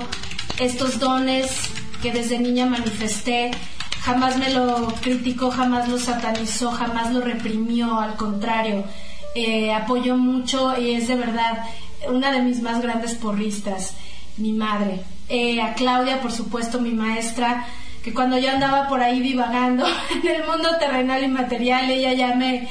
estos 0.59 0.99
dones 0.99 1.51
que 2.01 2.11
desde 2.11 2.39
niña 2.39 2.65
manifesté, 2.65 3.51
jamás 4.05 4.37
me 4.37 4.51
lo 4.51 4.93
criticó, 5.01 5.49
jamás 5.49 5.89
lo 5.89 5.97
satanizó, 5.97 6.69
jamás 6.71 7.11
lo 7.11 7.21
reprimió, 7.21 7.99
al 7.99 8.15
contrario, 8.15 8.83
eh, 9.33 9.73
apoyó 9.73 10.15
mucho 10.15 10.79
y 10.79 10.91
es 10.91 11.07
de 11.07 11.15
verdad 11.15 11.65
una 12.07 12.31
de 12.31 12.43
mis 12.43 12.61
más 12.61 12.83
grandes 12.83 13.15
porristas, 13.15 13.95
mi 14.37 14.53
madre. 14.53 15.01
Eh, 15.27 15.59
a 15.59 15.73
Claudia, 15.73 16.21
por 16.21 16.31
supuesto, 16.31 16.79
mi 16.79 16.91
maestra, 16.91 17.65
que 18.03 18.13
cuando 18.13 18.37
yo 18.37 18.51
andaba 18.51 18.87
por 18.87 19.01
ahí 19.01 19.21
divagando 19.21 19.87
en 20.23 20.29
el 20.29 20.45
mundo 20.45 20.69
terrenal 20.79 21.23
y 21.23 21.27
material, 21.27 21.89
ella 21.89 22.13
ya 22.13 22.35
me, 22.35 22.67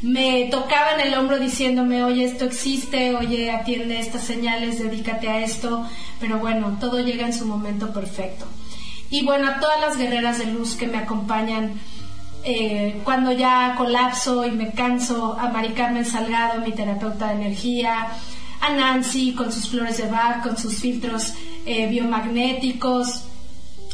me 0.00 0.48
tocaba 0.50 0.94
en 0.94 1.06
el 1.06 1.18
hombro 1.18 1.38
diciéndome, 1.38 2.02
oye, 2.02 2.24
esto 2.24 2.46
existe, 2.46 3.14
oye, 3.14 3.50
atiende 3.50 4.00
estas 4.00 4.22
señales, 4.22 4.78
dedícate 4.78 5.28
a 5.28 5.40
esto, 5.40 5.86
pero 6.18 6.38
bueno, 6.38 6.78
todo 6.80 6.98
llega 7.00 7.26
en 7.26 7.34
su 7.34 7.44
momento 7.44 7.92
perfecto. 7.92 8.46
Y 9.10 9.24
bueno, 9.24 9.48
a 9.48 9.60
todas 9.60 9.80
las 9.80 9.96
guerreras 9.96 10.38
de 10.38 10.46
luz 10.46 10.76
que 10.76 10.86
me 10.86 10.98
acompañan 10.98 11.80
eh, 12.44 13.00
cuando 13.04 13.32
ya 13.32 13.74
colapso 13.76 14.46
y 14.46 14.50
me 14.52 14.72
canso, 14.72 15.36
a 15.38 15.48
Mari 15.48 15.70
Carmen 15.70 16.04
Salgado, 16.04 16.60
mi 16.60 16.72
terapeuta 16.72 17.28
de 17.28 17.34
energía, 17.34 18.08
a 18.60 18.70
Nancy 18.70 19.34
con 19.34 19.52
sus 19.52 19.68
flores 19.68 19.98
de 19.98 20.08
Bach, 20.08 20.42
con 20.42 20.56
sus 20.56 20.76
filtros 20.76 21.34
eh, 21.66 21.88
biomagnéticos, 21.88 23.24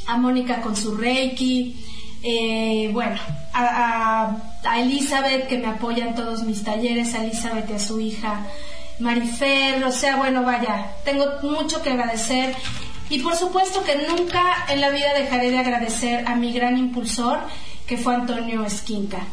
a 0.07 0.17
Mónica 0.17 0.61
con 0.61 0.77
su 0.77 0.97
Reiki, 0.97 1.77
eh, 2.23 2.91
bueno, 2.93 3.17
a, 3.53 4.37
Elizabeth 4.77 5.47
que 5.47 5.59
me 5.59 5.67
apoya 5.67 6.07
en 6.07 6.15
todos 6.15 6.43
mis 6.43 6.65
talleres, 6.65 7.15
a 7.15 7.25
Elizabeth 7.25 7.71
y 7.71 7.75
a 7.75 7.79
su 7.79 8.01
hija 8.01 8.47
Marifer, 8.99 9.85
o 9.85 9.93
sea, 9.93 10.17
bueno, 10.17 10.43
vaya, 10.43 10.93
tengo 11.05 11.27
mucho 11.43 11.83
que 11.83 11.91
agradecer 11.91 12.55
y 13.11 13.19
por 13.21 13.37
supuesto 13.37 13.83
que 13.85 13.97
nunca 14.09 14.67
en 14.69 14.81
la 14.81 14.91
vida 14.91 15.13
dejaré 15.15 15.51
de 15.51 15.59
agradecer 15.59 16.27
a 16.27 16.37
mi 16.37 16.53
gran 16.53 16.79
impulsor 16.79 17.39
que 17.87 17.97
fue 17.97 18.15
Antonio 18.15 18.65
Esquinca. 18.65 19.27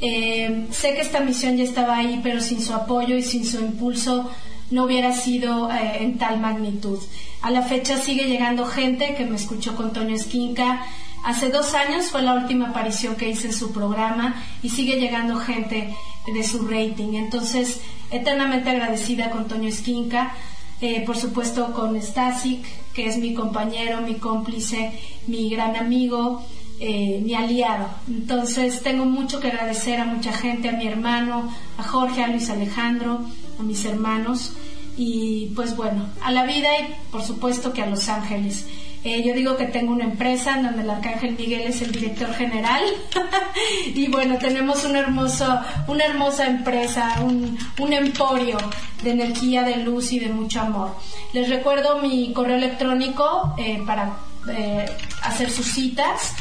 Eh, 0.00 0.66
sé 0.70 0.94
que 0.94 1.00
esta 1.00 1.20
misión 1.20 1.56
ya 1.56 1.64
estaba 1.64 1.96
ahí, 1.96 2.20
pero 2.22 2.40
sin 2.40 2.62
su 2.62 2.72
apoyo 2.72 3.16
y 3.16 3.22
sin 3.22 3.44
su 3.44 3.58
impulso 3.58 4.30
no 4.70 4.84
hubiera 4.84 5.12
sido 5.12 5.70
eh, 5.70 5.98
en 6.00 6.18
tal 6.18 6.38
magnitud. 6.40 7.00
A 7.42 7.50
la 7.50 7.62
fecha 7.62 7.98
sigue 7.98 8.26
llegando 8.26 8.66
gente 8.66 9.14
que 9.14 9.24
me 9.24 9.36
escuchó 9.36 9.74
con 9.74 9.92
Toño 9.92 10.14
Esquinca. 10.14 10.84
Hace 11.24 11.50
dos 11.50 11.74
años 11.74 12.06
fue 12.06 12.22
la 12.22 12.34
última 12.34 12.68
aparición 12.68 13.16
que 13.16 13.28
hice 13.28 13.48
en 13.48 13.52
su 13.52 13.72
programa 13.72 14.42
y 14.62 14.68
sigue 14.68 15.00
llegando 15.00 15.36
gente 15.36 15.94
de 16.32 16.44
su 16.44 16.66
rating. 16.68 17.14
Entonces, 17.14 17.80
eternamente 18.10 18.70
agradecida 18.70 19.30
con 19.30 19.48
Toño 19.48 19.68
Esquinca, 19.68 20.32
eh, 20.80 21.02
por 21.04 21.16
supuesto 21.16 21.72
con 21.72 22.00
Stasic, 22.00 22.64
que 22.98 23.06
es 23.06 23.16
mi 23.16 23.32
compañero, 23.32 24.00
mi 24.00 24.16
cómplice, 24.16 24.90
mi 25.28 25.48
gran 25.50 25.76
amigo, 25.76 26.44
eh, 26.80 27.20
mi 27.24 27.32
aliado. 27.32 27.86
Entonces, 28.08 28.82
tengo 28.82 29.04
mucho 29.04 29.38
que 29.38 29.46
agradecer 29.46 30.00
a 30.00 30.04
mucha 30.04 30.32
gente, 30.32 30.68
a 30.68 30.72
mi 30.72 30.88
hermano, 30.88 31.48
a 31.76 31.84
Jorge, 31.84 32.24
a 32.24 32.26
Luis 32.26 32.50
Alejandro, 32.50 33.20
a 33.56 33.62
mis 33.62 33.84
hermanos 33.84 34.54
y 34.96 35.52
pues 35.54 35.76
bueno, 35.76 36.06
a 36.24 36.32
la 36.32 36.44
vida 36.44 36.70
y 36.80 36.92
por 37.12 37.22
supuesto 37.22 37.72
que 37.72 37.82
a 37.82 37.86
Los 37.86 38.08
Ángeles. 38.08 38.66
Eh, 39.04 39.22
yo 39.22 39.32
digo 39.32 39.56
que 39.56 39.66
tengo 39.66 39.92
una 39.92 40.04
empresa 40.04 40.56
en 40.56 40.64
donde 40.64 40.82
el 40.82 40.90
Arcángel 40.90 41.36
Miguel 41.38 41.62
es 41.62 41.82
el 41.82 41.92
director 41.92 42.34
general 42.34 42.82
y 43.94 44.08
bueno, 44.08 44.38
tenemos 44.38 44.84
un 44.84 44.96
hermoso, 44.96 45.60
una 45.86 46.04
hermosa 46.04 46.46
empresa, 46.46 47.20
un, 47.22 47.56
un 47.78 47.92
emporio 47.92 48.58
de 49.02 49.10
energía, 49.12 49.62
de 49.62 49.76
luz 49.76 50.12
y 50.12 50.18
de 50.18 50.28
mucho 50.30 50.60
amor. 50.62 50.96
Les 51.32 51.48
recuerdo 51.48 51.98
mi 51.98 52.32
correo 52.32 52.56
electrónico 52.56 53.54
eh, 53.56 53.80
para 53.86 54.16
eh, 54.50 54.86
hacer 55.22 55.50
sus 55.50 55.66
citas 55.66 56.34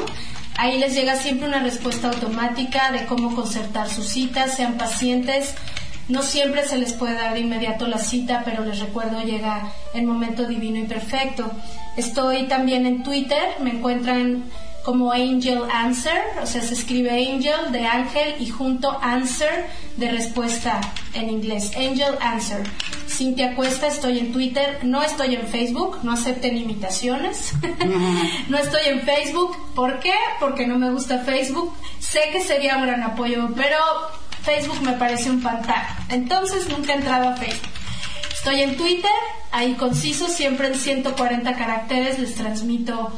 Ahí 0.58 0.80
les 0.80 0.94
llega 0.94 1.16
siempre 1.16 1.48
una 1.48 1.60
respuesta 1.60 2.10
automática 2.10 2.92
de 2.92 3.06
cómo 3.06 3.34
concertar 3.34 3.88
sus 3.88 4.08
citas, 4.08 4.58
sean 4.58 4.74
pacientes. 4.74 5.56
No 6.10 6.22
siempre 6.22 6.68
se 6.68 6.78
les 6.78 6.92
puede 6.92 7.14
dar 7.14 7.34
de 7.34 7.40
inmediato 7.40 7.88
la 7.88 8.00
cita, 8.00 8.42
pero 8.44 8.66
les 8.66 8.82
recuerdo 8.82 9.22
llega 9.22 9.72
el 9.94 10.06
momento 10.06 10.46
divino 10.46 10.80
y 10.80 10.84
perfecto. 10.84 11.50
Estoy 11.96 12.50
también 12.50 12.86
en 12.86 13.04
Twitter, 13.04 13.56
me 13.62 13.70
encuentran 13.70 14.44
como 14.84 15.12
Angel 15.12 15.64
Answer, 15.72 16.22
o 16.42 16.46
sea, 16.46 16.62
se 16.62 16.74
escribe 16.74 17.10
Angel 17.10 17.72
de 17.72 17.86
ángel 17.86 18.36
y 18.40 18.50
junto 18.50 18.98
Answer 19.02 19.68
de 19.96 20.12
respuesta 20.12 20.82
en 21.14 21.30
inglés. 21.30 21.72
Angel 21.76 22.16
Answer. 22.20 22.64
Cintia 23.08 23.56
Cuesta, 23.56 23.88
estoy 23.88 24.20
en 24.20 24.34
Twitter, 24.34 24.80
no 24.84 25.02
estoy 25.02 25.36
en 25.36 25.48
Facebook, 25.48 26.00
no 26.04 26.12
acepten 26.12 26.58
imitaciones. 26.58 27.54
no 28.50 28.58
estoy 28.58 28.82
en 28.88 29.02
Facebook, 29.02 29.56
¿por 29.74 30.00
qué? 30.00 30.14
Porque 30.40 30.68
no 30.68 30.78
me 30.78 30.92
gusta 30.92 31.20
Facebook. 31.20 31.74
Sé 32.00 32.20
que 32.32 32.42
sería 32.42 32.78
un 32.78 32.84
gran 32.84 33.04
apoyo, 33.04 33.50
pero 33.56 33.78
Facebook 34.42 34.82
me 34.82 34.94
parece 34.94 35.30
un 35.30 35.42
pantano. 35.42 35.88
Entonces 36.10 36.68
nunca 36.68 36.94
he 36.94 36.98
entrado 36.98 37.30
a 37.30 37.36
Facebook. 37.38 37.72
Estoy 38.34 38.62
en 38.62 38.76
Twitter, 38.76 39.12
ahí 39.52 39.76
conciso, 39.76 40.28
siempre 40.28 40.68
en 40.68 40.76
140 40.76 41.56
caracteres 41.56 42.20
les 42.20 42.36
transmito 42.36 43.14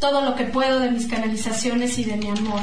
todo 0.00 0.22
lo 0.22 0.34
que 0.34 0.44
puedo 0.44 0.80
de 0.80 0.90
mis 0.90 1.06
canalizaciones 1.06 1.98
y 1.98 2.04
de 2.04 2.16
mi 2.16 2.28
amor. 2.28 2.60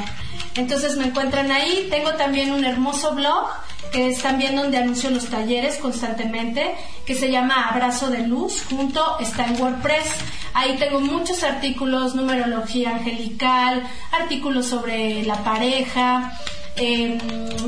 Entonces 0.54 0.96
me 0.96 1.06
encuentran 1.06 1.50
ahí. 1.50 1.88
Tengo 1.90 2.12
también 2.14 2.52
un 2.52 2.64
hermoso 2.64 3.14
blog 3.14 3.46
que 3.92 4.08
es 4.08 4.20
también 4.22 4.56
donde 4.56 4.78
anuncio 4.78 5.10
los 5.10 5.26
talleres 5.26 5.76
constantemente, 5.76 6.74
que 7.04 7.14
se 7.14 7.30
llama 7.30 7.68
Abrazo 7.68 8.10
de 8.10 8.26
Luz, 8.26 8.64
junto 8.68 9.18
está 9.20 9.46
en 9.46 9.60
WordPress. 9.60 10.06
Ahí 10.54 10.76
tengo 10.76 11.00
muchos 11.00 11.42
artículos, 11.42 12.14
numerología 12.14 12.90
angelical, 12.96 13.82
artículos 14.12 14.66
sobre 14.66 15.22
la 15.24 15.44
pareja, 15.44 16.38
em, 16.76 17.18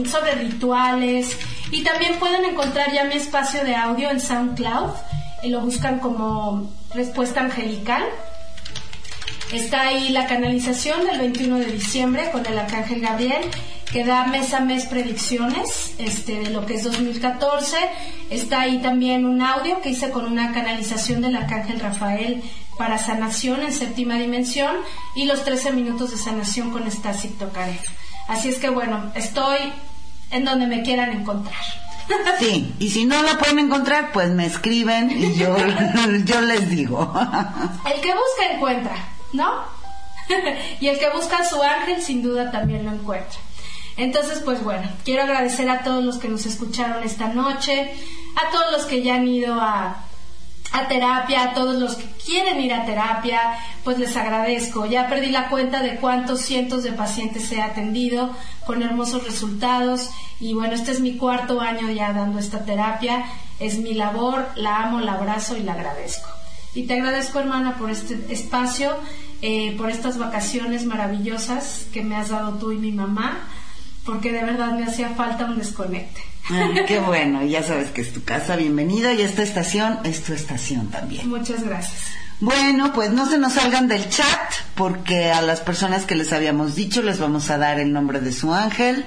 sobre 0.07 0.33
rituales 0.35 1.37
y 1.71 1.83
también 1.83 2.19
pueden 2.19 2.45
encontrar 2.45 2.93
ya 2.93 3.05
mi 3.05 3.15
espacio 3.15 3.65
de 3.65 3.77
audio 3.77 4.11
en 4.11 4.21
SoundCloud 4.21 4.91
y 5.43 5.49
lo 5.49 5.61
buscan 5.61 5.99
como 5.99 6.71
respuesta 6.95 7.41
angelical 7.41 8.05
Está 9.53 9.89
ahí 9.89 10.11
la 10.11 10.27
canalización 10.27 11.07
del 11.07 11.19
21 11.21 11.59
de 11.59 11.73
diciembre 11.73 12.31
con 12.31 12.45
el 12.45 12.59
Arcángel 12.59 13.01
Gabriel 13.01 13.51
que 13.91 14.05
da 14.05 14.27
mes 14.27 14.53
a 14.53 14.61
mes 14.61 14.85
predicciones 14.85 15.95
este, 15.97 16.41
de 16.41 16.51
lo 16.51 16.67
que 16.67 16.75
es 16.75 16.85
2014. 16.85 17.77
Está 18.29 18.61
ahí 18.61 18.79
también 18.79 19.25
un 19.25 19.41
audio 19.41 19.81
que 19.81 19.91
hice 19.91 20.11
con 20.11 20.27
una 20.27 20.53
canalización 20.53 21.23
del 21.23 21.37
Arcángel 21.37 21.81
Rafael 21.81 22.43
para 22.77 22.99
sanación 22.99 23.63
en 23.63 23.73
séptima 23.73 24.17
dimensión 24.17 24.77
y 25.17 25.25
los 25.25 25.45
13 25.45 25.73
minutos 25.73 26.11
de 26.11 26.19
sanación 26.19 26.71
con 26.71 26.91
Stasic 26.91 27.39
Tokarev. 27.39 27.81
Así 28.29 28.51
es 28.51 28.59
que 28.59 28.69
bueno, 28.69 29.11
estoy 29.15 29.57
en 30.31 30.45
donde 30.45 30.67
me 30.67 30.83
quieran 30.83 31.13
encontrar. 31.13 31.57
Sí, 32.39 32.75
y 32.79 32.89
si 32.89 33.05
no 33.05 33.23
la 33.23 33.37
pueden 33.37 33.59
encontrar, 33.59 34.13
pues 34.13 34.31
me 34.31 34.47
escriben 34.47 35.11
y 35.11 35.35
yo, 35.35 35.55
yo 36.25 36.41
les 36.41 36.71
digo. 36.71 37.13
El 37.85 38.01
que 38.01 38.13
busca 38.15 38.55
encuentra, 38.55 38.97
¿no? 39.33 39.65
y 40.81 40.89
el 40.89 40.99
que 40.99 41.11
busca 41.11 41.39
a 41.39 41.45
su 41.45 41.63
ángel 41.63 42.03
sin 42.03 42.23
duda 42.23 42.51
también 42.51 42.85
lo 42.85 42.93
encuentra. 42.93 43.39
Entonces, 43.97 44.41
pues 44.45 44.63
bueno, 44.63 44.89
quiero 45.05 45.23
agradecer 45.23 45.69
a 45.69 45.83
todos 45.83 46.05
los 46.05 46.19
que 46.19 46.29
nos 46.29 46.47
escucharon 46.47 47.03
esta 47.03 47.29
noche, 47.29 47.93
a 48.37 48.51
todos 48.53 48.71
los 48.71 48.87
que 48.87 49.03
ya 49.03 49.17
han 49.17 49.27
ido 49.27 49.55
a, 49.61 50.05
a 50.71 50.89
terapia, 50.89 51.43
a 51.43 51.55
todos 51.55 51.81
los 51.81 51.97
que 51.97 52.05
quieren 52.25 52.61
ir 52.61 52.73
a 52.73 52.85
terapia, 52.85 53.59
pues 53.83 53.99
les 53.99 54.17
agradezco. 54.17 54.87
Ya 54.87 55.09
perdí 55.09 55.31
la 55.31 55.49
cuenta 55.49 55.83
de 55.83 55.97
cuántos 55.97 56.43
cientos 56.43 56.85
de 56.85 56.93
pacientes 56.93 57.51
he 57.51 57.61
atendido 57.61 58.31
con 58.67 58.83
hermosos 58.83 59.25
resultados 59.25 60.11
y 60.41 60.55
bueno, 60.55 60.75
este 60.75 60.93
es 60.93 61.01
mi 61.01 61.17
cuarto 61.17 61.61
año 61.61 61.91
ya 61.91 62.13
dando 62.13 62.39
esta 62.39 62.65
terapia. 62.65 63.25
Es 63.59 63.79
mi 63.79 63.95
labor, 63.95 64.47
la 64.55 64.85
amo, 64.85 65.01
la 65.01 65.15
abrazo 65.15 65.57
y 65.57 65.65
la 65.65 65.73
agradezco. 65.73 66.38
Y 66.79 66.85
te 66.85 66.95
agradezco, 66.95 67.41
hermana, 67.41 67.77
por 67.77 67.91
este 67.91 68.17
espacio, 68.29 68.97
eh, 69.43 69.75
por 69.77 69.91
estas 69.91 70.17
vacaciones 70.17 70.85
maravillosas 70.85 71.87
que 71.93 72.05
me 72.05 72.15
has 72.15 72.29
dado 72.29 72.53
tú 72.55 72.71
y 72.71 72.77
mi 72.77 72.93
mamá, 72.93 73.49
porque 74.05 74.31
de 74.31 74.45
verdad 74.45 74.79
me 74.79 74.85
hacía 74.85 75.09
falta 75.09 75.47
un 75.47 75.59
desconecte. 75.59 76.23
qué 76.87 77.01
bueno, 77.05 77.45
ya 77.45 77.65
sabes 77.65 77.91
que 77.91 78.01
es 78.01 78.13
tu 78.13 78.23
casa, 78.23 78.55
bienvenido 78.55 79.13
y 79.13 79.23
esta 79.23 79.43
estación 79.43 79.99
es 80.05 80.23
tu 80.23 80.35
estación 80.35 80.87
también. 80.87 81.29
Muchas 81.29 81.65
gracias. 81.65 82.01
Bueno, 82.39 82.93
pues 82.93 83.11
no 83.11 83.27
se 83.29 83.39
nos 83.39 83.55
salgan 83.55 83.89
del 83.89 84.09
chat 84.09 84.53
porque 84.77 85.33
a 85.33 85.43
las 85.43 85.59
personas 85.59 86.07
que 86.07 86.15
les 86.15 86.33
habíamos 86.33 86.77
dicho 86.77 87.03
les 87.03 87.19
vamos 87.19 87.51
a 87.51 87.59
dar 87.59 87.81
el 87.81 87.93
nombre 87.93 88.21
de 88.21 88.31
su 88.31 88.55
ángel 88.55 89.05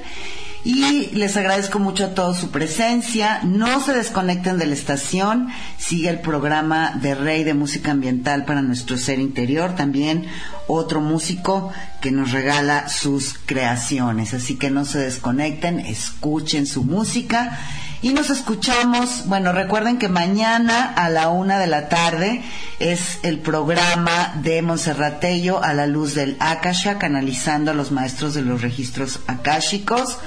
y 0.64 1.08
les 1.14 1.38
agradezco 1.38 1.80
mucho 1.80 2.06
a 2.06 2.14
todos 2.14 2.38
su 2.38 2.52
presencia. 2.52 3.42
No 3.44 3.82
se 3.84 3.94
desconecten 3.94 4.60
de 4.60 4.68
la 4.68 4.74
estación. 4.74 5.48
Sigue 5.78 6.10
el 6.10 6.20
programa 6.20 6.92
de 7.02 7.16
Rey 7.16 7.44
de 7.44 7.56
Música 7.56 7.92
Ambiental 7.92 8.46
para 8.46 8.62
nuestro 8.62 8.98
ser 8.98 9.20
interior. 9.20 9.76
También 9.76 10.28
otro 10.68 11.02
músico 11.02 11.72
que 12.00 12.12
nos 12.12 12.32
regala 12.32 12.90
sus 12.90 13.36
creaciones. 13.46 14.34
Así 14.34 14.56
que 14.56 14.70
no 14.70 14.86
se 14.86 15.00
desconecten, 15.00 15.80
escuchen 15.80 16.68
su 16.68 16.84
música. 16.84 17.58
Y 18.04 18.14
nos 18.14 18.32
escuchamos, 18.32 19.28
bueno, 19.28 19.52
recuerden 19.52 20.00
que 20.00 20.10
mañana 20.10 20.92
a 20.96 21.08
la 21.10 21.30
una 21.30 21.60
de 21.60 21.68
la 21.68 21.88
tarde 21.88 22.42
es 22.80 23.20
el 23.22 23.38
programa 23.38 24.34
de 24.42 24.64
Monserratello 24.64 25.64
a 25.64 25.76
la 25.76 25.86
luz 25.86 26.16
del 26.16 26.36
Akasha, 26.40 26.98
canalizando 26.98 27.70
a 27.70 27.76
los 27.76 27.92
maestros 27.92 28.34
de 28.34 28.42
los 28.42 28.64
registros 28.64 29.20
akáshicos 29.28 30.18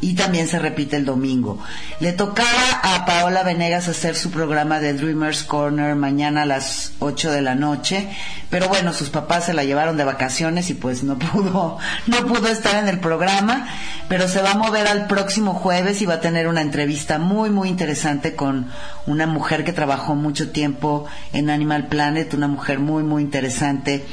y 0.00 0.14
también 0.14 0.48
se 0.48 0.58
repite 0.58 0.96
el 0.96 1.04
domingo. 1.04 1.58
Le 2.00 2.12
tocaba 2.12 2.80
a 2.82 3.04
Paola 3.06 3.42
Venegas 3.42 3.88
hacer 3.88 4.16
su 4.16 4.30
programa 4.30 4.80
de 4.80 4.94
Dreamers 4.94 5.44
Corner 5.44 5.94
mañana 5.94 6.42
a 6.42 6.46
las 6.46 6.92
8 6.98 7.32
de 7.32 7.42
la 7.42 7.54
noche, 7.54 8.08
pero 8.50 8.68
bueno, 8.68 8.92
sus 8.92 9.10
papás 9.10 9.46
se 9.46 9.54
la 9.54 9.64
llevaron 9.64 9.96
de 9.96 10.04
vacaciones 10.04 10.70
y 10.70 10.74
pues 10.74 11.02
no 11.02 11.18
pudo, 11.18 11.78
no 12.06 12.26
pudo 12.26 12.48
estar 12.48 12.76
en 12.76 12.88
el 12.88 13.00
programa, 13.00 13.66
pero 14.08 14.28
se 14.28 14.42
va 14.42 14.52
a 14.52 14.58
mover 14.58 14.86
al 14.86 15.06
próximo 15.06 15.54
jueves 15.54 16.02
y 16.02 16.06
va 16.06 16.14
a 16.14 16.20
tener 16.20 16.48
una 16.48 16.60
entrevista 16.60 17.18
muy, 17.18 17.50
muy 17.50 17.68
interesante 17.68 18.34
con 18.34 18.68
una 19.06 19.26
mujer 19.26 19.64
que 19.64 19.72
trabajó 19.72 20.14
mucho 20.14 20.50
tiempo 20.50 21.06
en 21.32 21.50
Animal 21.50 21.88
Planet, 21.88 22.32
una 22.34 22.48
mujer 22.48 22.78
muy, 22.78 23.02
muy 23.02 23.22
interesante 23.22 24.04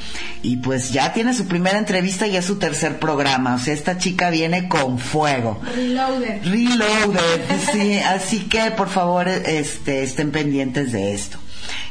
y 0.42 0.58
pues 0.58 0.92
ya 0.92 1.14
tiene 1.14 1.34
su 1.34 1.48
primera 1.48 1.78
entrevista 1.78 2.28
y 2.28 2.36
es 2.36 2.46
su 2.46 2.58
tercer 2.58 3.00
programa, 3.00 3.56
o 3.56 3.60
sea, 3.60 3.74
esta 3.74 3.98
chica 3.98 4.30
viene 4.30 4.68
con 4.68 5.00
fuego. 5.00 5.62
Reloaded. 5.76 6.44
Reloaded, 6.44 7.42
sí. 7.72 8.00
Así 8.00 8.40
que 8.50 8.72
por 8.72 8.90
favor 8.90 9.28
este, 9.28 10.04
estén 10.04 10.32
pendientes 10.32 10.92
de 10.92 11.14
esto. 11.14 11.38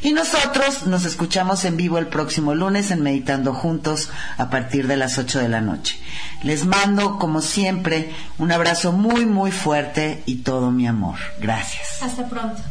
Y 0.02 0.12
nosotros 0.12 0.86
nos 0.86 1.04
escuchamos 1.04 1.64
en 1.64 1.76
vivo 1.76 1.98
el 1.98 2.06
próximo 2.06 2.54
lunes 2.54 2.90
en 2.90 3.02
Meditando 3.02 3.54
Juntos 3.54 4.10
a 4.38 4.50
partir 4.50 4.86
de 4.86 4.96
las 4.96 5.18
8 5.18 5.38
de 5.38 5.48
la 5.48 5.60
noche. 5.60 5.98
Les 6.42 6.64
mando, 6.64 7.18
como 7.18 7.40
siempre, 7.40 8.10
un 8.38 8.50
abrazo 8.50 8.92
muy, 8.92 9.26
muy 9.26 9.50
fuerte 9.50 10.22
y 10.26 10.36
todo 10.36 10.70
mi 10.70 10.86
amor. 10.86 11.18
Gracias. 11.40 12.02
Hasta 12.02 12.28
pronto. 12.28 12.62